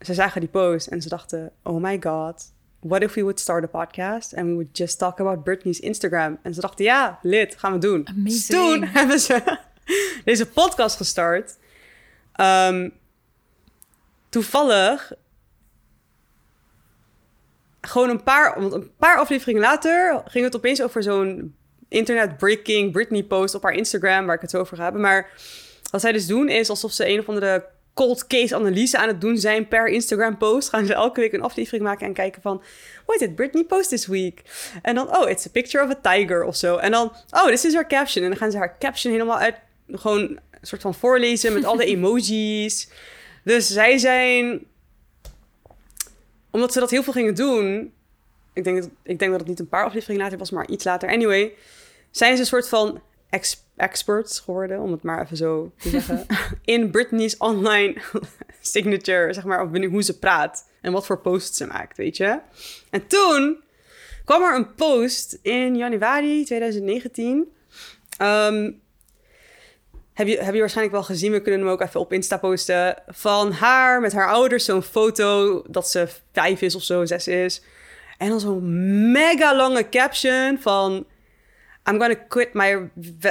ze 0.00 0.14
zagen 0.14 0.40
die 0.40 0.50
post 0.50 0.86
en 0.86 1.02
ze 1.02 1.08
dachten: 1.08 1.52
oh 1.62 1.82
my 1.82 2.00
god, 2.02 2.52
what 2.80 3.02
if 3.02 3.14
we 3.14 3.20
would 3.20 3.40
start 3.40 3.64
a 3.64 3.66
podcast 3.66 4.34
and 4.34 4.46
we 4.46 4.52
would 4.52 4.78
just 4.78 4.98
talk 4.98 5.20
about 5.20 5.44
Britney's 5.44 5.80
Instagram? 5.80 6.38
En 6.42 6.54
ze 6.54 6.60
dachten: 6.60 6.84
ja, 6.84 7.18
lid, 7.22 7.56
gaan 7.56 7.72
we 7.72 7.78
doen. 7.78 8.06
Dus 8.14 8.46
toen 8.46 8.84
hebben 8.96 9.18
ze 9.18 9.58
deze 10.24 10.46
podcast 10.46 10.96
gestart. 10.96 11.56
Ehm, 12.32 12.88
toevallig 14.28 15.12
gewoon 17.80 18.10
een 18.10 18.22
paar, 18.22 18.60
want 18.60 18.72
een 18.72 18.90
paar 18.96 19.18
afleveringen 19.18 19.62
later 19.62 20.22
ging 20.24 20.44
het 20.44 20.56
opeens 20.56 20.82
over 20.82 21.02
zo'n 21.02 21.54
internet 21.88 22.36
breaking 22.36 22.92
Britney 22.92 23.22
post 23.22 23.54
op 23.54 23.62
haar 23.62 23.72
Instagram, 23.72 24.26
waar 24.26 24.34
ik 24.34 24.40
het 24.40 24.56
over 24.56 24.76
ga 24.76 24.82
hebben. 24.82 25.00
Maar 25.00 25.30
wat 25.90 26.00
zij 26.00 26.12
dus 26.12 26.26
doen 26.26 26.48
is 26.48 26.68
alsof 26.70 26.92
ze 26.92 27.08
een 27.08 27.18
of 27.18 27.28
andere 27.28 27.64
cold 28.00 28.26
case 28.26 28.54
analyse 28.54 28.98
aan 28.98 29.08
het 29.08 29.20
doen 29.20 29.38
zijn 29.38 29.68
per 29.68 29.88
Instagram 29.88 30.36
post. 30.36 30.68
Gaan 30.68 30.86
ze 30.86 30.94
elke 30.94 31.20
week 31.20 31.32
een 31.32 31.42
aflevering 31.42 31.82
maken 31.82 32.06
en 32.06 32.12
kijken 32.12 32.42
van, 32.42 32.62
what 33.06 33.18
did 33.18 33.34
Britney 33.34 33.64
post 33.64 33.88
this 33.88 34.06
week? 34.06 34.42
En 34.82 34.94
dan, 34.94 35.16
oh, 35.16 35.30
it's 35.30 35.46
a 35.46 35.50
picture 35.50 35.84
of 35.84 35.90
a 35.90 35.98
tiger 36.12 36.44
of 36.44 36.56
zo. 36.56 36.76
En 36.76 36.90
dan, 36.90 37.12
oh, 37.30 37.46
this 37.46 37.64
is 37.64 37.72
her 37.72 37.86
caption. 37.86 38.24
En 38.24 38.30
dan 38.30 38.38
gaan 38.38 38.50
ze 38.50 38.56
haar 38.58 38.78
caption 38.78 39.12
helemaal 39.12 39.38
uit, 39.38 39.54
gewoon 39.92 40.20
een 40.20 40.38
soort 40.62 40.82
van 40.82 40.94
voorlezen 40.94 41.52
met 41.52 41.64
al 41.64 41.76
de 41.76 41.84
emojis. 41.94 42.88
Dus 43.44 43.66
zij 43.66 43.98
zijn 43.98 44.66
omdat 46.50 46.72
ze 46.72 46.80
dat 46.80 46.90
heel 46.90 47.02
veel 47.02 47.12
gingen 47.12 47.34
doen. 47.34 47.92
Ik 48.52 48.64
denk, 48.64 48.82
dat, 48.82 48.90
ik 49.02 49.18
denk 49.18 49.30
dat 49.30 49.40
het 49.40 49.48
niet 49.48 49.60
een 49.60 49.68
paar 49.68 49.84
afleveringen 49.84 50.22
later 50.22 50.38
was, 50.38 50.50
maar 50.50 50.68
iets 50.68 50.84
later. 50.84 51.08
Anyway, 51.08 51.52
zijn 52.10 52.34
ze 52.34 52.40
een 52.40 52.46
soort 52.46 52.68
van 52.68 53.00
ex- 53.30 53.64
experts 53.76 54.40
geworden, 54.40 54.80
om 54.80 54.92
het 54.92 55.02
maar 55.02 55.22
even 55.22 55.36
zo 55.36 55.72
te 55.78 55.88
zeggen. 55.88 56.26
in 56.64 56.90
Britney's 56.90 57.34
online 57.38 58.00
signature, 58.60 59.32
zeg 59.32 59.44
maar, 59.44 59.70
binnen 59.70 59.90
hoe 59.90 60.02
ze 60.02 60.18
praat 60.18 60.68
en 60.80 60.92
wat 60.92 61.06
voor 61.06 61.18
posts 61.18 61.56
ze 61.56 61.66
maakt, 61.66 61.96
weet 61.96 62.16
je. 62.16 62.38
En 62.90 63.06
toen 63.06 63.62
kwam 64.24 64.42
er 64.42 64.54
een 64.54 64.74
post 64.74 65.38
in 65.42 65.76
januari 65.76 66.44
2019. 66.44 67.52
Ehm, 68.16 68.70
heb 70.12 70.26
je, 70.26 70.42
heb 70.42 70.54
je 70.54 70.60
waarschijnlijk 70.60 70.96
wel 70.96 71.06
gezien, 71.06 71.32
we 71.32 71.42
kunnen 71.42 71.60
hem 71.60 71.68
ook 71.68 71.80
even 71.80 72.00
op 72.00 72.12
Insta 72.12 72.36
posten. 72.36 73.02
Van 73.06 73.52
haar 73.52 74.00
met 74.00 74.12
haar 74.12 74.28
ouders, 74.28 74.64
zo'n 74.64 74.82
foto 74.82 75.62
dat 75.68 75.90
ze 75.90 76.08
vijf 76.32 76.60
is 76.60 76.74
of 76.74 76.82
zo, 76.82 77.04
zes 77.04 77.28
is. 77.28 77.62
En 78.18 78.28
dan 78.28 78.40
zo'n 78.40 79.12
mega 79.12 79.56
lange 79.56 79.88
caption 79.88 80.58
van... 80.58 81.06
I'm 81.88 81.98
gonna 81.98 82.26
quit 82.28 82.54
my 82.54 82.90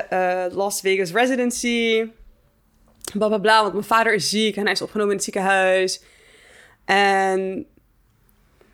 eh, 0.10 0.48
Las 0.52 0.82
Vegas 0.82 1.12
residency. 1.12 2.12
Bla 3.14 3.28
bla 3.28 3.38
bla, 3.38 3.62
want 3.62 3.74
mijn 3.74 3.86
vader 3.86 4.14
is 4.14 4.30
ziek 4.30 4.56
en 4.56 4.64
hij 4.64 4.72
is 4.72 4.82
opgenomen 4.82 5.12
in 5.12 5.16
het 5.16 5.26
ziekenhuis. 5.26 6.02
En 6.86 7.66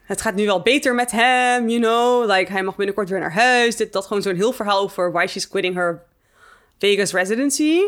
het 0.04 0.22
gaat 0.22 0.36
nu 0.36 0.46
wel 0.46 0.62
beter 0.62 0.96
met 0.96 1.12
hem, 1.12 1.70
you 1.70 1.82
know. 1.82 2.30
Like, 2.30 2.52
hij 2.52 2.64
mag 2.64 2.76
binnenkort 2.76 3.10
weer 3.10 3.20
naar 3.20 3.34
huis. 3.34 3.76
Dit, 3.76 3.94
dat 3.94 4.06
gewoon 4.06 4.22
zo'n 4.22 4.36
heel 4.36 4.52
verhaal 4.52 4.80
over 4.80 5.12
why 5.12 5.28
she's 5.28 5.48
quitting 5.48 5.76
her 5.76 6.04
Vegas 6.78 7.14
residency. 7.14 7.80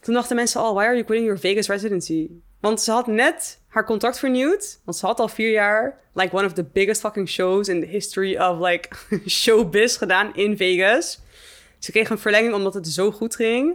Toen 0.00 0.14
dachten 0.14 0.36
mensen 0.36 0.60
al, 0.60 0.74
why 0.74 0.84
are 0.84 0.94
you 0.94 1.04
quitting 1.04 1.26
your 1.26 1.40
Vegas 1.40 1.68
residency? 1.68 2.28
Want 2.60 2.80
ze 2.80 2.90
had 2.90 3.06
net 3.06 3.60
haar 3.72 3.84
contract 3.84 4.18
vernieuwd. 4.18 4.80
Want 4.84 4.96
ze 4.96 5.06
had 5.06 5.20
al 5.20 5.28
vier 5.28 5.50
jaar, 5.50 5.98
like, 6.14 6.36
one 6.36 6.46
of 6.46 6.52
the 6.52 6.64
biggest 6.64 7.00
fucking 7.00 7.28
shows 7.28 7.68
in 7.68 7.80
the 7.80 7.86
history 7.86 8.36
of, 8.36 8.58
like, 8.60 8.88
showbiz 9.26 9.98
gedaan 9.98 10.34
in 10.34 10.56
Vegas. 10.56 11.20
Ze 11.78 11.90
kreeg 11.90 12.10
een 12.10 12.18
verlenging 12.18 12.54
omdat 12.54 12.74
het 12.74 12.88
zo 12.88 13.10
goed 13.10 13.34
ging. 13.36 13.74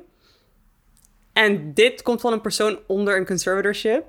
En 1.34 1.74
dit 1.74 2.02
komt 2.02 2.22
van 2.22 2.34
een 2.34 2.42
persoon 2.42 2.80
onder 2.88 3.18
een 3.18 3.26
conservatorship. 3.26 4.06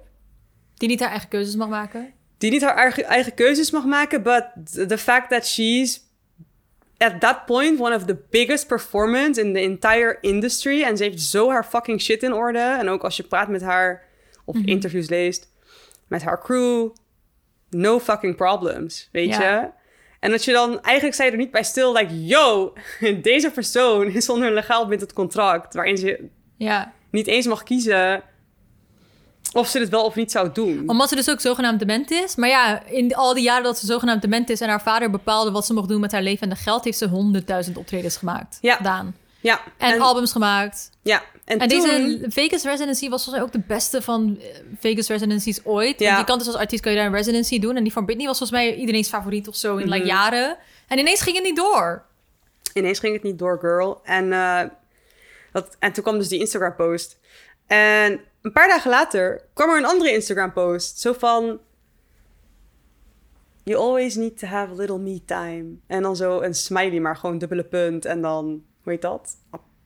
Die 0.74 0.88
niet 0.88 1.00
haar 1.00 1.10
eigen 1.10 1.28
keuzes 1.28 1.56
mag 1.56 1.68
maken. 1.68 2.12
Die 2.38 2.50
niet 2.50 2.62
haar 2.62 2.76
eigen, 2.76 3.04
eigen 3.04 3.34
keuzes 3.34 3.70
mag 3.70 3.84
maken, 3.84 4.22
but 4.22 4.44
the 4.88 4.98
fact 4.98 5.30
that 5.30 5.46
she's 5.46 6.00
at 6.96 7.20
that 7.20 7.46
point 7.46 7.80
one 7.80 7.94
of 7.94 8.04
the 8.04 8.18
biggest 8.30 8.66
performers 8.66 9.38
in 9.38 9.52
the 9.52 9.60
entire 9.60 10.18
industry. 10.20 10.82
En 10.82 10.96
ze 10.96 11.02
heeft 11.02 11.20
zo 11.20 11.50
haar 11.50 11.64
fucking 11.64 12.00
shit 12.00 12.22
in 12.22 12.32
orde. 12.32 12.58
En 12.58 12.88
ook 12.88 13.02
als 13.02 13.16
je 13.16 13.22
praat 13.22 13.48
met 13.48 13.62
haar 13.62 14.02
of 14.44 14.56
interviews 14.56 15.08
leest 15.08 15.48
met 16.08 16.22
haar 16.22 16.40
crew, 16.42 16.88
no 17.70 17.98
fucking 18.00 18.36
problems, 18.36 19.08
weet 19.12 19.28
Ja. 19.28 19.60
je? 19.60 19.68
En 20.20 20.30
dat 20.30 20.44
je 20.44 20.52
dan, 20.52 20.80
eigenlijk 20.82 21.16
je 21.16 21.22
er 21.30 21.36
niet 21.36 21.50
bij 21.50 21.62
stil, 21.62 21.92
like, 21.92 22.24
yo, 22.26 22.72
deze 23.22 23.50
persoon 23.50 24.06
is 24.06 24.28
onder 24.28 24.48
een 24.48 24.54
legaal 24.54 24.86
bindend 24.86 25.12
contract, 25.12 25.74
waarin 25.74 25.96
ze 25.98 26.28
Ja. 26.56 26.92
niet 27.10 27.26
eens 27.26 27.46
mag 27.46 27.62
kiezen 27.62 28.22
of 29.52 29.68
ze 29.68 29.78
dit 29.78 29.88
wel 29.88 30.04
of 30.04 30.14
niet 30.14 30.30
zou 30.30 30.52
doen. 30.52 30.88
Omdat 30.88 31.08
ze 31.08 31.14
dus 31.14 31.30
ook 31.30 31.40
zogenaamd 31.40 31.78
dement 31.78 32.10
is. 32.10 32.36
Maar 32.36 32.48
ja, 32.48 32.82
in 32.86 33.14
al 33.14 33.34
die 33.34 33.42
jaren 33.42 33.62
dat 33.62 33.78
ze 33.78 33.86
zogenaamd 33.86 34.22
dement 34.22 34.50
is... 34.50 34.60
en 34.60 34.68
haar 34.68 34.82
vader 34.82 35.10
bepaalde 35.10 35.50
wat 35.50 35.66
ze 35.66 35.72
mocht 35.72 35.88
doen 35.88 36.00
met 36.00 36.12
haar 36.12 36.22
leven 36.22 36.42
en 36.42 36.48
de 36.48 36.60
geld... 36.60 36.84
heeft 36.84 36.98
ze 36.98 37.08
honderdduizend 37.08 37.76
optredens 37.76 38.16
gemaakt. 38.16 38.58
Ja. 38.60 38.74
Gedaan. 38.76 39.16
Ja, 39.40 39.60
En, 39.76 40.00
albums 40.00 40.32
gemaakt. 40.32 40.90
ja, 41.02 41.22
en, 41.44 41.58
En 41.58 41.68
toen, 41.68 41.80
deze 41.80 42.24
Vegas 42.28 42.62
Residency 42.64 43.08
was 43.08 43.24
volgens 43.24 43.34
mij 43.34 43.44
ook 43.44 43.52
de 43.52 43.74
beste 43.74 44.02
van 44.02 44.38
eh, 44.40 44.46
Vegas 44.78 45.08
Residencies 45.08 45.64
ooit. 45.64 45.98
Ja. 46.00 46.06
Want 46.06 46.18
je 46.18 46.24
kan 46.24 46.38
dus 46.38 46.46
als 46.46 46.56
artiest 46.56 46.82
kan 46.82 46.92
je 46.92 46.98
daar 46.98 47.06
een 47.06 47.12
residency 47.14 47.58
doen. 47.58 47.76
En 47.76 47.82
die 47.82 47.92
van 47.92 48.04
Britney 48.04 48.26
was 48.26 48.38
volgens 48.38 48.58
mij 48.60 48.74
iedereen's 48.74 49.08
favoriet 49.08 49.48
of 49.48 49.56
zo 49.56 49.76
in 49.76 49.84
like, 49.88 49.98
Mhm. 49.98 50.06
jaren. 50.06 50.56
En 50.88 50.98
ineens 50.98 51.20
ging 51.20 51.36
het 51.36 51.44
niet 51.44 51.56
door. 51.56 52.06
ineens 52.72 52.98
ging 52.98 53.12
het 53.14 53.22
niet 53.22 53.38
door, 53.38 53.58
girl. 53.60 54.00
En, 54.04 54.32
eh, 54.32 54.60
dat, 55.52 55.76
en 55.78 55.92
toen 55.92 56.02
kwam 56.02 56.18
dus 56.18 56.28
die 56.28 56.38
Instagram-post. 56.40 57.18
En 57.66 58.20
een 58.42 58.52
paar 58.52 58.68
dagen 58.68 58.90
later 58.90 59.42
kwam 59.54 59.70
er 59.70 59.76
een 59.76 59.84
andere 59.86 60.12
Instagram-post. 60.12 61.00
Zo 61.00 61.12
van... 61.12 61.58
You 63.64 63.78
always 63.80 64.14
need 64.14 64.38
to 64.38 64.46
have 64.46 64.72
a 64.72 64.74
little 64.76 64.98
me 64.98 65.20
time. 65.24 65.64
En 65.86 66.02
dan 66.02 66.16
zo 66.16 66.40
een 66.40 66.54
smiley, 66.54 67.00
maar 67.00 67.16
gewoon 67.16 67.38
dubbele 67.38 67.64
punt. 67.64 68.04
En 68.04 68.22
dan, 68.22 68.62
hoe 68.88 68.96
heet 68.96 69.02
dat? 69.02 69.36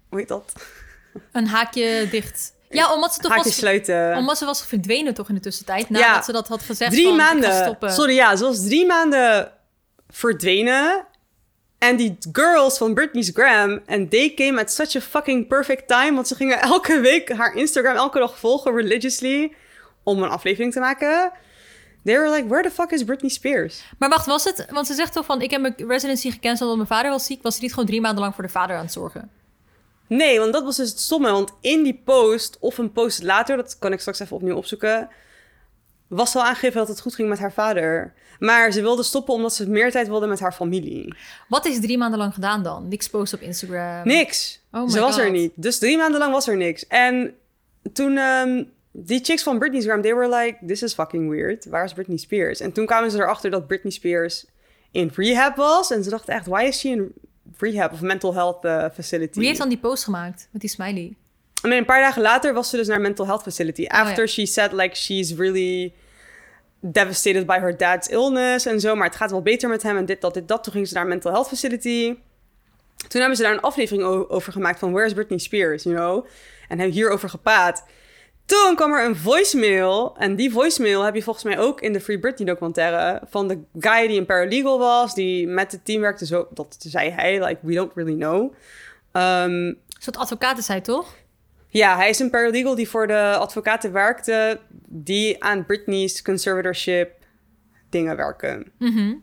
Hoe 0.08 0.18
heet 0.18 0.28
dat? 0.28 0.52
Een 1.32 1.46
haakje 1.46 2.08
dicht. 2.10 2.52
Ja, 2.70 2.94
omdat 2.94 3.14
ze 3.14 3.20
toch 3.20 3.30
Haakje 3.30 3.44
was, 3.48 3.56
sluiten. 3.58 4.16
omdat 4.16 4.38
ze 4.38 4.44
was 4.44 4.64
verdwenen 4.66 5.14
toch 5.14 5.28
in 5.28 5.34
de 5.34 5.40
tussentijd. 5.40 5.90
Nadat 5.90 6.06
Ja. 6.06 6.22
ze 6.22 6.32
dat 6.32 6.48
had 6.48 6.62
gezegd 6.62 6.90
drie 6.92 7.06
van, 7.06 7.16
maanden. 7.16 7.76
Sorry, 7.80 8.14
ja, 8.14 8.36
ze 8.36 8.44
was 8.44 8.64
drie 8.64 8.86
maanden 8.86 9.52
verdwenen. 10.08 11.06
En 11.78 11.96
die 11.96 12.18
girls 12.32 12.78
van 12.78 12.94
Britney's 12.94 13.30
Gram, 13.34 13.80
and 13.86 14.10
they 14.10 14.34
came 14.34 14.60
at 14.60 14.72
such 14.72 14.96
a 14.96 15.00
fucking 15.00 15.48
perfect 15.48 15.88
time. 15.88 16.12
Want 16.14 16.28
ze 16.28 16.34
gingen 16.34 16.60
elke 16.60 17.00
week 17.00 17.32
haar 17.32 17.54
Instagram 17.54 17.96
elke 17.96 18.18
dag 18.18 18.38
volgen 18.38 18.74
religiously 18.74 19.54
om 20.02 20.22
een 20.22 20.28
aflevering 20.30 20.72
te 20.72 20.80
maken. 20.80 21.32
They 22.04 22.16
were 22.18 22.30
like, 22.30 22.48
where 22.48 22.62
the 22.62 22.70
fuck 22.70 22.90
is 22.90 23.04
Britney 23.04 23.30
Spears? 23.30 23.82
Maar 23.98 24.08
wacht, 24.08 24.26
was 24.26 24.44
het... 24.44 24.66
Want 24.70 24.86
ze 24.86 24.94
zegt 24.94 25.12
toch 25.12 25.24
van, 25.24 25.40
ik 25.40 25.50
heb 25.50 25.60
mijn 25.60 25.74
residency 25.76 26.30
gecanceld 26.30 26.70
omdat 26.70 26.88
mijn 26.88 27.00
vader 27.00 27.10
was 27.10 27.26
ziek. 27.26 27.42
Was 27.42 27.54
ze 27.54 27.62
niet 27.62 27.70
gewoon 27.70 27.86
drie 27.86 28.00
maanden 28.00 28.20
lang 28.20 28.34
voor 28.34 28.44
de 28.44 28.50
vader 28.50 28.76
aan 28.76 28.82
het 28.82 28.92
zorgen? 28.92 29.30
Nee, 30.06 30.38
want 30.38 30.52
dat 30.52 30.64
was 30.64 30.76
dus 30.76 30.90
het 30.90 31.00
stomme. 31.00 31.30
Want 31.30 31.52
in 31.60 31.82
die 31.82 32.00
post, 32.04 32.56
of 32.60 32.78
een 32.78 32.92
post 32.92 33.22
later, 33.22 33.56
dat 33.56 33.78
kan 33.78 33.92
ik 33.92 34.00
straks 34.00 34.20
even 34.20 34.36
opnieuw 34.36 34.56
opzoeken, 34.56 35.08
was 36.06 36.32
wel 36.32 36.44
aangegeven 36.44 36.78
dat 36.78 36.88
het 36.88 37.00
goed 37.00 37.14
ging 37.14 37.28
met 37.28 37.38
haar 37.38 37.52
vader. 37.52 38.14
Maar 38.38 38.72
ze 38.72 38.80
wilde 38.80 39.02
stoppen 39.02 39.34
omdat 39.34 39.54
ze 39.54 39.68
meer 39.68 39.90
tijd 39.90 40.08
wilde 40.08 40.26
met 40.26 40.40
haar 40.40 40.52
familie. 40.52 41.14
Wat 41.48 41.66
is 41.66 41.80
drie 41.80 41.98
maanden 41.98 42.18
lang 42.18 42.34
gedaan 42.34 42.62
dan? 42.62 42.88
Niks 42.88 43.08
post 43.08 43.32
op 43.32 43.40
Instagram? 43.40 44.06
Niks. 44.06 44.60
Oh 44.72 44.82
my 44.82 44.90
ze 44.90 45.00
was 45.00 45.18
er 45.18 45.30
niet. 45.30 45.52
Dus 45.54 45.78
drie 45.78 45.96
maanden 45.96 46.20
lang 46.20 46.32
was 46.32 46.48
er 46.48 46.56
niks. 46.56 46.86
En 46.86 47.34
toen 47.92 48.16
ehm, 48.16 48.64
die 48.92 49.24
chicks 49.24 49.42
van 49.42 49.58
Britney's 49.58 49.84
Gram, 49.84 50.02
they 50.02 50.14
were 50.14 50.28
like, 50.28 50.58
this 50.66 50.82
is 50.82 50.94
fucking 50.94 51.28
weird. 51.28 51.64
Waar 51.64 51.84
is 51.84 51.92
Britney 51.92 52.16
Spears? 52.16 52.60
En 52.60 52.72
toen 52.72 52.86
kwamen 52.86 53.10
ze 53.10 53.18
erachter 53.18 53.50
dat 53.50 53.66
Britney 53.66 53.92
Spears 53.92 54.46
in 54.90 55.10
rehab 55.14 55.56
was. 55.56 55.90
En 55.90 56.04
ze 56.04 56.10
dachten 56.10 56.34
echt, 56.34 56.46
why 56.46 56.62
is 56.62 56.78
she 56.78 56.88
in 56.88 57.12
rehab 57.58 57.92
of 57.92 58.00
mental 58.00 58.34
health 58.34 58.64
eh, 58.64 58.86
facility? 58.94 59.38
Wie 59.38 59.46
heeft 59.46 59.58
dan 59.58 59.68
die 59.68 59.78
post 59.78 60.04
gemaakt 60.04 60.48
met 60.50 60.60
die 60.60 60.70
smiley? 60.70 61.16
En 61.62 61.72
een 61.72 61.84
paar 61.84 62.00
dagen 62.00 62.22
later 62.22 62.54
was 62.54 62.70
ze 62.70 62.76
dus 62.76 62.86
naar 62.86 62.96
een 62.96 63.02
mental 63.02 63.26
health 63.26 63.42
facility. 63.42 63.86
After 63.86 64.24
ja. 64.24 64.30
she 64.30 64.46
said 64.46 64.72
like 64.72 64.96
she's 64.96 65.34
really 65.34 65.94
devastated 66.80 67.46
by 67.46 67.58
her 67.58 67.76
dad's 67.76 68.08
illness 68.08 68.66
en 68.66 68.80
zo. 68.80 68.94
Maar 68.94 69.06
het 69.06 69.16
gaat 69.16 69.30
wel 69.30 69.42
beter 69.42 69.68
met 69.68 69.82
hem 69.82 69.96
en 69.96 70.06
dit, 70.06 70.20
dat, 70.20 70.34
dit, 70.34 70.48
dat. 70.48 70.64
Toen 70.64 70.72
ging 70.72 70.88
ze 70.88 70.94
naar 70.94 71.02
een 71.02 71.08
mental 71.08 71.32
health 71.32 71.48
facility. 71.48 72.16
Toen 73.08 73.20
hebben 73.20 73.36
ze 73.36 73.42
daar 73.42 73.52
een 73.52 73.60
aflevering 73.60 74.04
over 74.28 74.52
gemaakt 74.52 74.78
van 74.78 74.92
Where's 74.92 75.12
Britney 75.12 75.38
Spears, 75.38 75.82
you 75.82 75.96
know? 75.96 76.26
En 76.68 76.78
hebben 76.78 76.96
hierover 76.96 77.28
gepraat. 77.28 77.84
Toen 78.46 78.74
kwam 78.74 78.92
er 78.92 79.04
een 79.04 79.16
voicemail. 79.16 80.14
En 80.18 80.36
die 80.36 80.52
voicemail 80.52 81.02
heb 81.02 81.14
je 81.14 81.22
volgens 81.22 81.44
mij 81.44 81.58
ook 81.58 81.80
in 81.80 81.92
de 81.92 82.00
Free 82.00 82.18
Britney 82.18 82.46
documentaire. 82.48 83.20
Van 83.28 83.48
de 83.48 83.58
guy 83.78 84.06
die 84.06 84.18
een 84.18 84.26
paralegal 84.26 84.78
was. 84.78 85.14
Die 85.14 85.46
met 85.46 85.72
het 85.72 85.84
team 85.84 86.00
werkte. 86.00 86.26
Zo, 86.26 86.48
dat 86.50 86.76
zei 86.78 87.10
hij. 87.10 87.44
Like, 87.44 87.58
we 87.62 87.74
don't 87.74 87.92
really 87.94 88.16
know. 88.16 88.52
Ehm, 89.12 89.50
Een 89.52 89.78
soort 89.98 90.16
advocaat 90.16 90.58
is 90.58 90.68
hij, 90.68 90.80
toch? 90.80 91.14
ja, 91.68 91.96
hij 91.96 92.08
is 92.08 92.18
een 92.18 92.30
paralegal 92.30 92.74
die 92.74 92.88
voor 92.88 93.06
de 93.06 93.36
advocaten 93.38 93.92
werkte. 93.92 94.60
Die 94.88 95.44
aan 95.44 95.66
Britney's 95.66 96.22
conservatorship 96.22 97.12
dingen 97.90 98.16
werken. 98.16 98.72
Mhm. 98.78 99.14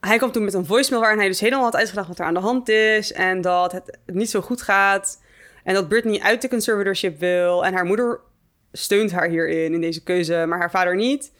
Hij 0.00 0.16
kwam 0.16 0.32
toen 0.32 0.44
met 0.44 0.54
een 0.54 0.66
voicemail 0.66 1.00
waarin 1.00 1.18
hij 1.20 1.28
dus 1.28 1.40
helemaal 1.40 1.64
had 1.64 1.76
uitgelegd 1.76 2.08
wat 2.08 2.18
er 2.18 2.24
aan 2.24 2.34
de 2.34 2.40
hand 2.40 2.68
is. 2.68 3.12
En 3.12 3.40
dat 3.40 3.72
het 3.72 3.98
niet 4.06 4.30
zo 4.30 4.40
goed 4.40 4.62
gaat. 4.62 5.21
En 5.64 5.74
dat 5.74 5.88
Britney 5.88 6.20
uit 6.20 6.42
de 6.42 6.48
conservatorship 6.48 7.18
wil. 7.18 7.64
En 7.64 7.74
haar 7.74 7.84
moeder 7.84 8.20
steunt 8.72 9.12
haar 9.12 9.28
hierin, 9.28 9.74
in 9.74 9.80
deze 9.80 10.02
keuze, 10.02 10.44
maar 10.48 10.58
haar 10.58 10.70
vader 10.70 10.96
niet. 10.96 11.32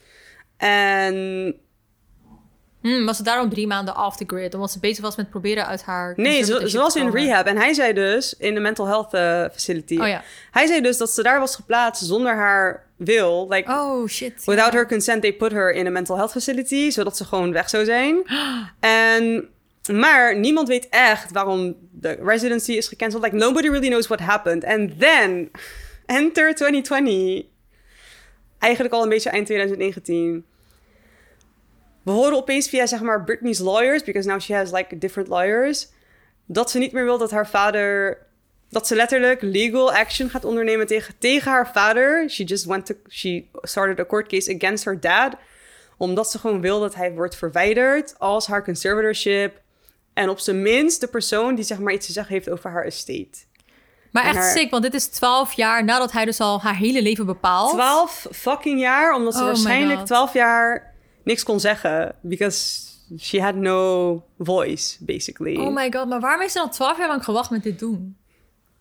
En 0.57 1.55
Hmm, 2.83 3.07
was 3.07 3.17
ze 3.17 3.23
daarom 3.23 3.49
drie 3.49 3.67
maanden 3.67 3.97
off 3.97 4.17
the 4.17 4.25
grid? 4.27 4.55
Omdat 4.55 4.71
ze 4.71 4.79
bezig 4.79 5.05
was 5.05 5.17
met 5.17 5.31
proberen 5.31 5.67
uit 5.67 5.83
haar... 5.83 6.13
nee, 6.17 6.45
ze, 6.45 6.79
was 6.79 6.97
in 6.97 7.11
rehab. 7.11 7.47
En 7.47 7.57
hij 7.57 7.73
zei 7.75 7.93
dus, 7.93 8.35
in 8.39 8.55
de 8.55 8.61
mental 8.61 8.87
health 8.87 9.15
eh, 9.15 9.45
facility. 9.53 9.99
Oh 9.99 10.07
ja. 10.07 10.23
Hij 10.51 10.67
zei 10.67 10.81
dus 10.81 10.97
dat 10.97 11.11
ze 11.11 11.23
daar 11.23 11.39
was 11.39 11.55
geplaatst 11.55 12.05
zonder 12.05 12.35
haar 12.35 12.87
wil. 12.97 13.47
Like, 13.49 13.71
Oh, 13.71 14.09
shit. 14.09 14.45
Without 14.45 14.73
her 14.73 14.87
consent, 14.87 15.23
they 15.23 15.33
put 15.33 15.53
her 15.53 15.73
in 15.73 15.87
a 15.87 15.91
mental 15.91 16.17
health 16.17 16.31
facility, 16.31 16.91
zodat 16.91 17.17
ze 17.17 17.25
gewoon 17.25 17.53
weg 17.53 17.69
zou 17.69 17.85
zijn. 17.85 18.23
En, 18.81 19.49
maar 19.93 20.39
niemand 20.39 20.69
weet 20.69 20.89
echt 20.89 21.33
waarom 21.33 21.77
de 21.91 22.19
residency 22.23 22.73
is 22.73 22.89
gecanceld. 22.89 23.23
Like, 23.23 23.37
nobody 23.37 23.69
really 23.69 23.89
knows 23.89 24.07
what 24.07 24.21
happened. 24.21 24.65
And 24.65 24.99
then, 24.99 25.51
enter 26.07 26.55
2020. 26.55 27.45
Eigenlijk 28.59 28.95
al 28.95 29.03
een 29.03 29.09
beetje 29.09 29.31
eind 29.31 29.47
2019. 29.47 30.45
We 32.03 32.11
horen 32.11 32.37
opeens 32.37 32.69
via, 32.69 32.87
zeg 32.87 33.01
maar, 33.01 33.25
Britney's 33.25 33.59
lawyers, 33.59 34.03
because 34.03 34.29
now 34.29 34.41
she 34.41 34.55
has, 34.55 34.71
like, 34.71 34.99
different 34.99 35.29
lawyers, 35.29 35.89
dat 36.47 36.71
ze 36.71 36.79
niet 36.79 36.93
meer 36.93 37.05
wil 37.05 37.19
dat 37.19 37.31
haar 37.31 37.49
vader 37.49 38.19
dat 38.73 38.87
ze 38.87 38.95
letterlijk 38.95 39.43
legal 39.43 39.93
action 39.93 40.31
gaat 40.31 40.45
ondernemen 40.45 40.87
tegen, 40.87 41.15
tegen 41.19 41.51
haar 41.51 41.73
vader. 41.73 42.31
She 42.31 42.45
just 42.45 42.65
went 42.65 42.87
to, 42.87 42.95
she 43.09 43.45
started 43.53 44.01
a 44.01 44.05
court 44.05 44.29
case 44.29 44.55
against 44.55 44.85
her 44.85 45.01
dad. 45.01 45.37
Omdat 45.97 46.31
ze 46.31 46.39
gewoon 46.39 46.61
wil 46.61 46.81
dat 46.81 46.95
hij 46.95 47.13
wordt 47.13 47.37
verwijderd 47.37 48.19
als 48.19 48.47
haar 48.47 48.65
conservatorship. 48.65 49.61
En 50.15 50.29
op 50.29 50.39
zijn 50.39 50.63
minst 50.63 51.01
de 51.01 51.07
persoon 51.07 51.55
die 51.55 51.65
zeg 51.65 51.79
maar 51.79 51.93
iets 51.93 52.07
te 52.07 52.13
zeggen 52.13 52.35
heeft 52.35 52.51
over 52.51 52.71
haar 52.71 52.85
estate. 52.85 53.39
Maar 54.11 54.23
En 54.23 54.29
echt 54.29 54.39
haar- 54.39 54.57
sick, 54.57 54.71
want 54.71 54.83
dit 54.83 54.95
is 54.95 55.07
twaalf 55.07 55.53
jaar 55.53 55.85
nadat 55.85 56.13
hij 56.13 56.25
dus 56.25 56.41
al 56.41 56.61
haar 56.61 56.77
hele 56.77 57.03
leven 57.03 57.27
bepaalt. 57.27 57.71
12 57.73 58.27
fucking 58.33 58.81
jaar, 58.81 59.15
omdat 59.15 59.35
ze 59.35 59.41
Oh 59.41 59.47
waarschijnlijk 59.47 59.99
God. 59.99 60.07
12 60.07 60.33
jaar 60.33 60.95
niks 61.25 61.43
kon 61.43 61.61
zeggen. 61.61 62.15
Because 62.21 62.81
she 63.19 63.41
had 63.43 63.55
no 63.55 64.23
voice, 64.39 64.97
basically. 65.05 65.57
Oh 65.57 65.75
my 65.75 65.93
god, 65.93 66.09
maar 66.09 66.21
waarom 66.21 66.41
heeft 66.41 66.53
ze 66.53 66.59
dan 66.59 66.71
twaalf 66.71 66.99
jaar 66.99 67.09
lang 67.09 67.25
gewacht 67.25 67.51
met 67.51 67.63
dit 67.63 67.79
doen? 67.79 68.17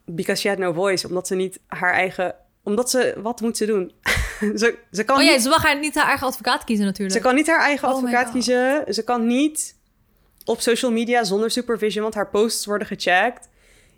Because 0.05 0.41
she 0.41 0.49
had 0.49 0.57
no 0.57 0.73
voice, 0.73 1.07
omdat 1.07 1.27
ze 1.27 1.35
niet 1.35 1.59
haar 1.67 1.93
eigen... 1.93 2.35
Omdat 2.63 2.89
ze... 2.89 3.13
Wat 3.17 3.41
moet 3.41 3.57
ze 3.57 3.65
doen? 3.65 3.91
ze, 4.55 4.77
ze 4.91 5.03
kan 5.03 5.17
Oh 5.17 5.23
ja, 5.23 5.31
niet 5.31 5.41
ze 5.41 5.49
mag 5.49 5.63
haar 5.63 5.79
niet 5.79 5.95
haar 5.95 6.07
eigen 6.07 6.27
advocaat 6.27 6.63
kiezen 6.63 6.85
natuurlijk. 6.85 7.17
Ze 7.17 7.23
kan 7.23 7.35
niet 7.35 7.47
haar 7.47 7.59
eigen 7.59 7.87
Oh 7.87 7.93
advocaat 7.93 8.31
kiezen. 8.31 8.93
Ze 8.93 9.03
kan 9.03 9.27
niet 9.27 9.75
op 10.45 10.61
social 10.61 10.91
media 10.91 11.23
zonder 11.23 11.51
supervision, 11.51 12.03
want 12.03 12.15
haar 12.15 12.29
posts 12.29 12.65
worden 12.65 12.87
gecheckt. 12.87 13.49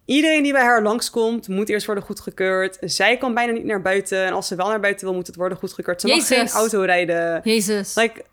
Iedereen 0.06 0.44
die 0.44 0.52
bij 0.52 0.64
haar 0.64 0.84
langskomt, 0.84 1.48
moet 1.48 1.70
eerst 1.70 1.86
worden 1.86 2.04
goedgekeurd. 2.04 2.78
Zij 2.82 3.18
kan 3.18 3.34
bijna 3.34 3.52
niet 3.52 3.66
naar 3.66 3.82
buiten. 3.82 4.26
En 4.26 4.34
als 4.34 4.48
ze 4.48 4.56
wel 4.56 4.68
naar 4.68 4.80
buiten 4.80 5.06
wil, 5.06 5.16
moet 5.16 5.28
het 5.28 5.36
worden 5.36 5.58
goedgekeurd. 5.58 6.02
Ze 6.02 6.08
mag 6.08 6.28
geen 6.28 6.50
auto 6.50 6.82
rijden. 6.82 7.42
Jezus. 7.44 7.96
Like, 7.96 8.24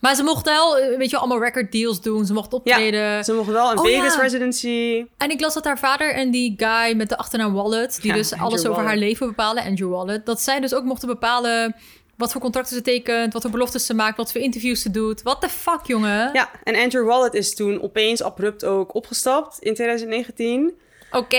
Maar 0.00 0.14
ze 0.14 0.22
mocht 0.22 0.44
wel, 0.44 0.78
eh, 0.78 0.98
weet 0.98 1.10
je, 1.10 1.16
allemaal 1.16 1.40
record 1.40 1.72
deals 1.72 2.00
doen. 2.00 2.26
Ze 2.26 2.32
mocht 2.32 2.52
optreden. 2.52 3.24
ze 3.24 3.32
mocht 3.32 3.50
wel 3.50 3.70
een 3.70 3.78
Oh, 3.78 3.84
Vegas 3.84 4.14
ja. 4.14 4.20
residency. 4.20 5.06
En 5.16 5.30
ik 5.30 5.40
las 5.40 5.54
dat 5.54 5.64
haar 5.64 5.78
vader 5.78 6.14
en 6.14 6.30
die 6.30 6.54
guy 6.56 6.96
met 6.96 7.08
de 7.08 7.16
achternaam 7.16 7.52
Wallet... 7.52 7.98
die 8.00 8.10
Ja, 8.10 8.16
dus 8.16 8.32
Andrew 8.32 8.48
alles 8.48 8.66
over 8.66 8.82
haar 8.82 8.96
leven 8.96 9.26
bepalen, 9.26 9.64
Andrew 9.64 9.90
Wallet... 9.90 10.26
dat 10.26 10.40
zij 10.40 10.60
dus 10.60 10.74
ook 10.74 10.84
mochten 10.84 11.08
bepalen 11.08 11.74
wat 12.22 12.32
voor 12.32 12.40
contracten 12.40 12.76
ze 12.76 12.82
tekent... 12.82 13.32
wat 13.32 13.42
voor 13.42 13.50
beloftes 13.50 13.86
ze 13.86 13.94
maakt, 13.94 14.16
wat 14.16 14.32
voor 14.32 14.40
interviews 14.40 14.82
ze 14.82 14.90
doet. 14.90 15.22
What 15.22 15.40
the 15.40 15.48
fuck, 15.48 15.80
jongen? 15.84 16.30
Ja, 16.32 16.50
en 16.64 16.74
Andrew 16.74 17.06
Wallet 17.06 17.34
is 17.34 17.54
toen 17.54 17.82
opeens 17.82 18.22
abrupt 18.22 18.64
ook 18.64 18.94
opgestapt 18.94 19.58
in 19.58 19.74
2019. 19.74 20.78
Oké. 21.10 21.36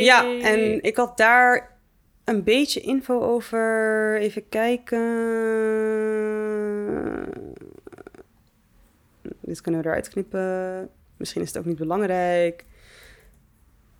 Ja, 0.00 0.24
en 0.40 0.82
ik 0.82 0.96
had 0.96 1.16
daar 1.16 1.78
een 2.24 2.44
beetje 2.44 2.80
info 2.80 3.20
over. 3.20 4.18
Even 4.20 4.48
kijken. 4.48 4.98
Dit 9.40 9.60
kunnen 9.60 9.82
we 9.82 9.88
eruit 9.88 10.08
knippen. 10.08 10.88
Misschien 11.16 11.42
is 11.42 11.48
het 11.48 11.58
ook 11.58 11.64
niet 11.64 11.78
belangrijk. 11.78 12.64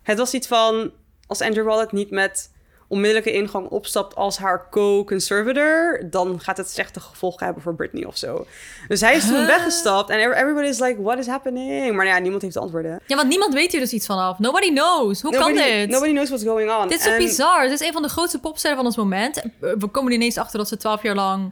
Het 0.01 0.17
was 0.17 0.33
iets 0.33 0.47
van... 0.47 0.91
Als 1.27 1.41
Andrew 1.41 1.65
Wallet 1.65 1.91
niet 1.91 2.09
met 2.09 2.51
onmiddellijke 2.87 3.31
ingang 3.31 3.67
opstapt 3.67 4.15
als 4.15 4.37
haar 4.37 4.67
co-conservator, 4.69 6.01
dan 6.09 6.39
gaat 6.39 6.57
het 6.57 6.69
slechte 6.69 6.99
gevolgen 6.99 7.45
hebben 7.45 7.63
voor 7.63 7.75
Britney 7.75 8.05
of 8.05 8.17
zo. 8.17 8.45
Dus 8.87 9.01
hij 9.01 9.15
is 9.15 9.25
toen 9.27 9.35
Huh? 9.37 9.45
weggestapt 9.45 10.09
en 10.09 10.19
everybody 10.19 10.67
is 10.67 10.79
like, 10.79 11.01
what 11.01 11.17
is 11.17 11.27
happening? 11.27 11.95
Maar 11.95 12.05
ja, 12.05 12.17
niemand 12.19 12.41
heeft 12.41 12.53
de 12.53 12.59
antwoorden. 12.59 12.99
Ja, 13.05 13.15
want 13.15 13.27
niemand 13.29 13.53
weet 13.53 13.71
hier 13.71 13.81
dus 13.81 13.91
iets 13.91 14.05
vanaf. 14.05 14.39
Nobody 14.39 14.69
knows. 14.69 15.21
Hoe 15.21 15.31
nobody, 15.31 15.53
kan 15.53 15.63
dit? 15.63 15.89
Nobody 15.89 16.11
knows 16.11 16.27
what's 16.27 16.45
going 16.45 16.71
on. 16.71 16.87
Dit 16.87 16.99
is 16.99 17.03
zo 17.03 17.17
bizar. 17.17 17.63
Dit 17.63 17.79
is 17.81 17.87
een 17.87 17.93
van 17.93 18.01
de 18.01 18.09
grootste 18.09 18.39
popsterren 18.39 18.77
van 18.77 18.85
ons 18.85 18.95
moment. 18.97 19.41
We 19.59 19.87
komen 19.87 20.11
er 20.11 20.17
ineens 20.17 20.37
achter 20.37 20.57
dat 20.57 20.67
ze 20.67 20.77
twaalf 20.77 21.03
jaar 21.03 21.15
lang 21.15 21.51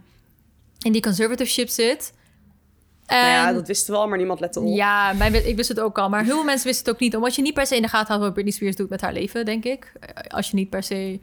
in 0.81 0.91
die 0.91 1.01
conservativeship 1.01 1.69
zit. 1.69 2.13
En 3.05 3.17
Nou 3.17 3.29
ja, 3.31 3.53
dat 3.53 3.67
wisten 3.67 3.93
we 3.93 3.99
al, 3.99 4.07
maar 4.07 4.17
niemand 4.17 4.39
lette 4.39 4.59
op. 4.59 4.75
ja, 4.75 5.13
mijn- 5.13 5.47
ik 5.47 5.55
wist 5.55 5.69
het 5.69 5.79
ook 5.79 5.97
al. 5.97 6.09
Maar 6.09 6.23
heel 6.23 6.35
veel 6.35 6.43
mensen 6.43 6.67
wisten 6.67 6.85
het 6.85 6.93
ook 6.93 6.99
niet. 6.99 7.15
Omdat 7.15 7.35
je 7.35 7.41
niet 7.41 7.53
per 7.53 7.65
se 7.67 7.75
in 7.75 7.81
de 7.81 7.87
gaten 7.87 8.07
houdt 8.07 8.23
wat 8.23 8.33
Britney 8.33 8.53
Spears 8.53 8.75
doet 8.75 8.89
met 8.89 9.01
haar 9.01 9.13
leven, 9.13 9.45
denk 9.45 9.63
ik. 9.63 9.91
Als 10.27 10.49
je 10.49 10.55
niet 10.55 10.69
per 10.69 10.83
se 10.83 11.19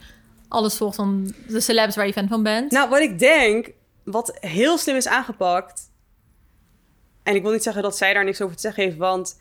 alles 0.48 0.76
volgt 0.76 0.96
van 0.96 1.34
de 1.48 1.60
celebs 1.60 1.96
waar 1.96 2.06
je 2.06 2.12
fan 2.12 2.28
van 2.28 2.42
bent. 2.42 2.70
Nou, 2.70 2.88
wat 2.88 3.00
ik 3.00 3.18
denk, 3.18 3.70
wat 4.04 4.36
heel 4.40 4.78
slim 4.78 4.96
is 4.96 5.08
aangepakt. 5.08 5.90
En 7.22 7.34
ik 7.34 7.42
wil 7.42 7.52
niet 7.52 7.62
zeggen 7.62 7.82
dat 7.82 7.96
zij 7.96 8.12
daar 8.14 8.24
niks 8.24 8.40
over 8.40 8.54
te 8.56 8.62
zeggen 8.62 8.82
heeft, 8.82 8.96
want. 8.96 9.40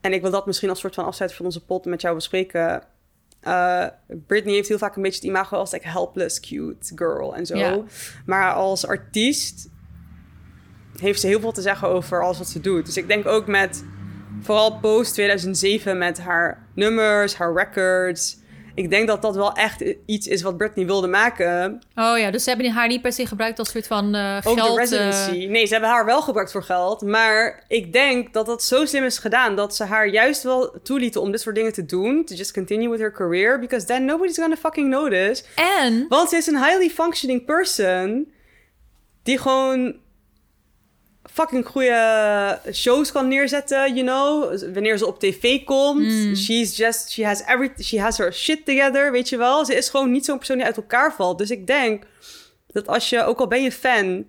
En 0.00 0.12
ik 0.12 0.22
wil 0.22 0.30
dat 0.30 0.46
misschien 0.46 0.68
als 0.68 0.80
soort 0.80 0.94
van 0.94 1.04
afsluiten 1.04 1.38
van 1.38 1.46
onze 1.46 1.64
pot 1.64 1.84
met 1.84 2.00
jou 2.00 2.14
bespreken. 2.14 2.82
Eh, 3.40 3.86
Britney 4.26 4.54
heeft 4.54 4.68
heel 4.68 4.78
vaak 4.78 4.96
een 4.96 5.02
beetje 5.02 5.18
het 5.20 5.28
imago 5.28 5.56
als 5.56 5.72
like 5.72 5.88
helpless, 5.88 6.40
cute 6.40 6.92
girl 6.94 7.34
en 7.36 7.46
zo. 7.46 7.56
Ja. 7.56 7.78
Maar 8.26 8.52
als 8.54 8.86
artiest 8.86 9.68
heeft 11.00 11.20
ze 11.20 11.26
heel 11.26 11.40
veel 11.40 11.52
te 11.52 11.62
zeggen 11.62 11.88
over 11.88 12.22
alles 12.22 12.38
wat 12.38 12.48
ze 12.48 12.60
doet. 12.60 12.86
Dus 12.86 12.96
ik 12.96 13.08
denk 13.08 13.26
ook 13.26 13.46
met, 13.46 13.84
vooral 14.40 14.78
post 14.78 15.12
2007 15.12 15.98
met 15.98 16.18
haar 16.18 16.66
nummers, 16.74 17.34
haar 17.34 17.54
records. 17.54 18.38
Ik 18.74 18.90
denk 18.90 19.06
dat 19.06 19.22
dat 19.22 19.34
wel 19.34 19.52
echt 19.52 19.84
iets 20.06 20.26
is 20.26 20.42
wat 20.42 20.56
Britney 20.56 20.86
wilde 20.86 21.06
maken. 21.06 21.82
Oh 21.94 22.18
ja, 22.18 22.30
dus 22.30 22.42
ze 22.42 22.50
hebben 22.50 22.70
haar 22.70 22.88
niet 22.88 23.02
per 23.02 23.12
se 23.12 23.26
gebruikt 23.26 23.58
als 23.58 23.70
soort 23.70 23.86
van 23.86 24.14
eh, 24.14 24.36
Ook 24.44 24.58
geld... 24.58 24.74
de 24.74 24.82
eh, 24.82 24.88
residency. 24.90 25.46
Nee, 25.46 25.66
ze 25.66 25.72
hebben 25.72 25.90
haar 25.90 26.04
wel 26.04 26.22
gebruikt 26.22 26.52
voor 26.52 26.62
geld. 26.62 27.02
Maar 27.02 27.64
ik 27.68 27.92
denk 27.92 28.32
dat 28.32 28.46
dat 28.46 28.62
zo 28.62 28.84
slim 28.84 29.04
is 29.04 29.18
gedaan... 29.18 29.56
dat 29.56 29.76
ze 29.76 29.84
haar 29.84 30.08
juist 30.08 30.42
wel 30.42 30.74
toelieten 30.82 31.20
om 31.20 31.30
dit 31.30 31.40
soort 31.40 31.54
dingen 31.54 31.72
te 31.72 31.86
doen. 31.86 32.24
To 32.24 32.34
just 32.34 32.52
continue 32.52 32.88
with 32.88 33.00
her 33.00 33.12
career. 33.12 33.58
Because 33.58 33.86
then 33.86 34.04
nobody's 34.04 34.38
gonna 34.38 34.56
fucking 34.56 34.88
notice. 34.88 35.44
en 35.54 36.06
Want 36.08 36.28
ze 36.28 36.36
is 36.36 36.46
een 36.46 36.64
highly 36.64 36.88
functioning 36.88 37.44
person... 37.44 38.32
die 39.22 39.38
gewoon 39.38 39.94
fucking 41.32 41.66
goede 41.66 42.60
shows 42.72 43.12
kan 43.12 43.28
neerzetten, 43.28 43.94
you 43.94 44.06
know. 44.06 44.58
Wanneer 44.74 44.98
ze 44.98 45.06
op 45.06 45.20
tv 45.20 45.64
komt. 45.64 46.00
Mm. 46.00 46.36
She's 46.36 46.76
just... 46.76 47.12
She 47.12 47.26
has, 47.26 47.40
every, 47.40 47.72
she 47.82 48.00
has 48.00 48.18
her 48.18 48.32
shit 48.32 48.64
together, 48.64 49.12
weet 49.12 49.28
je 49.28 49.36
wel. 49.36 49.64
Ze 49.64 49.74
is 49.74 49.88
gewoon 49.88 50.10
niet 50.10 50.24
zo'n 50.24 50.36
persoon 50.36 50.56
die 50.56 50.66
uit 50.66 50.76
elkaar 50.76 51.14
valt. 51.14 51.38
Dus 51.38 51.50
ik 51.50 51.66
denk 51.66 52.04
dat 52.66 52.86
als 52.88 53.08
je, 53.08 53.24
ook 53.24 53.38
al 53.38 53.46
ben 53.46 53.62
je 53.62 53.72
fan... 53.72 54.26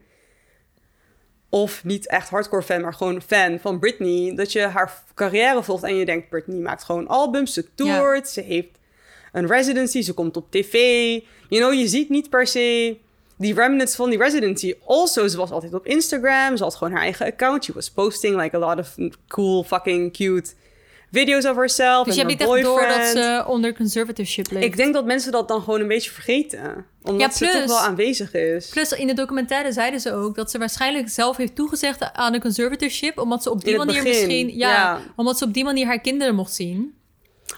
of 1.49 1.83
niet 1.83 2.07
echt 2.07 2.29
hardcore 2.29 2.63
fan, 2.63 2.81
maar 2.81 2.93
gewoon 2.93 3.21
fan 3.21 3.59
van 3.59 3.79
Britney... 3.79 4.35
dat 4.35 4.51
je 4.51 4.61
haar 4.61 5.03
carrière 5.15 5.63
volgt 5.63 5.83
en 5.83 5.95
je 5.95 6.05
denkt... 6.05 6.29
Britney 6.29 6.59
maakt 6.59 6.83
gewoon 6.83 7.07
albums, 7.07 7.53
ze 7.53 7.73
toert, 7.75 8.29
ze 8.29 8.41
heeft 8.41 8.79
een 9.31 9.47
residency, 9.47 10.01
ze 10.01 10.13
komt 10.13 10.37
op 10.37 10.51
tv. 10.51 10.73
You 11.49 11.61
know, 11.61 11.73
je 11.73 11.87
ziet 11.87 12.09
niet 12.09 12.29
per 12.29 12.47
se 12.47 12.97
die 13.41 13.53
remnants 13.53 13.95
van 13.95 14.09
die 14.09 14.19
residency. 14.19 14.73
Also, 14.85 15.27
ze 15.27 15.37
was 15.37 15.51
altijd 15.51 15.73
op 15.73 15.85
Instagram. 15.85 16.57
Ze 16.57 16.63
had 16.63 16.75
gewoon 16.75 16.93
haar 16.93 17.01
eigen 17.01 17.25
account. 17.25 17.63
She 17.63 17.73
was 17.73 17.89
posting 17.91 18.41
like 18.41 18.55
a 18.55 18.59
lot 18.59 18.79
of 18.79 18.95
cool, 19.27 19.63
fucking 19.63 20.13
cute 20.13 20.49
videos 21.11 21.45
of 21.45 21.55
herself. 21.55 22.05
dus 22.05 22.15
je 22.15 22.19
hebt 22.21 22.31
niet 22.39 22.49
echt 22.49 22.63
door 22.63 22.87
dat 22.87 23.05
ze 23.07 23.43
onder 23.47 23.75
conservativeship 23.75 24.51
leeft. 24.51 24.65
Ik 24.65 24.77
denk 24.77 24.93
dat 24.93 25.05
mensen 25.05 25.31
dat 25.31 25.47
dan 25.47 25.61
gewoon 25.61 25.79
een 25.81 25.87
beetje 25.87 26.11
vergeten. 26.11 26.85
Omdat 27.03 27.39
Ja, 27.39 27.47
ze 27.47 27.51
toch 27.59 27.65
wel 27.65 27.79
aanwezig 27.79 28.33
is. 28.33 28.69
Plus 28.69 28.91
in 28.91 29.07
de 29.07 29.13
documentaire 29.13 29.71
zeiden 29.71 29.99
ze 29.99 30.13
ook 30.13 30.35
dat 30.35 30.51
ze 30.51 30.57
waarschijnlijk 30.57 31.09
zelf 31.09 31.37
heeft 31.37 31.55
toegezegd 31.55 32.13
aan 32.13 32.31
de 32.31 32.39
conservatorship, 32.39 33.19
omdat 33.19 33.43
ze 33.43 33.49
op 33.51 33.63
die 33.63 33.77
manier 33.77 34.03
begin, 34.03 34.09
misschien, 34.09 34.57
ja, 34.57 34.71
ja. 34.71 34.99
omdat 35.15 35.37
ze 35.37 35.45
op 35.45 35.53
die 35.53 35.63
manier 35.63 35.85
haar 35.85 35.99
kinderen 36.01 36.35
mocht 36.35 36.53
zien. 36.53 36.93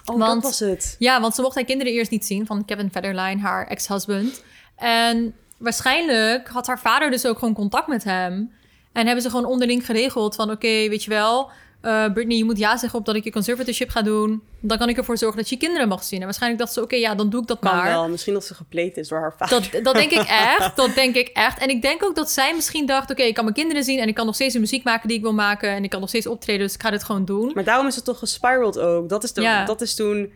Oh, 0.04 0.18
want- 0.18 0.42
dat 0.42 0.42
was 0.42 0.58
het. 0.58 0.96
Ja, 0.98 1.20
want 1.20 1.34
ze 1.34 1.40
mocht 1.42 1.54
haar 1.54 1.64
kinderen 1.64 1.92
eerst 1.92 2.10
niet 2.10 2.26
zien 2.26 2.46
van 2.46 2.64
Kevin 2.64 2.90
Federline, 2.90 3.40
haar 3.40 3.66
ex-husband. 3.66 4.42
En 4.76 5.34
waarschijnlijk 5.64 6.48
had 6.48 6.66
haar 6.66 6.80
vader 6.80 7.10
dus 7.10 7.26
ook 7.26 7.38
gewoon 7.38 7.54
contact 7.54 7.86
met 7.86 8.04
hem. 8.04 8.52
En 8.92 9.04
hebben 9.06 9.22
ze 9.22 9.30
gewoon 9.30 9.44
onderling 9.46 9.86
geregeld 9.86 10.34
van... 10.34 10.50
oké, 10.50 10.68
weet 10.88 11.04
je 11.04 11.10
wel, 11.10 11.50
eh 11.80 12.12
Britney, 12.12 12.36
je 12.36 12.44
moet 12.44 12.58
ja 12.58 12.76
zeggen 12.76 12.98
op 12.98 13.04
dat 13.06 13.14
ik 13.14 13.24
je 13.24 13.30
conservatorship 13.32 13.88
ga 13.90 14.02
doen. 14.02 14.42
Dan 14.60 14.78
kan 14.78 14.88
ik 14.88 14.96
ervoor 14.96 15.18
zorgen 15.18 15.38
dat 15.38 15.48
je 15.48 15.56
kinderen 15.56 15.88
mag 15.88 16.04
zien. 16.04 16.18
En 16.18 16.24
waarschijnlijk 16.24 16.62
dacht 16.62 16.72
ze, 16.74 16.82
oké, 16.82 16.96
ja, 16.96 17.14
dan 17.14 17.30
doe 17.30 17.40
ik 17.40 17.46
dat 17.46 17.58
Kan 17.58 17.74
maar. 17.76 17.84
wel. 17.90 18.08
Misschien 18.08 18.32
dat 18.34 18.44
ze 18.44 18.54
gepleed 18.54 18.96
is 18.96 19.08
door 19.08 19.18
haar 19.20 19.34
vader. 19.38 19.68
Dat, 19.72 19.84
dat 19.84 19.94
denk 19.94 20.10
ik 20.10 20.26
echt. 20.58 20.76
Dat 20.76 20.94
denk 20.94 21.14
ik 21.14 21.28
echt. 21.28 21.58
En 21.58 21.68
ik 21.68 21.82
denk 21.82 22.04
ook 22.04 22.14
dat 22.14 22.30
zij 22.30 22.54
misschien 22.54 22.86
dacht: 22.86 23.10
oké, 23.10 23.22
ik 23.22 23.34
kan 23.34 23.44
mijn 23.44 23.56
kinderen 23.56 23.84
zien 23.84 23.98
en 23.98 24.08
ik 24.08 24.14
kan 24.14 24.26
nog 24.26 24.34
steeds 24.34 24.54
de 24.54 24.60
muziek 24.60 24.84
maken 24.84 25.08
die 25.08 25.16
ik 25.16 25.22
wil 25.22 25.34
maken 25.34 25.70
en 25.70 25.84
ik 25.84 25.90
kan 25.90 26.00
nog 26.00 26.08
steeds 26.08 26.26
optreden, 26.26 26.62
dus 26.66 26.74
ik 26.74 26.82
ga 26.82 26.90
dit 26.90 27.04
gewoon 27.04 27.24
doen. 27.24 27.50
Maar 27.54 27.64
daarom 27.64 27.86
is 27.86 27.96
het 27.96 28.04
toch 28.04 28.18
gespiraled 28.18 28.78
ook. 28.78 29.08
Dat 29.08 29.24
is, 29.24 29.32
de, 29.32 29.40
Ja. 29.42 29.64
dat 29.64 29.80
is 29.80 29.94
toen... 29.94 30.32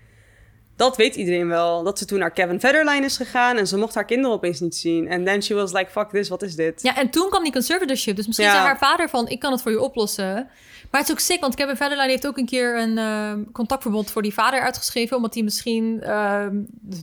Dat 0.79 0.97
weet 0.97 1.15
iedereen 1.17 1.49
wel. 1.49 1.83
Dat 1.83 1.99
ze 1.99 2.05
toen 2.05 2.19
naar 2.19 2.31
Kevin 2.31 2.61
Federline 2.61 3.05
is 3.05 3.17
gegaan... 3.17 3.57
en 3.57 3.67
ze 3.67 3.77
mocht 3.79 3.95
haar 3.95 4.05
kinderen 4.05 4.37
opeens 4.37 4.61
niet 4.61 4.77
zien. 4.77 5.09
En 5.09 5.25
then 5.25 5.43
she 5.43 5.55
was 5.55 5.73
like, 5.73 5.91
fuck 5.91 6.09
this, 6.11 6.29
wat 6.29 6.43
is 6.43 6.55
dit? 6.55 6.83
Ja, 6.83 6.97
en 6.97 7.11
toen 7.11 7.29
kwam 7.29 7.43
die 7.43 7.53
conservatorship. 7.53 8.17
Dus 8.17 8.27
misschien 8.27 8.47
Ja. 8.49 8.55
zei 8.55 8.65
haar 8.67 8.79
vader 8.79 9.09
van: 9.09 9.29
ik 9.29 9.39
kan 9.41 9.53
het 9.53 9.63
voor 9.63 9.71
je 9.71 9.81
oplossen. 9.81 10.49
Maar 10.91 11.01
het 11.01 11.09
is 11.11 11.15
ook 11.17 11.21
sick, 11.21 11.41
want 11.41 11.55
Kevin 11.55 11.77
Federline 11.77 12.09
heeft 12.11 12.27
ook 12.27 12.39
een 12.39 12.47
keer 12.47 12.79
een 12.79 12.99
eh, 12.99 13.33
contactverbod 13.53 14.11
voor 14.11 14.23
die 14.23 14.33
vader 14.35 14.61
uitgeschreven, 14.61 15.17
omdat 15.17 15.35
hij 15.35 15.43
misschien 15.43 16.03
eh, 16.03 16.47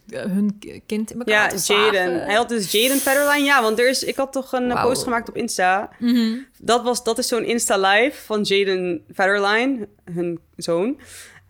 hun 0.10 0.60
kind 0.86 1.12
in 1.12 1.20
elkaar 1.20 1.54
Ja. 1.56 1.76
Jaden. 1.76 2.24
Hij 2.26 2.34
had 2.36 2.50
dus 2.50 2.72
Jaden 2.72 2.98
Federline. 2.98 3.44
Ja, 3.46 3.62
want 3.62 3.80
er 3.80 3.90
is, 3.90 4.04
ik 4.04 4.16
had 4.16 4.32
toch 4.34 4.52
een 4.54 4.72
eh, 4.72 4.84
post 4.84 5.04
gemaakt 5.04 5.30
op 5.30 5.36
Insta. 5.38 5.90
Mhm. 6.00 6.38
Dat, 6.60 6.84
was, 6.84 7.04
dat 7.04 7.18
is 7.18 7.28
zo'n 7.28 7.44
Insta-live 7.46 8.22
van 8.26 8.42
Jaden 8.42 9.04
Federline, 9.14 9.88
hun 10.14 10.40
zoon. 10.58 11.00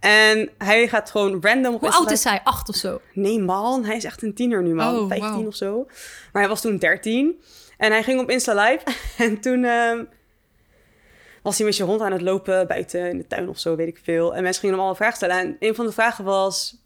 En 0.05 0.49
hij 0.57 0.87
gaat 0.87 1.11
gewoon 1.11 1.37
random 1.41 1.77
Hoe 1.79 1.89
oud 1.89 2.11
is 2.11 2.23
hij? 2.23 2.41
Acht 2.43 2.69
of 2.69 2.75
zo? 2.75 3.01
Nee, 3.13 3.39
man. 3.39 3.85
Hij 3.85 3.95
is 3.95 4.03
echt 4.03 4.21
een 4.21 4.33
tiener 4.33 4.63
nu, 4.63 4.73
man. 4.73 4.95
Oh, 4.95 5.07
15 5.07 5.29
wauw. 5.29 5.47
of 5.47 5.55
zo. 5.55 5.85
Maar 6.31 6.41
hij 6.41 6.47
was 6.47 6.61
toen 6.61 6.77
13. 6.77 7.41
En 7.77 7.91
hij 7.91 8.03
ging 8.03 8.19
op 8.19 8.29
Insta 8.29 8.53
live. 8.53 8.83
En 9.25 9.39
toen 9.39 9.63
ehm, 9.63 10.03
was 11.41 11.57
hij 11.57 11.65
met 11.65 11.77
je 11.77 11.83
hond 11.83 12.01
aan 12.01 12.11
het 12.11 12.21
lopen 12.21 12.67
buiten 12.67 13.09
in 13.09 13.17
de 13.17 13.27
tuin 13.27 13.49
of 13.49 13.59
zo, 13.59 13.75
weet 13.75 13.87
ik 13.87 13.99
veel. 14.03 14.35
En 14.35 14.43
mensen 14.43 14.61
gingen 14.61 14.75
hem 14.75 14.85
allemaal 14.85 14.95
vragen 14.95 15.15
stellen. 15.15 15.37
En 15.37 15.55
een 15.59 15.75
van 15.75 15.85
de 15.85 15.91
vragen 15.91 16.23
was... 16.23 16.77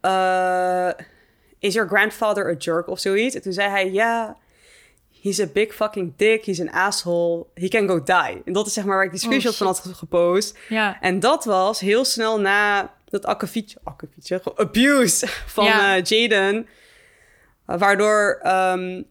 eh, 0.00 0.90
is 1.58 1.74
your 1.74 1.88
grandfather 1.88 2.46
a 2.50 2.54
jerk 2.58 2.88
of 2.88 2.98
zoiets? 2.98 3.34
En 3.34 3.42
toen 3.42 3.52
zei 3.52 3.70
hij, 3.70 3.92
ja... 3.92 4.36
He's 5.22 5.40
a 5.40 5.46
big 5.46 5.72
fucking 5.72 6.12
dick. 6.16 6.44
He's 6.44 6.60
an 6.60 6.68
asshole. 6.70 7.46
He 7.54 7.68
can 7.68 7.86
go 7.88 8.02
die. 8.02 8.42
En 8.44 8.52
dat 8.52 8.66
is 8.66 8.72
zeg 8.72 8.84
maar 8.84 8.96
waar 8.96 9.04
ik 9.04 9.10
die 9.10 9.20
screenshot 9.20 9.52
Oh, 9.52 9.58
van 9.58 9.66
had 9.66 9.78
ge- 9.80 9.94
gepost. 9.94 10.58
Ja. 10.68 11.00
En 11.00 11.20
dat 11.20 11.44
was 11.44 11.80
heel 11.80 12.04
snel 12.04 12.40
na 12.40 12.90
dat 13.08 13.26
akkefietje, 13.26 13.78
akkefietje, 13.84 14.40
abuse 14.56 15.26
van 15.54 15.64
Ja. 15.64 15.96
eh, 15.96 16.02
Jaden. 16.04 16.66
Uh, 17.66 17.78
waardoor 17.78 18.38
ehm, 18.42 19.02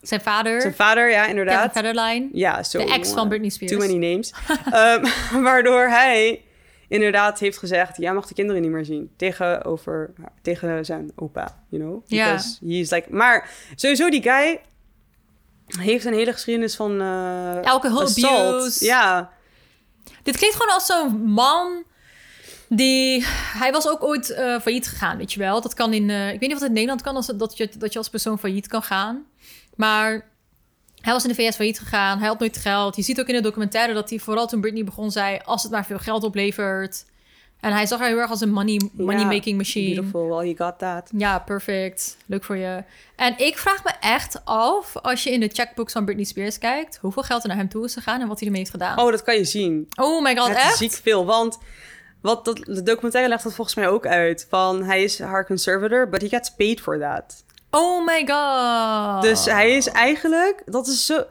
Zijn 0.00 0.20
vader, 0.20 0.60
zijn 0.60 0.74
vader, 0.74 1.10
ja, 1.10 1.16
Kevin 1.20 1.30
inderdaad. 1.30 1.72
Federline, 1.72 2.28
Ja, 2.32 2.62
zo. 2.62 2.78
de 2.78 2.92
ex 2.92 3.12
van. 3.12 3.28
Britney 3.28 3.50
Spears. 3.50 3.72
Too 3.72 3.80
many 3.80 3.96
names. 4.10 4.32
Ehm, 4.72 5.06
waardoor 5.42 5.88
hij 5.88 6.42
inderdaad 6.88 7.38
heeft 7.38 7.58
gezegd... 7.58 7.96
jij 7.96 8.14
mag 8.14 8.26
de 8.26 8.34
kinderen 8.34 8.62
niet 8.62 8.70
meer 8.70 8.84
zien. 8.84 9.10
Tegenover, 9.16 10.12
tegen 10.42 10.84
zijn 10.84 11.12
opa, 11.14 11.62
you 11.68 11.82
know? 11.82 12.02
Ja. 12.06 12.24
Because 12.24 12.58
he's 12.66 12.90
like... 12.90 13.14
Maar 13.14 13.50
sowieso 13.74 14.10
die 14.10 14.22
guy 14.22 14.60
heeft 15.66 16.04
een 16.04 16.14
hele 16.14 16.32
geschiedenis 16.32 16.76
van... 16.76 17.00
Alcohol 17.62 18.02
assault. 18.02 18.54
abuse. 18.54 18.84
Ja, 18.84 19.30
Dit 20.22 20.36
klinkt 20.36 20.56
gewoon 20.56 20.74
als 20.74 20.86
zo'n 20.86 21.22
man 21.22 21.84
die... 22.68 23.24
Hij 23.58 23.72
was 23.72 23.88
ook 23.88 24.02
ooit 24.02 24.30
eh, 24.30 24.60
failliet 24.60 24.86
gegaan, 24.86 25.16
weet 25.16 25.32
je 25.32 25.38
wel. 25.38 25.60
Dat 25.60 25.74
kan 25.74 25.92
in... 25.92 26.10
eh, 26.10 26.32
ik 26.32 26.40
weet 26.40 26.48
niet 26.48 26.52
of 26.52 26.58
het 26.58 26.68
in 26.68 26.74
Nederland 26.74 27.02
kan, 27.02 27.16
als, 27.16 27.26
dat, 27.26 27.56
je, 27.56 27.70
dat 27.78 27.92
je 27.92 27.98
als 27.98 28.08
persoon 28.08 28.38
failliet 28.38 28.66
kan 28.66 28.82
gaan. 28.82 29.26
Maar 29.76 30.27
hij 31.08 31.16
was 31.16 31.26
in 31.26 31.34
de 31.36 31.42
VS 31.42 31.56
failliet 31.56 31.78
gegaan. 31.78 32.18
Hij 32.18 32.28
had 32.28 32.38
nooit 32.38 32.56
geld. 32.56 32.96
Je 32.96 33.02
ziet 33.02 33.20
ook 33.20 33.26
in 33.26 33.34
de 33.34 33.40
documentaire 33.40 33.94
dat 33.94 34.10
hij 34.10 34.18
vooral 34.18 34.46
toen 34.46 34.60
Britney 34.60 34.84
begon 34.84 35.10
zei... 35.10 35.38
als 35.44 35.62
het 35.62 35.72
maar 35.72 35.86
veel 35.86 35.98
geld 35.98 36.24
oplevert. 36.24 37.04
En 37.60 37.72
hij 37.72 37.86
zag 37.86 37.98
haar 37.98 38.08
heel 38.08 38.18
erg 38.18 38.30
als 38.30 38.40
een 38.40 38.52
money, 38.52 38.90
money 38.92 39.24
making 39.24 39.56
machine. 39.56 39.94
beautiful. 39.94 40.28
Well, 40.28 40.44
you 40.44 40.56
got 40.56 40.78
that. 40.78 41.10
Ja, 41.16 41.38
perfect. 41.38 42.16
Leuk 42.26 42.44
voor 42.44 42.56
je. 42.56 42.84
En 43.16 43.38
ik 43.38 43.58
vraag 43.58 43.84
me 43.84 43.90
echt 44.00 44.44
af, 44.44 44.96
als 44.96 45.22
je 45.22 45.30
in 45.30 45.40
de 45.40 45.50
checkbooks 45.52 45.92
van 45.92 46.04
Britney 46.04 46.24
Spears 46.24 46.58
kijkt... 46.58 46.98
hoeveel 47.00 47.22
geld 47.22 47.42
er 47.42 47.48
naar 47.48 47.56
hem 47.56 47.68
toe 47.68 47.84
is 47.84 47.92
gegaan 47.92 48.20
en 48.20 48.28
wat 48.28 48.38
hij 48.38 48.46
ermee 48.46 48.60
heeft 48.60 48.74
gedaan. 48.74 48.98
Oh, 48.98 49.10
dat 49.10 49.22
kan 49.22 49.34
je 49.34 49.44
zien. 49.44 49.88
Oh 50.00 50.22
my 50.22 50.36
god, 50.36 50.48
het 50.48 50.56
echt? 50.56 50.76
ziek 50.76 50.92
veel. 50.92 51.26
Want 51.26 51.58
wat 52.20 52.44
dat, 52.44 52.56
de 52.56 52.82
documentaire 52.82 53.30
legt 53.30 53.42
dat 53.44 53.54
volgens 53.54 53.76
mij 53.76 53.88
ook 53.88 54.06
uit. 54.06 54.46
Van 54.48 54.82
hij 54.82 55.02
is 55.02 55.18
haar 55.18 55.46
conservator, 55.46 56.08
but 56.08 56.20
he 56.20 56.28
gets 56.28 56.54
paid 56.54 56.80
for 56.80 56.98
that. 56.98 57.44
Oh 57.70 58.04
my 58.06 58.26
god. 58.26 59.22
Dus 59.22 59.44
hij 59.44 59.76
is 59.76 59.88
eigenlijk... 59.88 60.62
Dat 60.66 60.86
is 60.86 61.06
zo... 61.06 61.24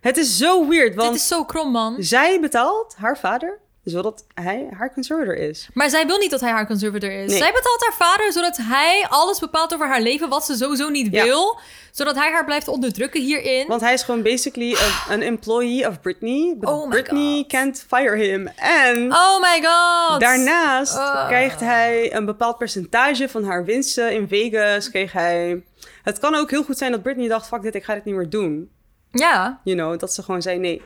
Het 0.00 0.16
is 0.16 0.36
zo 0.36 0.68
weird, 0.68 0.94
want 0.94 1.12
Dit 1.12 1.20
is 1.20 1.28
zo 1.28 1.44
krom, 1.44 1.70
man. 1.70 1.96
zij 1.98 2.40
betaalt 2.40 2.94
haar 2.98 3.18
vader 3.18 3.60
dus 3.84 3.92
wil 3.92 4.02
dat 4.02 4.24
hij 4.34 4.68
haar 4.76 4.92
conservator 4.92 5.36
is. 5.36 5.68
Maar 5.74 5.90
zij 5.90 6.06
wil 6.06 6.18
niet 6.18 6.30
dat 6.30 6.40
hij 6.40 6.50
haar 6.50 6.66
conservator 6.66 7.10
is. 7.10 7.30
Nee. 7.30 7.38
Zij 7.38 7.52
betaalt 7.52 7.80
haar 7.82 8.08
vader 8.08 8.32
zodat 8.32 8.56
hij 8.56 9.06
alles 9.08 9.38
bepaalt 9.38 9.74
over 9.74 9.86
haar 9.88 10.00
leven 10.00 10.28
wat 10.28 10.44
ze 10.44 10.56
sowieso 10.56 10.88
niet 10.88 11.08
Ja. 11.12 11.24
wil. 11.24 11.58
Zodat 11.90 12.14
hij 12.14 12.30
haar 12.30 12.44
blijft 12.44 12.68
onderdrukken 12.68 13.20
hierin. 13.20 13.66
Want 13.66 13.80
hij 13.80 13.92
is 13.92 14.02
gewoon 14.02 14.22
basically 14.22 14.76
an 15.10 15.20
employee 15.20 15.88
of 15.88 16.00
Britney. 16.00 16.54
But 16.58 16.68
Oh 16.68 16.82
my 16.84 16.88
Britney 16.90 17.36
God. 17.36 17.46
can't 17.46 17.84
fire 17.88 18.16
him. 18.16 18.46
En 18.56 19.12
Oh 19.12 19.40
my 19.40 19.62
god. 19.64 20.20
daarnaast 20.20 20.94
krijgt 21.26 21.60
hij 21.60 22.14
een 22.14 22.24
bepaald 22.24 22.58
percentage 22.58 23.28
van 23.28 23.44
haar 23.44 23.64
winsten 23.64 24.12
in 24.12 24.28
Vegas. 24.28 24.90
Kreeg 24.90 25.12
hij... 25.12 25.62
Het 26.02 26.18
kan 26.18 26.34
ook 26.34 26.50
heel 26.50 26.64
goed 26.64 26.78
zijn 26.78 26.90
dat 26.90 27.02
Britney 27.02 27.28
dacht, 27.28 27.46
fuck 27.46 27.62
dit, 27.62 27.74
ik 27.74 27.84
ga 27.84 27.94
dit 27.94 28.04
niet 28.04 28.14
meer 28.14 28.30
doen. 28.30 28.70
Ja. 29.10 29.60
You 29.64 29.76
know, 29.76 29.98
dat 29.98 30.14
ze 30.14 30.22
gewoon 30.22 30.42
zei 30.42 30.58
nee. 30.58 30.82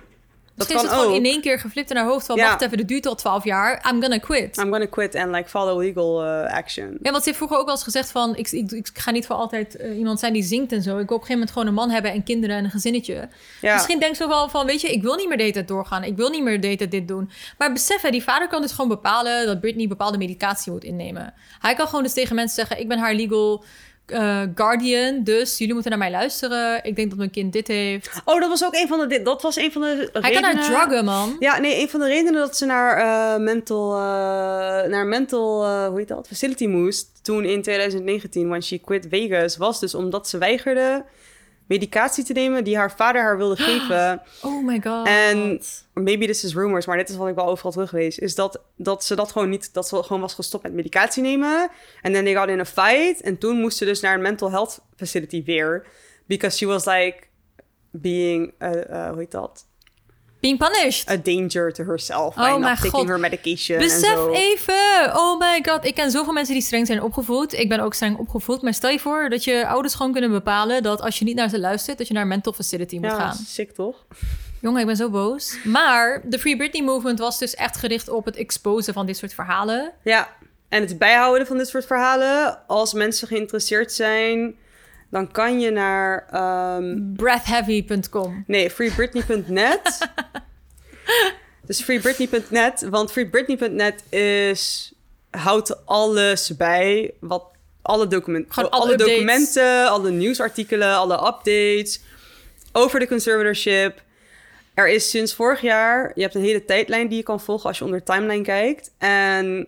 Dat 0.57 0.69
Misschien 0.69 0.87
is 0.87 0.93
het 0.93 1.01
ook. 1.01 1.07
gewoon 1.07 1.25
in 1.25 1.33
één 1.33 1.41
keer 1.41 1.59
geflipt 1.59 1.91
in 1.91 1.97
haar 1.97 2.07
hoofd 2.07 2.27
van... 2.27 2.37
Ja. 2.37 2.49
wacht 2.49 2.61
even, 2.61 2.77
dit 2.77 2.89
duurt 2.89 3.07
al 3.07 3.15
12 3.15 3.45
jaar. 3.45 3.91
I'm 3.91 4.01
gonna 4.01 4.19
quit. 4.19 4.57
I'm 4.57 4.71
gonna 4.71 4.87
quit 4.87 5.15
and 5.15 5.31
like 5.31 5.49
follow 5.49 5.83
legal 5.83 6.25
uh, 6.25 6.53
action. 6.53 6.99
Ja, 7.03 7.11
want 7.11 7.17
ze 7.17 7.25
heeft 7.25 7.37
vroeger 7.37 7.59
ook 7.59 7.65
wel 7.65 7.75
eens 7.75 7.85
gezegd 7.85 8.11
van... 8.11 8.37
ik, 8.37 8.51
ik, 8.51 8.71
ik 8.71 8.91
ga 8.93 9.11
niet 9.11 9.27
voor 9.27 9.37
altijd 9.37 9.77
eh, 9.77 9.99
iemand 9.99 10.21
zijn 10.21 10.33
die 10.33 10.43
zingt 10.43 10.73
en 10.73 10.83
zo. 10.83 10.99
Ik 10.99 11.09
wil 11.09 11.17
op 11.17 11.23
een 11.23 11.27
gegeven 11.27 11.33
moment 11.35 11.51
gewoon 11.51 11.69
een 11.69 11.75
man 11.75 11.91
hebben 11.91 12.13
en 12.13 12.23
kinderen 12.23 12.57
en 12.57 12.65
een 12.65 12.71
gezinnetje. 12.71 13.29
Ja. 13.61 13.75
Misschien 13.75 13.99
denkt 13.99 14.17
ze 14.17 14.29
wel 14.29 14.49
van... 14.49 14.67
weet 14.67 14.81
je, 14.81 14.93
ik 14.93 15.03
wil 15.03 15.15
niet 15.15 15.29
meer 15.29 15.37
de 15.37 15.43
hele 15.43 15.55
tijd 15.55 15.69
doorgaan. 15.69 16.05
Ik 16.05 16.17
wil 16.17 16.29
niet 16.29 16.43
meer 16.43 16.61
de 16.61 16.67
hele 16.67 16.79
tijd 16.79 16.91
dit 16.91 17.09
doen. 17.09 17.31
Maar 17.59 17.73
besef, 17.73 18.01
hè, 18.01 18.11
die 18.11 18.23
vader 18.23 18.49
kan 18.49 18.63
dus 18.63 18.73
gewoon 18.73 18.89
bepalen... 18.89 19.47
dat 19.47 19.61
Britney 19.61 19.89
bepaalde 19.89 20.19
medicatie 20.19 20.73
moet 20.73 20.85
innemen. 20.85 21.35
Hij 21.59 21.75
kan 21.75 21.87
gewoon 21.87 22.03
dus 22.03 22.13
tegen 22.13 22.35
mensen 22.35 22.57
zeggen... 22.57 22.81
ik 22.81 22.89
ben 22.89 22.99
haar 22.99 23.15
legal 23.15 23.65
eh, 24.07 24.43
guardian, 24.55 25.23
dus 25.23 25.59
jullie 25.59 25.73
moeten 25.73 25.91
naar 25.91 26.01
mij 26.01 26.11
luisteren. 26.11 26.85
Ik 26.85 26.97
denk 26.97 27.09
dat 27.09 27.19
mijn 27.19 27.31
kind 27.31 27.53
dit 27.53 27.67
heeft. 27.69 28.11
Oh, 28.25 28.41
dat 28.41 28.49
was 28.49 28.65
ook 28.65 28.75
een 28.75 28.89
van 28.89 29.09
de... 29.09 29.23
Dat 29.23 29.43
was 29.43 29.57
een 29.57 29.73
van 29.73 29.83
de 29.83 30.09
Hij 30.13 30.33
kan 30.33 30.43
haar 30.43 30.65
druggen, 30.65 31.05
man. 31.05 31.37
Ja, 31.39 31.59
nee, 31.59 31.81
een 31.81 31.89
van 31.89 32.01
de 32.01 32.07
redenen 32.07 32.41
dat 32.41 32.57
ze 32.57 32.67
naar 32.67 32.97
eh, 32.97 33.41
mental, 33.41 33.93
eh, 33.93 34.89
naar 34.89 35.07
mental 35.07 35.67
hoe 35.89 35.99
heet 35.99 36.09
dat, 36.09 36.27
facility 36.27 36.67
moest 36.67 37.09
toen 37.23 37.45
in 37.45 37.63
2019, 37.63 38.49
when 38.49 38.63
she 38.63 38.79
quit 38.79 39.07
Vegas, 39.09 39.57
was 39.57 39.81
dus 39.81 39.95
omdat 39.95 40.29
ze 40.29 40.39
weigerde 40.39 41.05
medicatie 41.67 42.25
te 42.25 42.33
nemen 42.33 42.65
die 42.65 42.77
haar 42.77 42.93
vader 42.93 43.23
haar 43.23 43.37
wilde 43.37 43.57
geven. 43.69 44.23
Oh 44.43 44.65
my 44.65 44.81
god. 44.81 45.07
En 45.07 45.61
maybe 45.95 46.27
this 46.27 46.45
is 46.45 46.55
rumors, 46.55 46.87
maar 46.87 46.97
dit 46.97 47.09
is 47.09 47.17
wat 47.17 47.29
ik 47.29 47.35
wel 47.35 47.47
overal 47.47 47.73
teruglees, 47.73 48.19
is 48.19 48.35
dat, 48.35 48.61
dat 48.77 49.05
ze 49.05 49.15
dat 49.15 49.33
gewoon 49.33 49.49
niet, 49.49 49.75
dat 49.75 49.89
ze 49.89 50.03
gewoon 50.03 50.21
was 50.21 50.35
gestopt 50.35 50.63
met 50.63 50.73
medicatie 50.73 51.23
nemen. 51.23 51.71
En 52.03 52.13
then 52.13 52.25
they 52.25 52.35
got 52.35 52.49
in 52.49 52.61
a 52.61 52.65
fight. 52.65 53.21
En 53.21 53.39
toen 53.39 53.61
moest 53.61 53.79
ze 53.79 53.85
dus 53.85 54.01
naar 54.01 54.15
een 54.15 54.23
mental 54.23 54.51
health 54.51 54.81
facility 54.97 55.45
weer. 55.45 55.87
Because 56.27 56.57
she 56.57 56.67
was 56.67 56.85
like 56.85 57.19
being, 57.91 58.55
uh, 58.59 58.71
uh, 58.71 59.09
hoe 59.09 59.19
heet 59.19 59.31
dat? 59.31 59.67
Being 60.47 60.59
punished. 60.59 61.11
a 61.11 61.17
danger 61.17 61.73
to 61.73 61.85
herself 61.85 62.37
Oh 62.37 62.57
mijn 62.59 62.75
taking 62.77 62.93
god. 62.93 63.07
her 63.09 63.21
medication 63.21 63.79
en 63.79 63.83
Besef 63.87 64.15
zo. 64.15 64.31
even. 64.33 65.13
Oh 65.17 65.39
my 65.39 65.59
god. 65.63 65.85
Ik 65.85 65.95
ken 65.95 66.11
zoveel 66.11 66.33
mensen 66.33 66.55
die 66.55 66.63
streng 66.63 66.87
zijn 66.87 67.03
opgevoed. 67.03 67.53
Ik 67.53 67.69
ben 67.69 67.81
ook 67.81 67.95
streng 67.95 68.19
opgevoed. 68.19 68.63
Maar 68.63 68.75
stel 68.75 68.91
je 68.91 68.99
voor 68.99 69.29
dat 69.29 69.45
je 69.45 69.67
ouders 69.67 69.95
gewoon 69.95 70.13
kunnen 70.13 70.31
bepalen... 70.31 70.83
dat 70.83 71.01
als 71.01 71.19
je 71.19 71.25
niet 71.25 71.37
naar 71.37 71.49
ze 71.49 71.59
luistert... 71.61 71.99
dat 71.99 72.07
je 72.09 72.13
naar 72.15 72.23
een 72.23 72.29
mental 72.29 72.53
facility 72.53 72.95
moet 72.99 73.05
Ja, 73.11 73.19
gaan. 73.19 73.35
sick 73.35 73.71
toch? 73.75 74.05
Jongen, 74.61 74.81
ik 74.81 74.87
ben 74.87 74.97
zo 74.97 75.11
boos. 75.11 75.57
Maar 75.65 76.23
de 76.25 76.39
Free 76.39 76.57
Britney 76.57 76.83
movement 76.83 77.19
was 77.19 77.39
dus 77.39 77.55
echt 77.55 77.77
gericht 77.77 78.09
op 78.09 78.25
het 78.25 78.37
exposen 78.37 78.95
van 78.95 79.07
dit 79.07 79.17
soort 79.17 79.35
verhalen. 79.35 79.93
Ja, 80.03 80.29
en 80.69 80.81
het 80.81 80.99
bijhouden 80.99 81.47
van 81.47 81.59
dit 81.59 81.69
soort 81.69 81.87
verhalen. 81.87 82.59
Als 82.67 82.93
mensen 82.93 83.29
geïnteresseerd 83.29 83.93
zijn, 83.93 84.55
dan 85.11 85.31
kan 85.31 85.61
je 85.61 85.71
naar... 85.71 86.27
ehm, 86.31 87.13
Breathheavy.com. 87.13 88.45
nee, 88.47 88.71
freebritney.net. 88.71 90.09
dus 91.67 91.83
freebritney.net, 91.83 92.87
want 92.91 93.13
freebritney.net 93.13 94.13
is... 94.13 94.93
houdt 95.31 95.87
alles 95.87 96.57
bij, 96.57 97.15
wat... 97.21 97.45
Alle, 97.83 98.07
document, 98.07 98.47
Gewoon 98.53 98.71
alle 98.71 98.83
alle 98.83 98.97
documenten, 98.97 99.89
alle 99.89 100.11
nieuwsartikelen, 100.11 100.95
alle 100.95 101.15
updates 101.15 102.01
over 102.73 103.01
de 103.01 103.09
conservatorship. 103.09 104.03
Er 104.75 104.89
is 104.89 105.11
sinds 105.11 105.35
vorig 105.35 105.61
jaar, 105.61 106.13
je 106.15 106.23
hebt 106.23 106.35
een 106.35 106.43
hele 106.43 106.65
tijdlijn 106.65 107.09
die 107.09 107.17
je 107.17 107.23
kan 107.23 107.41
volgen 107.41 107.69
als 107.69 107.79
je 107.79 107.85
onder 107.85 108.03
timeline 108.03 108.45
kijkt. 108.45 108.91
En 108.99 109.67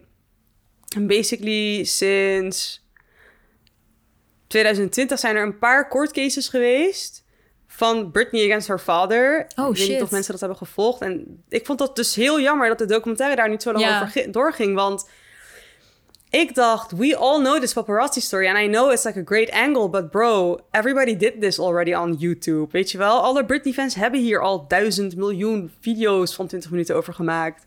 basically 0.96 1.84
sinds 1.84 2.87
2020 4.48 5.18
zijn 5.18 5.36
er 5.36 5.42
een 5.42 5.58
paar 5.58 5.88
court 5.88 6.12
cases 6.12 6.48
geweest 6.48 7.24
van 7.66 8.10
Britney 8.10 8.44
against 8.44 8.68
her 8.68 8.78
father. 8.78 9.46
Oh, 9.56 9.68
ik 9.68 9.74
weet 9.76 9.76
shit. 9.84 9.88
niet 9.94 10.02
of 10.02 10.10
mensen 10.10 10.30
dat 10.32 10.40
hebben 10.40 10.58
gevolgd. 10.58 11.00
En 11.00 11.42
ik 11.48 11.66
vond 11.66 11.78
dat 11.78 11.96
dus 11.96 12.14
heel 12.14 12.40
jammer 12.40 12.68
dat 12.68 12.78
de 12.78 12.84
documentaire 12.86 13.36
daar 13.36 13.48
niet 13.48 13.62
zo 13.62 13.72
lang 13.72 13.84
Ja. 13.84 13.96
over 13.96 14.08
gi- 14.22 14.30
doorging. 14.30 14.74
Want 14.74 15.08
ik 16.30 16.54
dacht, 16.54 16.92
we 16.92 17.16
all 17.16 17.38
know 17.38 17.60
this 17.60 17.72
paparazzi 17.72 18.20
story. 18.20 18.46
And 18.48 18.58
I 18.58 18.66
know 18.68 18.92
it's 18.92 19.04
like 19.04 19.18
a 19.18 19.22
great 19.24 19.50
angle. 19.50 19.88
But 19.88 20.10
bro, 20.10 20.58
everybody 20.70 21.16
did 21.16 21.40
this 21.40 21.58
already 21.58 21.94
on 21.94 22.14
YouTube. 22.18 22.66
Weet 22.70 22.90
je 22.90 22.98
wel? 22.98 23.20
Alle 23.20 23.44
Britney-fans 23.44 23.94
hebben 23.94 24.20
hier 24.20 24.40
al 24.40 24.66
duizend 24.68 25.16
miljoen 25.16 25.72
video's 25.80 26.34
van 26.34 26.46
20 26.46 26.70
minuten 26.70 26.96
over 26.96 27.14
gemaakt. 27.14 27.66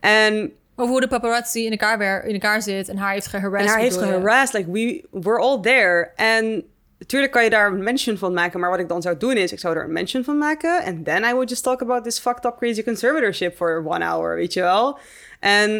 En 0.00 0.52
Over 0.80 0.92
hoe 0.92 1.00
de 1.00 1.08
paparazzi 1.08 1.64
in 1.64 1.70
elkaar, 1.70 1.98
weer, 1.98 2.24
in 2.24 2.32
elkaar 2.32 2.62
zit 2.62 2.88
en 2.88 2.96
haar 2.96 3.12
heeft 3.12 3.26
geharasst. 3.26 3.66
en 3.66 3.72
haar 3.72 3.80
heeft 3.80 3.96
geharasst. 3.96 4.52
Like, 4.52 4.70
we 4.70 5.04
were 5.10 5.38
all 5.38 5.60
there. 5.60 6.10
En 6.16 6.64
natuurlijk 6.98 7.32
kan 7.32 7.44
je 7.44 7.50
daar 7.50 7.72
een 7.72 7.82
mention 7.82 8.18
van 8.18 8.32
maken. 8.32 8.60
Maar 8.60 8.70
wat 8.70 8.78
ik 8.78 8.88
dan 8.88 9.02
zou 9.02 9.16
doen 9.16 9.36
is, 9.36 9.52
ik 9.52 9.58
zou 9.58 9.76
er 9.76 9.84
een 9.84 9.92
mention 9.92 10.24
van 10.24 10.38
maken. 10.38 10.84
And 10.84 11.04
then 11.04 11.24
I 11.24 11.30
would 11.30 11.48
just 11.48 11.62
talk 11.62 11.82
about 11.82 12.04
this 12.04 12.18
fucked 12.18 12.44
up 12.44 12.56
crazy 12.56 12.82
conservatorship 12.82 13.56
for 13.56 13.82
one 13.86 14.04
hour. 14.04 14.34
Weet 14.34 14.52
je 14.52 14.60
wel? 14.60 14.98
En 15.40 15.70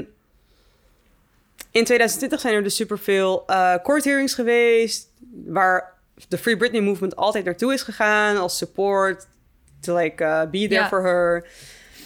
in 1.70 1.85
2020 1.85 2.40
zijn 2.40 2.55
er 2.55 2.62
dus 2.62 2.77
superveel 2.77 3.43
eh 3.47 3.74
court 3.82 4.05
hearings 4.05 4.35
geweest. 4.35 5.09
Waar 5.47 5.93
de 6.28 6.39
Free 6.39 6.56
Britney 6.56 6.81
movement 6.81 7.16
altijd 7.16 7.44
naartoe 7.44 7.72
is 7.72 7.82
gegaan. 7.82 8.36
Als 8.36 8.56
support. 8.56 9.27
To 9.81 9.97
like 9.97 10.24
uh, 10.24 10.40
be 10.51 10.68
there 10.68 10.86
for 10.86 11.02
her. 11.02 11.47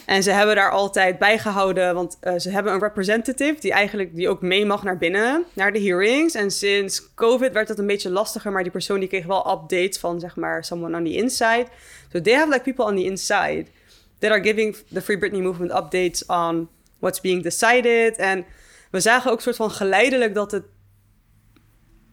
En 0.07 0.23
ze 0.23 0.31
hebben 0.31 0.57
daar 0.57 0.71
altijd 0.71 1.19
bijgehouden, 1.19 1.95
want 1.95 2.17
eh, 2.21 2.35
ze 2.39 2.51
hebben 2.51 2.73
een 2.73 2.81
representative 2.81 3.61
die 3.61 3.73
eigenlijk 3.73 4.15
die 4.15 4.29
ook 4.29 4.41
mee 4.41 4.67
mag 4.67 4.83
naar 4.83 4.99
binnen, 4.99 5.45
naar 5.53 5.73
de 5.73 5.81
hearings. 5.81 6.35
En 6.35 6.51
sinds 6.51 7.15
COVID 7.15 7.53
werd 7.53 7.69
dat 7.69 7.79
een 7.79 7.87
beetje 7.87 8.11
lastiger, 8.11 8.53
maar 8.53 8.63
die 8.63 8.73
persoon 8.73 8.99
die 8.99 9.09
kreeg 9.09 9.27
wel 9.27 9.51
updates 9.51 9.99
van 9.99 10.21
zeg 10.21 10.37
maar 10.37 10.65
someone 10.65 10.97
on 10.97 11.05
the 11.05 11.15
inside. 11.15 11.67
So 12.13 12.21
they 12.21 12.35
have 12.35 12.49
like 12.49 12.63
people 12.63 12.85
on 12.85 12.97
the 12.97 13.05
inside 13.05 13.67
that 14.19 14.31
are 14.31 14.43
giving 14.43 14.77
the 14.93 15.03
Free 15.03 15.19
Britney 15.19 15.41
movement 15.41 15.71
updates 15.71 16.27
on 16.27 16.69
what's 16.99 17.21
being 17.21 17.43
decided. 17.43 18.17
En 18.17 18.45
we 18.91 19.01
zagen 19.01 19.31
ook 19.31 19.41
soort 19.41 19.57
van 19.57 19.71
geleidelijk 19.71 20.35
dat 20.35 20.51
het 20.51 20.65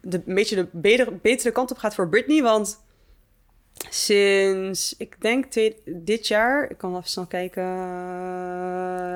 de, 0.02 0.22
een 0.26 0.36
beetje 0.36 0.56
de 0.56 0.68
betere, 0.72 1.12
betere 1.12 1.52
kant 1.52 1.72
op 1.72 1.78
gaat 1.78 1.96
voor 1.96 2.10
Britney, 2.10 2.42
want 2.42 2.80
sinds, 3.90 4.96
ik 4.98 5.22
denk 5.22 5.46
dit 5.86 6.28
jaar, 6.28 6.70
ik 6.70 6.78
kan 6.78 6.96
even 6.96 7.10
snel 7.10 7.26
kijken. 7.26 7.64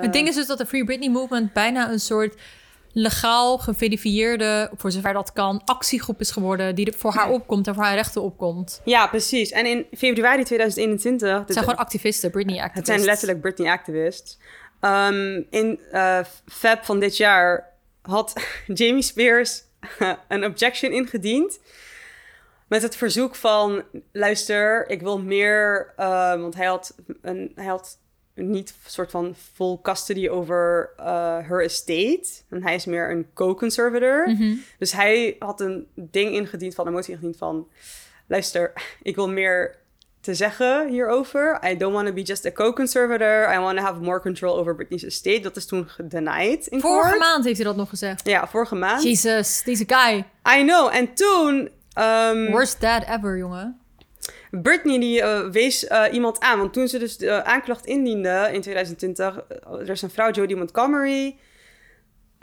Het 0.01 0.13
ding 0.13 0.27
is 0.27 0.35
dus 0.35 0.47
dat 0.47 0.57
de 0.57 0.65
Free 0.65 0.85
Britney 0.85 1.09
movement 1.09 1.53
bijna 1.53 1.91
een 1.91 1.99
soort 1.99 2.35
legaal 2.91 3.57
geverifieerde, 3.57 4.71
voor 4.77 4.91
zover 4.91 5.13
dat 5.13 5.33
kan, 5.33 5.61
actiegroep 5.65 6.19
is 6.19 6.31
geworden 6.31 6.75
die 6.75 6.93
voor 6.97 7.13
haar 7.13 7.29
opkomt 7.29 7.67
en 7.67 7.73
voor 7.73 7.83
haar 7.83 7.95
rechten 7.95 8.21
opkomt. 8.21 8.81
Ja, 8.85 9.07
precies. 9.07 9.51
En 9.51 9.65
in 9.65 9.85
februari 9.97 10.43
2021, 10.43 11.37
Het 11.37 11.53
zijn 11.53 11.65
gewoon 11.65 11.79
activisten, 11.79 12.31
Britney 12.31 12.69
het 12.73 12.85
zijn 12.85 13.03
letterlijk 13.03 13.41
Britney 13.41 13.71
activists. 13.71 14.37
Ehm, 14.79 15.41
in 15.49 15.79
eh 15.91 16.19
Feb 16.47 16.85
van 16.85 16.99
dit 16.99 17.17
jaar 17.17 17.69
had 18.01 18.33
Jamie 18.73 19.01
Spears 19.01 19.63
een 20.27 20.45
objection 20.45 20.91
ingediend. 20.91 21.59
Met 22.67 22.81
het 22.81 22.95
verzoek 22.95 23.35
van, 23.35 23.83
luister, 24.11 24.89
ik 24.89 25.01
wil 25.01 25.19
meer... 25.19 25.93
eh, 25.95 26.41
want 26.41 26.55
hij 26.55 26.65
had, 26.65 26.95
een, 27.21 27.51
hij 27.55 27.65
had 27.65 27.97
niet 28.35 28.69
een 28.69 28.91
soort 28.91 29.11
van 29.11 29.35
full 29.53 29.77
custody 29.81 30.29
over 30.29 30.93
eh 30.97 31.37
her 31.47 31.63
estate. 31.63 32.25
En 32.49 32.63
hij 32.63 32.75
is 32.75 32.85
meer 32.85 33.11
een 33.11 33.27
co-conservator. 33.33 34.29
Mhm. 34.29 34.53
Dus 34.79 34.91
hij 34.91 35.35
had 35.39 35.61
een 35.61 35.87
ding 35.95 36.31
ingediend 36.33 36.75
van, 36.75 36.87
een 36.87 36.93
motie 36.93 37.11
ingediend 37.13 37.37
van... 37.37 37.67
Luister, 38.27 38.73
ik 39.01 39.15
wil 39.15 39.29
meer 39.29 39.75
te 40.21 40.33
zeggen 40.33 40.87
hierover. 40.89 41.59
I 41.71 41.77
don't 41.77 41.93
want 41.93 42.07
to 42.07 42.13
be 42.13 42.21
just 42.21 42.45
a 42.45 42.51
co-conservator. 42.51 43.53
I 43.53 43.59
want 43.59 43.77
to 43.77 43.83
have 43.83 43.99
more 44.01 44.19
control 44.21 44.57
over 44.57 44.75
Britney's 44.75 45.03
estate. 45.03 45.39
Dat 45.39 45.55
is 45.55 45.65
toen 45.65 45.89
gedenied 45.89 46.67
in 46.67 46.79
Vorige 46.81 47.01
court. 47.09 47.19
maand 47.19 47.43
heeft 47.43 47.57
hij 47.57 47.65
dat 47.65 47.75
nog 47.75 47.89
gezegd. 47.89 48.27
Ja, 48.27 48.47
vorige 48.47 48.75
maand. 48.75 49.03
Jesus, 49.03 49.61
deze 49.63 49.83
guy. 49.87 50.25
I 50.59 50.63
know. 50.63 50.89
En 50.93 51.13
toen... 51.13 51.69
ehm, 51.95 52.51
Worst 52.51 52.81
dad 52.81 53.03
ever, 53.07 53.37
jongen. 53.37 53.79
Britney 54.51 54.99
die 54.99 55.21
eh, 55.21 55.49
wees 55.49 55.87
eh, 55.87 56.03
iemand 56.11 56.39
aan. 56.39 56.57
Want 56.57 56.73
toen 56.73 56.87
ze 56.87 56.99
dus 56.99 57.17
de 57.17 57.43
aanklacht 57.43 57.85
indiende 57.85 58.49
in 58.51 58.61
2020... 58.61 59.43
eh, 59.47 59.79
er 59.79 59.89
is 59.89 60.01
een 60.01 60.09
vrouw, 60.09 60.31
Jodie 60.31 60.55
Montgomery. 60.55 61.37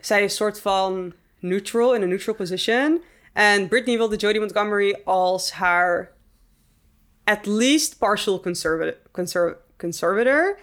Zij 0.00 0.18
is 0.18 0.30
een 0.30 0.36
soort 0.36 0.60
van 0.60 1.12
neutral, 1.38 1.94
in 1.94 2.02
een 2.02 2.08
neutral 2.08 2.34
position. 2.34 3.02
En 3.32 3.68
Britney 3.68 3.96
wilde 3.96 4.16
Jodie 4.16 4.40
Montgomery 4.40 5.00
als 5.04 5.50
haar... 5.50 6.12
at 7.24 7.46
least 7.46 7.98
partial 7.98 8.40
conservative, 8.40 8.98
conser- 9.10 9.56
conservator. 9.76 10.58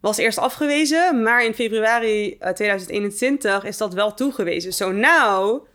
was 0.00 0.16
eerst 0.16 0.38
afgewezen, 0.38 1.22
maar 1.22 1.44
in 1.44 1.54
februari 1.54 2.36
eh, 2.38 2.52
2021 2.52 3.64
is 3.64 3.76
dat 3.76 3.94
wel 3.94 4.14
toegewezen. 4.14 4.72
So 4.72 4.92
now 4.92 5.66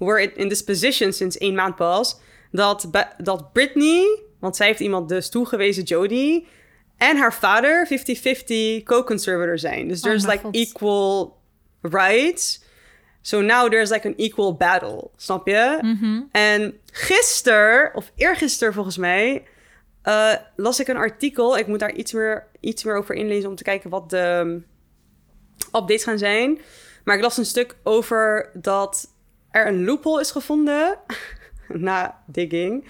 we're 0.00 0.32
in- 0.34 0.48
this 0.48 0.64
position 0.64 1.12
sinds 1.12 1.38
één 1.38 1.54
maand 1.54 1.76
pas 1.76 2.20
dat, 2.50 2.88
dat 3.18 3.52
Britney, 3.52 4.20
want 4.40 4.56
zij 4.56 4.66
heeft 4.66 4.80
iemand 4.80 5.08
dus 5.08 5.28
toegewezen, 5.28 5.82
Jodie, 5.82 6.46
en 6.96 7.16
haar 7.16 7.34
vader 7.34 7.86
50-50 7.86 8.82
co-conservator 8.84 9.58
zijn. 9.58 9.88
Dus 9.88 9.98
Oh 9.98 10.04
there's 10.04 10.26
like 10.26 10.38
God. 10.42 10.54
equal 10.54 11.36
rights. 11.82 12.62
So 13.22 13.40
now 13.40 13.70
there's 13.70 13.90
like 13.90 14.06
an 14.08 14.14
equal 14.16 14.54
battle, 14.56 15.10
snap 15.16 15.46
je? 15.46 15.78
Mhm. 15.82 16.22
En 16.30 16.78
gisteren, 16.92 17.94
of 17.94 18.12
eergisteren 18.16 18.74
volgens 18.74 18.96
mij, 18.96 19.44
eh, 20.02 20.32
las 20.56 20.80
ik 20.80 20.88
een 20.88 20.96
artikel. 20.96 21.58
Ik 21.58 21.66
moet 21.66 21.78
daar 21.78 21.92
iets 21.94 22.12
meer, 22.12 22.46
iets 22.60 22.84
meer 22.84 22.96
over 22.96 23.14
inlezen 23.14 23.50
om 23.50 23.56
te 23.56 23.62
kijken 23.62 23.90
wat 23.90 24.10
de 24.10 24.38
um, 24.44 24.66
updates 25.66 26.04
gaan 26.04 26.18
zijn. 26.18 26.60
Maar 27.04 27.16
ik 27.16 27.22
las 27.22 27.36
een 27.36 27.44
stuk 27.46 27.76
over 27.82 28.50
dat 28.54 29.09
er 29.50 29.66
een 29.66 29.84
loophole 29.84 30.20
is 30.20 30.30
gevonden, 30.30 30.96
na 31.68 32.16
digging, 32.26 32.88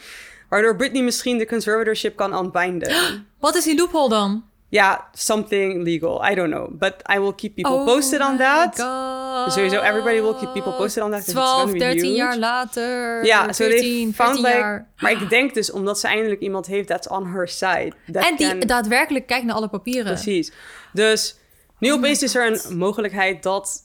waardoor 0.49 0.77
Britney 0.77 1.03
misschien 1.03 1.39
de 1.39 1.47
conservatorship 1.47 2.17
kan 2.17 2.35
ontbinden. 2.37 2.93
Wat 3.39 3.55
is 3.55 3.65
die 3.65 3.77
loophole 3.77 4.09
dan? 4.09 4.45
Ja, 4.69 5.09
something 5.13 5.83
legal. 5.83 6.25
I 6.31 6.35
don't 6.35 6.51
know. 6.53 6.69
But 6.79 6.95
I 7.15 7.19
will 7.19 7.35
keep 7.35 7.55
people 7.55 7.73
Oh 7.73 7.85
posted 7.85 8.21
on 8.21 8.37
that. 8.39 8.77
God. 8.81 9.53
Sowieso, 9.53 9.81
everybody 9.81 10.21
will 10.21 10.35
keep 10.35 10.53
people 10.53 10.73
posted 10.73 11.03
on 11.03 11.11
that, 11.11 11.25
'cause 11.25 11.31
it's 11.31 11.41
12, 11.41 11.59
gonna 11.61 11.73
be 11.73 11.79
13 11.79 12.05
huge. 12.05 12.17
jaar 12.17 12.37
later. 12.39 13.25
Ja, 13.25 13.53
so 13.53 13.65
14, 13.65 13.71
they 13.81 13.89
14 13.91 14.15
found 14.15 14.37
like... 14.39 14.49
jaar. 14.59 14.89
Maar 14.99 15.11
ik 15.11 15.29
denk 15.31 15.55
dus 15.55 15.71
omdat 15.71 16.01
ze 16.01 16.07
eindelijk 16.07 16.41
iemand 16.41 16.67
heeft 16.67 16.89
that's 16.89 17.09
on 17.09 17.27
her 17.27 17.49
side. 17.49 17.93
That 18.13 18.25
En 18.25 18.37
die 18.37 18.49
can- 18.49 18.61
daadwerkelijk 18.61 19.27
kijkt 19.27 19.45
naar 19.47 19.55
alle 19.55 19.69
papieren. 19.69 20.13
Precies. 20.13 20.53
Dus 20.93 21.37
nu 21.79 21.91
Oh 21.91 21.97
opeens 21.97 22.23
is 22.23 22.35
er 22.35 22.47
een 22.67 22.77
mogelijkheid 22.79 23.43
dat 23.43 23.79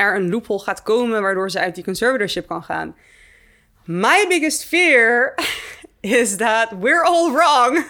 er 0.00 0.14
een 0.14 0.30
loophole 0.30 0.60
gaat 0.60 0.82
komen... 0.82 1.22
waardoor 1.22 1.50
ze 1.50 1.60
uit 1.60 1.74
die 1.74 1.84
conservatorship 1.84 2.46
kan 2.46 2.62
gaan. 2.62 2.96
My 3.84 4.26
biggest 4.28 4.64
fear 4.64 5.34
is 6.00 6.36
that 6.36 6.68
we're 6.80 7.02
all 7.02 7.32
wrong. 7.32 7.78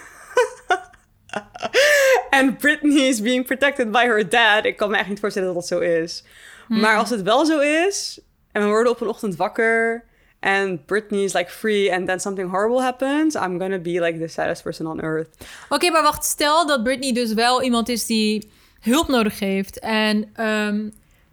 And 2.29 2.57
Britney 2.57 3.07
is 3.07 3.21
being 3.21 3.45
protected 3.45 3.91
by 3.91 4.05
her 4.05 4.29
dad. 4.29 4.65
Ik 4.65 4.77
kan 4.77 4.89
me 4.89 4.97
echt 4.97 5.09
niet 5.09 5.19
voorstellen 5.19 5.53
dat 5.53 5.57
dat 5.57 5.67
zo 5.67 5.79
is. 5.79 6.23
Hmm. 6.67 6.79
Maar 6.79 6.97
als 6.97 7.09
het 7.09 7.21
wel 7.21 7.45
zo 7.45 7.59
is... 7.59 8.19
en 8.51 8.61
we 8.61 8.67
worden 8.67 8.91
op 8.91 9.01
een 9.01 9.07
ochtend 9.07 9.35
wakker... 9.35 10.03
en 10.39 10.85
Britney 10.85 11.23
is 11.23 11.33
like 11.33 11.51
free... 11.51 11.93
and 11.93 12.07
then 12.07 12.19
something 12.19 12.49
horrible 12.49 12.81
happens... 12.81 13.35
I'm 13.35 13.59
gonna 13.59 13.79
be 13.79 13.99
like 13.99 14.19
the 14.19 14.27
saddest 14.27 14.63
person 14.63 14.87
on 14.87 15.01
earth. 15.01 15.29
Oké, 15.69 15.89
maar 15.89 16.03
wacht. 16.03 16.25
Stel 16.25 16.67
dat 16.67 16.83
Britney 16.83 17.13
dus 17.13 17.33
wel 17.33 17.63
iemand 17.63 17.89
is 17.89 18.05
die 18.05 18.51
hulp 18.81 19.07
nodig 19.07 19.39
heeft 19.39 19.79
en 19.79 20.29
ehm, 20.33 20.89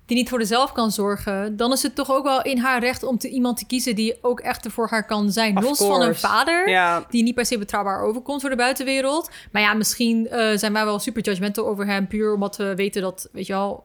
die 0.08 0.16
niet 0.16 0.28
voor 0.28 0.38
zichzelf 0.38 0.72
kan 0.72 0.90
zorgen, 0.90 1.56
dan 1.56 1.72
is 1.72 1.82
het 1.82 1.94
toch 1.94 2.10
ook 2.10 2.24
wel 2.24 2.42
in 2.42 2.58
haar 2.58 2.80
recht 2.80 3.02
om 3.02 3.18
te, 3.18 3.28
iemand 3.28 3.56
te 3.56 3.66
kiezen 3.66 3.94
die 3.94 4.18
ook 4.22 4.40
echt 4.40 4.64
er 4.64 4.70
voor 4.70 4.88
haar 4.88 5.06
kan 5.06 5.32
zijn. 5.32 5.56
Of 5.56 5.62
Los 5.62 5.78
van 5.78 6.02
een 6.02 6.14
vader, 6.14 7.04
die 7.10 7.22
niet 7.22 7.34
per 7.34 7.46
se 7.46 7.58
betrouwbaar 7.58 8.02
overkomt 8.02 8.40
voor 8.40 8.50
de 8.50 8.56
buitenwereld. 8.56 9.30
Maar 9.52 9.62
ja, 9.62 9.74
misschien 9.74 10.28
eh, 10.28 10.56
zijn 10.56 10.72
wij 10.72 10.84
wel 10.84 10.98
super 10.98 11.22
judgmental 11.22 11.66
over 11.66 11.86
hem, 11.86 12.06
puur 12.06 12.34
omdat 12.34 12.56
we 12.56 12.74
weten 12.74 13.02
dat, 13.02 13.28
weet 13.32 13.46
je 13.46 13.52
wel, 13.52 13.84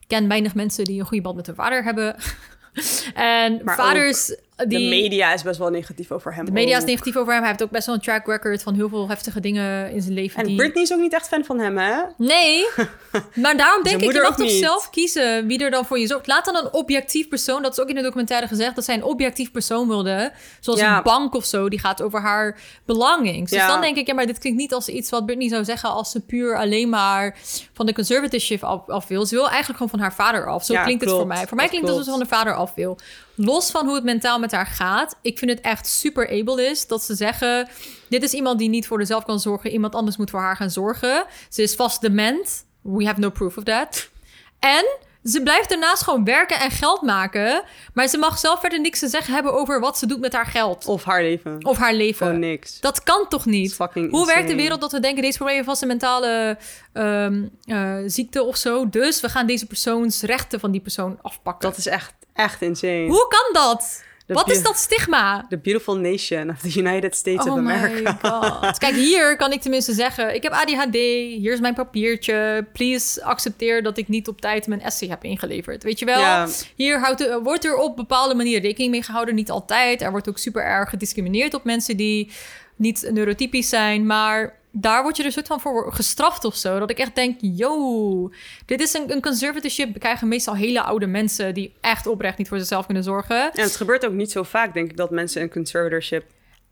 ik 0.00 0.06
ken 0.06 0.28
weinig 0.28 0.54
mensen 0.54 0.84
die 0.84 1.00
een 1.00 1.06
goede 1.06 1.22
band 1.22 1.36
met 1.36 1.46
hun 1.46 1.54
vader 1.54 1.84
hebben. 1.84 2.16
en 3.14 3.60
Maar 3.64 3.76
vaders 3.76 4.36
die... 4.56 4.66
De 4.68 4.78
media 4.88 5.32
is 5.32 5.42
best 5.42 5.58
wel 5.58 5.68
negatief 5.70 6.10
over 6.10 6.34
hem. 6.34 6.44
De 6.44 6.52
media 6.52 6.76
is 6.76 6.84
negatief 6.84 7.16
over 7.16 7.32
hem. 7.32 7.40
Hij 7.40 7.50
heeft 7.50 7.62
ook 7.62 7.70
best 7.70 7.86
wel 7.86 7.94
een 7.94 8.00
track 8.00 8.26
record 8.26 8.62
van 8.62 8.74
heel 8.74 8.88
veel 8.88 9.08
heftige 9.08 9.40
dingen 9.40 9.90
in 9.92 10.02
zijn 10.02 10.14
leven. 10.14 10.40
En 10.40 10.46
die... 10.46 10.56
Britney 10.56 10.82
is 10.82 10.92
ook 10.92 11.00
niet 11.00 11.12
echt 11.12 11.28
fan 11.28 11.44
van 11.44 11.58
hem, 11.58 11.78
hè? 11.78 12.00
Nee, 12.16 12.66
maar 13.42 13.56
daarom 13.56 13.82
denk 13.82 14.00
ik, 14.02 14.12
je 14.12 14.20
mag 14.20 14.36
toch 14.36 14.46
niet. 14.46 14.50
zelf 14.64 14.90
kiezen 14.90 15.46
wie 15.46 15.64
er 15.64 15.70
dan 15.70 15.84
voor 15.84 15.98
je 15.98 16.06
zorgt. 16.06 16.26
Laat 16.26 16.44
dan 16.44 16.56
een 16.56 16.72
objectief 16.72 17.28
persoon, 17.28 17.62
dat 17.62 17.72
is 17.72 17.80
ook 17.80 17.88
in 17.88 17.94
de 17.94 18.02
documentaire 18.02 18.46
gezegd, 18.48 18.74
dat 18.74 18.84
zij 18.84 18.94
een 18.94 19.04
objectief 19.04 19.50
persoon 19.52 19.88
wilde. 19.88 20.32
Zoals 20.60 20.80
Ja. 20.80 20.96
een 20.96 21.02
bank 21.02 21.34
of 21.34 21.44
zo, 21.44 21.68
die 21.68 21.78
gaat 21.80 22.02
over 22.02 22.20
haar 22.20 22.58
belongings. 22.86 23.50
Dus 23.50 23.60
Ja. 23.60 23.66
dan 23.68 23.80
denk 23.80 23.96
ik, 23.96 24.06
ja, 24.06 24.14
maar 24.14 24.26
dit 24.26 24.38
klinkt 24.38 24.58
niet 24.58 24.74
als 24.74 24.88
iets 24.88 25.10
wat 25.10 25.26
Britney 25.26 25.48
zou 25.48 25.64
zeggen 25.64 25.90
als 25.90 26.10
ze 26.10 26.20
puur 26.20 26.56
alleen 26.56 26.88
maar 26.88 27.36
van 27.72 27.86
de 27.86 27.92
conservatorship 27.94 28.62
af, 28.64 28.88
af 28.88 29.08
wil. 29.08 29.26
Ze 29.26 29.34
wil 29.34 29.44
eigenlijk 29.48 29.76
gewoon 29.76 29.88
van 29.88 30.00
haar 30.00 30.14
vader 30.14 30.46
af. 30.46 30.64
Zo 30.64 30.72
Ja, 30.72 30.82
klinkt 30.84 31.04
het 31.04 31.12
voor 31.12 31.26
mij. 31.26 31.46
Voor 31.46 31.56
mij 31.56 31.68
klinkt 31.68 31.86
het 31.88 31.96
alsof 31.96 32.14
ze 32.14 32.18
van 32.18 32.28
haar 32.28 32.38
vader 32.38 32.54
af 32.56 32.74
wil. 32.74 32.98
Los 33.34 33.70
van 33.70 33.86
hoe 33.86 33.94
het 33.94 34.04
mentaal 34.04 34.38
met 34.38 34.52
haar 34.52 34.66
gaat. 34.66 35.18
Ik 35.22 35.38
vind 35.38 35.50
het 35.50 35.60
echt 35.60 35.86
super 35.86 36.28
able 36.30 36.70
is 36.70 36.86
dat 36.86 37.02
ze 37.02 37.14
zeggen... 37.14 37.68
dit 38.08 38.22
is 38.22 38.32
iemand 38.32 38.58
die 38.58 38.68
niet 38.68 38.86
voor 38.86 38.98
zichzelf 38.98 39.24
kan 39.24 39.40
zorgen. 39.40 39.70
Iemand 39.70 39.94
anders 39.94 40.16
moet 40.16 40.30
voor 40.30 40.40
haar 40.40 40.56
gaan 40.56 40.70
zorgen. 40.70 41.24
Ze 41.48 41.62
is 41.62 41.74
vast 41.74 42.00
dement. 42.00 42.64
We 42.82 43.04
have 43.04 43.20
no 43.20 43.30
proof 43.30 43.56
of 43.56 43.64
that. 43.64 44.10
En 44.58 44.84
ze 45.24 45.42
blijft 45.42 45.68
daarnaast 45.68 46.02
gewoon 46.02 46.24
werken 46.24 46.60
en 46.60 46.70
geld 46.70 47.02
maken. 47.02 47.62
Maar 47.94 48.08
ze 48.08 48.18
mag 48.18 48.38
zelf 48.38 48.60
verder 48.60 48.80
niks 48.80 48.98
te 48.98 49.08
zeggen 49.08 49.34
hebben 49.34 49.52
over 49.52 49.80
wat 49.80 49.98
ze 49.98 50.06
doet 50.06 50.20
met 50.20 50.32
haar 50.32 50.46
geld. 50.46 50.86
Of 50.86 51.04
haar 51.04 51.22
leven. 51.22 51.64
Of 51.64 51.76
haar 51.78 51.94
leven. 51.94 52.26
Gewoon 52.26 52.40
niks. 52.40 52.80
Dat 52.80 53.02
kan 53.02 53.28
toch 53.28 53.46
niet? 53.46 53.74
fucking 53.74 54.10
Hoe 54.10 54.26
werkt 54.26 54.48
de 54.48 54.54
wereld 54.54 54.80
dat 54.80 54.92
we 54.92 55.00
denken... 55.00 55.22
deze 55.22 55.36
probleem 55.36 55.56
heeft 55.56 55.68
vast 55.68 55.82
een 55.82 55.88
mentale 55.88 56.58
ehm, 56.92 57.44
eh, 57.64 57.96
ziekte 58.06 58.42
of 58.42 58.56
zo. 58.56 58.88
Dus 58.88 59.20
we 59.20 59.28
gaan 59.28 59.46
deze 59.46 59.66
persoons 59.66 60.22
rechten 60.22 60.60
van 60.60 60.70
die 60.70 60.80
persoon 60.80 61.18
afpakken. 61.22 61.68
Dat 61.68 61.78
is 61.78 61.86
echt, 61.86 62.14
echt 62.34 62.62
insane. 62.62 63.06
Hoe 63.06 63.26
kan 63.28 63.62
dat? 63.62 64.02
Wat 64.26 64.50
is 64.50 64.62
dat 64.62 64.76
stigma? 64.76 65.46
The 65.48 65.58
beautiful 65.58 65.96
nation 65.96 66.50
of 66.50 66.58
the 66.60 66.78
United 66.78 67.14
States 67.16 67.46
oh 67.46 67.52
of 67.52 67.60
my 67.60 67.72
America. 67.72 68.18
god. 68.22 68.78
Kijk, 68.78 68.94
hier 68.94 69.36
kan 69.36 69.52
ik 69.52 69.60
tenminste 69.60 69.92
zeggen... 69.92 70.34
ik 70.34 70.42
heb 70.42 70.52
ADHD, 70.52 70.94
hier 70.94 71.52
is 71.52 71.60
mijn 71.60 71.74
papiertje. 71.74 72.66
Please 72.72 73.24
accepteer 73.24 73.82
dat 73.82 73.98
ik 73.98 74.08
niet 74.08 74.28
op 74.28 74.40
tijd 74.40 74.66
mijn 74.66 74.80
essay 74.80 75.08
heb 75.08 75.24
ingeleverd. 75.24 75.82
Weet 75.82 75.98
je 75.98 76.04
wel? 76.04 76.20
Ja. 76.20 76.48
Hier 76.76 77.00
houdt 77.00 77.20
er, 77.20 77.42
wordt 77.42 77.64
er 77.64 77.76
op 77.76 77.96
bepaalde 77.96 78.34
manier 78.34 78.60
rekening 78.60 78.90
mee 78.90 79.02
gehouden. 79.02 79.34
Niet 79.34 79.50
altijd. 79.50 80.02
Er 80.02 80.10
wordt 80.10 80.28
ook 80.28 80.38
super 80.38 80.64
erg 80.64 80.88
gediscrimineerd 80.88 81.54
op 81.54 81.64
mensen 81.64 81.96
die 81.96 82.30
niet 82.76 83.08
neurotypisch 83.12 83.68
zijn. 83.68 84.06
Maar 84.06 84.60
daar 84.72 85.02
word 85.02 85.16
je 85.16 85.22
er 85.24 85.32
soort 85.32 85.46
van 85.46 85.60
voor 85.60 85.92
gestraft 85.92 86.44
of 86.44 86.56
zo. 86.56 86.78
Dat 86.78 86.90
ik 86.90 86.98
echt 86.98 87.14
denk, 87.14 87.36
yo, 87.40 88.30
dit 88.66 88.80
is 88.80 88.94
een, 88.94 89.12
een 89.12 89.20
conservatorship. 89.22 89.98
krijgen 89.98 90.28
meestal 90.28 90.54
hele 90.56 90.82
oude 90.82 91.06
mensen 91.06 91.54
die 91.54 91.74
echt 91.80 92.06
oprecht 92.06 92.38
niet 92.38 92.48
voor 92.48 92.58
zichzelf 92.58 92.84
kunnen 92.84 93.04
zorgen. 93.04 93.52
En 93.52 93.62
het 93.62 93.76
gebeurt 93.76 94.06
ook 94.06 94.12
niet 94.12 94.30
zo 94.30 94.42
vaak, 94.42 94.74
denk 94.74 94.90
ik, 94.90 94.96
dat 94.96 95.10
mensen 95.10 95.42
een 95.42 95.50
conservatorship 95.50 96.24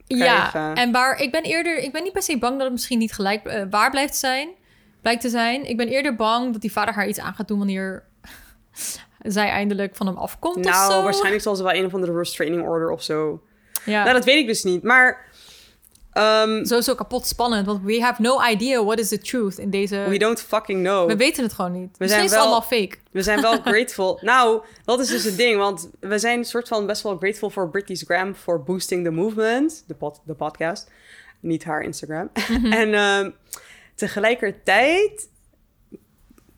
Ja, 0.06 0.48
krijgen. 0.48 0.74
en 0.82 0.93
waar 0.93 1.20
ik 1.20 1.31
ben 1.32 1.43
eerder, 1.43 1.78
ik 1.78 1.93
ben 1.93 2.02
niet 2.02 2.12
per 2.12 2.22
se 2.22 2.39
bang 2.39 2.52
dat 2.55 2.62
het 2.62 2.72
misschien 2.72 2.98
niet 2.98 3.12
gelijk 3.12 3.44
eh, 3.44 3.62
waar 3.70 3.90
blijft 3.90 4.16
zijn, 4.16 4.48
blijkt 5.02 5.20
te 5.20 5.28
zijn. 5.28 5.68
Ik 5.68 5.77
ben 5.77 5.89
eerder 5.89 6.16
bang 6.16 6.52
dat 6.52 6.60
die 6.60 6.72
vader 6.72 6.94
haar 6.94 7.09
iets 7.09 7.20
aan 7.20 7.35
gaat 7.35 7.48
doen 7.48 7.59
wanneer 7.59 8.02
zij 9.22 9.48
eindelijk 9.48 9.97
van 9.97 10.06
hem 10.06 10.16
afkomt 10.16 10.56
of 10.66 10.72
Nou, 10.72 10.93
zo. 10.93 11.02
waarschijnlijk 11.02 11.43
zal 11.43 11.56
ze 11.56 11.62
wel 11.62 11.74
een 11.74 11.85
of 11.85 11.94
andere 11.94 12.16
restraining 12.16 12.62
order 12.62 12.90
of 12.90 13.02
zo. 13.02 13.43
Ja. 13.85 14.02
Nou, 14.02 14.14
dat 14.14 14.24
weet 14.24 14.39
ik 14.39 14.47
dus 14.47 14.62
niet. 14.64 14.82
Maar 14.82 15.28
ehm, 16.12 16.65
Sowieso 16.65 16.95
kapot 16.95 17.27
spannend, 17.27 17.66
want 17.66 17.82
we 17.82 18.01
have 18.01 18.23
no 18.23 18.41
idea 18.51 18.85
what 18.85 18.99
is 18.99 19.09
the 19.09 19.19
truth 19.19 19.59
in 19.59 19.70
deze... 19.70 20.05
we 20.09 20.19
don't 20.19 20.41
fucking 20.41 20.82
know. 20.82 21.09
We 21.09 21.16
weten 21.16 21.43
het 21.43 21.53
gewoon 21.53 21.73
niet. 21.73 21.97
We 21.99 22.09
zijn 22.09 22.28
wel- 22.28 22.41
allemaal 22.41 22.62
fake. 22.62 22.97
We 23.11 23.23
zijn 23.23 23.41
wel 23.41 23.61
grateful. 23.73 24.19
nou, 24.23 24.62
dat 24.85 25.01
is 25.01 25.09
dus 25.09 25.24
het 25.24 25.37
ding. 25.37 25.59
Want 25.59 25.91
we 26.01 26.19
zijn 26.19 26.39
een 26.39 26.45
soort 26.45 26.69
van 26.69 26.87
best 26.87 27.03
wel 27.03 27.16
grateful 27.16 27.51
voor 27.51 27.70
Britney's 27.70 28.03
Gram... 28.03 28.35
voor 28.35 28.62
boosting 28.62 29.05
the 29.05 29.11
movement. 29.11 29.85
De, 29.87 29.95
pod, 29.95 30.20
de 30.24 30.35
podcast. 30.35 30.91
Niet 31.41 31.65
haar 31.65 31.82
Instagram. 31.82 32.31
Mhm. 32.49 32.73
en 32.82 32.95
ehm, 32.95 33.31
tegelijkertijd... 33.95 35.28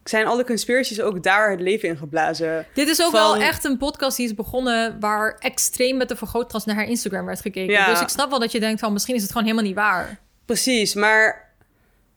zijn 0.04 0.26
alle 0.26 0.44
conspiracies 0.44 1.00
ook 1.00 1.22
daar 1.22 1.50
het 1.50 1.60
leven 1.60 1.88
in 1.88 1.96
geblazen. 1.96 2.66
Dit 2.74 2.88
is 2.88 3.02
ook 3.02 3.10
Van- 3.10 3.20
wel 3.20 3.36
echt 3.36 3.64
een 3.64 3.76
podcast 3.76 4.16
die 4.16 4.26
is 4.26 4.34
begonnen 4.34 5.00
waar 5.00 5.36
extreem 5.38 5.96
met 5.96 6.08
de 6.08 6.16
vergrootglas 6.16 6.64
naar 6.64 6.76
haar 6.76 6.88
Instagram 6.88 7.26
werd 7.26 7.40
gekeken. 7.40 7.72
Ja. 7.72 7.90
Dus 7.90 8.00
ik 8.00 8.08
snap 8.08 8.30
wel 8.30 8.38
dat 8.38 8.52
je 8.52 8.60
denkt 8.60 8.80
van 8.80 8.92
misschien 8.92 9.14
is 9.14 9.22
het 9.22 9.30
gewoon 9.30 9.46
helemaal 9.46 9.66
niet 9.66 9.76
waar. 9.76 10.20
Precies, 10.46 10.94
maar... 10.94 11.50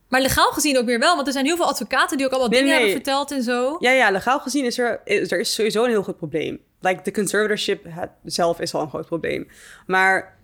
Maar 0.09 0.21
legaal 0.21 0.51
gezien 0.51 0.77
ook 0.77 0.85
weer 0.85 0.99
wel, 0.99 1.15
want 1.15 1.27
er 1.27 1.33
zijn 1.33 1.45
heel 1.45 1.55
veel 1.55 1.65
advocaten 1.65 2.17
die 2.17 2.25
ook 2.25 2.31
allemaal 2.31 2.49
Nee, 2.49 2.59
dingen 2.59 2.75
nee. 2.75 2.83
hebben 2.85 3.03
verteld 3.03 3.31
en 3.31 3.43
zo. 3.43 3.75
Ja, 3.79 3.91
ja, 3.91 4.11
legaal 4.11 4.39
gezien 4.39 4.65
is 4.65 4.77
er, 4.77 5.01
is, 5.03 5.31
er 5.31 5.39
is 5.39 5.53
sowieso 5.53 5.83
een 5.83 5.89
heel 5.89 6.03
groot 6.03 6.17
probleem. 6.17 6.59
Like, 6.79 7.01
de 7.03 7.11
conservatorship 7.11 7.85
zelf 8.23 8.59
is 8.59 8.73
al 8.73 8.81
een 8.81 8.89
groot 8.89 9.05
probleem. 9.05 9.47
Maar 9.85 10.37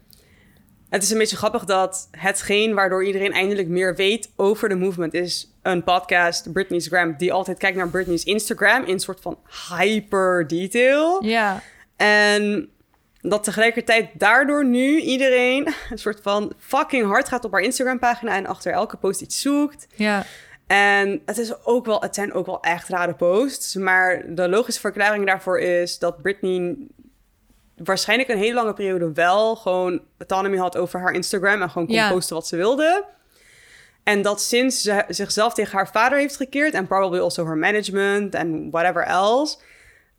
het 0.89 1.03
is 1.03 1.11
een 1.11 1.17
beetje 1.17 1.37
grappig 1.37 1.65
dat 1.65 2.07
hetgeen 2.11 2.73
waardoor 2.73 3.05
iedereen 3.05 3.31
eindelijk 3.31 3.67
meer 3.67 3.95
weet 3.95 4.31
over 4.35 4.69
de 4.69 4.75
movement 4.75 5.13
is 5.13 5.50
een 5.61 5.83
podcast, 5.83 6.53
Britney's 6.53 6.87
Gram, 6.87 7.15
die 7.17 7.33
altijd 7.33 7.57
kijkt 7.57 7.77
naar 7.77 7.89
Britney's 7.89 8.23
Instagram 8.23 8.83
in 8.83 8.93
een 8.93 8.99
soort 8.99 9.19
van 9.21 9.37
hyper 9.77 10.47
detail. 10.47 11.23
Ja. 11.23 11.61
En 11.95 12.69
dat 13.21 13.43
tegelijkertijd 13.43 14.09
daardoor 14.13 14.65
nu 14.65 14.99
iedereen 14.99 15.73
een 15.89 15.97
soort 15.97 16.19
van 16.21 16.53
fucking 16.57 17.05
hard 17.05 17.27
gaat 17.27 17.45
op 17.45 17.51
haar 17.51 17.61
Instagram 17.61 17.99
pagina 17.99 18.35
en 18.35 18.45
achter 18.45 18.71
elke 18.71 18.97
post 18.97 19.21
iets 19.21 19.41
zoekt. 19.41 19.87
Ja. 19.95 20.25
En 20.67 21.21
het, 21.25 21.37
is 21.37 21.65
ook 21.65 21.85
wel, 21.85 22.01
het 22.01 22.15
zijn 22.15 22.33
ook 22.33 22.45
wel 22.45 22.61
echt 22.61 22.87
rare 22.89 23.13
posts. 23.13 23.75
Maar 23.75 24.23
de 24.35 24.49
logische 24.49 24.79
verklaring 24.81 25.25
daarvoor 25.25 25.59
is 25.59 25.99
dat 25.99 26.21
Britney 26.21 26.75
waarschijnlijk 27.75 28.29
een 28.29 28.37
hele 28.37 28.53
lange 28.53 28.73
periode 28.73 29.13
wel 29.13 29.55
gewoon 29.55 30.01
autonomy 30.17 30.57
had 30.57 30.77
over 30.77 30.99
haar 30.99 31.13
Instagram 31.13 31.61
en 31.61 31.69
gewoon 31.69 31.87
kon 31.87 31.95
Ja. 31.95 32.11
posten 32.11 32.35
wat 32.35 32.47
ze 32.47 32.55
wilde. 32.55 33.05
En 34.03 34.21
dat 34.21 34.41
sinds 34.41 34.81
ze 34.81 35.03
zichzelf 35.07 35.53
tegen 35.53 35.77
haar 35.77 35.89
vader 35.89 36.19
heeft 36.19 36.35
gekeerd... 36.35 36.73
en 36.73 36.87
probably 36.87 37.19
also 37.19 37.45
her 37.45 37.57
management 37.57 38.35
en 38.35 38.69
whatever 38.69 39.03
else... 39.03 39.57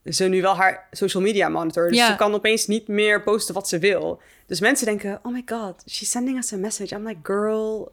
ze 0.04 0.24
nu 0.24 0.42
wel 0.42 0.56
haar 0.56 0.88
social 0.90 1.22
media 1.22 1.48
monitor. 1.48 1.88
Dus 1.88 2.06
ze 2.06 2.16
kan 2.16 2.34
opeens 2.34 2.66
niet 2.66 2.88
meer 2.88 3.22
posten 3.22 3.54
wat 3.54 3.68
ze 3.68 3.78
wil. 3.78 4.20
Dus 4.46 4.60
mensen 4.60 4.86
denken, 4.86 5.20
oh 5.22 5.32
my 5.32 5.42
god, 5.46 5.82
she's 5.86 6.10
sending 6.10 6.38
us 6.38 6.52
a 6.52 6.56
message. 6.56 6.94
I'm 6.94 7.06
like, 7.06 7.20
girl, 7.22 7.92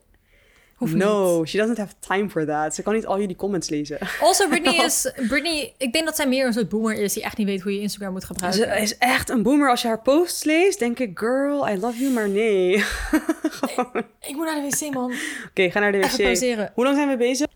Hoeft 0.80 0.96
no, 0.96 1.46
she 1.46 1.58
doesn't 1.58 1.78
have 1.78 1.94
time 2.00 2.30
for 2.30 2.46
that. 2.46 2.76
Ze 2.76 2.82
kan 2.82 2.94
niet 2.94 3.06
al 3.06 3.20
jullie 3.20 3.36
comments 3.36 3.70
lezen. 3.70 3.98
Also, 4.22 4.48
Britney 4.48 4.84
is... 4.86 5.12
Britney, 5.28 5.74
ik 5.78 5.94
denk 5.94 6.06
dat 6.06 6.16
zij 6.16 6.28
meer 6.28 6.46
een 6.46 6.54
soort 6.54 6.70
boomer 6.70 6.96
is... 6.96 7.14
die 7.14 7.24
echt 7.24 7.38
niet 7.38 7.48
weet 7.48 7.62
hoe 7.62 7.74
je 7.74 7.80
Instagram 7.80 8.12
moet 8.12 8.24
gebruiken. 8.24 8.62
Ze 8.62 8.82
is 8.82 8.98
echt 8.98 9.30
een 9.30 9.44
boomer. 9.44 9.70
Als 9.70 9.82
je 9.82 9.88
haar 9.88 10.02
posts 10.02 10.44
leest, 10.44 10.80
denk 10.80 11.00
ik, 11.00 11.20
girl, 11.20 11.70
I 11.70 11.78
love 11.78 12.00
you, 12.00 12.14
maar 12.14 12.30
nee. 12.30 12.84
Oké, 13.76 14.06
Ik 14.30 14.36
moet 14.36 14.46
naar 14.46 14.62
de 14.62 14.68
wc, 14.70 14.94
man. 14.94 15.12
ga 15.54 15.80
naar 15.80 15.92
de 15.92 15.98
Even 15.98 16.18
wc. 16.18 16.24
pauzeren. 16.24 16.72
Hoe 16.74 16.84
lang 16.84 16.96
zijn 16.96 17.10
we 17.10 17.18
bezig? 17.18 17.48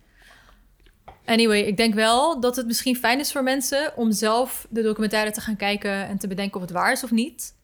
Anyway, 1.26 1.62
ik 1.62 1.78
denk 1.78 1.94
wel 1.94 2.40
dat 2.40 2.56
het 2.56 2.66
misschien 2.66 2.96
fijn 2.96 3.20
is 3.20 3.32
voor 3.32 3.44
mensen... 3.44 3.94
om 3.96 4.12
zelf 4.12 4.68
de 4.70 4.82
documentaire 4.82 5.32
te 5.32 5.42
gaan 5.42 5.56
kijken... 5.56 6.08
en 6.08 6.18
te 6.18 6.28
bedenken 6.28 6.56
of 6.56 6.62
het 6.62 6.72
waar 6.72 6.92
is 6.92 7.04
of 7.04 7.12
niet. 7.12 7.56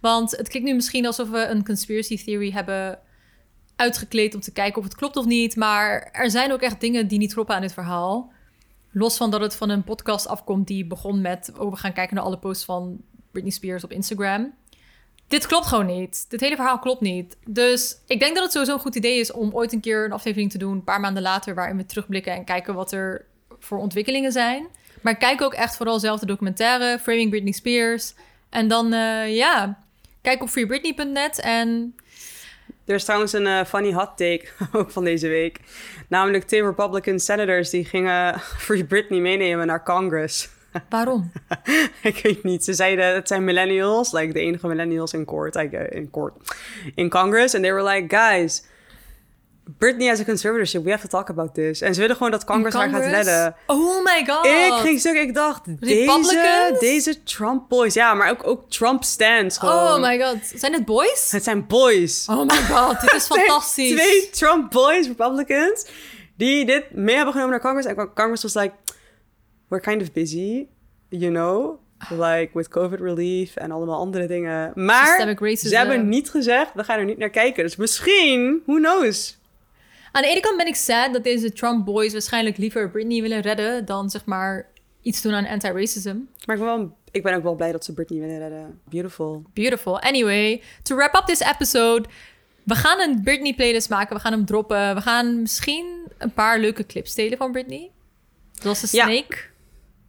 Want 0.00 0.30
het 0.30 0.48
klinkt 0.48 0.68
nu 0.68 0.74
misschien 0.74 1.06
alsof 1.06 1.30
we 1.30 1.46
een 1.46 1.64
conspiracy 1.64 2.24
theory 2.24 2.50
hebben 2.50 2.98
uitgekleed... 3.76 4.34
om 4.34 4.40
te 4.40 4.52
kijken 4.52 4.78
of 4.78 4.84
het 4.84 4.94
klopt 4.94 5.16
of 5.16 5.24
niet. 5.24 5.56
Maar 5.56 6.08
er 6.12 6.30
zijn 6.30 6.52
ook 6.52 6.60
echt 6.60 6.80
dingen 6.80 7.08
die 7.08 7.18
niet 7.18 7.32
kloppen 7.32 7.54
aan 7.54 7.60
dit 7.60 7.72
verhaal. 7.72 8.32
Los 8.90 9.16
van 9.16 9.30
dat 9.30 9.40
het 9.40 9.56
van 9.56 9.70
een 9.70 9.84
podcast 9.84 10.26
afkomt 10.28 10.66
die 10.66 10.86
begon 10.86 11.20
met... 11.20 11.52
oh, 11.58 11.70
we 11.70 11.76
gaan 11.76 11.92
kijken 11.92 12.16
naar 12.16 12.24
alle 12.24 12.38
posts 12.38 12.64
van 12.64 13.00
Britney 13.30 13.52
Spears 13.52 13.84
op 13.84 13.92
Instagram. 13.92 14.54
Dit 15.28 15.46
klopt 15.46 15.66
gewoon 15.66 15.86
niet. 15.86 16.24
Dit 16.28 16.40
hele 16.40 16.56
verhaal 16.56 16.78
klopt 16.78 17.00
niet. 17.00 17.36
Dus 17.46 17.98
ik 18.06 18.20
denk 18.20 18.34
dat 18.34 18.42
het 18.42 18.52
sowieso 18.52 18.74
een 18.74 18.80
goed 18.80 18.94
idee 18.94 19.18
is 19.18 19.32
om 19.32 19.50
ooit 19.52 19.72
een 19.72 19.80
keer 19.80 20.04
een 20.04 20.12
aflevering 20.12 20.50
te 20.50 20.58
doen, 20.58 20.72
een 20.72 20.84
paar 20.84 21.00
maanden 21.00 21.22
later, 21.22 21.54
waarin 21.54 21.76
we 21.76 21.86
terugblikken 21.86 22.32
en 22.32 22.44
kijken 22.44 22.74
wat 22.74 22.92
er 22.92 23.24
voor 23.58 23.78
ontwikkelingen 23.78 24.32
zijn. 24.32 24.66
Maar 25.02 25.16
kijk 25.16 25.42
ook 25.42 25.54
echt 25.54 25.76
vooral 25.76 25.98
zelf 25.98 26.20
de 26.20 26.26
documentaire, 26.26 26.98
Framing 26.98 27.30
Britney 27.30 27.52
Spears. 27.52 28.14
En 28.50 28.68
dan, 28.68 28.92
eh, 28.92 29.36
ja, 29.36 29.78
kijk 30.20 30.42
op 30.42 30.48
freebritney.net 30.48 31.40
en 31.40 31.94
Er 32.86 32.94
is 32.94 33.04
trouwens 33.04 33.32
een 33.32 33.46
eh, 33.46 33.64
funny 33.64 33.92
hot 33.92 34.16
take 34.16 34.44
ook 34.72 34.90
van 34.90 35.04
deze 35.04 35.28
week. 35.28 35.60
Namelijk 36.08 36.44
twee 36.44 36.62
Republican 36.62 37.18
senators 37.18 37.70
die 37.70 37.84
gingen 37.84 38.40
Free 38.66 38.84
Britney 38.84 39.20
meenemen 39.20 39.66
naar 39.66 39.82
Congress. 39.82 40.48
waarom? 40.88 41.32
ik 42.02 42.20
weet 42.22 42.42
niet. 42.42 42.64
Ze 42.64 42.72
zeiden 42.72 43.14
het 43.14 43.28
zijn 43.28 43.44
millennials, 43.44 44.12
like 44.12 44.32
de 44.32 44.40
enige 44.40 44.66
millennials 44.66 45.12
in 45.12 45.24
court, 45.24 45.54
like, 45.54 45.76
uh, 45.76 45.98
in 45.98 46.10
court, 46.10 46.34
in 46.94 47.08
Congress. 47.08 47.54
And 47.54 47.64
they 47.64 47.72
were 47.72 47.90
like, 47.94 48.16
guys, 48.16 48.64
Britney 49.78 50.08
has 50.08 50.20
a 50.20 50.24
conservatorship. 50.24 50.84
We 50.84 50.90
have 50.90 51.02
to 51.02 51.08
talk 51.08 51.30
about 51.30 51.54
this. 51.54 51.80
En 51.80 51.94
ze 51.94 52.00
willen 52.00 52.16
gewoon 52.16 52.30
dat 52.30 52.44
Congress, 52.44 52.76
haar 52.76 52.88
gaat 52.88 53.04
redden. 53.04 53.56
Oh 53.66 54.04
my 54.04 54.24
god! 54.26 54.46
Ik 54.46 54.72
ging 54.72 55.00
stuk, 55.00 55.14
ik 55.14 55.34
dacht, 55.34 55.80
deze, 55.80 56.76
deze 56.80 57.22
Trump 57.22 57.68
boys. 57.68 57.94
Ja, 57.94 58.14
maar 58.14 58.30
ook, 58.30 58.46
ook 58.46 58.70
Trump 58.70 59.04
stands 59.04 59.58
gewoon. 59.58 59.74
Oh 59.74 60.00
my 60.00 60.20
god. 60.20 60.36
Zijn 60.54 60.72
het 60.72 60.84
boys? 60.84 61.30
Het 61.30 61.44
zijn 61.44 61.66
boys. 61.66 62.26
Oh 62.28 62.46
my 62.46 62.56
god, 62.56 63.00
dit 63.00 63.12
is 63.12 63.26
fantastisch. 63.36 63.90
Twee 63.90 64.30
Trump 64.30 64.70
boys, 64.70 65.06
Republicans, 65.06 65.86
die 66.36 66.66
dit 66.66 66.90
mee 66.90 67.14
hebben 67.14 67.32
genomen 67.32 67.52
naar 67.52 67.60
Congress. 67.60 67.86
En 67.86 68.12
Congress 68.14 68.42
was 68.42 68.54
like, 68.54 68.74
we're 69.68 69.82
kind 69.82 70.02
of 70.02 70.12
busy, 70.12 70.66
you 71.08 71.32
know, 71.32 71.78
like 72.10 72.50
with 72.52 72.68
COVID 72.68 73.00
relief 73.00 73.56
en 73.56 73.70
allemaal 73.70 73.98
andere 73.98 74.26
dingen. 74.26 74.72
Maar 74.74 75.36
ze 75.58 75.76
hebben 75.76 76.08
niet 76.08 76.30
gezegd, 76.30 76.70
we 76.74 76.84
gaan 76.84 76.98
er 76.98 77.04
niet 77.04 77.18
naar 77.18 77.30
kijken. 77.30 77.62
Dus 77.62 77.76
misschien, 77.76 78.62
who 78.66 78.76
knows? 78.76 79.42
Aan 80.14 80.22
de 80.22 80.28
ene 80.28 80.40
kant 80.40 80.56
ben 80.56 80.66
ik 80.66 80.74
sad 80.74 81.12
dat 81.12 81.24
deze 81.24 81.52
Trump 81.52 81.84
boys 81.84 82.12
waarschijnlijk 82.12 82.56
liever 82.56 82.90
Britney 82.90 83.20
willen 83.22 83.40
redden 83.40 83.84
dan 83.84 84.10
zeg 84.10 84.24
maar 84.24 84.66
iets 85.02 85.22
doen 85.22 85.32
aan 85.32 85.46
anti-racism. 85.46 86.16
Maar 86.44 86.56
ik 86.56 86.62
ben, 86.62 86.76
wel, 86.76 86.96
ik 87.10 87.22
ben 87.22 87.34
ook 87.34 87.42
wel 87.42 87.54
blij 87.54 87.72
dat 87.72 87.84
ze 87.84 87.92
Britney 87.92 88.20
willen 88.20 88.38
redden. 88.38 88.80
Beautiful. 88.88 89.42
Beautiful. 89.52 90.00
Anyway, 90.00 90.62
to 90.82 90.96
wrap 90.96 91.14
up 91.14 91.26
this 91.26 91.40
episode. 91.40 92.08
We 92.62 92.74
gaan 92.74 93.00
een 93.00 93.22
Britney 93.22 93.54
playlist 93.54 93.88
maken. 93.88 94.16
We 94.16 94.22
gaan 94.22 94.32
hem 94.32 94.44
droppen. 94.44 94.94
We 94.94 95.00
gaan 95.00 95.40
misschien 95.40 96.06
een 96.18 96.32
paar 96.32 96.58
leuke 96.58 96.86
clips 96.86 97.14
delen 97.14 97.38
van 97.38 97.52
Britney. 97.52 97.90
Zoals 98.52 98.80
de 98.80 98.96
Ja. 98.96 99.04
Snake. 99.04 99.36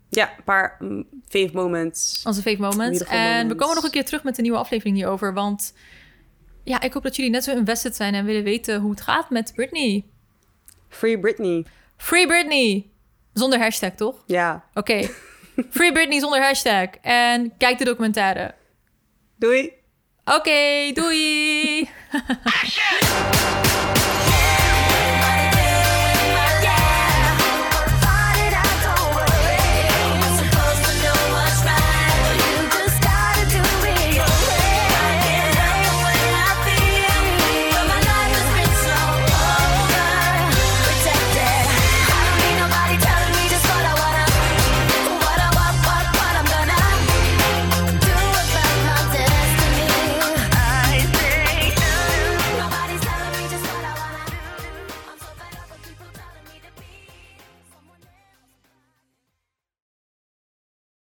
Ja, 0.10 0.34
een 0.38 0.44
paar 0.44 0.76
mm, 0.80 1.06
fave 1.28 1.50
moments. 1.54 2.24
Onze 2.26 2.42
fave 2.42 2.62
moments. 2.62 2.98
Beautiful 2.98 3.18
en 3.18 3.48
we 3.48 3.56
komen 3.56 3.76
nog 3.76 3.84
een 3.84 3.92
keer 3.92 4.06
terug 4.06 4.24
met 4.24 4.38
een 4.38 4.44
nieuwe 4.44 4.58
aflevering 4.58 4.96
hierover. 4.96 5.34
Want 5.34 5.74
ja, 6.66 6.82
ik 6.82 6.94
hoop 6.94 7.04
dat 7.04 7.16
jullie 7.16 7.32
net 7.32 7.44
zo 7.44 7.52
invested 7.52 7.96
zijn 7.96 8.14
en 8.14 8.26
willen 8.26 8.44
weten 8.44 8.82
hoe 8.82 8.92
het 8.92 9.02
gaat 9.02 9.30
met 9.30 9.52
Britney. 9.56 10.04
Free 10.90 11.20
Britney. 11.20 11.66
Free 11.98 12.28
Britney. 12.28 12.90
Zonder 13.34 13.60
hashtag, 13.60 13.92
toch? 13.96 14.24
Ja. 14.26 14.66
Oké. 14.74 15.08
Free 15.72 15.92
Britney 15.92 16.20
zonder 16.20 16.42
hashtag. 16.42 16.90
En 17.02 17.58
kijk 17.58 17.78
de 17.78 17.86
documentaire. 17.86 18.54
Doei. 19.36 19.74
Oké, 20.26 20.92
doei! 20.94 21.90